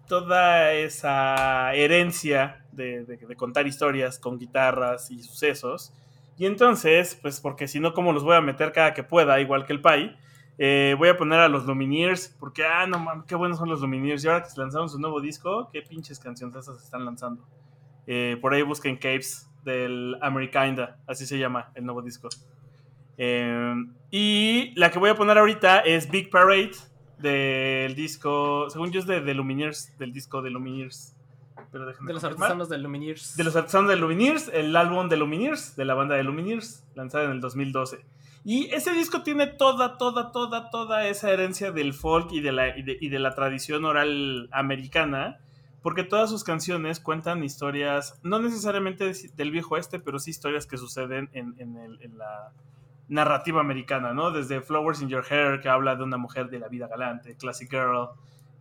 Toda 0.07 0.73
esa 0.73 1.73
herencia 1.73 2.65
de, 2.71 3.17
contar 3.37 3.67
historias 3.67 4.19
con 4.19 4.37
guitarras 4.37 5.11
y 5.11 5.21
sucesos. 5.23 5.93
Y 6.37 6.45
entonces, 6.45 7.17
pues 7.21 7.39
porque 7.39 7.67
si 7.67 7.79
no, 7.79 7.93
¿cómo 7.93 8.11
los 8.13 8.23
voy 8.23 8.35
a 8.35 8.41
meter 8.41 8.71
cada 8.71 8.93
que 8.93 9.03
pueda, 9.03 9.39
igual 9.39 9.65
que 9.65 9.73
el 9.73 9.81
Pai? 9.81 10.17
Eh, 10.57 10.95
voy 10.97 11.09
a 11.09 11.17
poner 11.17 11.39
a 11.39 11.49
los 11.49 11.65
Lumineers, 11.65 12.35
porque, 12.39 12.65
ah, 12.65 12.87
no 12.87 12.99
mames, 12.99 13.25
qué 13.25 13.35
buenos 13.35 13.57
son 13.57 13.69
los 13.69 13.81
Lumineers. 13.81 14.23
Y 14.23 14.27
ahora 14.27 14.43
que 14.43 14.49
se 14.49 14.59
lanzaron 14.59 14.89
su 14.89 14.99
nuevo 14.99 15.21
disco, 15.21 15.69
qué 15.71 15.81
pinches 15.81 16.19
canciones 16.19 16.55
esas 16.55 16.83
están 16.83 17.05
lanzando. 17.05 17.45
Eh, 18.07 18.37
por 18.41 18.53
ahí 18.53 18.61
busquen 18.61 18.97
Caves 18.97 19.49
del 19.63 20.15
Amerikinda, 20.21 20.97
así 21.07 21.25
se 21.25 21.37
llama 21.39 21.71
el 21.75 21.85
nuevo 21.85 22.01
disco. 22.01 22.29
Eh, 23.17 23.75
y 24.11 24.73
la 24.75 24.91
que 24.91 24.99
voy 24.99 25.09
a 25.09 25.15
poner 25.15 25.37
ahorita 25.37 25.79
es 25.79 26.09
Big 26.09 26.29
Parade 26.29 26.71
del 27.19 27.95
disco, 27.95 28.69
según 28.69 28.91
yo 28.91 28.99
es 28.99 29.07
de, 29.07 29.21
de 29.21 29.33
Lumineers, 29.33 29.97
del 29.97 30.11
disco 30.13 30.41
de 30.41 30.49
Lumineers. 30.49 31.15
Pero 31.71 31.85
De 31.85 31.91
los 31.91 31.97
confirmar. 31.97 32.31
artesanos 32.31 32.69
de 32.69 32.77
Lumineers. 32.77 33.35
De 33.37 33.43
los 33.43 33.55
artesanos 33.55 33.89
de 33.89 33.95
Lumineers, 33.97 34.49
el 34.53 34.75
álbum 34.75 35.09
de 35.09 35.17
Lumineers, 35.17 35.75
de 35.75 35.85
la 35.85 35.93
banda 35.93 36.15
de 36.15 36.23
Lumineers, 36.23 36.83
lanzado 36.95 37.25
en 37.25 37.31
el 37.31 37.41
2012. 37.41 38.05
Y 38.43 38.65
ese 38.73 38.91
disco 38.93 39.23
tiene 39.23 39.47
toda, 39.47 39.97
toda, 39.97 40.31
toda, 40.31 40.69
toda 40.69 41.07
esa 41.07 41.31
herencia 41.31 41.71
del 41.71 41.93
folk 41.93 42.31
y 42.31 42.41
de 42.41 42.51
la, 42.51 42.77
y 42.77 42.83
de, 42.83 42.97
y 43.01 43.09
de 43.09 43.19
la 43.19 43.33
tradición 43.33 43.85
oral 43.85 44.49
americana, 44.51 45.39
porque 45.81 46.03
todas 46.03 46.29
sus 46.29 46.43
canciones 46.43 46.99
cuentan 46.99 47.43
historias, 47.43 48.19
no 48.23 48.39
necesariamente 48.39 49.05
de- 49.05 49.31
del 49.35 49.51
viejo 49.51 49.77
este, 49.77 49.99
pero 49.99 50.19
sí 50.19 50.29
historias 50.31 50.67
que 50.67 50.77
suceden 50.77 51.29
en, 51.33 51.55
en 51.57 51.75
el- 51.77 51.99
en 52.01 52.17
la 52.17 52.51
narrativa 53.07 53.61
americana, 53.61 54.13
¿no? 54.13 54.31
Desde 54.31 54.61
Flowers 54.61 55.01
in 55.01 55.09
Your 55.09 55.23
Hair, 55.29 55.61
que 55.61 55.69
habla 55.69 55.95
de 55.95 56.03
una 56.03 56.17
mujer 56.17 56.49
de 56.49 56.59
la 56.59 56.67
vida 56.67 56.87
galante, 56.87 57.35
Classic 57.35 57.69
Girl, 57.69 58.09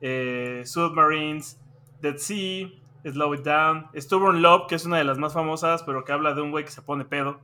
eh, 0.01 0.63
Submarines, 0.67 1.61
Dead 2.01 2.17
Sea, 2.17 2.69
Slow 3.05 3.35
It 3.35 3.43
Down, 3.43 3.87
Stubborn 3.97 4.43
Love, 4.43 4.67
que 4.69 4.75
es 4.75 4.85
una 4.87 4.99
de 4.99 5.05
las 5.05 5.19
más 5.19 5.33
famosas, 5.33 5.83
pero 5.83 6.05
que 6.05 6.13
habla 6.13 6.35
de 6.35 6.43
un 6.43 6.51
güey 6.51 6.65
que 6.65 6.71
se 6.71 6.83
pone 6.83 7.05
pedo 7.05 7.41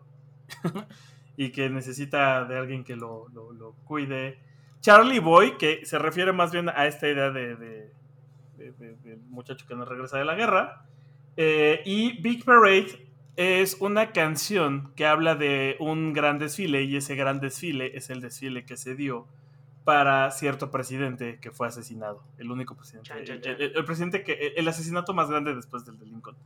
y 1.37 1.51
que 1.53 1.71
necesita 1.71 2.45
de 2.45 2.59
alguien 2.59 2.85
que 2.85 2.97
lo, 2.97 3.29
lo- 3.33 3.53
lo 3.53 3.73
cuide. 3.85 4.39
Charlie 4.81 5.21
Boy, 5.21 5.57
que 5.59 5.85
se 5.87 5.99
refiere 5.99 6.33
más 6.33 6.53
bien 6.53 6.69
a 6.69 6.87
esta 6.87 7.09
idea 7.09 7.31
de, 7.31 7.57
de- 7.57 7.93
de- 8.57 9.19
muchacho 9.29 9.67
que 9.67 9.75
no 9.75 9.85
regresa 9.85 10.19
de 10.19 10.25
la 10.25 10.35
guerra. 10.35 10.85
Eh, 11.37 11.81
y 11.87 12.21
Big 12.21 12.45
Parade 12.45 13.09
es 13.37 13.77
una 13.81 14.13
canción 14.13 14.93
que 14.97 15.07
habla 15.07 15.35
de 15.35 15.77
un 15.81 16.13
gran 16.13 16.39
desfile 16.39 16.83
y 16.83 16.97
ese 16.97 17.15
gran 17.17 17.41
desfile 17.41 17.97
es 17.97 18.11
el 18.11 18.21
desfile 18.21 18.65
que 18.65 18.77
se 18.77 18.95
dio 18.95 19.27
para 19.85 20.31
cierto 20.31 20.71
presidente 20.71 21.39
que 21.41 21.51
fue 21.51 21.67
asesinado, 21.67 22.23
el 22.39 22.51
único 22.51 22.77
presidente, 22.77 23.13
el, 23.19 23.25
chan. 23.25 23.41
el- 23.59 23.77
el 23.77 23.85
presidente 23.85 24.23
que 24.23 24.53
el 24.57 24.69
asesinato 24.69 25.15
más 25.15 25.31
grande 25.31 25.55
después 25.55 25.85
del 25.87 25.99
de 25.99 26.07
Lincoln, 26.07 26.37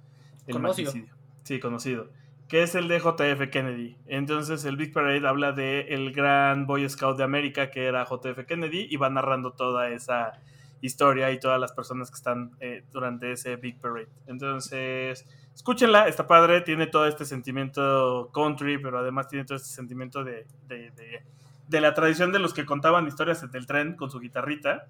el 0.47 0.55
Conocido. 0.55 0.90
magnicidio. 0.90 1.16
Sí, 1.43 1.59
conocido, 1.61 2.09
que 2.48 2.62
es 2.62 2.74
el 2.74 2.86
de 2.89 3.01
JF 3.01 3.51
Kennedy. 3.51 3.97
Entonces 4.06 4.65
el 4.65 4.77
Big 4.77 4.93
Parade 4.93 5.27
habla 5.27 5.52
de 5.52 5.81
el 5.89 6.12
gran 6.12 6.66
Boy 6.66 6.89
Scout 6.89 7.19
de 7.19 7.24
América 7.24 7.70
que 7.70 7.85
era 7.86 8.05
JF 8.06 8.47
Kennedy 8.47 8.86
y 8.89 8.97
va 8.97 9.11
narrando 9.11 9.52
toda 9.52 9.89
esa 9.90 10.32
historia 10.81 11.31
y 11.32 11.40
todas 11.40 11.59
las 11.61 11.73
personas 11.73 12.11
que 12.11 12.16
están 12.16 12.52
eh, 12.61 12.85
durante 12.93 13.32
ese 13.32 13.56
Big 13.56 13.81
Parade. 13.81 14.09
Entonces, 14.27 15.27
escúchenla, 15.55 16.09
está 16.09 16.27
padre, 16.27 16.61
tiene 16.61 16.87
todo 16.87 17.07
este 17.07 17.25
sentimiento 17.25 18.31
country, 18.33 18.79
pero 18.79 18.99
además 18.99 19.29
tiene 19.29 19.45
todo 19.45 19.57
este 19.57 19.71
sentimiento 19.71 20.25
de, 20.25 20.47
de, 20.67 21.81
la 21.81 21.95
tradición 21.95 22.33
de 22.33 22.39
los 22.39 22.55
que 22.55 22.65
contaban 22.65 23.07
historias 23.07 23.51
del 23.51 23.67
tren 23.67 23.97
con 23.97 24.11
su 24.11 24.21
guitarrita. 24.21 24.87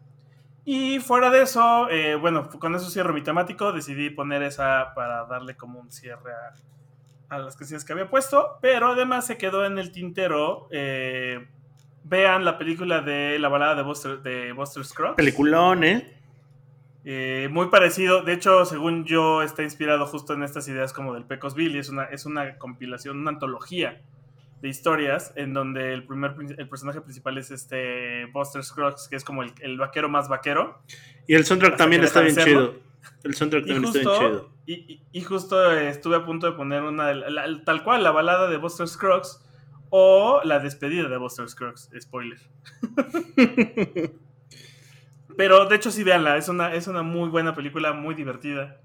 Y 0.64 0.98
fuera 1.00 1.30
de 1.30 1.42
eso, 1.42 1.90
eh, 1.90 2.14
bueno, 2.14 2.48
con 2.48 2.74
eso 2.74 2.88
cierro 2.90 3.12
mi 3.12 3.22
temático, 3.22 3.72
decidí 3.72 4.10
poner 4.10 4.42
esa 4.42 4.94
para 4.94 5.24
darle 5.26 5.56
como 5.56 5.78
un 5.78 5.92
cierre 5.92 6.32
a, 6.32 7.34
a 7.34 7.38
las 7.38 7.56
canciones 7.56 7.84
que 7.84 7.92
había 7.92 8.08
puesto, 8.08 8.58
pero 8.62 8.92
además 8.92 9.26
se 9.26 9.36
quedó 9.36 9.64
en 9.66 9.78
el 9.78 9.92
tintero. 9.92 10.68
eh, 10.70 11.46
vean 12.04 12.44
la 12.44 12.58
película 12.58 13.00
de 13.00 13.38
la 13.38 13.48
balada 13.48 13.74
de 13.74 13.82
Buster, 13.82 14.20
de 14.22 14.52
Buster 14.52 14.84
Scruggs. 14.84 15.16
Peliculón, 15.16 15.84
¿eh? 15.84 16.13
Eh, 17.04 17.48
muy 17.50 17.68
parecido, 17.68 18.22
de 18.22 18.32
hecho, 18.32 18.64
según 18.64 19.04
yo, 19.04 19.42
está 19.42 19.62
inspirado 19.62 20.06
justo 20.06 20.32
en 20.32 20.42
estas 20.42 20.66
ideas 20.68 20.92
como 20.92 21.12
del 21.14 21.24
Pecos 21.24 21.54
Bill. 21.54 21.76
y 21.76 21.78
Es 21.78 21.88
una, 21.90 22.04
es 22.04 22.24
una 22.26 22.56
compilación, 22.58 23.18
una 23.18 23.30
antología 23.30 24.00
de 24.62 24.68
historias 24.70 25.32
en 25.36 25.52
donde 25.52 25.92
el 25.92 26.04
primer 26.06 26.34
el 26.56 26.68
personaje 26.70 27.02
principal 27.02 27.36
es 27.36 27.50
este 27.50 28.24
Buster 28.32 28.64
Scruggs, 28.64 29.08
que 29.08 29.16
es 29.16 29.24
como 29.24 29.42
el, 29.42 29.52
el 29.60 29.76
vaquero 29.76 30.08
más 30.08 30.28
vaquero. 30.30 30.80
Y 31.26 31.34
el 31.34 31.44
soundtrack 31.44 31.76
también 31.76 32.02
está 32.04 32.20
bien 32.22 32.34
chido. 32.36 32.74
El 33.22 33.34
soundtrack 33.34 33.66
también 33.66 33.84
está 33.84 33.98
bien 34.18 34.30
chido. 34.30 34.50
y, 34.64 34.72
y- 34.94 35.02
y 35.12 35.20
justo 35.20 35.70
estuve 35.72 36.16
a 36.16 36.24
punto 36.24 36.46
de 36.50 36.52
poner 36.56 36.82
una 36.82 37.12
la- 37.12 37.28
la- 37.46 37.64
tal 37.64 37.84
cual, 37.84 38.02
la 38.02 38.12
balada 38.12 38.48
de 38.48 38.56
Buster 38.56 38.88
Scruggs 38.88 39.44
o 39.90 40.40
la 40.44 40.58
despedida 40.60 41.08
de 41.10 41.18
Buster 41.18 41.46
Scruggs, 41.46 41.90
spoiler. 42.00 42.38
Pero 45.36 45.66
de 45.66 45.76
hecho 45.76 45.90
sí, 45.90 46.04
véanla, 46.04 46.36
es 46.36 46.48
una, 46.48 46.74
es 46.74 46.86
una 46.86 47.02
muy 47.02 47.28
buena 47.28 47.54
película, 47.54 47.92
muy 47.92 48.14
divertida. 48.14 48.80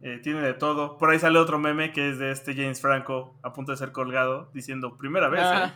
Eh, 0.00 0.20
tiene 0.22 0.40
de 0.42 0.54
todo. 0.54 0.96
Por 0.98 1.10
ahí 1.10 1.18
sale 1.18 1.38
otro 1.38 1.58
meme 1.58 1.92
que 1.92 2.10
es 2.10 2.18
de 2.18 2.30
este 2.30 2.54
James 2.54 2.80
Franco 2.80 3.36
a 3.42 3.52
punto 3.52 3.72
de 3.72 3.78
ser 3.78 3.90
colgado 3.92 4.50
diciendo 4.54 4.96
primera 4.96 5.28
vez. 5.28 5.40
Ah. 5.44 5.74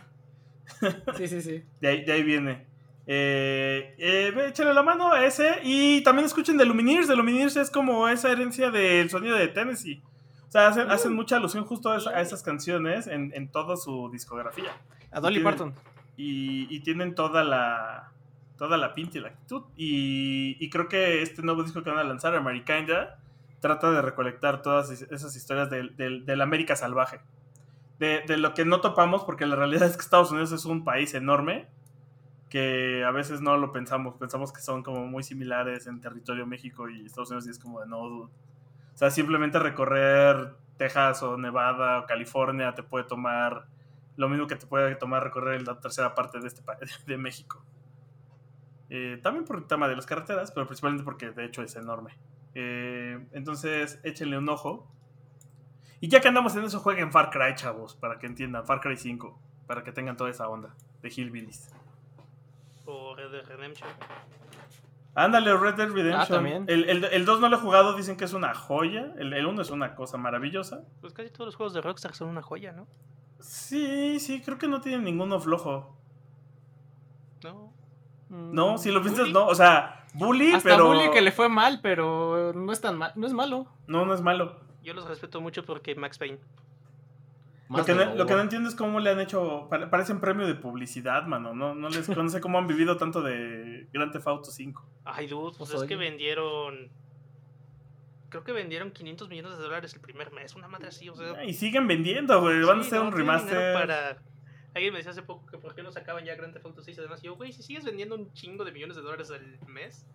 ¿eh?". 0.81 0.95
Sí, 1.17 1.27
sí, 1.27 1.41
sí. 1.41 1.63
De 1.81 1.87
ahí, 1.89 2.05
de 2.05 2.11
ahí 2.13 2.23
viene. 2.23 2.67
Eh, 3.05 3.95
eh, 3.97 4.33
échale 4.47 4.73
la 4.73 4.81
mano 4.81 5.11
a 5.11 5.25
ese. 5.25 5.59
Y 5.63 6.01
también 6.03 6.25
escuchen 6.25 6.57
de 6.57 6.65
Lumineers. 6.65 7.07
De 7.09 7.15
Lumineers 7.17 7.57
es 7.57 7.69
como 7.69 8.07
esa 8.07 8.31
herencia 8.31 8.71
del 8.71 9.09
sonido 9.09 9.35
de 9.35 9.49
Tennessee. 9.49 10.01
O 10.47 10.51
sea, 10.53 10.67
hacen, 10.67 10.89
hacen 10.89 11.13
mucha 11.13 11.35
alusión 11.37 11.65
justo 11.65 11.91
a, 11.91 11.97
esa- 11.97 12.11
a 12.11 12.21
esas 12.21 12.43
canciones 12.43 13.07
en, 13.07 13.33
en 13.35 13.51
toda 13.51 13.75
su 13.75 14.09
discografía. 14.11 14.71
A 15.11 15.19
Dolly 15.19 15.39
Parton. 15.41 15.73
Y, 16.15 16.73
y 16.73 16.79
tienen 16.81 17.13
toda 17.15 17.43
la 17.43 18.12
toda 18.57 18.77
la 18.77 18.93
pinta 18.93 19.17
y 19.17 19.21
la 19.21 19.29
actitud. 19.29 19.63
Y, 19.75 20.57
y 20.59 20.69
creo 20.69 20.87
que 20.87 21.21
este 21.21 21.41
nuevo 21.41 21.63
disco 21.63 21.83
que 21.83 21.89
van 21.89 21.99
a 21.99 22.03
lanzar, 22.03 22.35
Amerikinda, 22.35 23.19
trata 23.59 23.91
de 23.91 24.01
recolectar 24.01 24.61
todas 24.61 24.89
es- 24.91 25.03
esas 25.11 25.35
historias 25.35 25.69
del, 25.69 25.95
del, 25.97 26.25
del 26.25 26.41
América 26.41 26.75
salvaje. 26.75 27.21
De, 27.99 28.21
de 28.27 28.37
lo 28.37 28.53
que 28.53 28.65
no 28.65 28.81
topamos, 28.81 29.23
porque 29.23 29.45
la 29.45 29.55
realidad 29.55 29.87
es 29.87 29.95
que 29.95 30.01
Estados 30.01 30.31
Unidos 30.31 30.51
es 30.51 30.65
un 30.65 30.83
país 30.83 31.13
enorme 31.13 31.67
que 32.49 33.03
a 33.03 33.11
veces 33.11 33.41
no 33.41 33.57
lo 33.57 33.71
pensamos. 33.71 34.15
Pensamos 34.15 34.51
que 34.53 34.61
son 34.61 34.83
como 34.83 35.07
muy 35.07 35.23
similares 35.23 35.87
en 35.87 36.01
territorio 36.01 36.45
México 36.45 36.89
y 36.89 37.05
Estados 37.05 37.29
Unidos 37.31 37.47
y 37.47 37.51
es 37.51 37.59
como 37.59 37.79
de 37.81 37.87
no. 37.87 37.97
dude. 38.07 38.25
O 38.93 38.97
sea, 38.97 39.09
simplemente 39.09 39.57
recorrer 39.59 40.53
Texas 40.77 41.23
o 41.23 41.37
Nevada 41.37 41.99
o 41.99 42.05
California 42.05 42.73
te 42.75 42.83
puede 42.83 43.05
tomar 43.05 43.65
lo 44.17 44.29
mismo 44.29 44.45
que 44.45 44.55
te 44.55 44.67
puede 44.67 44.93
tomar 44.95 45.23
recorrer 45.23 45.65
la 45.65 45.79
tercera 45.79 46.13
parte 46.13 46.39
de 46.39 46.47
este 46.47 46.61
de 47.07 47.17
México. 47.17 47.63
Eh, 48.89 49.19
también 49.23 49.45
por 49.45 49.57
el 49.57 49.65
tema 49.65 49.87
de 49.87 49.95
las 49.95 50.05
carreteras, 50.05 50.51
pero 50.51 50.67
principalmente 50.67 51.03
porque 51.03 51.31
de 51.31 51.45
hecho 51.45 51.63
es 51.63 51.75
enorme. 51.75 52.17
Eh, 52.55 53.25
entonces, 53.31 53.99
échenle 54.03 54.37
un 54.37 54.49
ojo. 54.49 54.87
Y 55.99 56.09
ya 56.09 56.19
que 56.19 56.27
andamos 56.27 56.55
en 56.55 56.65
eso, 56.65 56.79
jueguen 56.79 57.11
Far 57.11 57.29
Cry, 57.29 57.55
chavos, 57.55 57.95
para 57.95 58.19
que 58.19 58.27
entiendan. 58.27 58.65
Far 58.65 58.81
Cry 58.81 58.97
5, 58.97 59.39
para 59.67 59.83
que 59.83 59.91
tengan 59.91 60.17
toda 60.17 60.29
esa 60.29 60.47
onda 60.49 60.75
de 61.01 61.09
Hillbillies. 61.09 61.73
O 62.85 63.15
Red 63.15 63.31
Dead 63.31 63.45
Redemption. 63.45 63.89
Ándale, 65.15 65.55
Red 65.55 65.75
Dead 65.75 65.87
Redemption. 65.89 66.21
Ah, 66.21 66.27
también. 66.27 66.65
El, 66.67 66.89
el, 66.89 67.05
el 67.05 67.25
2 67.25 67.39
no 67.39 67.49
lo 67.49 67.57
he 67.57 67.59
jugado, 67.59 67.95
dicen 67.95 68.17
que 68.17 68.25
es 68.25 68.33
una 68.33 68.53
joya. 68.53 69.13
El, 69.17 69.31
el 69.33 69.45
1 69.45 69.61
es 69.61 69.69
una 69.69 69.95
cosa 69.95 70.17
maravillosa. 70.17 70.83
Pues 71.01 71.13
casi 71.13 71.29
todos 71.29 71.47
los 71.47 71.55
juegos 71.55 71.73
de 71.73 71.81
Rockstar 71.81 72.13
son 72.13 72.29
una 72.29 72.41
joya, 72.41 72.73
¿no? 72.73 72.87
Sí, 73.39 74.19
sí, 74.19 74.41
creo 74.41 74.57
que 74.57 74.67
no 74.67 74.81
tiene 74.81 75.03
ninguno 75.03 75.39
flojo. 75.39 75.95
No. 77.43 77.73
No, 78.33 78.77
si 78.77 78.91
lo 78.91 79.01
piensas, 79.01 79.29
no. 79.29 79.45
O 79.45 79.55
sea, 79.55 80.05
Bully, 80.13 80.53
Hasta 80.53 80.69
pero. 80.69 80.87
Bully 80.87 81.11
que 81.11 81.21
le 81.21 81.31
fue 81.31 81.49
mal, 81.49 81.79
pero 81.81 82.51
no 82.53 82.71
es 82.71 82.81
tan 82.81 82.97
mal, 82.97 83.11
no 83.15 83.27
es 83.27 83.33
malo. 83.33 83.67
No, 83.87 84.05
no 84.05 84.13
es 84.13 84.21
malo. 84.21 84.59
Yo 84.81 84.93
los 84.93 85.07
respeto 85.07 85.39
mucho 85.39 85.63
porque 85.63 85.95
Max 85.95 86.17
Payne. 86.17 86.39
Lo 87.69 87.85
que, 87.85 87.95
no, 87.95 88.13
lo 88.15 88.25
que 88.25 88.33
no 88.33 88.41
entiendo 88.41 88.69
es 88.69 88.75
cómo 88.75 88.99
le 88.99 89.09
han 89.09 89.19
hecho. 89.19 89.67
pare- 89.69 89.87
Parecen 89.87 90.19
premio 90.19 90.45
de 90.45 90.55
publicidad, 90.55 91.25
mano. 91.25 91.55
No, 91.55 91.73
no, 91.73 91.89
les, 91.89 92.07
no 92.09 92.29
sé 92.29 92.41
cómo 92.41 92.57
han 92.57 92.67
vivido 92.67 92.97
tanto 92.97 93.21
de 93.21 93.87
Grand 93.91 94.11
Theft 94.11 94.27
Auto 94.27 94.51
5. 94.51 94.85
Ay, 95.05 95.27
dude, 95.27 95.55
pues 95.57 95.69
Pues 95.71 95.81
es 95.81 95.87
que 95.87 95.95
vendieron. 95.95 96.91
Creo 98.29 98.43
que 98.43 98.51
vendieron 98.51 98.91
500 98.91 99.29
millones 99.29 99.57
de 99.57 99.63
dólares 99.63 99.93
el 99.93 100.01
primer 100.01 100.31
mes, 100.31 100.55
una 100.55 100.67
madre 100.67 100.87
así, 100.87 101.07
o 101.09 101.15
sea. 101.15 101.43
Y 101.45 101.53
siguen 101.53 101.87
vendiendo, 101.87 102.41
güey. 102.41 102.63
Van 102.63 102.79
a 102.79 102.81
hacer 102.81 102.99
no, 102.99 103.07
un 103.07 103.11
remaster. 103.13 103.73
Para... 103.73 104.17
Alguien 104.75 104.93
me 104.93 104.99
decía 104.99 105.11
hace 105.11 105.21
poco 105.21 105.45
que 105.45 105.57
por 105.57 105.75
qué 105.75 105.83
no 105.83 105.91
sacaban 105.91 106.25
ya 106.25 106.35
Grand 106.35 106.53
Theft 106.53 106.65
Auto 106.65 106.81
6 106.81 106.99
además. 106.99 107.23
Y 107.23 107.27
yo, 107.27 107.35
güey, 107.35 107.53
si 107.53 107.61
sigues 107.61 107.83
vendiendo 107.85 108.15
un 108.15 108.33
chingo 108.33 108.65
de 108.65 108.71
millones 108.71 108.95
de 108.95 109.03
dólares 109.03 109.29
al 109.31 109.59
mes, 109.67 110.05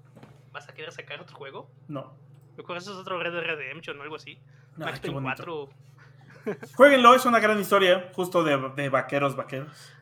¿vas 0.52 0.68
a 0.68 0.74
querer 0.74 0.92
sacar 0.92 1.20
otro 1.20 1.36
juego? 1.36 1.70
No. 1.86 2.12
Me 2.56 2.62
acuerdo, 2.62 2.82
eso 2.82 2.92
es 2.92 2.98
otro 2.98 3.22
Red 3.22 3.32
Dead 3.32 3.42
Redemption 3.42 3.98
o 3.98 4.02
algo 4.02 4.16
así. 4.16 4.38
Ay, 4.76 4.84
Max 4.84 5.00
Payne 5.00 5.14
bonito. 5.14 5.70
4. 6.44 6.66
Jueguenlo, 6.76 7.14
es 7.14 7.24
una 7.24 7.38
gran 7.38 7.60
historia, 7.60 8.10
justo 8.14 8.42
de, 8.42 8.72
de 8.74 8.88
vaqueros, 8.88 9.36
vaqueros. 9.36 9.94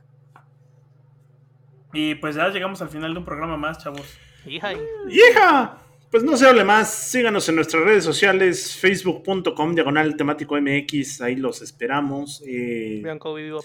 Y 1.93 2.15
pues 2.17 2.35
ya 2.37 2.49
llegamos 2.49 2.81
al 2.83 2.89
final 2.89 3.13
de 3.13 3.19
un 3.19 3.25
programa 3.25 3.57
más, 3.57 3.79
chavos. 3.79 4.19
Hija, 4.47 4.73
¡Hija! 5.09 5.79
Pues 6.17 6.25
no 6.25 6.35
se 6.39 6.47
hable 6.49 6.65
más, 6.65 6.91
síganos 6.95 7.47
en 7.51 7.57
nuestras 7.57 7.83
redes 7.85 8.03
sociales, 8.03 8.75
facebook.com, 8.81 9.75
diagonal 9.75 10.17
temático 10.17 10.57
MX, 10.59 11.21
ahí 11.21 11.37
los 11.37 11.61
esperamos. 11.61 12.43
eh, 12.47 13.01
vean 13.05 13.19
cómo 13.19 13.35
vivo. 13.35 13.63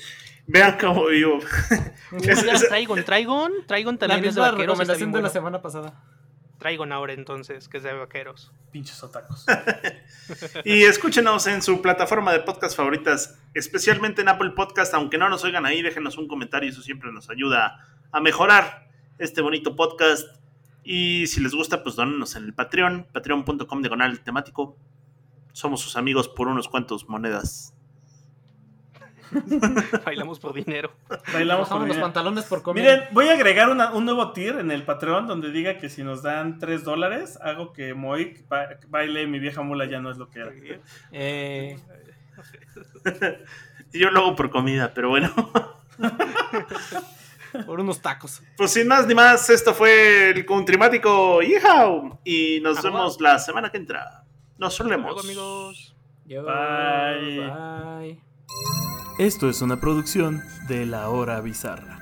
vean 0.48 0.78
cómo 0.78 1.06
vivo. 1.07 1.40
Es- 2.22 2.44
La 2.44 2.60
también 4.10 4.26
es 4.26 4.36
de 4.36 4.41
vaqueros. 4.41 4.65
recomendación 4.68 5.14
la 5.22 5.30
semana 5.30 5.61
pasada. 5.61 6.03
Traigon 6.60 6.91
ahora 6.91 7.14
entonces, 7.14 7.69
que 7.69 7.78
es 7.78 7.84
de 7.84 7.94
vaqueros. 7.94 8.52
Pinches 8.69 9.02
otacos. 9.02 9.45
Y 10.65 10.84
escúchenos 10.84 11.48
en 11.48 11.61
su 11.61 11.82
plataforma 11.82 12.34
de 12.34 12.41
podcast 12.41 12.76
favoritas, 12.76 13.40
especialmente 13.53 14.23
en 14.23 14.28
Apple 14.28 14.52
Podcast, 14.57 14.94
aunque 14.94 15.18
no 15.18 15.30
nos 15.30 15.45
oigan 15.45 15.65
ahí, 15.65 15.82
déjenos 15.82 16.18
un 16.18 16.28
comentario, 16.28 16.69
eso 16.69 16.82
siempre 16.82 17.14
nos 17.14 17.30
ayuda 17.30 17.78
a 18.11 18.19
mejorar 18.19 18.90
este 19.19 19.40
bonito 19.40 19.78
podcast. 19.78 20.28
Y 20.83 21.27
si 21.27 21.39
les 21.41 21.53
gusta, 21.53 21.83
pues 21.83 21.95
dónenos 21.95 22.35
en 22.35 22.45
el 22.45 22.53
Patreon, 22.53 23.07
patreon.com 23.11 23.81
diagonal 23.81 24.19
temático. 24.21 24.75
Somos 25.53 25.81
sus 25.81 25.95
amigos 25.97 26.27
por 26.29 26.47
unos 26.47 26.67
cuantos 26.67 27.07
monedas. 27.09 27.73
Bailamos 30.05 30.39
por 30.39 30.53
dinero. 30.53 30.91
Bailamos 31.33 31.69
por 31.69 31.77
los 31.79 31.87
dinero. 31.87 32.05
pantalones 32.05 32.43
por 32.45 32.61
comer. 32.61 32.83
Miren, 32.83 33.03
voy 33.13 33.29
a 33.29 33.33
agregar 33.33 33.69
una- 33.69 33.93
un 33.93 34.03
nuevo 34.03 34.31
tier 34.33 34.59
en 34.59 34.71
el 34.71 34.83
Patreon 34.83 35.25
donde 35.27 35.51
diga 35.51 35.77
que 35.77 35.87
si 35.89 36.03
nos 36.03 36.21
dan 36.23 36.59
3 36.59 36.83
dólares, 36.83 37.37
hago 37.41 37.71
que 37.71 37.93
Moik 37.93 38.47
ba- 38.49 38.77
baile 38.89 39.27
mi 39.27 39.39
vieja 39.39 39.61
mula 39.61 39.85
ya 39.85 40.01
no 40.01 40.11
es 40.11 40.17
lo 40.17 40.29
que 40.29 40.39
era. 40.39 40.51
Eh, 41.11 41.77
Y 43.93 43.99
yo 43.99 44.09
lo 44.11 44.19
hago 44.21 44.35
por 44.35 44.49
comida, 44.49 44.93
pero 44.93 45.09
bueno. 45.09 45.31
por 47.65 47.80
unos 47.80 48.02
tacos. 48.02 48.41
Pues 48.57 48.72
sin 48.72 48.88
más 48.88 49.06
ni 49.07 49.14
más, 49.15 49.49
esto 49.49 49.73
fue 49.73 50.30
el 50.32 50.45
Countrymático. 50.45 51.41
¡Yijao! 51.41 52.19
Y 52.23 52.60
nos 52.61 52.78
Ajá. 52.80 52.88
vemos 52.90 53.19
la 53.22 53.40
semana 53.40 53.69
que 53.72 53.78
entra. 53.78 54.23
Nos 54.57 54.73
solemos. 54.73 55.07
Luego, 55.14 55.22
amigos. 55.22 55.95
Yo- 56.26 56.44
Bye. 56.44 57.40
Bye. 57.49 58.23
Esto 59.19 59.49
es 59.49 59.61
una 59.61 59.80
producción 59.80 60.41
de 60.68 60.86
La 60.86 61.10
Hora 61.10 61.41
Bizarra. 61.41 61.98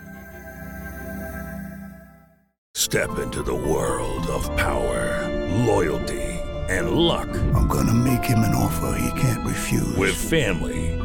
Step 2.75 3.09
into 3.21 3.43
the 3.43 3.51
world 3.53 4.29
of 4.29 4.47
power, 4.55 5.27
loyalty, 5.65 6.39
and 6.69 6.91
luck. 6.91 7.27
I'm 7.53 7.67
gonna 7.67 7.93
make 7.93 8.23
him 8.23 8.39
an 8.39 8.53
offer 8.55 8.95
he 8.97 9.09
can't 9.19 9.43
refuse. 9.45 9.97
With 9.97 10.13
family, 10.15 10.88